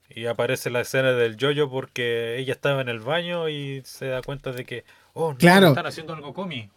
Y 0.08 0.26
aparece 0.26 0.70
la 0.70 0.82
escena 0.82 1.12
del 1.12 1.36
yoyo 1.36 1.68
porque 1.70 2.38
ella 2.38 2.52
estaba 2.52 2.80
en 2.82 2.88
el 2.88 3.00
baño 3.00 3.48
y 3.48 3.82
se 3.84 4.06
da 4.06 4.22
cuenta 4.22 4.52
de 4.52 4.64
que, 4.64 4.84
oh, 5.14 5.32
no, 5.32 5.38
Claro. 5.38 5.68
están 5.68 5.86
haciendo 5.86 6.12
algo 6.14 6.32
Komi. 6.34 6.68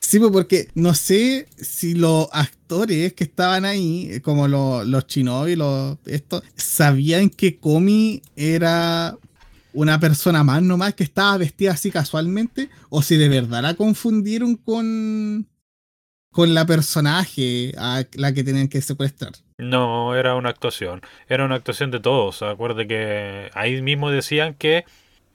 Sí, 0.00 0.18
pues, 0.20 0.30
porque 0.30 0.68
no 0.74 0.94
sé 0.94 1.48
si 1.56 1.94
los 1.94 2.28
actores 2.32 3.12
que 3.14 3.24
estaban 3.24 3.64
ahí, 3.64 4.20
como 4.22 4.46
lo- 4.46 4.84
los 4.84 5.06
Shinobi, 5.06 5.56
los 5.56 5.96
estos, 6.06 6.42
sabían 6.54 7.28
que 7.30 7.58
Komi 7.58 8.22
era 8.36 9.16
una 9.72 9.98
persona 9.98 10.44
más 10.44 10.62
nomás 10.62 10.94
que 10.94 11.02
estaba 11.04 11.36
vestida 11.38 11.72
así 11.72 11.90
casualmente, 11.90 12.70
o 12.88 13.02
si 13.02 13.16
de 13.16 13.28
verdad 13.28 13.62
la 13.62 13.74
confundieron 13.74 14.54
con, 14.56 15.46
con 16.30 16.54
la 16.54 16.64
personaje 16.66 17.72
a 17.76 18.04
la 18.14 18.32
que 18.32 18.44
tenían 18.44 18.68
que 18.68 18.80
secuestrar. 18.82 19.32
No, 19.58 20.14
era 20.14 20.34
una 20.36 20.50
actuación. 20.50 21.00
Era 21.28 21.44
una 21.46 21.56
actuación 21.56 21.90
de 21.90 21.98
todos. 22.00 22.42
Acuerde 22.42 22.86
que 22.86 23.50
ahí 23.54 23.82
mismo 23.82 24.10
decían 24.10 24.54
que 24.54 24.84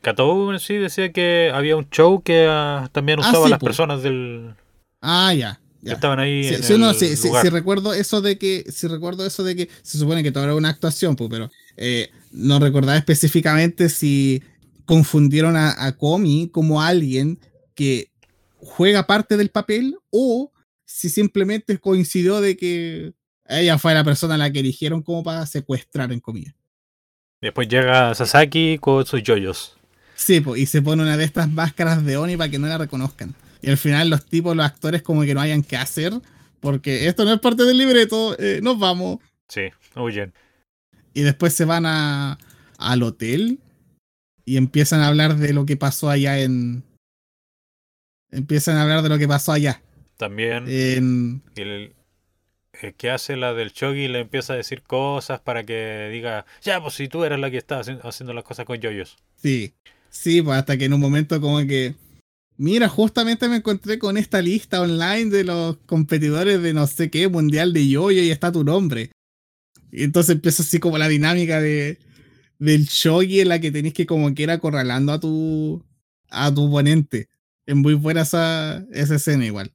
En 0.03 0.60
sí 0.60 0.76
decía 0.76 1.11
que 1.11 1.52
había 1.53 1.76
un 1.76 1.90
show 1.90 2.22
que 2.23 2.48
ah, 2.49 2.90
también 2.91 3.19
Ah, 3.22 3.30
usaba 3.30 3.45
sí, 3.45 3.49
las 3.52 3.60
po. 3.60 3.65
personas 3.65 4.03
del 4.03 4.56
Ah, 5.02 5.34
ya. 5.34 5.60
que 5.84 5.91
estaban 5.91 6.19
ahí 6.19 6.44
Sí, 6.44 6.56
en 6.56 6.64
el 6.73 6.80
no, 6.80 6.94
sí 6.94 7.49
recuerdo 7.49 7.94
eso 7.94 8.22
de 8.22 8.38
que, 8.38 8.65
si 8.72 8.88
recuerdo 8.88 9.26
eso 9.26 9.44
de 9.44 9.56
que 9.56 9.69
se 9.84 9.98
supone 9.98 10.22
que 10.23 10.32
todo 10.32 10.44
era 10.44 10.56
una 10.56 10.69
actuación, 10.69 11.15
pues, 11.15 11.30
pero 11.30 11.49
eh, 11.78 12.10
no 12.32 12.60
recordaba 12.60 12.98
específicamente 12.98 13.90
si 13.90 14.44
confundieron 14.86 15.56
a, 15.56 15.86
a 15.86 15.95
Komi 15.98 16.49
como 16.49 16.82
alguien 16.82 17.40
que 17.76 18.11
juega 18.57 19.07
parte 19.07 19.38
del 19.38 19.49
papel 19.49 19.98
o 20.11 20.52
si 20.86 21.10
simplemente 21.10 21.78
coincidió 21.80 22.41
de 22.41 22.57
que 22.57 23.14
ella 23.48 23.78
fue 23.78 23.94
la 23.94 24.03
persona 24.03 24.36
a 24.36 24.38
la 24.38 24.52
que 24.52 24.60
eligieron 24.60 25.02
como 25.02 25.23
para 25.23 25.45
secuestrar 25.45 26.11
en 26.11 26.19
comida. 26.19 26.56
Después 27.41 27.68
llega 27.68 28.14
Sasaki 28.14 28.78
con 28.80 29.06
sus 29.06 29.23
yoyos. 29.23 29.78
Sí, 30.22 30.39
po, 30.39 30.56
y 30.56 30.68
se 30.68 30.84
pone 30.84 31.02
una 31.02 31.18
de 31.18 31.23
estas 31.23 31.49
máscaras 31.49 32.06
de 32.06 32.15
Oni 32.15 32.38
para 32.38 32.52
que 32.52 32.60
no 32.60 32.68
la 32.68 32.77
reconozcan. 32.77 33.34
Y 33.61 33.72
al 33.72 33.77
final 33.77 34.10
los 34.10 34.23
tipos, 34.23 34.56
los 34.56 34.65
actores 34.65 35.02
como 35.02 35.23
que 35.23 35.34
no 35.34 35.41
hayan 35.41 35.64
que 35.64 35.77
hacer, 35.77 36.14
porque 36.60 37.07
esto 37.07 37.26
no 37.26 37.34
es 37.34 37.39
parte 37.39 37.64
del 37.64 37.80
libreto, 37.80 38.35
eh, 38.39 38.60
nos 38.61 38.77
vamos. 38.77 39.18
Sí, 39.49 39.69
huyen. 39.95 40.31
Y 41.15 41.22
después 41.23 41.53
se 41.53 41.65
van 41.65 41.88
a, 41.88 42.38
al 42.77 43.02
hotel 43.02 43.60
y 44.45 44.57
empiezan 44.57 45.02
a 45.02 45.07
hablar 45.07 45.38
de 45.38 45.53
lo 45.53 45.65
que 45.65 45.76
pasó 45.76 46.10
allá 46.10 46.39
en... 46.39 46.84
Empiezan 48.30 48.77
a 48.77 48.84
hablar 48.84 49.02
de 49.02 49.10
lo 49.10 49.18
que 49.18 49.27
pasó 49.27 49.52
allá. 49.52 49.81
También 50.18 50.65
En, 50.68 51.41
el, 51.56 51.93
el 52.80 52.93
que 52.93 53.10
hace 53.10 53.38
la 53.38 53.53
del 53.56 53.73
Chogi 53.73 54.07
le 54.07 54.19
empieza 54.19 54.53
a 54.53 54.56
decir 54.56 54.84
cosas 54.84 55.39
para 55.39 55.64
que 55.64 56.10
diga, 56.11 56.45
ya, 56.61 56.80
pues 56.80 56.93
si 56.93 57.07
tú 57.07 57.23
eras 57.23 57.39
la 57.39 57.49
que 57.49 57.57
estaba 57.57 57.81
haci- 57.81 57.99
haciendo 58.03 58.34
las 58.34 58.43
cosas 58.43 58.65
con 58.65 58.77
yoyos. 58.77 59.18
Sí, 59.35 59.73
sí, 60.12 60.42
pues 60.44 60.60
hasta 60.60 60.78
que 60.78 60.86
en 60.86 60.94
un 60.94 61.00
momento 61.00 61.42
como 61.42 61.58
que, 61.66 61.96
mira, 62.58 62.88
justamente 62.88 63.50
me 63.50 63.58
encontré 63.58 63.98
con 63.98 64.18
esta 64.18 64.42
lista 64.42 64.82
online 64.82 65.32
de 65.32 65.44
los 65.44 65.78
competidores 65.88 66.62
de 66.62 66.74
no 66.74 66.86
sé 66.86 67.10
qué, 67.10 67.28
mundial 67.28 67.74
de 67.74 67.88
yoyo 67.88 68.22
y 68.22 68.30
está 68.30 68.52
tu 68.52 68.64
nombre. 68.64 69.12
Y 69.92 70.04
entonces 70.04 70.36
empieza 70.36 70.64
así 70.64 70.80
como 70.80 70.98
la 70.98 71.08
dinámica 71.08 71.60
de 71.60 71.98
del 72.60 72.86
shogi 72.86 73.42
en 73.42 73.50
la 73.50 73.60
que 73.60 73.72
tenés 73.72 73.94
que 73.94 74.06
como 74.06 74.36
que 74.36 74.44
ir 74.44 74.52
acorralando 74.52 75.12
a 75.14 75.20
tu 75.20 75.84
a 76.30 76.54
tu 76.54 76.68
oponente. 76.68 77.30
Es 77.66 77.76
muy 77.76 77.96
buena 77.96 78.22
esa, 78.22 78.86
esa 78.92 79.16
escena 79.16 79.46
igual. 79.46 79.74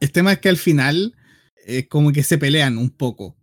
El 0.00 0.12
tema 0.12 0.32
es 0.32 0.38
que 0.38 0.48
al 0.48 0.56
final 0.56 1.16
eh, 1.66 1.88
como 1.88 2.12
que 2.12 2.22
se 2.22 2.38
pelean 2.38 2.78
un 2.78 2.90
poco. 2.90 3.36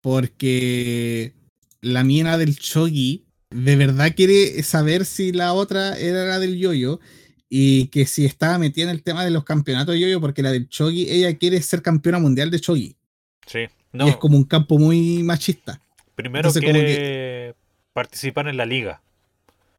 Porque 0.00 1.34
la 1.80 2.04
mina 2.04 2.38
del 2.38 2.54
shogi 2.54 3.25
de 3.50 3.76
verdad 3.76 4.12
quiere 4.16 4.62
saber 4.62 5.04
si 5.04 5.32
la 5.32 5.52
otra 5.52 5.98
era 5.98 6.24
la 6.24 6.38
del 6.38 6.58
yoyo 6.58 7.00
y 7.48 7.86
que 7.88 8.06
si 8.06 8.24
estaba 8.24 8.58
metida 8.58 8.84
en 8.84 8.90
el 8.90 9.02
tema 9.02 9.24
de 9.24 9.30
los 9.30 9.44
campeonatos 9.44 9.94
de 9.94 10.00
yoyo 10.00 10.20
porque 10.20 10.42
la 10.42 10.50
del 10.52 10.66
shogi 10.68 11.08
ella 11.10 11.36
quiere 11.38 11.62
ser 11.62 11.80
campeona 11.82 12.18
mundial 12.18 12.50
de 12.50 12.58
shogi 12.58 12.96
Sí. 13.46 13.60
y 13.60 13.68
No, 13.96 14.08
es 14.08 14.16
como 14.16 14.36
un 14.36 14.44
campo 14.44 14.78
muy 14.78 15.22
machista. 15.22 15.80
primero 16.16 16.48
entonces 16.48 16.62
quiere 16.62 17.54
participar 17.92 18.48
en 18.48 18.56
la 18.56 18.66
liga. 18.66 19.00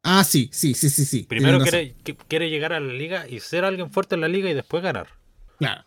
Ah, 0.02 0.24
sí, 0.24 0.48
sí, 0.52 0.72
sí, 0.74 0.88
sí, 0.88 1.04
sí. 1.04 1.24
Primero 1.28 1.60
quiere, 1.60 1.94
quiere 2.28 2.48
llegar 2.48 2.72
a 2.72 2.80
la 2.80 2.92
liga 2.94 3.28
y 3.28 3.40
ser 3.40 3.64
alguien 3.64 3.90
fuerte 3.90 4.14
en 4.14 4.22
la 4.22 4.28
liga 4.28 4.48
y 4.48 4.54
después 4.54 4.82
ganar. 4.82 5.08
Claro. 5.58 5.84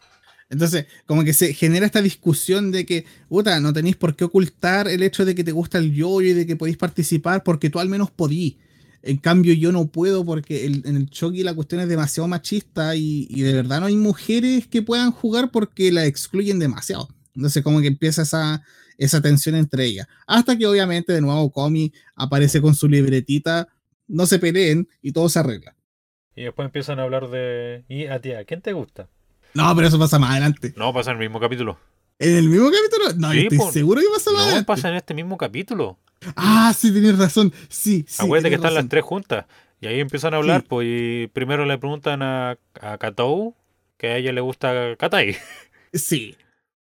Entonces, 0.52 0.86
como 1.08 1.24
que 1.24 1.34
se 1.34 1.54
genera 1.56 1.86
esta 1.88 2.02
discusión 2.04 2.72
de 2.72 2.86
que, 2.86 3.06
puta, 3.30 3.60
no 3.62 3.74
tenéis 3.74 3.96
por 3.96 4.16
qué 4.16 4.26
ocultar 4.26 4.88
el 4.90 5.02
hecho 5.02 5.26
de 5.26 5.34
que 5.34 5.44
te 5.46 5.54
gusta 5.54 5.80
el 5.80 5.94
yoyo 5.94 6.30
y 6.30 6.34
de 6.34 6.46
que 6.46 6.58
podéis 6.58 6.78
participar 6.78 7.42
porque 7.44 7.72
tú 7.72 7.80
al 7.80 7.90
menos 7.90 8.12
podí. 8.12 8.60
En 9.02 9.18
cambio, 9.18 9.54
yo 9.56 9.72
no 9.72 9.88
puedo 9.88 10.26
porque 10.26 10.66
el- 10.66 10.84
en 10.86 10.96
el 10.98 11.10
Chogi 11.10 11.42
la 11.44 11.56
cuestión 11.56 11.82
es 11.82 11.90
demasiado 11.90 12.28
machista 12.28 12.96
y, 12.96 13.28
y 13.32 13.42
de 13.42 13.54
verdad 13.54 13.80
no 13.80 13.88
hay 13.88 13.96
mujeres 13.96 14.68
que 14.68 14.84
puedan 14.84 15.12
jugar 15.12 15.52
porque 15.52 15.92
la 15.92 16.06
excluyen 16.06 16.60
demasiado. 16.60 17.10
Entonces, 17.34 17.64
como 17.64 17.82
que 17.82 17.88
empieza 17.88 18.22
esa, 18.24 18.62
esa 18.98 19.22
tensión 19.22 19.56
entre 19.56 19.86
ellas. 19.86 20.08
Hasta 20.28 20.58
que 20.58 20.68
obviamente 20.68 21.14
de 21.14 21.22
nuevo 21.22 21.52
Komi 21.52 21.94
aparece 22.16 22.62
con 22.62 22.76
su 22.76 22.88
libretita, 22.90 23.70
no 24.08 24.26
se 24.28 24.38
peleen 24.38 24.88
y 25.02 25.14
todo 25.14 25.30
se 25.30 25.40
arregla. 25.40 25.76
Y 26.36 26.44
después 26.44 26.66
empiezan 26.66 27.00
a 27.00 27.04
hablar 27.04 27.30
de... 27.30 27.86
¿Y 27.88 28.06
a 28.08 28.20
ti? 28.22 28.34
¿A 28.34 28.44
quién 28.46 28.62
te 28.62 28.74
gusta? 28.74 29.10
No, 29.54 29.76
pero 29.76 29.88
eso 29.88 30.00
pasa 30.00 30.18
más 30.20 30.32
adelante. 30.32 30.74
No, 30.78 30.94
pasa 30.94 31.12
en 31.12 31.18
el 31.18 31.24
mismo 31.24 31.40
capítulo. 31.40 31.78
¿En 32.20 32.36
el 32.36 32.50
mismo 32.50 32.70
capítulo? 32.72 33.14
No, 33.18 33.32
Sí, 33.32 33.48
estoy 33.52 33.72
seguro 33.72 34.02
que 34.02 34.08
pasa 34.14 34.32
más 34.32 34.40
No, 34.42 34.46
adelante. 34.46 34.66
pasa 34.68 34.90
en 34.90 34.96
este 34.96 35.14
mismo 35.14 35.38
capítulo. 35.38 35.98
Ah, 36.36 36.74
sí, 36.78 36.92
tienes 36.92 37.18
razón. 37.18 37.52
Sí, 37.68 38.06
sí. 38.08 38.24
Acuérdate 38.24 38.50
que 38.50 38.56
están 38.56 38.74
las 38.76 38.88
tres 38.88 39.04
juntas. 39.04 39.46
Y 39.80 39.88
ahí 39.88 40.00
empiezan 40.00 40.34
a 40.36 40.38
hablar, 40.38 40.62
Sí. 40.62 40.68
pues, 40.70 40.88
y 40.90 41.28
primero 41.34 41.66
le 41.66 41.78
preguntan 41.80 42.22
a, 42.22 42.58
a 42.80 42.98
Katou 43.00 43.56
que 43.98 44.08
a 44.10 44.18
ella 44.18 44.32
le 44.32 44.42
gusta 44.42 44.96
Katai. 44.98 45.36
Sí. 45.94 46.36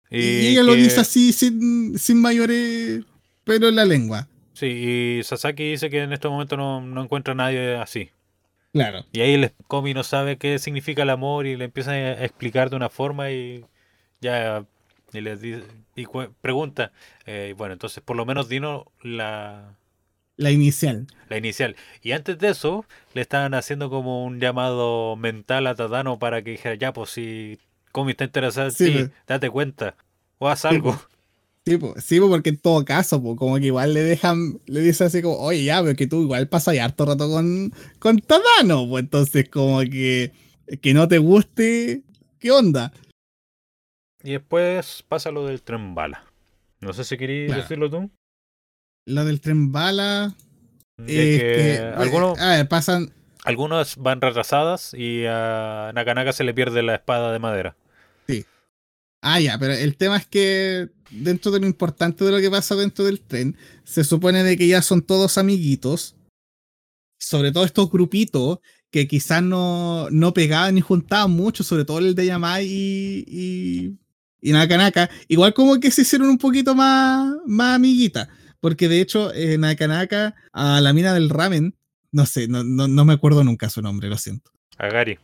Y, 0.10 0.20
Y, 0.20 0.48
ella 0.48 0.64
lo 0.64 0.74
que- 0.74 0.80
dice 0.82 1.00
así, 1.00 1.32
sin, 1.32 1.98
sin 1.98 2.20
mayores 2.20 3.04
pero 3.46 3.70
en 3.70 3.76
la 3.78 3.86
lengua. 3.86 4.28
Sí, 4.54 4.66
y 5.20 5.24
Sasaki 5.24 5.72
dice 5.72 5.90
que 5.90 6.02
en 6.04 6.12
este 6.14 6.28
momento 6.28 6.58
no, 6.58 6.82
no 6.82 7.04
encuentra 7.04 7.32
a 7.34 7.36
nadie 7.36 7.76
así. 7.78 8.10
Claro. 8.74 9.06
Y 9.12 9.22
ahí 9.22 9.34
el 9.34 9.52
Komi 9.68 9.94
no 9.94 10.04
sabe 10.04 10.38
qué 10.38 10.58
significa 10.60 11.04
el 11.04 11.10
amor 11.10 11.46
y 11.46 11.58
le 11.58 11.66
empieza 11.66 11.92
a 11.92 12.24
explicar 12.24 12.70
de 12.70 12.78
una 12.78 12.90
forma 12.90 13.32
y 13.32 13.66
ya 14.22 14.66
y 15.14 15.20
le 15.22 15.36
dice, 15.36 15.64
y 15.96 16.06
pregunta, 16.42 16.94
eh, 17.26 17.54
bueno, 17.58 17.74
entonces 17.74 18.02
por 18.04 18.16
lo 18.16 18.26
menos 18.26 18.48
dinos 18.48 18.86
la, 19.02 19.76
La 20.38 20.52
inicial. 20.52 21.08
la 21.28 21.38
inicial. 21.38 21.76
Y 22.02 22.14
antes 22.14 22.38
de 22.40 22.50
eso, 22.50 22.86
le 23.14 23.22
estaban 23.22 23.54
haciendo 23.54 23.90
como 23.90 24.24
un 24.26 24.40
llamado 24.40 25.18
mental 25.18 25.68
a 25.68 25.76
Tadano 25.76 26.18
para 26.20 26.42
que 26.42 26.52
dijera, 26.52 26.76
ya, 26.76 26.94
pues 26.94 27.10
si 27.10 27.60
Komi 27.92 28.12
está 28.12 28.24
interesado 28.24 28.72
Sí, 28.72 28.92
pues. 28.92 29.12
date 29.28 29.50
cuenta, 29.50 29.96
o 30.38 30.48
haz 30.48 30.64
algo. 30.66 30.98
Sí, 31.68 31.78
po, 31.78 31.94
sí, 32.00 32.20
po, 32.20 32.28
porque 32.30 32.50
en 32.50 32.58
todo 32.58 32.84
caso, 32.84 33.22
po, 33.22 33.36
como 33.36 33.58
que 33.58 33.68
igual 33.68 33.94
le 33.94 34.02
dejan, 34.02 34.60
le 34.66 34.82
dicen 34.82 35.08
así 35.08 35.22
como, 35.22 35.38
oye, 35.38 35.64
ya, 35.64 35.82
pero 35.84 35.96
que 35.96 36.08
tú 36.08 36.24
igual 36.24 36.48
pasas 36.48 36.74
ya 36.76 36.86
harto 36.86 37.06
rato 37.06 37.30
con, 37.30 37.72
con 38.00 38.18
Tadano, 38.20 38.88
pues 38.90 39.04
entonces 39.04 39.48
como 39.50 39.80
que, 39.82 40.32
que 40.82 40.94
no 40.96 41.08
te 41.08 41.20
guste, 41.20 42.02
¿qué 42.40 42.52
onda? 42.52 42.92
Y 44.24 44.32
después 44.32 45.04
pasa 45.08 45.30
lo 45.32 45.46
del 45.46 45.62
tren 45.62 45.94
bala. 45.94 46.26
No 46.80 46.94
sé 46.94 47.04
si 47.04 47.18
querías 47.18 47.48
Claro. 47.48 47.62
decirlo 47.62 47.90
tú. 47.92 48.12
Lo 49.06 49.26
del 49.26 49.40
tren 49.42 49.72
bala, 49.72 50.34
De 50.98 51.36
es 51.36 51.40
que 51.42 51.54
que, 51.54 51.94
algunos, 51.96 52.40
a 52.40 52.50
ver, 52.58 52.68
pasan, 52.68 53.14
algunos 53.44 53.98
van 53.98 54.22
retrasadas 54.22 54.94
y 54.96 55.26
a 55.28 55.92
Nakanaka 55.94 56.34
se 56.34 56.44
le 56.44 56.54
pierde 56.54 56.82
la 56.82 56.96
espada 56.96 57.32
de 57.32 57.40
madera. 57.40 57.76
Ah, 59.24 59.40
ya, 59.40 59.60
pero 59.60 59.74
el 59.74 59.98
tema 59.98 60.18
es 60.18 60.26
que 60.26 60.90
dentro 61.12 61.52
de 61.52 61.60
lo 61.60 61.68
importante 61.68 62.24
de 62.26 62.32
lo 62.32 62.40
que 62.40 62.50
pasa 62.50 62.76
dentro 62.76 63.06
del 63.06 63.22
tren, 63.22 63.56
se 63.84 64.04
supone 64.04 64.44
de 64.44 64.58
que 64.58 64.68
ya 64.68 64.82
son 64.82 65.02
todos 65.02 65.38
amiguitos, 65.38 66.16
sobre 67.20 67.52
todo 67.52 67.66
estos 67.66 67.92
grupitos 67.92 68.60
que 68.90 69.08
quizás 69.08 69.42
no, 69.44 70.10
no 70.10 70.34
pegaban 70.34 70.76
ni 70.76 70.82
juntaban 70.82 71.32
mucho, 71.32 71.64
sobre 71.64 71.86
todo 71.86 72.00
el 72.00 72.16
de 72.16 72.26
Yamai 72.26 72.66
y, 72.66 73.26
y, 73.28 73.98
y 74.42 74.52
Nakanaka, 74.52 75.10
igual 75.28 75.54
como 75.54 75.80
que 75.80 75.92
se 75.92 76.02
hicieron 76.02 76.30
un 76.30 76.38
poquito 76.38 76.76
más, 76.76 77.34
más 77.46 77.76
amiguitas, 77.76 78.28
porque 78.60 78.88
de 78.90 79.02
hecho 79.02 79.34
eh, 79.34 79.58
Nakanaka 79.58 80.36
a 80.52 80.82
la 80.82 80.94
mina 80.94 81.14
del 81.14 81.30
ramen, 81.30 81.76
no 82.12 82.26
sé, 82.26 82.48
no, 82.48 82.64
no, 82.64 82.88
no 82.88 83.06
me 83.06 83.14
acuerdo 83.14 83.44
nunca 83.44 83.70
su 83.70 83.82
nombre, 83.82 84.10
lo 84.10 84.18
siento 84.18 84.52
A 84.78 84.88
Gary. 84.90 85.18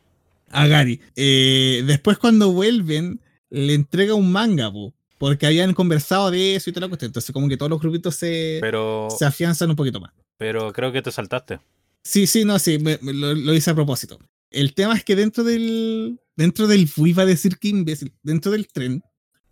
a 0.49 0.67
Gary. 0.67 1.01
Eh, 1.15 1.83
después 1.85 2.17
cuando 2.17 2.51
vuelven, 2.53 3.19
le 3.49 3.73
entrega 3.73 4.13
un 4.13 4.31
manga, 4.31 4.71
po, 4.71 4.93
porque 5.17 5.45
habían 5.47 5.73
conversado 5.73 6.29
de 6.31 6.55
eso 6.55 6.69
y 6.69 6.73
toda 6.73 6.85
la 6.85 6.89
cuestión. 6.89 7.09
Entonces 7.09 7.31
como 7.33 7.47
que 7.49 7.57
todos 7.57 7.69
los 7.69 7.81
grupitos 7.81 8.15
se, 8.15 8.59
Pero, 8.61 9.07
se 9.17 9.25
afianzan 9.25 9.69
un 9.69 9.75
poquito 9.75 9.99
más. 9.99 10.11
pero 10.37 10.71
creo 10.73 10.91
que 10.91 11.01
te 11.01 11.11
saltaste. 11.11 11.59
Sí, 12.03 12.27
sí, 12.27 12.45
no, 12.45 12.57
sí, 12.59 12.77
me- 12.79 12.99
me 13.01 13.13
lo, 13.13 13.33
lo 13.33 13.53
hice 13.53 13.71
a 13.71 13.75
propósito. 13.75 14.19
El 14.49 14.73
tema 14.73 14.95
es 14.95 15.03
que 15.03 15.15
dentro 15.15 15.43
del, 15.43 16.19
dentro 16.35 16.67
del, 16.67 16.89
iba 16.97 17.23
a 17.23 17.25
decir 17.25 17.57
que 17.57 17.67
imbécil, 17.69 18.13
dentro 18.23 18.51
del 18.51 18.67
tren, 18.67 19.03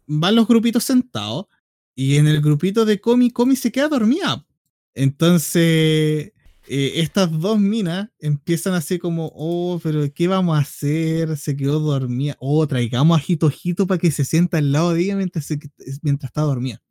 van 0.08 0.36
los 0.36 0.48
grupitos 0.48 0.84
sentados 0.86 1.48
y 1.96 2.16
en 2.18 2.28
el 2.28 2.40
grupito 2.42 2.86
de 2.86 3.02
Comi, 3.02 3.32
Comi 3.32 3.56
se 3.56 3.72
queda 3.72 3.90
dormida. 3.90 4.46
Entonces, 4.94 6.32
eh, 6.68 6.94
estas 6.96 7.32
dos 7.40 7.60
minas 7.60 8.10
empiezan 8.20 8.74
así 8.74 8.98
como, 9.00 9.32
oh, 9.36 9.80
pero 9.84 10.12
¿qué 10.14 10.28
vamos 10.28 10.58
a 10.58 10.62
hacer? 10.62 11.38
Se 11.38 11.56
quedó 11.56 11.80
dormida. 11.80 12.36
Oh, 12.40 12.66
traigamos 12.68 13.20
a 13.20 13.24
Hito 13.26 13.52
Hito 13.64 13.86
para 13.88 13.98
que 14.00 14.12
se 14.12 14.26
sienta 14.26 14.58
al 14.58 14.72
lado 14.72 14.94
de 14.94 15.02
ella 15.02 15.16
mientras, 15.16 15.46
se- 15.46 15.60
mientras 16.02 16.30
está 16.30 16.42
dormida. 16.42 16.82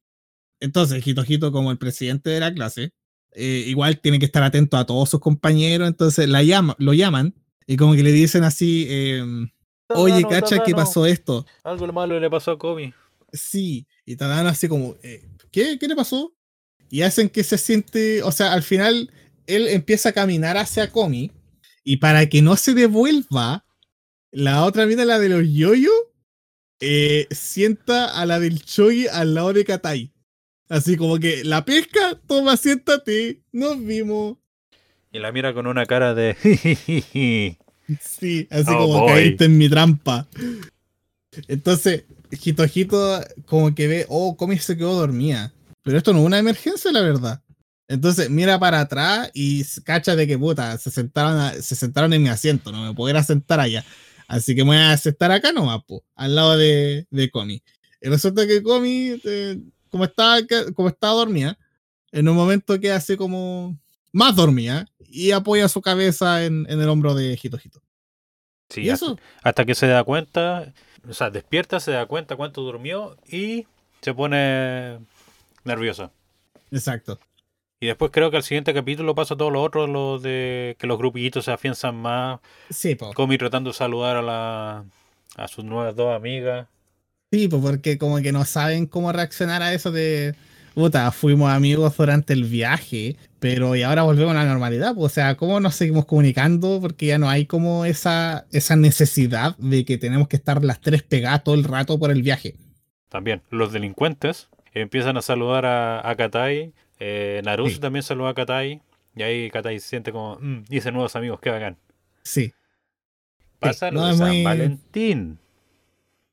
Entonces, 0.60 1.06
Hito 1.06 1.24
Hito, 1.26 1.52
como 1.52 1.70
el 1.70 1.78
presidente 1.78 2.30
de 2.30 2.40
la 2.40 2.52
clase, 2.54 2.92
eh, 3.32 3.64
igual 3.66 4.00
tiene 4.00 4.18
que 4.18 4.26
estar 4.26 4.42
atento 4.42 4.76
a 4.76 4.86
todos 4.86 5.10
sus 5.10 5.20
compañeros, 5.20 5.88
entonces 5.88 6.28
la 6.28 6.42
llama, 6.42 6.76
lo 6.78 6.92
llaman 6.94 7.34
y 7.66 7.76
como 7.76 7.94
que 7.94 8.02
le 8.02 8.12
dicen 8.12 8.44
así, 8.44 8.86
em, 8.88 9.50
oye, 9.88 10.22
Tadano, 10.22 10.28
cacha, 10.28 10.62
¿qué 10.62 10.72
pasó 10.72 11.04
esto? 11.06 11.44
Algo 11.64 11.92
malo 11.92 12.18
le 12.20 12.30
pasó 12.30 12.52
a 12.52 12.58
Komi. 12.58 12.94
Sí, 13.32 13.86
y 14.06 14.14
Tadano 14.16 14.48
así 14.48 14.68
como, 14.68 14.94
eh, 15.02 15.26
¿qué? 15.50 15.78
¿Qué 15.80 15.88
le 15.88 15.96
pasó? 15.96 16.32
Y 16.90 17.02
hacen 17.02 17.28
que 17.28 17.42
se 17.42 17.58
siente, 17.58 18.22
o 18.22 18.30
sea, 18.30 18.52
al 18.52 18.62
final 18.62 19.10
él 19.46 19.68
empieza 19.68 20.10
a 20.10 20.12
caminar 20.12 20.56
hacia 20.56 20.90
Komi 20.90 21.30
y 21.84 21.98
para 21.98 22.28
que 22.28 22.42
no 22.42 22.56
se 22.56 22.74
devuelva, 22.74 23.64
la 24.30 24.64
otra 24.64 24.86
mina, 24.86 25.04
la 25.04 25.18
de 25.18 25.28
los 25.28 25.44
yoyos, 25.52 25.92
eh, 26.80 27.26
sienta 27.30 28.06
a 28.06 28.26
la 28.26 28.40
del 28.40 28.62
Chogi 28.64 29.06
al 29.06 29.34
lado 29.34 29.52
de 29.52 29.64
Katai. 29.64 30.12
Así 30.68 30.96
como 30.96 31.18
que 31.18 31.44
la 31.44 31.64
pesca, 31.64 32.18
toma, 32.26 32.56
siéntate, 32.56 33.42
nos 33.52 33.82
vimos. 33.84 34.38
Y 35.12 35.18
la 35.18 35.30
mira 35.30 35.54
con 35.54 35.66
una 35.66 35.86
cara 35.86 36.14
de... 36.14 36.36
Sí, 38.00 38.48
así 38.50 38.64
Oh, 38.70 38.78
como 38.78 39.00
boy. 39.00 39.12
caíste 39.12 39.44
en 39.44 39.58
mi 39.58 39.68
trampa. 39.68 40.26
Entonces, 41.48 42.04
Hito 42.30 42.64
Hito 42.72 43.20
como 43.44 43.74
que 43.74 43.86
ve, 43.86 44.06
oh, 44.08 44.36
Komi 44.38 44.58
se 44.58 44.76
quedó 44.76 44.94
dormida. 44.94 45.52
Pero 45.82 45.98
esto 45.98 46.14
no 46.14 46.20
es 46.20 46.24
una 46.24 46.38
emergencia, 46.38 46.90
la 46.92 47.02
verdad. 47.02 47.42
Entonces 47.88 48.30
mira 48.30 48.58
para 48.58 48.80
atrás 48.80 49.30
y 49.34 49.62
cacha 49.84 50.16
de 50.16 50.26
que 50.26 50.38
puta, 50.38 50.78
se 50.78 50.90
sentaron, 50.90 51.38
a- 51.38 51.52
se 51.54 51.74
sentaron 51.74 52.12
en 52.12 52.22
mi 52.22 52.28
asiento, 52.28 52.72
no 52.72 52.82
me 52.84 52.94
puedo 52.94 53.10
ir 53.10 53.16
a 53.16 53.22
sentar 53.22 53.60
allá. 53.60 53.84
Así 54.26 54.54
que 54.54 54.62
me 54.64 54.68
voy 54.70 54.76
a 54.78 54.96
sentar 54.96 55.30
acá 55.32 55.52
nomás, 55.52 55.82
po, 55.84 56.02
al 56.14 56.34
lado 56.34 56.56
de, 56.56 57.06
de 57.10 57.30
Comi. 57.30 57.62
Y 58.00 58.08
resulta 58.08 58.46
que 58.46 58.62
Comi, 58.62 59.20
eh, 59.24 59.58
como, 59.90 60.04
estaba, 60.04 60.38
como 60.74 60.88
estaba 60.88 61.12
dormida, 61.14 61.58
en 62.10 62.28
un 62.28 62.36
momento 62.36 62.80
queda 62.80 62.96
así 62.96 63.16
como 63.16 63.78
más 64.12 64.34
dormida 64.34 64.86
y 64.98 65.32
apoya 65.32 65.68
su 65.68 65.82
cabeza 65.82 66.44
en, 66.44 66.66
en 66.70 66.80
el 66.80 66.88
hombro 66.88 67.14
de 67.14 67.38
Hito 67.40 67.58
Hito. 67.62 67.82
Sí, 68.70 68.82
y 68.82 68.90
hasta, 68.90 69.06
eso, 69.06 69.18
hasta 69.42 69.64
que 69.66 69.74
se 69.74 69.86
da 69.88 70.02
cuenta, 70.04 70.72
o 71.06 71.12
sea, 71.12 71.28
despierta, 71.30 71.80
se 71.80 71.90
da 71.92 72.06
cuenta 72.06 72.34
cuánto 72.36 72.62
durmió 72.62 73.16
y 73.30 73.66
se 74.00 74.14
pone 74.14 75.00
nerviosa. 75.64 76.10
exacto. 76.70 77.20
Y 77.80 77.86
después 77.86 78.10
creo 78.12 78.30
que 78.30 78.38
al 78.38 78.42
siguiente 78.42 78.72
capítulo 78.72 79.14
pasa 79.14 79.36
todo 79.36 79.50
lo 79.50 79.62
otro, 79.62 79.86
lo 79.86 80.18
de 80.18 80.76
que 80.78 80.86
los 80.86 80.96
grupitos 80.96 81.44
se 81.44 81.52
afianzan 81.52 81.96
más, 81.96 82.40
Sí, 82.70 82.94
po. 82.94 83.12
Comi 83.12 83.36
tratando 83.36 83.70
de 83.70 83.74
saludar 83.74 84.16
a 84.16 84.22
la 84.22 84.84
a 85.36 85.48
sus 85.48 85.64
nuevas 85.64 85.94
dos 85.96 86.14
amigas. 86.14 86.68
Sí, 87.32 87.48
pues 87.48 87.60
porque 87.62 87.98
como 87.98 88.18
que 88.18 88.32
no 88.32 88.44
saben 88.44 88.86
cómo 88.86 89.12
reaccionar 89.12 89.62
a 89.62 89.74
eso 89.74 89.90
de, 89.90 90.36
puta, 90.74 91.10
fuimos 91.10 91.50
amigos 91.50 91.96
durante 91.96 92.32
el 92.32 92.44
viaje, 92.44 93.16
pero 93.40 93.74
y 93.74 93.82
ahora 93.82 94.02
volvemos 94.02 94.32
a 94.32 94.38
la 94.38 94.44
normalidad, 94.44 94.94
pues, 94.94 95.12
o 95.12 95.14
sea, 95.14 95.36
¿cómo 95.36 95.58
nos 95.60 95.74
seguimos 95.74 96.06
comunicando? 96.06 96.78
Porque 96.80 97.06
ya 97.06 97.18
no 97.18 97.28
hay 97.28 97.46
como 97.46 97.84
esa, 97.84 98.46
esa 98.52 98.76
necesidad 98.76 99.56
de 99.58 99.84
que 99.84 99.98
tenemos 99.98 100.28
que 100.28 100.36
estar 100.36 100.62
las 100.64 100.80
tres 100.80 101.02
pegadas 101.02 101.42
todo 101.42 101.54
el 101.56 101.64
rato 101.64 101.98
por 101.98 102.10
el 102.10 102.22
viaje. 102.22 102.54
También 103.08 103.42
los 103.50 103.72
delincuentes 103.72 104.48
empiezan 104.72 105.16
a 105.16 105.22
saludar 105.22 105.66
a, 105.66 106.08
a 106.08 106.16
Katai. 106.16 106.72
Eh, 107.06 107.42
Naruto 107.44 107.68
Sí. 107.70 107.78
también 107.80 108.02
saluda 108.02 108.30
a 108.30 108.34
Katai. 108.34 108.80
Y 109.14 109.22
ahí 109.22 109.50
Katai 109.50 109.78
se 109.78 109.88
siente 109.88 110.10
como, 110.10 110.38
"Mm, 110.40 110.64
hice 110.70 110.90
nuevos 110.90 111.14
amigos, 111.16 111.38
qué 111.40 111.50
bacán. 111.50 111.76
Sí. 112.22 112.52
Pasa 113.58 113.90
lo 113.90 114.00
no, 114.00 114.06
de 114.08 114.14
San 114.16 114.28
muy- 114.28 114.42
Valentín. 114.42 115.38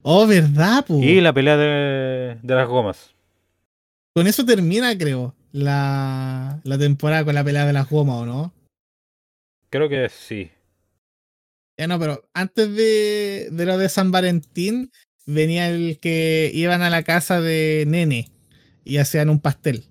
Oh, 0.01 0.25
¿verdad, 0.25 0.85
pues? 0.87 1.03
Y 1.03 1.19
la 1.19 1.33
pelea 1.33 1.57
de, 1.57 2.37
de 2.41 2.55
las 2.55 2.67
gomas. 2.69 3.13
Con 4.15 4.27
eso 4.27 4.45
termina, 4.45 4.97
creo, 4.97 5.35
la, 5.51 6.61
la 6.63 6.77
temporada 6.77 7.25
con 7.25 7.35
la 7.35 7.43
pelea 7.43 7.65
de 7.65 7.73
las 7.73 7.89
gomas, 7.89 8.15
¿o 8.21 8.25
no? 8.25 8.53
Creo 9.69 9.89
que 9.89 10.07
sí. 10.09 10.51
Ya 11.77 11.87
no, 11.87 11.99
pero 11.99 12.23
antes 12.33 12.73
de, 12.73 13.49
de 13.51 13.65
lo 13.65 13.77
de 13.77 13.89
San 13.89 14.11
Valentín, 14.11 14.91
venía 15.25 15.69
el 15.69 15.99
que 15.99 16.49
iban 16.53 16.81
a 16.81 16.89
la 16.89 17.03
casa 17.03 17.41
de 17.41 17.83
Nene 17.87 18.31
y 18.85 18.97
hacían 18.97 19.29
un 19.29 19.39
pastel. 19.41 19.85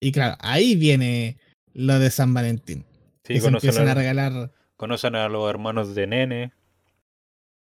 Y 0.00 0.12
claro, 0.12 0.36
ahí 0.40 0.74
viene 0.76 1.36
lo 1.74 1.98
de 1.98 2.10
San 2.10 2.32
Valentín. 2.34 2.84
Sí, 3.24 3.34
que 3.34 3.40
se 3.40 3.48
empiezan 3.48 3.86
a 3.88 3.92
a, 3.92 3.94
regalar. 3.94 4.50
conocen 4.76 5.14
a 5.14 5.28
los 5.28 5.48
hermanos 5.48 5.94
de 5.94 6.06
Nene. 6.06 6.52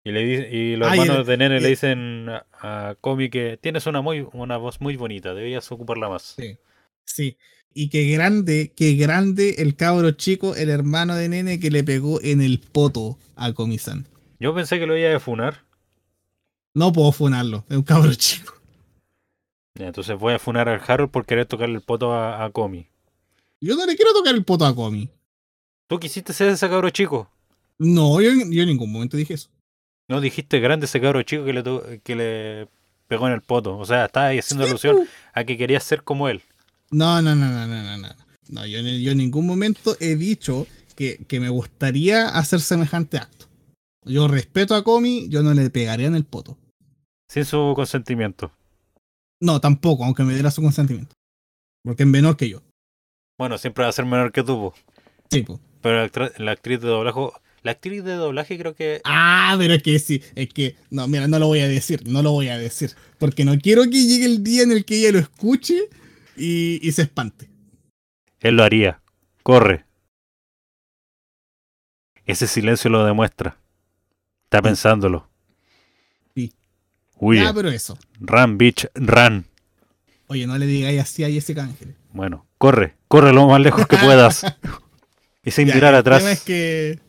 Y, 0.03 0.11
le 0.11 0.21
y 0.55 0.75
los 0.75 0.87
Ah, 0.91 0.95
y 0.95 0.99
el- 0.99 1.05
hermanos 1.05 1.27
de 1.27 1.37
Nene 1.37 1.59
le 1.59 1.69
dicen 1.69 2.27
a, 2.61 2.95
Komi 3.01 3.29
que 3.29 3.57
tienes 3.57 3.87
una, 3.87 4.01
muy, 4.01 4.27
una 4.33 4.57
voz 4.57 4.79
muy 4.81 4.95
bonita, 4.97 5.33
deberías 5.33 5.71
ocuparla 5.71 6.09
más. 6.09 6.35
Sí. 6.37 6.57
Sí. 7.05 7.37
Y 7.73 7.89
qué 7.89 8.05
grande, 8.11 8.71
qué 8.75 8.93
grande 8.95 9.55
el 9.59 9.75
cabro 9.75 10.11
chico, 10.11 10.55
el 10.55 10.69
hermano 10.69 11.15
de 11.15 11.27
Nene 11.29 11.59
que 11.59 11.71
le 11.71 11.83
pegó 11.83 12.21
en 12.21 12.41
el 12.41 12.59
poto 12.59 13.17
a 13.35 13.51
Comisan. 13.53 14.05
Yo 14.39 14.53
pensé 14.53 14.77
que 14.79 14.85
lo 14.85 14.95
iba 14.97 15.15
a 15.15 15.19
funar. 15.19 15.63
No 16.73 16.91
puedo 16.93 17.11
funarlo, 17.11 17.65
es 17.69 17.77
un 17.77 17.83
cabro 17.83 18.13
chico. 18.15 18.53
Entonces 19.75 20.17
voy 20.17 20.33
a 20.33 20.39
funar 20.39 20.69
al 20.69 20.81
Harold 20.85 21.11
por 21.11 21.25
querer 21.25 21.45
tocarle 21.45 21.75
el 21.75 21.81
poto 21.81 22.13
a, 22.13 22.43
a 22.45 22.49
Komi. 22.49 22.87
Yo 23.61 23.75
no 23.75 23.85
le 23.85 23.95
quiero 23.95 24.13
tocar 24.13 24.33
el 24.35 24.43
poto 24.45 24.65
a 24.65 24.75
Comi. 24.75 25.09
¿Tú 25.87 25.99
quisiste 25.99 26.33
ser 26.33 26.49
ese 26.49 26.69
cabro 26.69 26.89
chico? 26.89 27.29
No, 27.77 28.21
yo, 28.21 28.31
yo 28.31 28.61
en 28.63 28.67
ningún 28.69 28.91
momento 28.91 29.17
dije 29.17 29.33
eso. 29.33 29.49
No 30.09 30.21
dijiste 30.21 30.59
grande 30.59 30.85
ese 30.85 31.01
cabro 31.01 31.21
chico 31.23 31.43
que 31.45 31.53
le, 31.53 31.63
to- 31.63 31.83
que 32.03 32.15
le 32.15 32.67
pegó 33.07 33.27
en 33.27 33.33
el 33.33 33.41
poto. 33.41 33.77
O 33.77 33.85
sea, 33.85 34.05
estaba 34.05 34.27
ahí 34.27 34.39
haciendo 34.39 34.63
Sí, 34.65 34.69
alusión 34.69 34.95
po. 34.97 35.03
a 35.33 35.43
que 35.43 35.57
querías 35.57 35.83
ser 35.83 36.03
como 36.03 36.29
él. 36.29 36.41
No, 36.91 37.21
no, 37.21 37.35
no, 37.35 37.47
no, 37.49 37.67
no, 37.67 37.83
no, 37.83 37.97
no. 37.97 38.15
No, 38.47 38.65
yo, 38.65 38.77
en- 38.79 39.01
yo 39.01 39.11
en 39.11 39.17
ningún 39.17 39.45
momento 39.45 39.97
he 39.99 40.15
dicho 40.15 40.67
que, 40.95 41.17
que 41.27 41.39
me 41.39 41.49
gustaría 41.49 42.29
hacer 42.29 42.61
semejante 42.61 43.17
acto. 43.17 43.47
Yo 44.05 44.27
respeto 44.27 44.75
a 44.75 44.83
Comi, 44.83 45.27
yo 45.29 45.41
no 45.43 45.53
le 45.53 45.69
pegaría 45.69 46.07
en 46.07 46.15
el 46.15 46.23
poto. 46.25 46.57
Sin 47.27 47.43
su 47.43 47.73
consentimiento. 47.75 48.51
No, 49.45 49.61
tampoco, 49.61 50.03
aunque 50.03 50.23
me 50.23 50.33
diera 50.33 50.49
su 50.49 50.61
consentimiento. 50.61 51.15
Porque 51.83 52.01
es 52.01 52.09
menor 52.09 52.35
que 52.35 52.49
yo. 52.49 52.63
Bueno, 53.37 53.59
siempre 53.59 53.83
va 53.83 53.89
a 53.89 53.93
ser 53.93 54.05
menor 54.05 54.31
que 54.31 54.43
tú. 54.43 54.59
po. 54.59 54.73
Sí, 55.29 55.43
po. 55.43 55.59
Pero 55.81 56.01
la, 56.01 56.31
la 56.37 56.51
actriz 56.51 56.81
de 56.81 56.87
doblaje. 56.87 57.19
La 57.61 57.71
actriz 57.71 58.03
de 58.03 58.13
doblaje 58.13 58.57
creo 58.57 58.73
que. 58.73 59.01
Ah, 59.03 59.55
pero 59.59 59.75
es 59.75 59.83
que 59.83 59.99
sí, 59.99 60.23
es 60.33 60.49
que, 60.49 60.75
no, 60.89 61.07
mira, 61.07 61.27
no 61.27 61.37
lo 61.37 61.45
voy 61.45 61.59
a 61.59 61.67
decir, 61.67 62.07
no 62.07 62.23
lo 62.23 62.31
voy 62.31 62.49
a 62.49 62.57
decir. 62.57 62.95
Porque 63.19 63.45
no 63.45 63.55
quiero 63.59 63.83
que 63.83 64.03
llegue 64.03 64.25
el 64.25 64.43
día 64.43 64.63
en 64.63 64.71
el 64.71 64.83
que 64.83 64.97
ella 64.97 65.11
lo 65.11 65.19
escuche 65.19 65.89
y, 66.35 66.79
y 66.81 66.91
se 66.91 67.03
espante. 67.03 67.47
Él 68.39 68.55
lo 68.55 68.63
haría. 68.63 68.99
Corre. 69.43 69.85
Ese 72.25 72.47
silencio 72.47 72.89
lo 72.89 73.05
demuestra. 73.05 73.59
Está 74.45 74.63
pensándolo. 74.63 75.29
Huye. 77.17 77.41
Ah, 77.41 77.53
pero 77.53 77.69
eso. 77.69 77.97
Run, 78.19 78.57
bitch, 78.57 78.87
run. 78.95 79.45
Oye, 80.27 80.47
no 80.47 80.57
le 80.57 80.65
digáis 80.65 80.99
así 81.01 81.23
a 81.23 81.29
Jessica 81.29 81.63
Ángeles. 81.63 81.95
Bueno, 82.11 82.45
corre. 82.57 82.95
Corre 83.07 83.31
lo 83.33 83.47
más 83.47 83.61
lejos 83.61 83.87
que 83.87 83.97
puedas. 83.97 84.43
Y 85.47 85.51
sin 85.51 85.67
Ya, 85.67 85.75
mirar 85.75 85.93
el 85.93 85.99
atrás. 85.99 86.19
tema 86.21 86.31
es 86.31 86.41
que. 86.41 86.99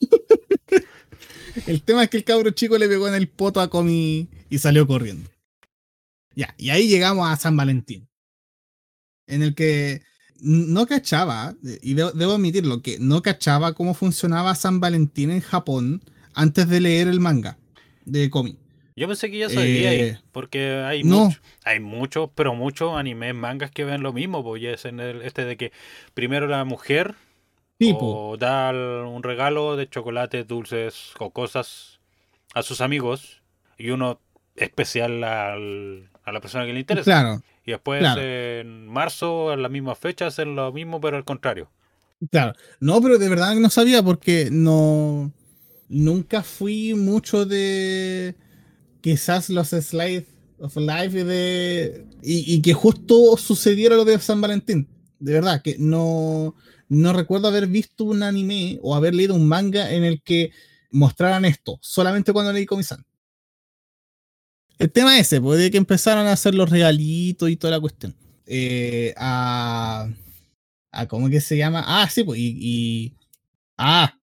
el 1.66 1.82
tema 1.82 2.04
es 2.04 2.10
que 2.10 2.18
el 2.18 2.24
cabro 2.24 2.50
chico 2.50 2.76
le 2.76 2.86
pegó 2.88 3.08
en 3.08 3.14
el 3.14 3.26
poto 3.26 3.58
a 3.60 3.70
Comi 3.70 4.28
y 4.50 4.58
salió 4.58 4.86
corriendo. 4.86 5.30
Ya, 6.34 6.54
y 6.58 6.68
ahí 6.68 6.88
llegamos 6.88 7.26
a 7.26 7.36
San 7.36 7.56
Valentín. 7.56 8.06
En 9.26 9.42
el 9.42 9.54
que 9.54 10.02
no 10.40 10.86
cachaba, 10.86 11.54
y 11.80 11.94
debo, 11.94 12.12
debo 12.12 12.32
admitirlo, 12.34 12.82
que 12.82 12.98
no 12.98 13.22
cachaba 13.22 13.72
cómo 13.72 13.94
funcionaba 13.94 14.54
San 14.54 14.78
Valentín 14.80 15.30
en 15.30 15.40
Japón 15.40 16.02
antes 16.34 16.68
de 16.68 16.80
leer 16.80 17.08
el 17.08 17.20
manga 17.20 17.56
de 18.04 18.28
Comi. 18.28 18.58
Yo 18.96 19.06
pensé 19.06 19.30
que 19.30 19.38
ya 19.38 19.48
sabía 19.48 19.92
Eh, 19.92 20.18
porque 20.32 20.74
hay 20.84 21.02
no. 21.04 21.24
mucho- 21.26 21.40
hay 21.64 21.80
muchos, 21.80 22.30
pero 22.34 22.54
muchos 22.54 22.96
animes, 22.96 23.34
mangas 23.34 23.70
que 23.70 23.84
ven 23.84 24.02
lo 24.02 24.12
mismo, 24.12 24.42
pues 24.44 24.62
ya 24.62 24.70
es 24.70 24.84
en 24.84 25.00
el, 25.00 25.22
este 25.22 25.44
de 25.44 25.56
que 25.56 25.72
primero 26.14 26.46
la 26.46 26.64
mujer 26.64 27.14
Tipo, 27.78 28.30
o 28.32 28.36
da 28.36 28.70
un 28.72 29.22
regalo 29.22 29.74
de 29.76 29.88
chocolates, 29.88 30.46
dulces 30.46 31.12
o 31.18 31.30
cosas 31.30 31.98
a 32.54 32.62
sus 32.62 32.80
amigos 32.82 33.42
y 33.78 33.90
uno 33.90 34.20
especial 34.56 35.24
al- 35.24 36.10
a 36.24 36.32
la 36.32 36.40
persona 36.40 36.66
que 36.66 36.74
le 36.74 36.80
interesa. 36.80 37.04
claro, 37.04 37.42
Y 37.64 37.70
después 37.70 38.00
claro. 38.00 38.20
en 38.20 38.86
marzo, 38.86 39.52
en 39.54 39.62
las 39.62 39.70
mismas 39.70 39.98
fechas, 39.98 40.34
hacen 40.34 40.56
lo 40.56 40.70
mismo, 40.72 41.00
pero 41.00 41.16
al 41.16 41.24
contrario. 41.24 41.70
Claro, 42.30 42.52
no, 42.80 43.00
pero 43.00 43.16
de 43.16 43.28
verdad 43.30 43.54
que 43.54 43.60
no 43.60 43.70
sabía 43.70 44.02
porque 44.02 44.48
no. 44.52 45.32
Nunca 45.88 46.42
fui 46.42 46.92
mucho 46.94 47.46
de. 47.46 48.34
Quizás 49.00 49.48
los 49.50 49.68
slides 49.68 50.24
of 50.58 50.76
life 50.76 51.24
de. 51.24 52.06
Y, 52.22 52.54
y 52.54 52.62
que 52.62 52.74
justo 52.74 53.36
sucediera 53.36 53.96
lo 53.96 54.04
de 54.04 54.18
San 54.18 54.40
Valentín. 54.40 54.88
De 55.18 55.32
verdad, 55.32 55.62
que 55.62 55.76
no. 55.78 56.54
No 56.88 57.12
recuerdo 57.12 57.46
haber 57.48 57.68
visto 57.68 58.04
un 58.04 58.22
anime 58.22 58.78
o 58.82 58.94
haber 58.96 59.14
leído 59.14 59.34
un 59.34 59.46
manga 59.46 59.92
en 59.92 60.02
el 60.02 60.22
que 60.22 60.50
mostraran 60.90 61.44
esto. 61.44 61.78
Solamente 61.80 62.32
cuando 62.32 62.52
leí 62.52 62.66
Comisan. 62.66 63.04
El 64.78 64.90
tema 64.90 65.18
ese, 65.18 65.40
pues 65.40 65.60
de 65.60 65.70
que 65.70 65.76
empezaron 65.76 66.26
a 66.26 66.32
hacer 66.32 66.54
los 66.54 66.68
regalitos 66.70 67.50
y 67.50 67.56
toda 67.56 67.72
la 67.72 67.80
cuestión. 67.80 68.14
Eh, 68.46 69.14
a. 69.16 70.08
a 70.90 71.06
¿Cómo 71.06 71.28
que 71.28 71.40
se 71.40 71.56
llama? 71.56 71.84
Ah, 71.86 72.08
sí, 72.08 72.24
pues. 72.24 72.40
Y. 72.40 72.56
y- 72.60 73.14
ah, 73.78 74.18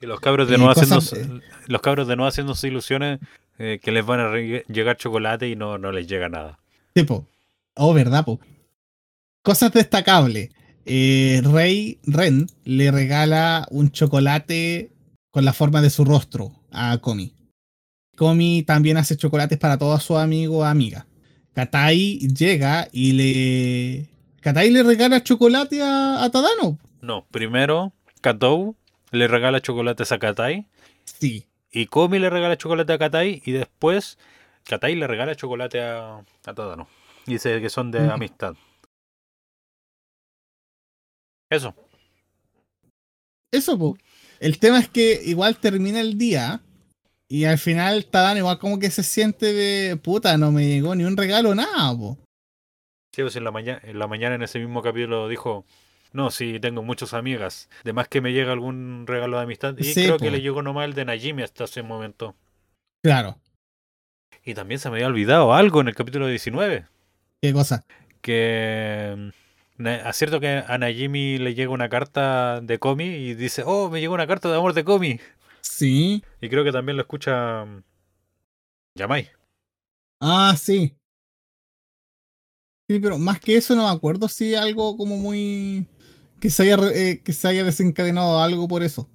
Y 0.00 0.06
los 0.06 0.20
cabros 0.20 0.48
de 0.48 0.54
Y 0.54 0.58
nuevo 0.58 0.72
haciendo 0.72 1.00
los 1.66 1.80
cabros 1.80 2.06
de 2.08 2.16
nuevo 2.16 2.28
haciéndose 2.28 2.68
ilusiones 2.68 3.18
eh, 3.60 3.78
que 3.78 3.92
les 3.92 4.04
van 4.04 4.20
a 4.20 4.32
llegar 4.68 4.96
chocolate 4.96 5.46
y 5.46 5.54
no, 5.54 5.76
no 5.76 5.92
les 5.92 6.06
llega 6.06 6.30
nada. 6.30 6.58
Tipo. 6.94 7.28
Oh, 7.74 7.92
verdad, 7.92 8.24
po. 8.24 8.40
Cosas 9.42 9.70
destacables. 9.72 10.48
Eh, 10.86 11.42
Rey 11.44 12.00
Ren 12.04 12.46
le 12.64 12.90
regala 12.90 13.66
un 13.70 13.90
chocolate 13.90 14.92
con 15.30 15.44
la 15.44 15.52
forma 15.52 15.82
de 15.82 15.90
su 15.90 16.06
rostro 16.06 16.52
a 16.72 16.96
Komi. 16.98 17.34
Komi 18.16 18.62
también 18.62 18.96
hace 18.96 19.16
chocolates 19.18 19.58
para 19.58 19.76
todos 19.76 20.02
sus 20.02 20.16
amigos 20.16 20.56
o 20.56 20.64
amigas. 20.64 21.04
Katai 21.52 22.18
llega 22.34 22.88
y 22.92 23.12
le. 23.12 24.08
Katai 24.40 24.70
le 24.70 24.82
regala 24.82 25.22
chocolate 25.22 25.82
a, 25.82 26.24
a 26.24 26.30
Tadano. 26.30 26.78
No, 27.02 27.26
primero 27.30 27.92
Katou 28.22 28.74
le 29.10 29.28
regala 29.28 29.60
chocolates 29.60 30.12
a 30.12 30.18
Katai 30.18 30.66
Sí. 31.04 31.49
Y 31.72 31.86
Komi 31.86 32.18
le 32.18 32.30
regala 32.30 32.56
chocolate 32.56 32.92
a 32.92 32.98
Katai 32.98 33.42
y 33.44 33.52
después 33.52 34.18
Katai 34.64 34.94
le 34.96 35.06
regala 35.06 35.34
chocolate 35.36 35.80
a, 35.80 36.18
a 36.18 36.54
Tadano. 36.54 36.88
Dice 37.26 37.60
que 37.60 37.70
son 37.70 37.90
de 37.90 38.00
Mm. 38.00 38.10
amistad. 38.10 38.54
Eso. 41.50 41.74
Eso, 43.52 43.78
po. 43.78 43.96
El 44.38 44.58
tema 44.58 44.78
es 44.78 44.88
que 44.88 45.20
igual 45.24 45.58
termina 45.58 46.00
el 46.00 46.16
día 46.16 46.60
y 47.28 47.44
al 47.44 47.58
final 47.58 48.06
Tadano 48.06 48.38
igual 48.38 48.58
como 48.58 48.78
que 48.78 48.90
se 48.90 49.02
siente 49.02 49.52
de 49.52 49.96
puta, 49.96 50.36
no 50.36 50.52
me 50.52 50.66
llegó 50.66 50.94
ni 50.94 51.04
un 51.04 51.16
regalo, 51.16 51.54
nada, 51.54 51.96
po. 51.96 52.18
Sí, 53.12 53.22
pues 53.22 53.34
en 53.36 53.44
la, 53.44 53.50
mañana, 53.50 53.80
en 53.82 53.98
la 53.98 54.06
mañana 54.06 54.36
en 54.36 54.42
ese 54.42 54.60
mismo 54.60 54.82
capítulo 54.82 55.28
dijo, 55.28 55.64
no, 56.12 56.30
sí, 56.30 56.58
tengo 56.60 56.82
muchas 56.82 57.14
amigas. 57.14 57.68
Además 57.82 58.08
que 58.08 58.20
me 58.20 58.32
llega 58.32 58.52
algún 58.52 59.06
regalo 59.06 59.36
de 59.36 59.44
amistad. 59.44 59.76
Y 59.78 59.84
Sí, 59.84 60.04
creo 60.04 60.18
que 60.18 60.30
le 60.30 60.40
llegó 60.40 60.62
nomás 60.62 60.86
el 60.86 60.94
de 60.94 61.04
Najimi 61.04 61.42
hasta 61.42 61.64
ese 61.64 61.82
momento. 61.82 62.34
Claro. 63.02 63.38
Y 64.44 64.54
también 64.54 64.80
se 64.80 64.88
me 64.90 64.96
había 64.96 65.06
olvidado 65.06 65.54
algo 65.54 65.80
en 65.80 65.88
el 65.88 65.94
capítulo 65.94 66.26
19. 66.26 66.86
¿Qué 67.42 67.52
cosa? 67.52 67.84
Que 68.20 69.32
mm, 69.78 69.86
acierto 70.04 70.40
que 70.40 70.62
a 70.66 70.78
Najimi 70.78 71.38
le 71.38 71.54
llega 71.54 71.70
una 71.70 71.88
carta 71.88 72.60
de 72.60 72.78
Komi 72.78 73.04
y 73.04 73.34
dice, 73.34 73.62
oh, 73.64 73.88
me 73.90 74.00
llegó 74.00 74.14
una 74.14 74.26
carta 74.26 74.50
de 74.50 74.56
amor 74.56 74.74
de 74.74 74.84
Komi. 74.84 75.20
Sí. 75.60 76.24
Y 76.40 76.48
creo 76.48 76.64
que 76.64 76.72
también 76.72 76.96
lo 76.96 77.02
escucha 77.02 77.64
mm, 77.64 77.82
Yamai. 78.96 79.30
Ah, 80.20 80.54
sí. 80.58 80.96
Sí, 82.88 82.98
pero 82.98 83.18
más 83.18 83.38
que 83.38 83.56
eso 83.56 83.76
no 83.76 83.84
me 83.84 83.94
acuerdo 83.94 84.26
si 84.28 84.54
algo 84.54 84.96
como 84.96 85.16
muy... 85.16 85.86
Que 86.40 86.50
se 86.50 86.62
haya, 86.62 86.76
eh, 86.94 87.20
que 87.22 87.32
se 87.32 87.48
haya 87.48 87.64
desencadenado 87.64 88.40
algo 88.40 88.66
por 88.66 88.82
eso. 88.82 89.08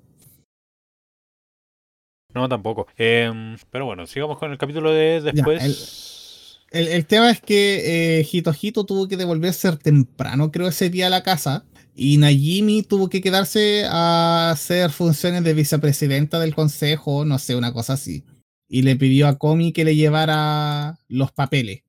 No, 2.33 2.49
tampoco. 2.49 2.87
Em, 2.97 3.57
pero 3.71 3.85
bueno, 3.85 4.05
sigamos 4.05 4.37
con 4.37 4.51
el 4.51 4.57
capítulo 4.57 4.91
de 4.91 5.21
después. 5.21 6.59
El, 6.71 6.87
el 6.89 7.05
tema 7.05 7.31
es 7.31 7.39
que 7.39 8.19
eh, 8.19 8.27
Hito 8.29 8.53
Hito 8.59 8.85
tuvo 8.85 9.07
que 9.07 9.15
devolverse 9.15 9.75
temprano, 9.77 10.51
creo, 10.51 10.67
ese 10.67 10.89
día 10.89 11.07
a 11.07 11.09
la 11.09 11.23
casa. 11.23 11.65
Y 11.95 12.17
Najimi 12.17 12.83
tuvo 12.83 13.07
que 13.07 13.21
quedarse 13.21 13.85
a 13.89 14.51
hacer 14.51 14.91
funciones 14.91 15.45
de 15.45 15.53
vicepresidenta 15.53 16.41
del 16.41 16.53
consejo, 16.53 17.23
no 17.23 17.39
sé, 17.39 17.55
una 17.55 17.71
cosa 17.71 17.93
así. 17.93 18.25
Y 18.67 18.81
le 18.81 18.97
pidió 18.97 19.29
a 19.29 19.37
Komi 19.37 19.71
que 19.71 19.85
le 19.85 19.95
llevara 19.95 20.99
los 21.07 21.31
papeles. 21.31 21.83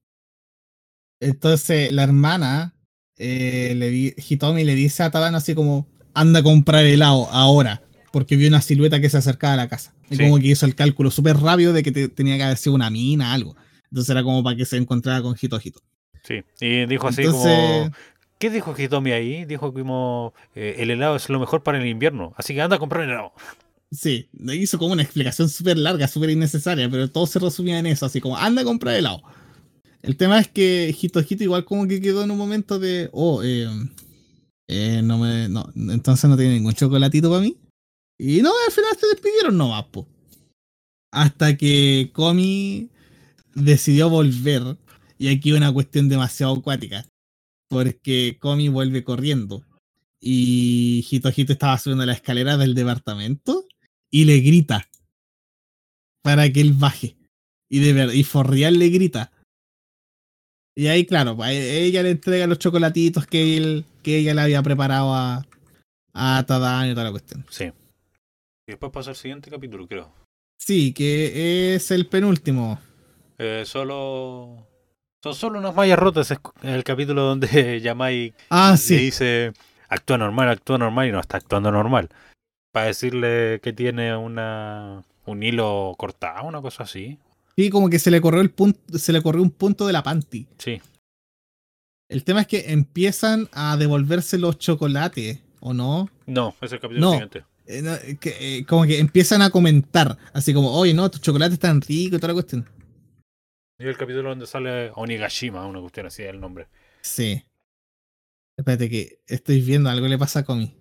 Entonces 1.19 1.91
la 1.91 2.05
hermana, 2.05 2.76
eh, 3.19 3.75
le 3.77 3.91
di- 3.91 4.15
Hitomi 4.17 4.65
le 4.65 4.75
dice 4.75 5.03
a 5.03 5.11
Tadano 5.11 5.37
así 5.39 5.55
como, 5.55 5.87
anda 6.15 6.41
a 6.41 6.43
comprar 6.43 6.85
helado 6.85 7.29
ahora, 7.31 7.83
porque 8.13 8.37
vio 8.37 8.49
una 8.49 8.61
silueta 8.63 9.01
que 9.01 9.11
se 9.11 9.19
acercaba 9.19 9.55
a 9.55 9.57
la 9.57 9.69
casa. 9.69 9.95
Y 10.11 10.17
Sí. 10.17 10.23
como 10.23 10.39
que 10.39 10.47
hizo 10.49 10.67
el 10.67 10.75
cálculo 10.75 11.11
súper 11.11 11.37
rápido 11.39 11.73
de 11.73 11.83
que 11.83 11.93
te- 11.93 12.09
tenía 12.09 12.37
que 12.37 12.43
haber 12.45 12.57
sido 12.57 12.75
una 12.75 12.91
mina, 12.91 13.33
algo. 13.33 13.57
Entonces 13.91 14.11
era 14.11 14.23
como 14.23 14.43
para 14.43 14.57
que 14.57 14.65
se 14.65 14.77
encontrara 14.77 15.23
con 15.23 15.35
Hito 15.41 15.59
Hito. 15.63 15.81
Sí. 16.23 16.43
Y 16.61 16.87
dijo 16.87 17.09
así 17.09 17.23
Entonces, 17.23 17.59
como. 17.59 17.91
¿Qué 18.39 18.51
dijo 18.51 18.75
Hitomi 18.77 19.13
ahí? 19.13 19.45
Dijo 19.47 19.73
como 19.73 20.35
eh, 20.55 20.77
el 20.79 20.91
helado 20.91 21.17
es 21.17 21.29
lo 21.31 21.41
mejor 21.41 21.63
para 21.63 21.79
el 21.79 21.87
invierno. 21.87 22.35
Así 22.37 22.53
que 22.55 22.61
anda 22.61 22.77
a 22.77 22.79
comprar 22.79 23.05
helado. 23.05 23.33
sí, 23.91 24.29
hizo 24.53 24.79
como 24.79 24.93
una 24.93 25.03
explicación 25.03 25.49
súper 25.49 25.79
larga, 25.79 26.07
súper 26.09 26.31
innecesaria, 26.31 26.91
pero 26.91 27.09
todo 27.09 27.27
se 27.27 27.39
resumía 27.39 27.79
en 27.79 27.87
eso, 27.87 28.05
así 28.05 28.21
como, 28.21 28.37
anda 28.37 28.63
a 28.63 28.65
comprar 28.65 28.97
helado. 28.97 29.23
El 30.07 30.17
tema 30.17 30.39
es 30.39 30.47
que 30.47 30.97
Hito 30.97 31.21
Hito 31.21 31.43
igual 31.43 31.65
como 31.65 31.89
que 31.89 32.01
quedó 32.01 32.23
en 32.23 32.31
un 32.31 32.39
momento 32.39 32.79
de, 32.79 33.09
oh, 33.13 33.43
eh, 33.43 33.67
eh, 34.69 35.03
no 35.03 35.19
me, 35.19 35.49
no, 35.49 35.69
entonces 35.75 36.31
no 36.31 36.37
tiene 36.37 36.55
ningún 36.55 36.75
chocolatito 36.75 37.29
para 37.29 37.43
mí. 37.43 37.57
Y 38.17 38.41
no, 38.41 38.53
al 38.67 38.73
final 38.73 38.97
se 38.97 39.09
despidieron 39.09 39.57
nomás, 39.57 39.85
po. 39.87 40.07
Hasta 41.13 41.57
que 41.57 42.11
Komi 42.13 42.89
decidió 43.57 44.09
volver, 44.09 44.79
y 45.19 45.27
aquí 45.27 45.51
una 45.51 45.73
cuestión 45.73 46.09
demasiado 46.09 46.55
acuática, 46.55 47.05
porque 47.69 48.39
Komi 48.41 48.69
vuelve 48.69 49.03
corriendo. 49.03 49.65
Y 50.21 51.05
Hito 51.11 51.33
Hito 51.37 51.53
estaba 51.53 51.79
subiendo 51.79 52.07
la 52.07 52.13
escalera 52.13 52.57
del 52.57 52.77
departamento 52.77 53.67
y 54.09 54.25
le 54.25 54.39
grita 54.39 54.89
para 56.23 56.49
que 56.53 56.61
él 56.61 56.75
baje. 56.75 57.17
Y 57.69 57.81
de 57.81 57.93
verdad, 57.93 58.15
y 58.15 58.23
Forreal 58.23 58.79
le 58.79 58.89
grita. 58.91 59.33
Y 60.79 60.89
ahí, 60.89 61.07
claro, 61.07 61.35
pues, 61.37 61.51
ella 61.53 62.03
le 62.03 62.11
entrega 62.11 62.47
los 62.47 62.59
chocolatitos 62.59 63.27
que, 63.27 63.57
él, 63.57 63.87
que 64.03 64.19
ella 64.19 64.35
le 64.35 64.43
había 64.43 64.63
preparado 64.63 65.15
a, 65.15 65.47
a 66.13 66.45
Tadano 66.47 66.91
y 66.91 66.95
toda 66.95 67.05
la 67.05 67.11
cuestión. 67.13 67.47
Sí. 67.49 67.65
Y 67.65 68.73
después 68.73 68.93
pasa 68.93 69.11
el 69.11 69.17
siguiente 69.17 69.51
capítulo, 69.51 69.87
creo. 69.89 70.13
Sí, 70.59 70.93
que 70.93 71.75
es 71.75 71.91
el 71.91 72.07
penúltimo. 72.07 72.79
Eh, 73.39 73.63
solo. 73.67 74.67
Son 75.23 75.35
solo 75.35 75.59
unas 75.59 75.75
mallas 75.75 75.99
rotas. 75.99 76.31
Es 76.31 76.39
el 76.63 76.85
capítulo 76.85 77.23
donde 77.23 77.81
Yamai 77.83 78.35
Ah, 78.51 78.73
le 78.73 78.77
sí. 78.79 78.97
dice 78.97 79.53
actúa 79.89 80.19
normal, 80.19 80.49
actúa 80.51 80.79
normal 80.79 81.09
y 81.09 81.13
no 81.13 81.21
está 81.21 81.39
actuando 81.39 81.71
normal. 81.71 82.09
Para 82.73 82.87
decirle 82.87 83.61
que 83.63 83.73
tiene 83.73 84.15
una 84.17 85.03
un 85.25 85.43
hilo 85.43 85.95
cortado, 85.97 86.47
una 86.47 86.61
cosa 86.61 86.83
así. 86.85 87.19
Sí, 87.59 87.71
como 87.71 87.89
que 87.89 87.99
se 87.99 88.11
le 88.11 88.21
corrió 88.21 88.43
el 88.43 88.51
punto, 88.51 88.99
se 88.99 89.13
le 89.13 89.23
corrió 89.23 89.43
un 89.43 89.51
punto 89.51 89.87
de 89.87 89.93
la 89.93 90.03
panty. 90.03 90.47
Sí. 90.59 90.81
El 92.09 92.23
tema 92.23 92.43
es 92.43 92.47
que 92.47 92.71
empiezan 92.73 93.49
a 93.53 93.77
devolverse 93.77 94.39
los 94.39 94.59
chocolates, 94.59 95.41
¿o 95.61 95.73
no? 95.73 96.09
No, 96.27 96.55
es 96.61 96.71
el 96.73 96.81
capítulo 96.81 97.01
No. 97.07 97.13
siguiente. 97.13 97.45
Eh, 97.67 97.83
no, 97.83 97.95
eh, 97.95 98.17
que, 98.21 98.59
eh, 98.59 98.65
como 98.67 98.85
que 98.85 98.99
empiezan 99.01 99.43
a 99.43 99.51
comentar, 99.51 100.17
así 100.33 100.55
como, 100.55 100.71
oye, 100.73 100.95
no, 100.95 101.11
tus 101.11 101.21
chocolates 101.21 101.55
están 101.55 101.81
ricos 101.81 102.19
y 102.19 102.21
toda 102.21 102.29
la 102.29 102.35
cuestión. 102.35 102.69
Y 103.79 103.85
el 103.85 103.97
capítulo 103.97 104.29
donde 104.29 104.47
sale 104.47 104.91
Onigashima, 104.95 105.67
una 105.67 105.81
cuestión 105.81 106.07
así 106.07 106.23
el 106.23 106.39
nombre. 106.41 106.69
Sí. 107.01 107.43
Espérate 108.57 108.89
que 108.89 109.19
estoy 109.27 109.61
viendo, 109.61 109.91
algo 109.91 110.07
le 110.07 110.17
pasa 110.17 110.41
a 110.41 110.45
Komi. 110.45 110.75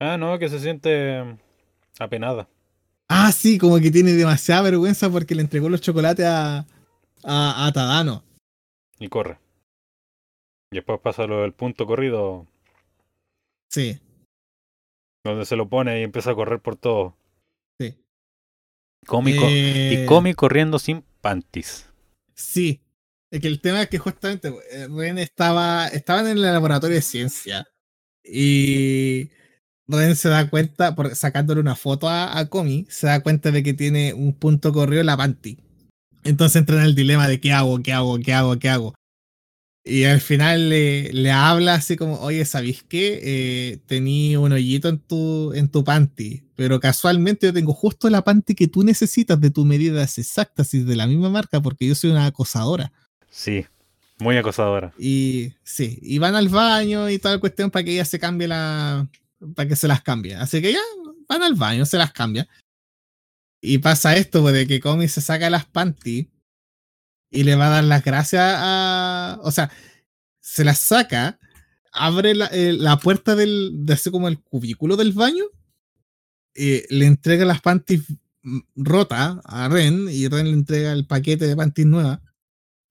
Ah, 0.00 0.16
no, 0.18 0.38
que 0.38 0.48
se 0.48 0.60
siente 0.60 1.38
apenada. 1.98 2.48
Ah, 3.08 3.30
sí, 3.32 3.58
como 3.58 3.78
que 3.78 3.90
tiene 3.90 4.12
demasiada 4.12 4.62
vergüenza 4.62 5.08
porque 5.10 5.34
le 5.34 5.42
entregó 5.42 5.68
los 5.68 5.80
chocolates 5.80 6.26
a, 6.26 6.66
a, 7.22 7.66
a 7.66 7.72
Tadano. 7.72 8.24
Y 8.98 9.08
corre. 9.08 9.38
Y 10.72 10.76
después 10.76 10.98
pasa 11.00 11.26
lo 11.26 11.42
del 11.42 11.52
punto 11.52 11.86
corrido, 11.86 12.46
Sí, 13.68 14.00
donde 15.24 15.44
se 15.44 15.56
lo 15.56 15.68
pone 15.68 16.00
y 16.00 16.04
empieza 16.04 16.30
a 16.30 16.34
correr 16.34 16.60
por 16.60 16.76
todo. 16.76 17.16
sí. 17.80 17.94
Cómico. 19.06 19.44
Eh, 19.46 20.02
Y 20.02 20.06
Comi 20.06 20.34
corriendo 20.34 20.78
sin 20.80 21.02
panties. 21.20 21.88
Sí. 22.34 22.80
Es 23.30 23.40
que 23.40 23.46
el 23.48 23.60
tema 23.60 23.82
es 23.82 23.88
que 23.88 23.98
justamente 23.98 24.48
eh, 24.70 24.88
Ren 24.88 25.18
estaba, 25.18 25.86
estaban 25.88 26.26
en 26.26 26.38
el 26.38 26.42
laboratorio 26.42 26.96
de 26.96 27.02
ciencia 27.02 27.68
y 28.24 29.30
Ren 29.88 30.16
se 30.16 30.28
da 30.28 30.48
cuenta, 30.50 30.94
por, 30.94 31.14
sacándole 31.14 31.60
una 31.60 31.76
foto 31.76 32.08
a, 32.08 32.38
a 32.38 32.46
Komi, 32.46 32.86
se 32.88 33.06
da 33.06 33.20
cuenta 33.20 33.50
de 33.50 33.62
que 33.62 33.74
tiene 33.74 34.14
un 34.14 34.32
punto 34.32 34.72
corrido 34.72 35.00
en 35.00 35.06
la 35.06 35.16
panty. 35.16 35.58
Entonces 36.24 36.56
entra 36.56 36.76
en 36.76 36.82
el 36.82 36.94
dilema 36.94 37.28
de 37.28 37.40
qué 37.40 37.52
hago, 37.52 37.82
qué 37.82 37.92
hago, 37.92 38.18
qué 38.18 38.34
hago, 38.34 38.58
qué 38.58 38.68
hago. 38.68 38.94
Y 39.88 40.02
al 40.02 40.20
final 40.20 40.68
le, 40.68 41.12
le 41.12 41.30
habla 41.30 41.74
así 41.74 41.96
como, 41.96 42.18
oye, 42.18 42.44
¿sabéis 42.44 42.82
qué? 42.82 43.20
Eh, 43.22 43.78
tenía 43.86 44.40
un 44.40 44.50
hoyito 44.50 44.88
en 44.88 44.98
tu, 44.98 45.52
en 45.52 45.68
tu 45.68 45.84
panty, 45.84 46.42
pero 46.56 46.80
casualmente 46.80 47.46
yo 47.46 47.52
tengo 47.52 47.72
justo 47.72 48.10
la 48.10 48.24
panty 48.24 48.56
que 48.56 48.66
tú 48.66 48.82
necesitas 48.82 49.40
de 49.40 49.50
tus 49.50 49.64
medidas 49.64 50.18
exactas 50.18 50.74
y 50.74 50.80
de 50.80 50.96
la 50.96 51.06
misma 51.06 51.30
marca 51.30 51.60
porque 51.62 51.86
yo 51.86 51.94
soy 51.94 52.10
una 52.10 52.26
acosadora. 52.26 52.92
Sí, 53.30 53.64
muy 54.18 54.36
acosadora. 54.36 54.92
Y 54.98 55.52
sí, 55.62 56.00
y 56.02 56.18
van 56.18 56.34
al 56.34 56.48
baño 56.48 57.08
y 57.08 57.20
toda 57.20 57.34
la 57.34 57.40
cuestión 57.40 57.70
para 57.70 57.84
que 57.84 57.92
ella 57.92 58.04
se 58.04 58.18
cambie 58.18 58.48
la... 58.48 59.06
para 59.54 59.68
que 59.68 59.76
se 59.76 59.88
las 59.88 60.02
cambie. 60.02 60.34
Así 60.34 60.60
que 60.60 60.72
ya 60.72 60.80
van 61.28 61.42
al 61.42 61.54
baño, 61.54 61.86
se 61.86 61.98
las 61.98 62.12
cambia. 62.12 62.48
Y 63.60 63.78
pasa 63.78 64.16
esto, 64.16 64.42
pues, 64.42 64.54
de 64.54 64.66
que 64.66 64.80
Comi 64.80 65.08
se 65.08 65.20
saca 65.20 65.50
las 65.50 65.64
panty 65.66 66.30
y 67.30 67.44
le 67.44 67.56
va 67.56 67.66
a 67.66 67.70
dar 67.70 67.84
las 67.84 68.04
gracias 68.04 68.42
a... 68.44 69.38
O 69.42 69.50
sea, 69.50 69.70
se 70.40 70.64
las 70.64 70.78
saca, 70.78 71.38
abre 71.92 72.34
la, 72.34 72.46
eh, 72.46 72.72
la 72.72 72.98
puerta 72.98 73.34
del, 73.34 73.84
de 73.84 73.94
así 73.94 74.10
como 74.10 74.28
el 74.28 74.40
cubículo 74.40 74.96
del 74.96 75.12
baño, 75.12 75.44
eh, 76.54 76.86
le 76.88 77.06
entrega 77.06 77.44
las 77.44 77.60
panties 77.60 78.02
rotas 78.76 79.38
a 79.44 79.68
Ren 79.68 80.08
y 80.08 80.28
Ren 80.28 80.46
le 80.46 80.52
entrega 80.52 80.92
el 80.92 81.06
paquete 81.06 81.46
de 81.46 81.56
panties 81.56 81.86
nuevas. 81.86 82.20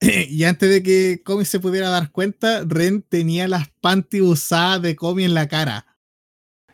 y 0.00 0.44
antes 0.44 0.68
de 0.68 0.82
que 0.82 1.22
Comi 1.24 1.44
se 1.44 1.60
pudiera 1.60 1.88
dar 1.88 2.10
cuenta, 2.10 2.62
Ren 2.64 3.02
tenía 3.02 3.48
las 3.48 3.68
panties 3.80 4.22
usadas 4.22 4.82
de 4.82 4.94
Comi 4.94 5.24
en 5.24 5.34
la 5.34 5.48
cara. 5.48 5.86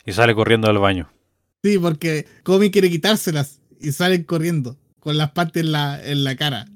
Y 0.05 0.13
sale 0.13 0.35
corriendo 0.35 0.69
del 0.69 0.79
baño. 0.79 1.11
Sí, 1.63 1.79
porque 1.79 2.27
Comi 2.43 2.71
quiere 2.71 2.91
quitárselas 2.91 3.61
y 3.81 3.93
salen 3.93 4.25
corriendo 4.25 4.77
con 5.01 5.17
las 5.17 5.31
panties 5.31 5.65
en 5.67 5.73
la, 5.73 6.05
en 6.05 6.25
la 6.25 6.37
cara. 6.37 6.67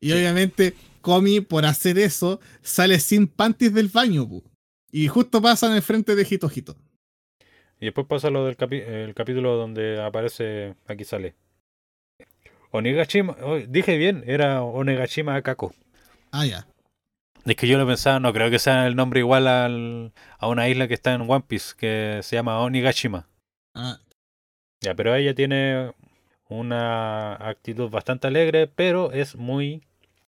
Y 0.00 0.12
obviamente 0.12 0.74
Comi, 1.00 1.40
por 1.40 1.64
hacer 1.64 1.98
eso, 1.98 2.40
sale 2.62 2.98
sin 2.98 3.28
panties 3.28 3.72
del 3.72 3.88
baño. 3.88 4.28
pu. 4.28 4.42
Y 4.90 5.08
justo 5.08 5.40
pasa 5.40 5.68
en 5.68 5.74
el 5.74 5.82
frente 5.82 6.14
de 6.16 6.26
Hito 6.28 6.50
Hito. 6.54 6.76
Y 7.78 7.84
después 7.86 8.06
pasa 8.06 8.30
lo 8.30 8.44
del 8.46 8.56
capi- 8.56 8.82
el 8.84 9.14
capítulo 9.14 9.56
donde 9.56 10.02
aparece, 10.02 10.74
aquí 10.86 11.04
sale. 11.04 11.34
Onigashima, 12.70 13.36
oh, 13.42 13.56
dije 13.58 13.96
bien, 13.96 14.24
era 14.26 14.62
Onigashima 14.62 15.40
Kako. 15.42 15.74
Ah, 16.32 16.46
ya. 16.46 16.66
Es 17.46 17.56
que 17.56 17.68
yo 17.68 17.78
lo 17.78 17.86
pensaba, 17.86 18.18
no 18.20 18.32
creo 18.32 18.50
que 18.50 18.58
sea 18.58 18.86
el 18.86 18.96
nombre 18.96 19.20
igual 19.20 19.46
al, 19.46 20.12
a 20.38 20.48
una 20.48 20.68
isla 20.68 20.88
que 20.88 20.94
está 20.94 21.14
en 21.14 21.22
One 21.30 21.44
Piece, 21.46 21.74
que 21.76 22.20
se 22.22 22.36
llama 22.36 22.58
Onigashima. 22.60 23.28
Ah, 23.74 24.00
Ya, 24.82 24.94
pero 24.94 25.14
ella 25.14 25.34
tiene 25.34 25.92
una 26.48 27.34
actitud 27.48 27.88
bastante 27.88 28.26
alegre, 28.26 28.66
pero 28.66 29.12
es 29.12 29.36
muy... 29.36 29.82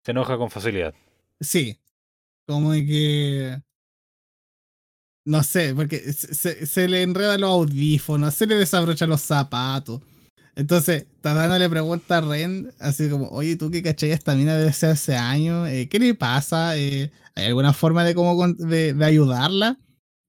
se 0.05 0.11
enoja 0.11 0.37
con 0.37 0.51
facilidad. 0.51 0.95
sí. 1.41 1.79
Como 2.49 2.71
de 2.73 2.87
que. 2.87 3.63
No 5.25 5.43
sé, 5.43 5.75
porque 5.75 5.99
se, 5.99 6.33
se- 6.33 6.65
se 6.67 6.87
le 6.89 7.03
enredan 7.03 7.41
los 7.41 7.51
audífonos, 7.51 8.33
se 8.35 8.47
le 8.47 8.55
desabrochan 8.55 9.11
los 9.11 9.21
zapatos. 9.21 10.01
Entonces, 10.57 11.07
Tadano 11.21 11.59
le 11.59 11.69
pregunta 11.69 12.19
a 12.19 12.21
Ren, 12.23 12.73
así 12.81 13.09
como, 13.11 13.29
oye, 13.29 13.57
¿tú 13.57 13.71
qué 13.71 13.83
cachai 13.83 14.11
esta 14.11 14.35
mina 14.35 14.57
desde 14.57 14.87
hace 14.89 15.15
años? 15.17 15.69
Eh, 15.69 15.89
¿Qué 15.89 15.99
le 15.99 16.15
pasa? 16.15 16.77
Eh, 16.79 17.11
¿Hay 17.35 17.47
alguna 17.47 17.73
forma 17.75 18.05
de, 18.05 18.15
cómo, 18.15 18.37
con- 18.37 18.57
de, 18.57 18.95
de 18.95 19.05
ayudarla? 19.05 19.79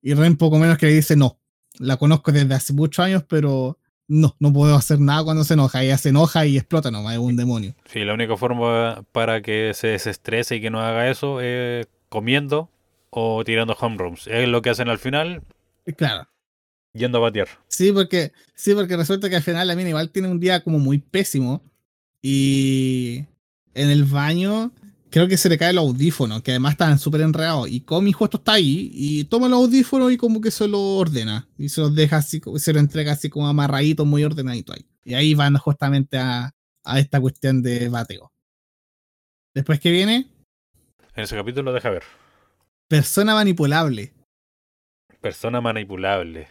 Y 0.02 0.14
Ren 0.14 0.36
poco 0.38 0.60
menos 0.60 0.78
que 0.78 0.88
le 0.88 0.94
dice, 0.94 1.16
no, 1.16 1.40
la 1.80 1.96
conozco 1.98 2.32
desde 2.34 2.54
hace 2.54 2.74
muchos 2.74 3.04
años, 3.06 3.24
pero 3.28 3.80
no, 4.10 4.36
no 4.40 4.52
puedo 4.52 4.76
hacer 4.76 5.00
nada 5.00 5.24
cuando 5.24 5.46
se 5.46 5.54
enoja. 5.54 5.82
Ella 5.84 5.98
se 5.98 6.10
enoja 6.10 6.46
y 6.46 6.58
explota 6.58 6.92
nomás, 6.92 7.14
es 7.14 7.20
un 7.20 7.38
demonio. 7.38 7.74
Sí, 7.86 8.04
la 8.04 8.14
única 8.14 8.36
forma 8.36 9.04
para 9.14 9.42
que 9.42 9.72
se 9.74 9.88
desestrese 9.88 10.58
y 10.58 10.62
que 10.62 10.70
no 10.70 10.82
haga 10.82 11.10
eso 11.10 11.40
es 11.40 11.88
comiendo 12.10 12.70
o 13.12 13.44
tirando 13.46 13.78
home 13.80 13.96
runs. 13.98 14.28
Es 14.28 14.48
lo 14.50 14.62
que 14.62 14.72
hacen 14.72 14.90
al 14.90 15.00
final, 15.00 15.42
Y 15.86 15.94
Claro. 15.94 16.28
Yendo 16.98 17.20
a 17.20 17.22
batear. 17.22 17.48
Sí, 17.68 17.92
porque, 17.92 18.32
sí, 18.56 18.74
porque 18.74 18.98
resulta 18.98 19.30
que 19.30 19.36
al 19.38 19.44
final 19.44 19.68
la 19.68 19.76
mina 19.76 19.90
igual 19.90 20.10
tiene 20.10 20.28
un 20.28 20.40
día 20.40 20.62
como 20.64 20.80
muy 20.80 20.98
pésimo. 21.00 21.64
Y 22.22 23.26
en 23.74 23.90
el 23.90 24.04
baño 24.04 24.72
creo 25.10 25.28
que 25.28 25.38
se 25.38 25.50
le 25.50 25.58
cae 25.58 25.70
el 25.70 25.78
audífono, 25.78 26.44
que 26.44 26.52
además 26.52 26.74
estaban 26.74 27.00
súper 27.00 27.22
enredados. 27.22 27.70
Y 27.70 27.82
Comi 27.82 28.12
justo 28.12 28.38
está 28.38 28.54
ahí 28.54 28.90
y 28.94 29.24
toma 29.26 29.48
el 29.48 29.54
audífono 29.54 30.10
y 30.12 30.18
como 30.18 30.42
que 30.42 30.52
se 30.52 30.68
lo 30.68 30.80
ordena. 30.98 31.48
Y 31.58 31.70
se 31.70 31.82
los 31.82 31.96
deja 31.96 32.18
así, 32.18 32.42
se 32.58 32.74
lo 32.74 32.80
entrega 32.80 33.14
así 33.14 33.30
como 33.30 33.48
amarradito, 33.48 34.06
muy 34.06 34.24
ordenadito 34.24 34.74
ahí. 34.74 34.86
Y 35.06 35.14
ahí 35.14 35.34
van 35.36 35.56
justamente 35.58 36.18
a, 36.18 36.54
a 36.84 37.00
esta 37.00 37.22
cuestión 37.22 37.62
de 37.62 37.88
bateo. 37.90 38.32
Después 39.54 39.80
que 39.80 39.92
viene, 39.92 40.28
En 41.16 41.24
ese 41.24 41.36
capítulo 41.36 41.72
deja 41.74 41.90
ver. 41.90 42.04
persona 42.88 43.34
manipulable. 43.34 44.14
Persona 45.22 45.62
manipulable. 45.62 46.48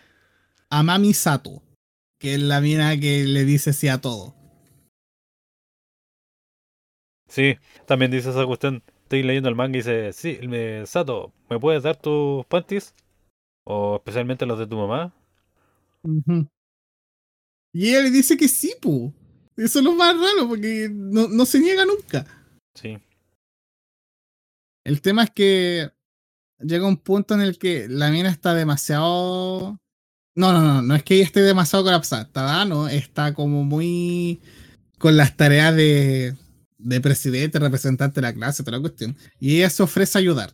Amami 0.70 1.14
Sato, 1.14 1.62
que 2.18 2.34
es 2.34 2.40
la 2.40 2.60
mina 2.60 2.98
que 2.98 3.24
le 3.24 3.44
dice 3.44 3.72
sí 3.72 3.88
a 3.88 4.00
todo. 4.00 4.34
Sí, 7.28 7.56
también 7.86 8.10
dice 8.10 8.30
esa 8.30 8.46
cuestión. 8.46 8.82
Estoy 9.02 9.22
leyendo 9.22 9.48
el 9.48 9.54
manga 9.54 9.76
y 9.76 9.80
dice, 9.80 10.12
sí, 10.12 10.38
me, 10.48 10.84
Sato, 10.86 11.32
¿me 11.48 11.60
puedes 11.60 11.84
dar 11.84 11.96
tus 11.96 12.44
panties? 12.46 12.92
O 13.64 13.96
especialmente 13.96 14.46
los 14.46 14.58
de 14.58 14.66
tu 14.66 14.76
mamá. 14.76 15.14
Y 17.72 17.88
ella 17.88 18.02
le 18.02 18.10
dice 18.10 18.36
que 18.36 18.48
sí, 18.48 18.74
pu. 18.80 19.12
Eso 19.56 19.78
es 19.78 19.84
lo 19.84 19.92
más 19.94 20.14
raro, 20.14 20.48
porque 20.48 20.88
no, 20.90 21.28
no 21.28 21.44
se 21.46 21.60
niega 21.60 21.84
nunca. 21.84 22.26
Sí. 22.74 22.98
El 24.84 25.00
tema 25.00 25.24
es 25.24 25.30
que 25.30 25.90
llega 26.58 26.86
un 26.86 26.96
punto 26.96 27.34
en 27.34 27.40
el 27.40 27.58
que 27.58 27.88
la 27.88 28.10
mina 28.10 28.30
está 28.30 28.54
demasiado. 28.54 29.78
No, 30.36 30.52
no, 30.52 30.60
no, 30.62 30.82
no 30.82 30.94
es 30.94 31.02
que 31.02 31.14
ella 31.16 31.24
esté 31.24 31.40
demasiado 31.40 31.84
colapsada. 31.84 32.30
Tadano 32.30 32.88
está 32.88 33.32
como 33.34 33.64
muy 33.64 34.40
con 34.98 35.16
las 35.16 35.36
tareas 35.36 35.74
de, 35.76 36.36
de 36.78 37.00
presidente, 37.00 37.58
representante 37.58 38.16
de 38.16 38.22
la 38.26 38.34
clase, 38.34 38.62
toda 38.64 38.78
la 38.78 38.82
cuestión. 38.82 39.16
Y 39.40 39.56
ella 39.58 39.70
se 39.70 39.82
ofrece 39.82 40.18
a 40.18 40.20
ayudar. 40.20 40.52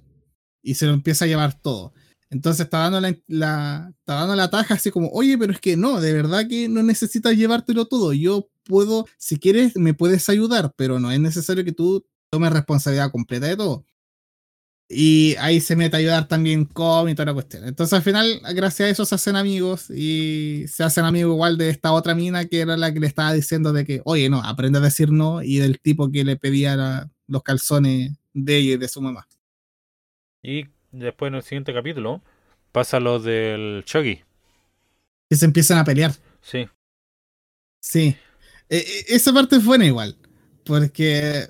Y 0.63 0.75
se 0.77 0.87
lo 0.87 0.95
empieza 0.95 1.25
a 1.27 1.29
llevar 1.29 1.61
todo. 1.61 1.95
Entonces 2.31 2.65
está 2.67 2.79
dando 2.81 3.01
la, 3.01 3.17
la- 3.29 3.89
está 4.01 4.15
dando 4.15 4.37
la 4.37 4.51
taja 4.51 4.75
así 4.75 4.91
como, 4.91 5.09
oye, 5.11 5.39
pero 5.39 5.53
es 5.53 5.61
que 5.61 5.77
no, 5.77 6.01
de 6.01 6.13
verdad 6.15 6.49
que 6.49 6.69
no 6.69 6.83
necesitas 6.83 7.37
llevártelo 7.37 7.87
todo. 7.87 8.13
Yo 8.15 8.51
puedo, 8.65 9.07
si 9.19 9.39
quieres, 9.39 9.77
me 9.77 9.95
puedes 9.95 10.29
ayudar, 10.31 10.73
pero 10.77 11.01
no 11.01 11.11
es 11.13 11.21
necesario 11.21 11.65
que 11.65 11.73
tú 11.73 12.07
tomes 12.31 12.53
responsabilidad 12.53 13.11
completa 13.13 13.47
de 13.49 13.57
todo. 13.57 13.87
Y 14.95 15.35
ahí 15.39 15.61
se 15.61 15.75
mete 15.75 15.97
a 15.97 16.01
ayudar 16.01 16.29
también 16.29 16.67
Com 16.67 17.09
y 17.09 17.15
toda 17.15 17.27
la 17.27 17.33
cuestión. 17.35 17.65
Entonces 17.67 17.95
al 17.95 18.03
final, 18.03 18.41
gracias 18.55 18.87
a 18.87 18.91
eso 18.91 19.05
se 19.07 19.15
hacen 19.15 19.37
amigos 19.37 19.89
y 19.91 20.65
se 20.69 20.85
hacen 20.85 21.05
amigos 21.07 21.33
igual 21.33 21.57
de 21.57 21.71
esta 21.71 21.93
otra 21.93 22.15
mina 22.15 22.45
que 22.45 22.61
era 22.61 22.77
la 22.77 22.93
que 22.93 23.01
le 23.01 23.07
estaba 23.07 23.33
diciendo 23.33 23.73
de 23.73 23.87
que, 23.87 24.03
oye, 24.05 24.29
no, 24.29 24.43
aprende 24.45 24.79
a 24.79 24.83
decir 24.83 25.11
no 25.11 25.43
y 25.43 25.57
del 25.59 25.81
tipo 25.81 26.11
que 26.11 26.25
le 26.25 26.37
pedía 26.37 26.77
la- 26.77 27.11
los 27.27 27.43
calzones 27.43 28.13
de 28.35 28.57
ella 28.59 28.75
y 28.75 28.77
de 28.77 28.89
su 28.89 29.01
mamá. 29.01 29.27
Y 30.43 30.65
después 30.91 31.29
en 31.31 31.37
el 31.37 31.43
siguiente 31.43 31.73
capítulo 31.73 32.21
pasa 32.73 33.01
lo 33.01 33.19
del 33.19 33.85
Chucky. 33.87 34.21
Que 35.31 35.37
se 35.37 35.45
empiezan 35.47 35.79
a 35.79 35.85
pelear. 35.85 36.13
Sí. 36.43 36.69
Sí. 37.81 38.17
E- 38.69 38.77
e- 38.79 39.05
esa 39.15 39.33
parte 39.33 39.57
es 39.57 39.65
buena 39.65 39.87
igual. 39.87 40.17
Porque 40.65 41.49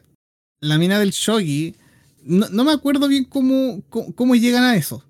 la 0.60 0.78
mina 0.78 0.98
del 0.98 1.10
shogi. 1.10 1.74
No, 2.24 2.64
me 2.64 2.72
acuerdo 2.72 3.08
bien 3.08 3.24
cómo, 3.24 3.82
cómo, 3.88 4.34
llegan 4.34 4.62
a 4.62 4.76
eso. 4.76 5.04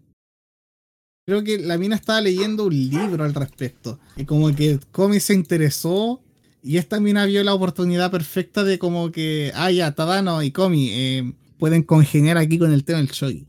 Creo 1.26 1.44
que 1.44 1.58
la 1.58 1.78
mina 1.78 1.96
estaba 1.96 2.20
leyendo 2.20 2.66
un 2.66 2.74
libro 2.74 3.24
al 3.24 3.34
respecto. 3.34 4.00
Y 4.16 4.24
como 4.24 4.54
que 4.54 4.80
Komi 4.90 5.20
se 5.20 5.34
interesó. 5.34 6.22
Y 6.62 6.78
esta 6.78 7.00
mina 7.00 7.26
vio 7.26 7.42
la 7.44 7.54
oportunidad 7.54 8.10
perfecta 8.10 8.64
de 8.64 8.78
como 8.78 9.12
que. 9.12 9.52
Ah, 9.54 9.70
ya, 9.70 9.92
Tadano 9.92 10.42
y 10.42 10.52
Komi 10.52 10.90
eh, 10.90 11.32
pueden 11.58 11.82
congeniar 11.82 12.38
aquí 12.38 12.58
con 12.58 12.72
el 12.72 12.84
tema 12.84 12.98
del 12.98 13.08
shogi. 13.08 13.46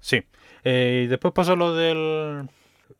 Sí. 0.00 0.22
Eh, 0.64 1.02
y 1.04 1.06
después 1.08 1.34
pasa 1.34 1.54
lo 1.54 1.74
del. 1.74 2.48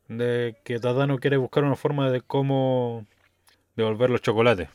de 0.08 0.56
que 0.64 0.80
Tadano 0.80 1.18
quiere 1.18 1.36
buscar 1.36 1.64
una 1.64 1.76
forma 1.76 2.10
de 2.10 2.20
cómo 2.20 3.06
devolver 3.76 4.10
los 4.10 4.22
chocolates. 4.22 4.68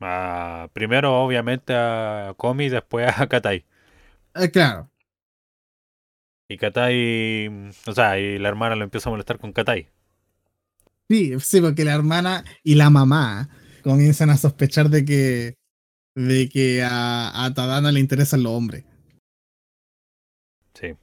Ah, 0.00 0.68
primero, 0.72 1.22
obviamente, 1.22 1.74
a 1.74 2.34
Komi, 2.36 2.68
después 2.68 3.12
a 3.16 3.28
Katai. 3.28 3.64
Eh, 4.34 4.50
claro. 4.50 4.90
Y 6.48 6.56
Katai. 6.56 7.70
O 7.86 7.92
sea, 7.92 8.18
y 8.18 8.38
la 8.38 8.48
hermana 8.48 8.76
lo 8.76 8.84
empieza 8.84 9.08
a 9.08 9.12
molestar 9.12 9.38
con 9.38 9.52
Katai. 9.52 9.88
Sí, 11.08 11.38
sí, 11.40 11.60
porque 11.60 11.84
la 11.84 11.94
hermana 11.94 12.44
y 12.62 12.76
la 12.76 12.88
mamá 12.88 13.50
comienzan 13.82 14.30
a 14.30 14.36
sospechar 14.36 14.88
de 14.88 15.04
que 15.04 15.54
de 16.14 16.48
que 16.48 16.82
a, 16.82 17.44
a 17.44 17.54
Tadano 17.54 17.90
le 17.90 18.00
interesan 18.00 18.42
los 18.42 18.52
hombres. 18.52 18.84
Sí. 20.74 20.94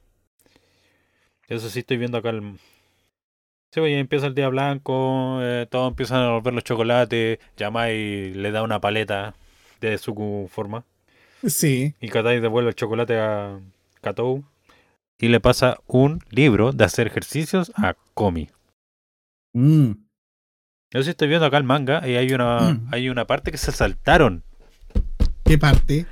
Eso 1.48 1.68
sí 1.70 1.80
estoy 1.80 1.96
viendo 1.96 2.18
acá 2.18 2.30
el... 2.30 2.58
Sí, 3.70 3.80
pues, 3.80 3.92
empieza 3.98 4.26
el 4.26 4.34
día 4.34 4.48
blanco, 4.48 5.40
eh, 5.42 5.66
todos 5.70 5.88
empiezan 5.90 6.18
a 6.20 6.24
devolver 6.26 6.54
los 6.54 6.64
chocolates, 6.64 7.38
Yamai 7.56 8.32
le 8.32 8.50
da 8.50 8.62
una 8.62 8.80
paleta 8.80 9.34
de 9.80 9.98
su 9.98 10.48
forma, 10.50 10.84
Sí. 11.46 11.94
y 12.00 12.08
Katai 12.08 12.40
devuelve 12.40 12.70
el 12.70 12.74
chocolate 12.76 13.18
a 13.18 13.60
Katou, 14.00 14.42
y 15.18 15.28
le 15.28 15.40
pasa 15.40 15.78
un 15.86 16.20
libro 16.30 16.72
de 16.72 16.84
hacer 16.84 17.06
ejercicios 17.08 17.70
a 17.76 17.94
Komi. 18.14 18.48
Mm. 19.52 19.90
Yo 20.90 21.02
sí 21.02 21.10
estoy 21.10 21.28
viendo 21.28 21.44
acá 21.44 21.58
el 21.58 21.64
manga, 21.64 22.08
y 22.08 22.16
hay 22.16 22.32
una, 22.32 22.60
Mm. 22.72 22.88
hay 22.92 23.10
una 23.10 23.26
parte 23.26 23.50
que 23.50 23.58
se 23.58 23.70
saltaron. 23.72 24.44
¿Qué 25.44 25.58
parte? 25.58 26.06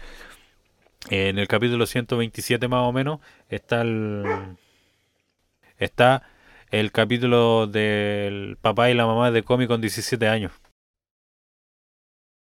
En 1.09 1.39
el 1.39 1.49
capítulo 1.49 1.87
127 1.87 2.69
más 2.69 2.83
o 2.83 2.93
menos 2.93 3.21
está 3.49 3.81
el 3.83 4.25
está 5.79 6.23
el 6.71 6.93
capítulo 6.93 7.67
del 7.67 8.57
papá 8.61 8.91
y 8.91 8.95
la 8.95 9.07
mamá 9.07 9.31
de 9.31 9.43
Comi 9.43 9.67
con 9.67 9.81
17 9.81 10.29
años. 10.29 10.53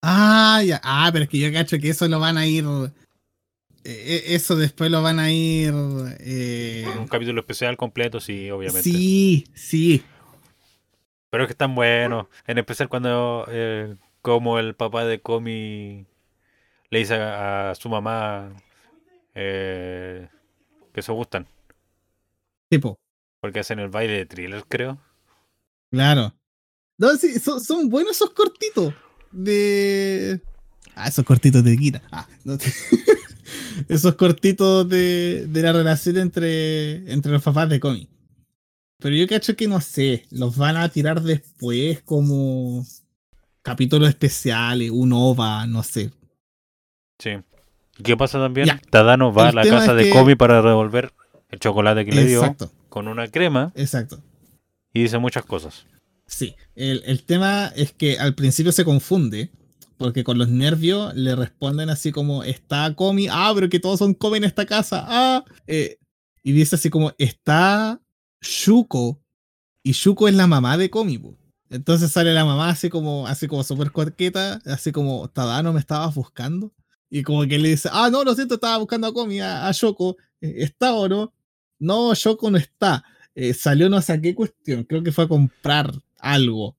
Ah, 0.02 0.62
ya. 0.66 0.80
Ah, 0.84 1.10
pero 1.12 1.24
es 1.24 1.30
que 1.30 1.40
yo 1.40 1.52
cacho 1.52 1.78
que 1.80 1.90
eso 1.90 2.08
lo 2.08 2.20
van 2.20 2.38
a 2.38 2.46
ir. 2.48 2.66
eh, 3.84 4.24
eso 4.28 4.56
después 4.56 4.92
lo 4.92 5.02
van 5.02 5.20
a 5.20 5.32
ir. 5.32 5.74
eh, 6.20 6.86
Un 7.00 7.08
capítulo 7.08 7.40
especial 7.42 7.78
completo, 7.78 8.20
sí, 8.20 8.50
obviamente. 8.52 8.84
sí, 8.84 9.46
sí. 9.54 10.04
Pero 11.30 11.44
es 11.44 11.48
que 11.48 11.54
están 11.54 11.76
buenos. 11.76 12.28
En 12.46 12.58
especial 12.58 12.90
cuando 12.90 13.46
eh, 13.50 13.96
como 14.22 14.60
el 14.60 14.76
papá 14.76 15.06
de 15.06 15.20
Comi 15.22 16.06
le 16.90 17.00
dice 17.00 17.16
a, 17.16 17.72
a 17.72 17.76
su 17.76 17.90
mamá 17.90 18.52
eh, 19.36 20.28
que 20.94 21.02
se 21.02 21.12
gustan. 21.12 21.46
Tipo, 22.70 22.98
Porque 23.48 23.62
hacen 23.62 23.80
el 23.80 23.88
baile 23.88 24.12
de 24.14 24.26
thriller, 24.26 24.66
creo. 24.68 24.98
claro. 25.90 26.34
No, 26.98 27.16
sí, 27.16 27.40
son, 27.40 27.62
son 27.64 27.88
buenos 27.90 28.18
esos 28.18 28.32
cortitos. 28.32 28.94
De. 29.32 30.42
Ah, 30.96 31.08
esos 31.08 31.24
cortitos 31.24 31.64
de 31.64 31.78
Kira. 31.78 32.02
Ah, 32.12 32.28
no 32.44 32.58
te- 32.58 32.74
esos 33.88 34.16
cortitos 34.16 34.90
de, 34.90 35.46
de 35.48 35.62
la 35.62 35.72
relación 35.72 36.18
entre, 36.18 37.10
entre 37.14 37.32
los 37.32 37.42
papás 37.42 37.70
de 37.70 37.80
Comi. 37.80 38.10
Pero 39.00 39.16
yo 39.16 39.28
cacho 39.28 39.56
que 39.56 39.68
no 39.70 39.80
sé, 39.80 40.26
los 40.32 40.58
van 40.58 40.76
a 40.76 40.90
tirar 40.90 41.22
después 41.22 42.02
como 42.02 42.86
capítulos 43.62 44.10
especiales, 44.10 44.92
un 44.92 45.14
OVA, 45.14 45.68
no 45.68 45.84
sé. 45.84 46.12
Sí. 47.20 47.30
¿Y 47.98 48.04
qué 48.04 48.18
pasa 48.18 48.40
también? 48.40 48.68
Ya. 48.68 48.82
Tadano 48.90 49.32
va 49.32 49.50
El 49.52 49.58
a 49.60 49.64
la 49.64 49.70
casa 49.70 49.94
de 49.94 50.04
que- 50.04 50.10
Komi 50.10 50.36
para 50.36 50.62
devolver 50.62 51.14
el 51.50 51.60
chocolate 51.60 52.04
que 52.06 52.12
le 52.12 52.26
dio 52.26 52.40
Exacto, 52.42 52.72
con 52.98 53.08
una 53.08 53.28
crema 53.28 53.72
exacto. 53.76 54.24
y 54.92 55.04
dice 55.04 55.20
muchas 55.20 55.46
cosas. 55.46 55.86
Sí, 56.26 56.56
el, 56.74 57.04
el 57.06 57.22
tema 57.22 57.72
es 57.76 57.94
que 57.94 58.18
al 58.18 58.34
principio 58.34 58.72
se 58.72 58.84
confunde, 58.84 59.52
porque 59.98 60.24
con 60.24 60.40
los 60.40 60.50
nervios 60.50 61.14
le 61.14 61.36
responden 61.36 61.92
así 61.92 62.12
como, 62.12 62.44
está 62.44 62.96
Comi, 62.96 63.28
ah, 63.30 63.52
pero 63.54 63.70
que 63.70 63.80
todos 63.80 64.00
son 64.00 64.16
Comi 64.16 64.38
en 64.38 64.46
esta 64.46 64.66
casa, 64.66 65.06
ah, 65.08 65.46
eh, 65.68 66.00
y 66.42 66.54
dice 66.54 66.76
así 66.76 66.90
como, 66.90 67.14
está 67.20 68.02
Shuko, 68.42 69.22
y 69.84 69.92
Shuko 69.92 70.28
es 70.28 70.34
la 70.34 70.48
mamá 70.48 70.76
de 70.76 70.90
Comi, 70.90 71.20
po. 71.20 71.38
Entonces 71.70 72.12
sale 72.12 72.34
la 72.34 72.46
mamá 72.46 72.70
así 72.70 72.90
como, 72.90 73.28
así 73.28 73.48
como 73.48 73.64
súper 73.64 73.92
coqueta, 73.92 74.60
así 74.66 74.92
como, 74.92 75.28
Tadano, 75.28 75.72
¿me 75.72 75.80
estabas 75.80 76.16
buscando? 76.16 76.74
Y 77.12 77.22
como 77.22 77.46
que 77.46 77.60
le 77.60 77.70
dice, 77.70 77.90
ah, 77.92 78.10
no, 78.12 78.24
lo 78.24 78.34
siento, 78.34 78.56
estaba 78.56 78.78
buscando 78.80 79.06
a 79.06 79.14
Comi, 79.14 79.40
a, 79.40 79.68
a 79.68 79.72
Shoko, 79.72 80.18
¿está 80.42 80.96
o 80.96 81.08
no? 81.08 81.37
No, 81.80 82.14
Shoko 82.14 82.52
no 82.52 82.58
está 82.58 83.04
eh, 83.40 83.54
salió 83.54 83.88
no 83.88 84.02
sé 84.02 84.20
qué 84.20 84.34
cuestión, 84.34 84.84
creo 84.84 85.04
que 85.04 85.12
fue 85.12 85.26
a 85.26 85.28
comprar 85.28 85.92
algo. 86.18 86.76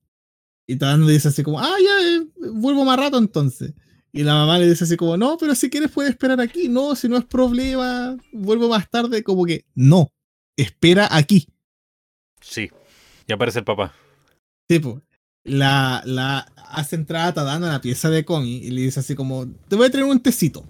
Y 0.66 0.74
Tadano 0.74 1.06
le 1.06 1.12
dice 1.12 1.28
así 1.28 1.44
como, 1.44 1.60
ah, 1.60 1.76
ya, 1.80 2.16
eh, 2.16 2.26
vuelvo 2.52 2.84
más 2.84 2.98
rato 2.98 3.16
entonces. 3.16 3.74
Y 4.10 4.24
la 4.24 4.34
mamá 4.34 4.58
le 4.58 4.68
dice 4.68 4.82
así 4.82 4.96
como, 4.96 5.16
no, 5.16 5.36
pero 5.38 5.54
si 5.54 5.70
quieres 5.70 5.92
puedes 5.92 6.10
esperar 6.10 6.40
aquí, 6.40 6.68
no, 6.68 6.96
si 6.96 7.08
no 7.08 7.16
es 7.16 7.24
problema, 7.24 8.16
vuelvo 8.32 8.68
más 8.68 8.90
tarde, 8.90 9.22
como 9.22 9.44
que, 9.44 9.66
no, 9.76 10.12
espera 10.56 11.06
aquí. 11.08 11.46
Sí. 12.40 12.68
Y 13.28 13.32
aparece 13.32 13.60
el 13.60 13.64
papá. 13.64 13.94
Tipo, 14.66 15.00
la, 15.44 16.02
la 16.06 16.40
hace 16.70 16.96
entrar 16.96 17.28
a 17.28 17.34
Tadano 17.34 17.66
a 17.66 17.72
la 17.74 17.80
pieza 17.80 18.10
de 18.10 18.24
Komi 18.24 18.56
y 18.56 18.70
le 18.72 18.80
dice 18.80 18.98
así 18.98 19.14
como, 19.14 19.46
te 19.68 19.76
voy 19.76 19.86
a 19.86 19.90
traer 19.90 20.06
un 20.06 20.18
tecito. 20.18 20.64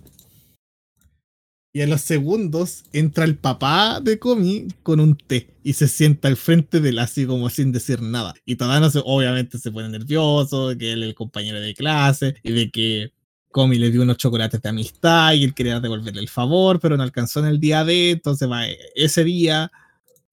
Y 1.73 1.83
a 1.83 1.87
los 1.87 2.01
segundos 2.01 2.85
entra 2.93 3.25
el 3.25 3.37
papá 3.37 4.01
de 4.01 4.19
Komi 4.19 4.69
con 4.83 5.01
un 5.01 5.17
té 5.17 5.51
y 5.63 5.75
se 5.75 5.87
sienta 5.87 6.29
al 6.29 6.37
frente 6.37 6.81
de 6.81 6.89
él 6.89 6.99
así 6.99 7.27
como 7.27 7.51
sin 7.51 7.73
decir 7.73 8.01
nada. 8.01 8.35
Y 8.47 8.57
Tadano 8.57 8.89
obviamente 9.05 9.59
se 9.59 9.71
pone 9.71 9.89
nervioso, 9.91 10.71
de 10.71 10.79
que 10.79 10.93
él 10.93 11.03
es 11.03 11.11
el 11.11 11.15
compañero 11.15 11.61
de 11.61 11.75
clase 11.75 12.37
y 12.43 12.53
de 12.53 12.71
que 12.71 13.13
Komi 13.51 13.79
le 13.79 13.91
dio 13.91 14.03
unos 14.03 14.17
chocolates 14.17 14.63
de 14.63 14.69
amistad 14.69 15.35
y 15.35 15.45
él 15.45 15.55
quería 15.55 15.79
devolverle 15.81 16.21
el 16.21 16.29
favor, 16.29 16.81
pero 16.81 16.97
no 16.97 17.03
alcanzó 17.03 17.41
en 17.41 17.47
el 17.47 17.61
día 17.61 17.85
de, 17.85 18.13
entonces 18.13 18.51
va 18.51 18.63
ese 18.95 19.25
día. 19.25 19.71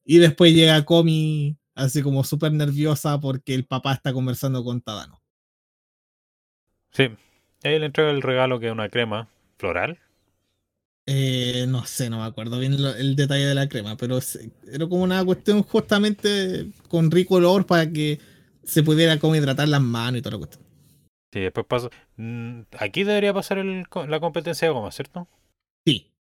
Y 0.06 0.18
después 0.20 0.54
llega 0.54 0.86
Komi 0.86 1.58
así 1.76 2.02
como 2.02 2.24
súper 2.24 2.54
nerviosa 2.54 3.20
porque 3.20 3.54
el 3.54 3.66
papá 3.66 3.94
está 3.94 4.14
conversando 4.14 4.64
con 4.64 4.82
Tadano. 4.82 5.22
Sí. 6.92 7.10
Le 7.62 7.86
entrega 7.86 8.12
el 8.12 8.22
regalo 8.22 8.60
que 8.60 8.68
es 8.68 8.72
una 8.72 8.90
crema 8.90 9.28
floral. 9.58 10.00
Eh, 11.08 11.66
no 11.68 11.86
sé, 11.86 12.10
no 12.10 12.18
me 12.20 12.26
acuerdo 12.26 12.58
bien 12.60 12.82
lo- 12.82 12.96
el 12.96 13.16
detalle 13.16 13.46
de 13.46 13.54
la 13.56 13.70
crema, 13.70 13.96
pero 13.96 14.20
se- 14.22 14.50
era 14.72 14.88
como 14.88 15.04
una 15.04 15.24
cuestión 15.24 15.62
justamente 15.62 16.68
con 16.90 17.12
rico 17.12 17.36
olor 17.36 17.66
para 17.68 17.92
que 17.92 18.20
se 18.64 18.82
pudiera 18.82 19.20
como 19.20 19.36
hidratar 19.36 19.68
las 19.68 19.82
manos 19.82 20.20
y 20.20 20.22
toda 20.24 20.34
la 20.34 20.38
cuestión. 20.40 20.64
Sí, 21.32 21.42
después 21.42 21.66
pasa. 21.68 21.90
Mm, 22.18 22.62
Aquí 22.80 23.04
debería 23.04 23.34
pasar 23.34 23.60
el 23.60 23.86
la 24.08 24.20
competencia 24.20 24.68
de 24.68 24.74
goma, 24.74 24.92
¿cierto? 24.92 25.28
Sí, 25.86 26.12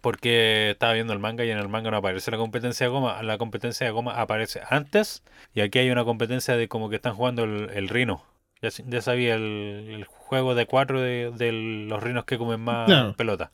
Porque 0.00 0.70
estaba 0.70 0.92
viendo 0.92 1.12
el 1.12 1.18
manga 1.18 1.44
y 1.44 1.50
en 1.50 1.58
el 1.58 1.68
manga 1.68 1.90
no 1.90 1.96
aparece 1.96 2.30
la 2.30 2.36
competencia 2.36 2.86
de 2.86 2.90
goma. 2.92 3.20
La 3.22 3.36
competencia 3.38 3.84
de 3.86 3.92
goma 3.92 4.20
aparece 4.20 4.60
antes 4.68 5.22
y 5.54 5.60
aquí 5.60 5.80
hay 5.80 5.90
una 5.90 6.04
competencia 6.04 6.56
de 6.56 6.68
como 6.68 6.88
que 6.88 6.96
están 6.96 7.14
jugando 7.14 7.44
el, 7.44 7.70
el 7.70 7.88
rino. 7.88 8.22
Ya, 8.62 9.00
sabía 9.02 9.34
el, 9.36 9.42
el 9.90 10.04
juego 10.04 10.54
de 10.54 10.66
cuatro 10.66 11.00
de, 11.00 11.32
de 11.36 11.52
los 11.52 12.02
rinos 12.02 12.24
que 12.24 12.38
comen 12.38 12.60
más 12.60 12.86
Claro. 12.86 13.14
pelota. 13.16 13.52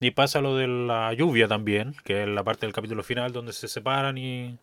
Y 0.00 0.12
pasa 0.12 0.40
lo 0.40 0.56
de 0.56 0.68
la 0.68 1.12
lluvia 1.12 1.48
también, 1.48 1.94
que 2.04 2.22
es 2.22 2.28
la 2.28 2.44
parte 2.44 2.66
del 2.66 2.74
capítulo 2.74 3.02
final 3.02 3.32
donde 3.32 3.52
se 3.52 3.66
separan 3.66 4.16
y 4.16 4.58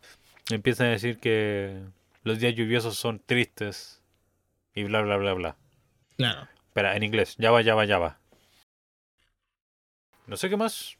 empiezan 0.50 0.86
a 0.86 0.90
decir 0.90 1.18
que 1.18 1.82
los 2.22 2.38
días 2.38 2.54
lluviosos 2.54 2.96
son 2.96 3.20
tristes 3.24 4.00
y 4.74 4.84
bla 4.84 5.02
bla 5.02 5.16
bla 5.16 5.34
bla. 5.34 5.56
claro. 6.16 6.48
Espera, 6.68 6.94
en 6.94 7.04
inglés. 7.04 7.36
Ya 7.38 7.50
va, 7.50 7.62
ya 7.62 7.74
va, 7.74 7.86
ya 7.86 7.98
va. 7.98 8.18
No 10.26 10.36
sé 10.36 10.50
qué 10.50 10.58
más. 10.58 10.98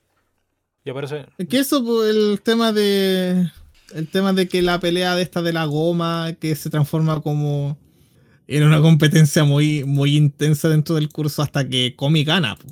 Y 0.87 0.91
aparece. 0.91 1.27
Que 1.51 1.59
eso, 1.59 1.85
pues, 1.85 2.17
el 2.17 2.41
tema 2.43 2.73
de. 2.73 3.51
El 3.95 4.09
tema 4.09 4.33
de 4.33 4.49
que 4.49 4.63
la 4.63 4.81
pelea 4.81 5.15
de 5.15 5.23
esta 5.23 5.43
de 5.43 5.53
la 5.53 5.67
goma, 5.67 6.33
que 6.41 6.57
se 6.57 6.71
transforma 6.71 7.21
como. 7.21 7.77
En 8.47 8.63
una 8.63 8.81
competencia 8.81 9.45
muy, 9.45 9.85
muy 9.85 10.17
intensa 10.17 10.71
dentro 10.71 10.95
del 10.95 11.11
curso 11.11 11.43
hasta 11.43 11.69
que 11.69 11.95
Komi 11.95 12.25
gana. 12.25 12.57
po. 12.57 12.69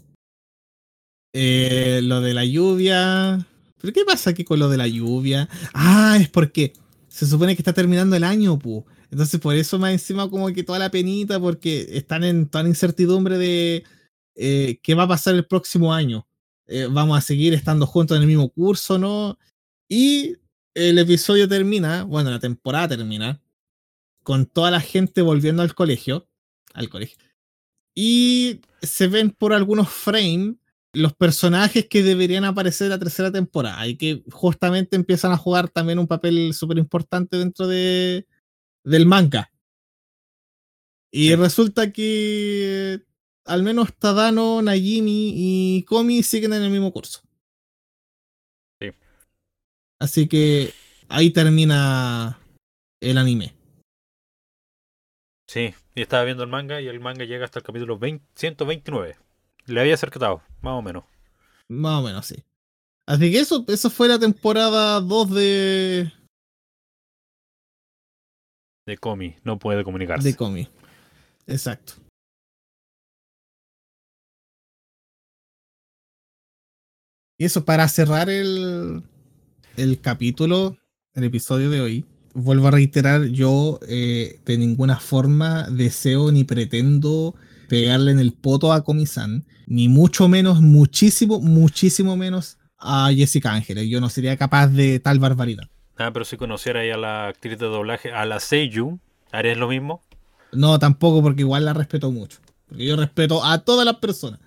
Eh, 1.36 2.00
lo 2.02 2.20
de 2.20 2.32
la 2.32 2.44
lluvia. 2.44 3.44
¿Pero 3.80 3.92
qué 3.92 4.04
pasa 4.04 4.30
aquí 4.30 4.44
con 4.44 4.60
lo 4.60 4.68
de 4.68 4.76
la 4.76 4.86
lluvia? 4.86 5.48
Ah, 5.74 6.16
es 6.18 6.28
porque 6.28 6.72
se 7.08 7.26
supone 7.26 7.56
que 7.56 7.60
está 7.60 7.72
terminando 7.72 8.14
el 8.14 8.22
año, 8.22 8.56
pu. 8.58 8.84
Entonces 9.10 9.40
por 9.40 9.54
eso 9.56 9.78
más 9.78 9.92
encima 9.92 10.30
como 10.30 10.46
que 10.52 10.62
toda 10.62 10.78
la 10.78 10.90
penita, 10.90 11.40
porque 11.40 11.88
están 11.90 12.22
en 12.22 12.46
toda 12.48 12.62
la 12.62 12.70
incertidumbre 12.70 13.36
de 13.36 13.84
eh, 14.36 14.78
qué 14.80 14.94
va 14.94 15.02
a 15.02 15.08
pasar 15.08 15.34
el 15.34 15.44
próximo 15.44 15.92
año. 15.92 16.26
Eh, 16.66 16.86
vamos 16.90 17.18
a 17.18 17.20
seguir 17.20 17.52
estando 17.52 17.86
juntos 17.86 18.16
en 18.16 18.22
el 18.22 18.28
mismo 18.28 18.48
curso, 18.50 18.98
¿no? 18.98 19.36
Y 19.88 20.36
el 20.72 20.98
episodio 20.98 21.48
termina, 21.48 22.04
bueno, 22.04 22.30
la 22.30 22.38
temporada 22.38 22.96
termina, 22.96 23.42
con 24.22 24.46
toda 24.46 24.70
la 24.70 24.80
gente 24.80 25.20
volviendo 25.20 25.62
al 25.62 25.74
colegio, 25.74 26.28
al 26.74 26.88
colegio. 26.88 27.18
Y 27.94 28.60
se 28.82 29.08
ven 29.08 29.30
por 29.30 29.52
algunos 29.52 29.88
frames 29.88 30.56
los 30.94 31.12
personajes 31.14 31.86
que 31.88 32.02
deberían 32.02 32.44
aparecer 32.44 32.86
en 32.86 32.90
la 32.90 32.98
tercera 32.98 33.30
temporada 33.32 33.86
y 33.86 33.96
que 33.96 34.22
justamente 34.30 34.96
empiezan 34.96 35.32
a 35.32 35.36
jugar 35.36 35.68
también 35.68 35.98
un 35.98 36.06
papel 36.06 36.52
súper 36.54 36.78
importante 36.78 37.36
dentro 37.36 37.66
de, 37.66 38.26
del 38.84 39.06
manga. 39.06 39.50
Y 41.12 41.28
Sí. 41.28 41.36
resulta 41.36 41.92
que 41.92 43.00
al 43.44 43.62
menos 43.62 43.94
Tadano, 43.94 44.62
Najimi 44.62 45.32
y 45.36 45.82
Komi 45.84 46.22
siguen 46.22 46.52
en 46.54 46.62
el 46.62 46.70
mismo 46.70 46.92
curso. 46.92 47.20
Sí. 48.80 48.90
Así 50.00 50.28
que 50.28 50.72
ahí 51.08 51.30
termina 51.30 52.40
el 53.00 53.18
anime. 53.18 53.54
Sí, 55.46 55.74
y 55.94 56.02
estaba 56.02 56.24
viendo 56.24 56.42
el 56.42 56.48
manga 56.50 56.80
y 56.80 56.88
el 56.88 57.00
manga 57.00 57.24
llega 57.24 57.44
hasta 57.44 57.58
el 57.58 57.64
capítulo 57.64 57.98
20 57.98 58.24
129. 58.34 59.16
Le 59.66 59.80
había 59.80 59.94
acercado, 59.94 60.42
más 60.60 60.74
o 60.74 60.82
menos. 60.82 61.04
Más 61.68 62.00
o 62.00 62.06
menos, 62.06 62.26
sí. 62.26 62.44
Así 63.06 63.30
que 63.30 63.40
eso, 63.40 63.64
eso 63.68 63.90
fue 63.90 64.08
la 64.08 64.18
temporada 64.18 65.00
2 65.00 65.30
de, 65.30 66.12
De 68.86 68.98
Komi, 68.98 69.36
no 69.44 69.58
puede 69.58 69.82
comunicarse. 69.84 70.28
de 70.28 70.36
Komi. 70.36 70.68
Exacto. 71.46 71.94
Y 77.38 77.46
eso, 77.46 77.64
para 77.64 77.88
cerrar 77.88 78.30
el, 78.30 79.02
el 79.76 80.00
capítulo, 80.00 80.78
el 81.14 81.24
episodio 81.24 81.70
de 81.70 81.80
hoy, 81.80 82.04
vuelvo 82.34 82.68
a 82.68 82.70
reiterar, 82.70 83.24
yo 83.24 83.80
eh, 83.88 84.40
de 84.44 84.58
ninguna 84.58 84.98
forma 85.00 85.68
deseo 85.68 86.30
ni 86.30 86.44
pretendo 86.44 87.34
pegarle 87.68 88.12
en 88.12 88.18
el 88.18 88.32
poto 88.32 88.72
a 88.72 88.84
Komi-san, 88.84 89.44
ni 89.66 89.88
mucho 89.88 90.28
menos, 90.28 90.60
muchísimo, 90.60 91.40
muchísimo 91.40 92.16
menos 92.16 92.58
a 92.78 93.10
Jessica 93.14 93.52
Ángeles. 93.52 93.88
Yo 93.88 94.00
no 94.00 94.08
sería 94.08 94.36
capaz 94.36 94.68
de 94.68 95.00
tal 95.00 95.18
barbaridad. 95.18 95.64
Ah, 95.96 96.10
pero 96.12 96.24
si 96.24 96.36
conociera 96.36 96.80
ahí 96.80 96.90
a 96.90 96.96
la 96.96 97.28
actriz 97.28 97.58
de 97.58 97.66
doblaje, 97.66 98.12
a 98.12 98.24
la 98.26 98.40
Seiyu, 98.40 98.98
¿harías 99.30 99.56
lo 99.56 99.68
mismo? 99.68 100.02
No, 100.52 100.78
tampoco, 100.78 101.22
porque 101.22 101.42
igual 101.42 101.64
la 101.64 101.72
respeto 101.72 102.10
mucho. 102.10 102.38
Porque 102.68 102.84
yo 102.84 102.96
respeto 102.96 103.44
a 103.44 103.58
todas 103.58 103.84
las 103.84 103.96
personas. 103.96 104.40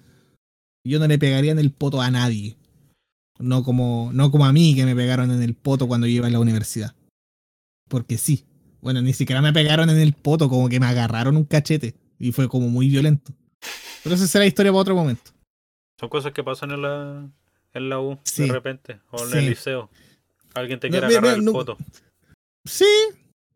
Yo 0.84 0.99
no 0.99 1.07
le 1.07 1.19
pegaría 1.19 1.52
en 1.52 1.60
el 1.60 1.72
poto 1.72 2.02
a 2.02 2.11
nadie. 2.11 2.57
No 3.39 3.64
como, 3.64 4.11
no 4.14 4.31
como 4.31 4.45
a 4.45 4.53
mí 4.53 4.76
que 4.76 4.85
me 4.85 4.95
pegaron 4.95 5.31
en 5.31 5.44
el 5.44 5.53
poto 5.53 5.88
cuando 5.88 6.07
yo 6.07 6.14
iba 6.14 6.27
a 6.27 6.31
la 6.31 6.39
universidad. 6.39 6.95
Porque 7.89 8.18
sí. 8.18 8.45
Bueno, 8.81 9.02
ni 9.02 9.14
siquiera 9.14 9.41
me 9.41 9.53
pegaron 9.53 9.89
en 9.89 9.98
el 9.98 10.14
poto, 10.14 10.49
como 10.49 10.69
que 10.69 10.80
me 10.80 10.85
agarraron 10.85 11.38
un 11.38 11.45
cachete. 11.45 11.95
Y 12.19 12.31
fue 12.31 12.48
como 12.49 12.68
muy 12.69 12.89
violento. 12.89 13.31
Pero 14.03 14.15
esa 14.15 14.27
será 14.27 14.45
historia 14.45 14.72
para 14.72 14.81
otro 14.81 14.95
momento. 14.95 15.31
Son 15.99 16.10
cosas 16.10 16.31
que 16.31 16.44
pasan 16.44 16.72
en 16.72 16.81
la, 16.81 17.30
en 17.73 17.89
la 17.89 17.99
U 17.99 18.18
Sí. 18.23 18.44
de 18.44 18.52
repente, 18.53 18.99
o 19.11 19.23
en 19.23 19.31
Sí. 19.31 19.38
el 19.39 19.49
liceo. 19.49 19.89
Alguien 20.53 20.80
te 20.80 20.88
No, 20.88 20.91
quiere 20.91 21.07
mira, 21.07 21.19
agarrar 21.19 21.38
el 21.39 21.45
no- 21.45 21.52
poto. 21.52 21.77
Sí. 22.65 22.85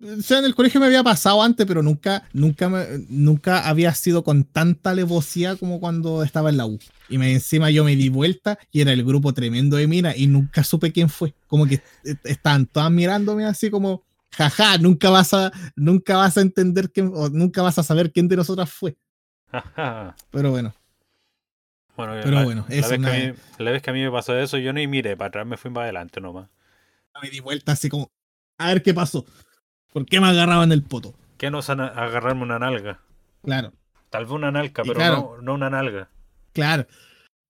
O 0.04 0.22
sea, 0.24 0.40
en 0.40 0.46
el 0.46 0.56
colegio 0.56 0.80
me 0.80 0.88
había 0.88 1.04
pasado 1.04 1.44
antes, 1.44 1.64
pero 1.68 1.84
nunca, 1.84 2.28
nunca, 2.34 2.70
me- 2.70 3.06
nunca 3.10 3.68
había 3.70 3.94
sido 3.94 4.24
con 4.24 4.44
tanta 4.46 4.90
alevosía 4.92 5.56
como 5.58 5.80
cuando 5.80 6.24
estaba 6.24 6.50
en 6.50 6.58
la 6.58 6.66
U. 6.66 6.80
Y 7.08 7.20
me, 7.20 7.32
encima 7.34 7.70
yo 7.70 7.84
me 7.84 7.96
di 7.96 8.10
vuelta 8.10 8.58
y 8.72 8.82
era 8.82 8.94
el 8.94 9.04
grupo 9.04 9.32
tremendo 9.34 9.78
de 9.78 9.86
mira 9.88 10.18
y 10.18 10.26
nunca 10.26 10.64
supe 10.64 10.92
quién 10.92 11.08
fue. 11.08 11.36
Como 11.46 11.68
que 11.68 11.82
est- 12.04 12.26
estaban 12.26 12.66
todas 12.66 12.90
mirándome 12.92 13.46
así 13.46 13.70
como, 13.70 14.04
jaja, 14.36 14.78
nunca 14.78 15.10
vas 15.10 15.34
a, 15.34 15.52
nunca 15.76 16.18
vas 16.18 16.38
a 16.38 16.42
entender 16.42 16.92
quién, 16.92 17.12
o 17.14 17.30
nunca 17.30 17.62
vas 17.62 17.78
a 17.80 17.84
saber 17.84 18.12
quién 18.12 18.28
de 18.28 18.36
nosotras 18.38 18.70
fue. 18.72 18.98
Pero 20.32 20.52
bueno. 20.52 20.74
Bueno, 21.98 22.14
Pero 22.24 22.32
la, 22.38 22.44
bueno, 22.44 22.66
la 22.70 22.76
eso 22.76 22.90
vez, 22.90 23.00
una- 23.00 23.12
que 23.12 23.28
a 23.28 23.32
mí, 23.34 23.40
la 23.60 23.72
vez 23.72 23.82
que 23.82 23.90
a 23.90 23.94
mí 23.94 24.02
me 24.02 24.12
pasó 24.12 24.38
eso, 24.38 24.58
yo 24.58 24.74
ni 24.74 24.88
miré 24.88 25.16
para 25.18 25.28
atrás, 25.28 25.46
me 25.46 25.58
fui 25.58 25.70
para 25.72 25.84
adelante 25.86 26.22
nomás. 26.22 26.50
Me 27.22 27.30
di 27.30 27.40
vuelta 27.42 27.74
así 27.74 27.90
como, 27.90 28.10
a 28.58 28.68
ver 28.70 28.82
qué 28.82 28.94
pasó. 28.94 29.26
¿Por 29.92 30.06
qué 30.06 30.20
me 30.22 30.28
agarraban 30.28 30.72
el 30.72 30.84
poto? 30.84 31.14
¿Qué 31.38 31.48
a 31.48 31.50
agarrarme 31.72 32.44
una 32.44 32.60
nalga? 32.60 33.02
Claro, 33.44 33.74
Tal 34.10 34.24
vez 34.26 34.32
una 34.34 34.52
nalga, 34.52 34.84
pero 34.84 34.94
claro. 34.94 35.36
no, 35.38 35.42
no 35.42 35.54
una 35.56 35.70
nalga. 35.70 36.10
claro. 36.54 36.88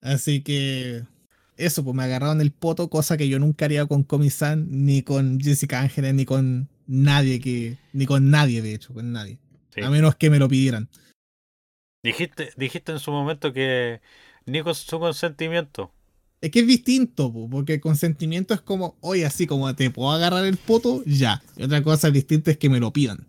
Así 0.02 0.42
que 0.42 1.04
eso, 1.66 1.84
pues 1.84 1.96
me 1.96 2.04
agarraron 2.04 2.42
el 2.42 2.52
poto, 2.52 2.90
cosa 2.90 3.18
que 3.18 3.30
yo 3.30 3.40
nunca 3.40 3.66
haría 3.66 3.86
con 3.86 4.04
Comisan, 4.04 4.68
ni 4.70 5.02
con 5.02 5.40
Jessica 5.40 5.82
Ángeles, 5.82 6.14
ni 6.14 6.26
con 6.26 6.70
nadie 6.88 7.40
que. 7.40 7.78
Ni 7.94 8.06
con 8.06 8.30
nadie, 8.30 8.62
de 8.62 8.74
hecho, 8.74 8.94
con 8.94 9.12
nadie. 9.12 9.40
Sí. 9.74 9.82
A 9.82 9.90
menos 9.90 10.16
que 10.16 10.30
me 10.30 10.40
lo 10.40 10.50
pidieran. 10.50 10.90
Dijiste, 12.04 12.52
dijiste 12.58 12.92
en 12.92 13.00
su 13.00 13.12
momento 13.12 13.54
que 13.54 14.02
ni 14.46 14.62
con 14.62 14.76
su 14.76 15.00
consentimiento. 15.00 15.94
Es 16.42 16.50
que 16.50 16.62
es 16.62 16.68
distinto, 16.68 17.32
po, 17.32 17.48
porque 17.50 17.76
el 17.76 17.82
consentimiento 17.82 18.56
es 18.56 18.62
como, 18.62 18.98
oye, 19.02 19.26
así 19.26 19.46
como 19.46 19.74
te 19.76 19.92
puedo 19.92 20.12
agarrar 20.12 20.44
el 20.46 20.58
poto, 20.58 21.04
ya. 21.06 21.44
Y 21.56 21.64
otra 21.64 21.84
cosa 21.84 22.10
distinta 22.10 22.50
es 22.50 22.58
que 22.58 22.70
me 22.70 22.80
lo 22.80 22.92
pidan. 22.92 23.28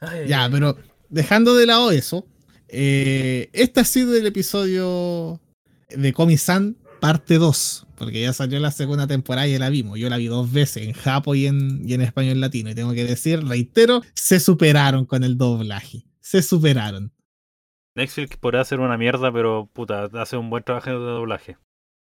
Ay, 0.00 0.28
Ya, 0.28 0.48
pero 0.50 0.78
dejando 1.10 1.54
de 1.54 1.66
lado 1.66 1.90
eso, 1.90 2.26
eh, 2.68 3.50
este 3.52 3.80
ha 3.80 3.84
sido 3.84 4.16
el 4.16 4.26
episodio 4.26 5.40
de 5.88 6.12
Komi-san 6.12 6.76
parte 7.00 7.38
2, 7.38 7.86
porque 7.96 8.22
ya 8.22 8.32
salió 8.32 8.58
la 8.58 8.70
segunda 8.72 9.06
temporada 9.06 9.46
y 9.46 9.52
ya 9.52 9.58
la 9.60 9.68
vimos. 9.70 9.98
Yo 9.98 10.08
la 10.08 10.16
vi 10.16 10.26
dos 10.26 10.50
veces, 10.52 10.84
en 10.86 10.92
japo 10.94 11.34
y 11.34 11.46
en, 11.46 11.88
y 11.88 11.94
en 11.94 12.00
español 12.00 12.40
latino. 12.40 12.70
Y 12.70 12.74
tengo 12.74 12.92
que 12.92 13.04
decir, 13.04 13.44
reitero, 13.46 14.02
se 14.14 14.40
superaron 14.40 15.04
con 15.06 15.22
el 15.24 15.38
doblaje. 15.38 16.04
Se 16.20 16.42
superaron. 16.42 17.12
Netflix 17.96 18.36
podrá 18.36 18.60
hacer 18.60 18.80
una 18.80 18.96
mierda, 18.98 19.32
pero 19.32 19.68
puta, 19.72 20.08
hace 20.14 20.36
un 20.36 20.50
buen 20.50 20.62
trabajo 20.64 20.90
de 20.90 20.96
doblaje. 20.96 21.56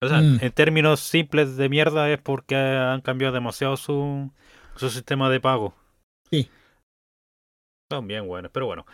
O 0.04 0.08
sea, 0.08 0.20
Mm. 0.22 0.40
en 0.42 0.52
términos 0.52 1.00
simples 1.00 1.58
de 1.58 1.70
mierda 1.70 2.10
es 2.12 2.20
porque 2.22 2.56
han 2.56 3.02
cambiado 3.02 3.34
demasiado 3.34 3.78
su, 3.78 4.32
su 4.76 4.90
sistema 4.90 5.30
de 5.30 5.40
pago. 5.40 5.76
Sí. 6.30 6.50
Son 7.92 8.08
bien 8.08 8.28
buenos, 8.28 8.52
pero 8.54 8.66
bueno. 8.66 8.86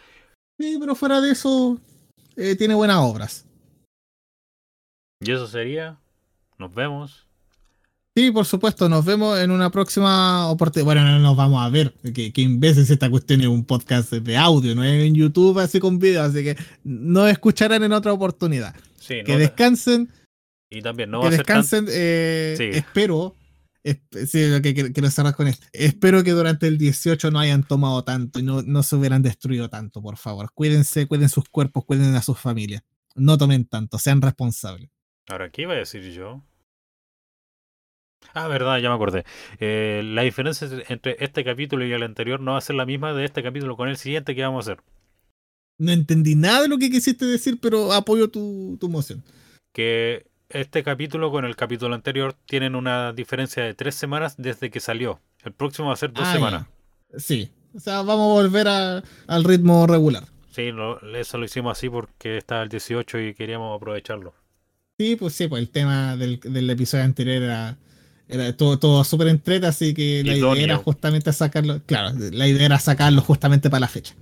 Sí, 0.60 0.78
pero 0.80 0.96
fuera 0.96 1.22
de 1.22 1.32
eso, 1.32 1.80
eh, 2.36 2.56
tiene 2.56 2.74
buenas 2.76 2.98
obras. 2.98 3.47
Y 5.20 5.32
eso 5.32 5.48
sería. 5.48 5.98
Nos 6.58 6.74
vemos. 6.74 7.26
Sí, 8.16 8.32
por 8.32 8.46
supuesto, 8.46 8.90
nos 8.90 9.06
vemos 9.06 9.38
en 9.40 9.52
una 9.52 9.70
próxima 9.70 10.48
oportunidad. 10.48 10.86
Bueno, 10.86 11.04
no 11.06 11.20
nos 11.20 11.38
vamos 11.38 11.64
a 11.64 11.70
ver, 11.70 11.94
que, 12.16 12.34
que 12.34 12.60
esta 12.62 13.10
cuestión 13.12 13.42
es 13.42 13.48
un 13.48 13.64
podcast 13.64 14.12
de 14.12 14.36
audio, 14.38 14.74
no 14.74 14.84
es 14.84 15.06
en 15.06 15.14
YouTube 15.14 15.60
así 15.60 15.80
con 15.80 16.00
video, 16.00 16.24
así 16.24 16.44
que 16.44 16.58
nos 16.84 17.30
escucharán 17.30 17.84
en 17.84 17.92
otra 17.92 18.14
oportunidad. 18.14 18.76
Sí, 19.00 19.24
que 19.24 19.34
no- 19.34 19.38
descansen, 19.38 20.10
y 20.68 20.82
también 20.82 21.12
no 21.12 21.20
va 21.20 21.30
que 21.30 21.36
a 21.36 21.38
ser 21.38 21.46
tan- 21.46 21.62
descansen, 21.62 21.86
eh, 21.92 22.56
Sigue. 22.58 22.78
espero, 22.80 23.36
esp- 23.84 24.26
sí, 24.26 24.50
lo 24.50 24.64
que 24.64 24.74
quiero 24.74 24.92
quiero 24.92 25.12
cerrar 25.12 25.36
con 25.36 25.48
esto, 25.48 25.68
espero 25.72 26.24
que 26.24 26.32
durante 26.32 26.66
el 26.66 26.80
18 26.80 27.30
no 27.30 27.38
hayan 27.38 27.62
tomado 27.68 28.04
tanto 28.04 28.40
y 28.40 28.44
no, 28.44 28.64
no 28.64 28.82
se 28.82 28.96
hubieran 28.96 29.22
destruido 29.22 29.70
tanto, 29.70 30.02
por 30.02 30.18
favor. 30.18 30.50
Cuídense, 30.56 31.06
cuiden 31.06 31.30
sus 31.30 31.48
cuerpos, 31.50 31.86
cuiden 31.86 32.16
a 32.16 32.24
sus 32.24 32.40
familias. 32.40 32.82
No 33.14 33.38
tomen 33.38 33.66
tanto, 33.66 34.00
sean 34.00 34.24
responsables. 34.24 34.90
Ahora, 35.30 35.50
¿qué 35.50 35.64
iba 35.64 35.74
a 35.74 35.78
decir 35.78 36.02
yo? 36.12 36.42
Ah, 38.34 38.48
verdad, 38.48 38.78
ya 38.80 38.90
me 38.90 38.96
acordé. 38.96 39.26
Eh, 39.60 40.02
la 40.04 40.22
diferencia 40.24 40.68
entre 40.90 41.18
este 41.20 41.44
capítulo 41.44 41.86
y 41.86 41.92
el 41.92 42.04
anterior 42.04 42.40
no 42.40 42.54
va 42.54 42.58
a 42.58 42.62
ser 42.62 42.76
la 42.76 42.86
misma 42.86 43.14
de 43.14 43.26
este 43.26 43.44
capítulo 43.44 43.76
con 43.78 43.90
el 43.90 43.98
siguiente 43.98 44.36
que 44.36 44.44
vamos 44.44 44.68
a 44.68 44.72
hacer. 44.74 44.84
No 45.80 45.92
entendí 45.92 46.36
nada 46.36 46.62
de 46.64 46.68
lo 46.70 46.78
que 46.78 46.90
quisiste 46.90 47.26
decir, 47.26 47.60
pero 47.62 47.94
apoyo 47.94 48.30
tu, 48.30 48.78
tu 48.80 48.90
moción. 48.90 49.24
Que 49.74 50.26
este 50.50 50.84
capítulo 50.84 51.30
con 51.32 51.46
el 51.46 51.56
capítulo 51.56 51.94
anterior 51.94 52.34
tienen 52.46 52.76
una 52.76 53.14
diferencia 53.14 53.64
de 53.64 53.74
tres 53.76 53.96
semanas 53.96 54.36
desde 54.38 54.70
que 54.72 54.80
salió. 54.80 55.20
El 55.44 55.54
próximo 55.54 55.90
va 55.90 55.94
a 55.94 55.98
ser 55.98 56.14
dos 56.14 56.28
Ah, 56.28 56.34
semanas. 56.34 56.66
ya. 57.12 57.20
Sí. 57.20 57.52
O 57.76 57.80
sea, 57.80 57.98
vamos 58.02 58.32
a 58.32 58.42
volver 58.42 58.68
a- 58.68 59.04
al 59.28 59.44
ritmo 59.44 59.86
regular. 59.88 60.24
Sí, 60.52 60.72
lo- 60.72 61.00
eso 61.16 61.38
lo 61.38 61.46
hicimos 61.46 61.78
así 61.78 61.90
porque 61.90 62.38
estaba 62.38 62.64
el 62.64 62.70
18 62.70 63.20
y 63.20 63.36
queríamos 63.36 63.76
aprovecharlo. 63.76 64.34
Sí, 65.00 65.16
pues 65.16 65.34
sí, 65.34 65.48
pues 65.48 65.62
el 65.62 65.70
tema 65.70 66.16
del, 66.18 66.40
del 66.40 66.70
episodio 66.70 67.04
anterior 67.04 67.44
era, 67.44 67.78
era 68.28 68.56
todo, 68.58 68.80
todo 68.80 69.04
súper 69.04 69.28
entrete, 69.28 69.68
así 69.68 69.94
que 69.94 70.24
la 70.26 70.36
Idóneo. 70.36 70.56
idea 70.56 70.66
era 70.66 70.78
justamente 70.78 71.32
sacarlo. 71.34 71.82
Claro, 71.86 72.18
la 72.18 72.48
idea 72.48 72.66
era 72.66 72.80
sacarlo 72.80 73.22
justamente 73.22 73.70
para 73.70 73.82
la 73.82 73.88
fecha. 73.88 74.16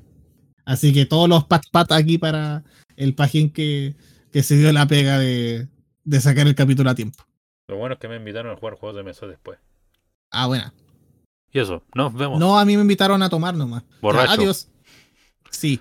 Así 0.66 0.92
que 0.94 1.06
todos 1.06 1.30
los 1.30 1.46
pat 1.46 1.64
pat 1.72 1.92
aquí 1.94 2.18
para 2.18 2.64
el 2.98 3.14
pajín 3.14 3.52
que, 3.52 3.96
que 4.34 4.44
se 4.44 4.58
dio 4.58 4.72
la 4.74 4.88
pega 4.88 5.20
de, 5.20 5.68
de 6.04 6.22
sacar 6.22 6.48
el 6.48 6.56
capítulo 6.56 6.90
a 6.90 6.96
tiempo. 6.96 7.24
Lo 7.68 7.78
bueno 7.78 7.94
es 7.94 8.00
que 8.00 8.08
me 8.08 8.18
invitaron 8.18 8.52
a 8.52 8.58
jugar 8.58 8.76
juegos 8.76 8.98
de 8.98 9.04
mesa 9.04 9.28
después. 9.28 9.60
Ah, 10.32 10.48
bueno. 10.48 10.74
Y 11.54 11.60
eso, 11.60 11.84
nos 11.94 12.14
vemos. 12.14 12.38
No, 12.40 12.60
a 12.60 12.66
mí 12.66 12.76
me 12.76 12.82
invitaron 12.82 13.24
a 13.24 13.30
tomar 13.30 13.56
nomás. 13.56 13.84
Borracho. 14.02 14.34
Adiós. 14.34 14.68
Sí. 15.50 15.80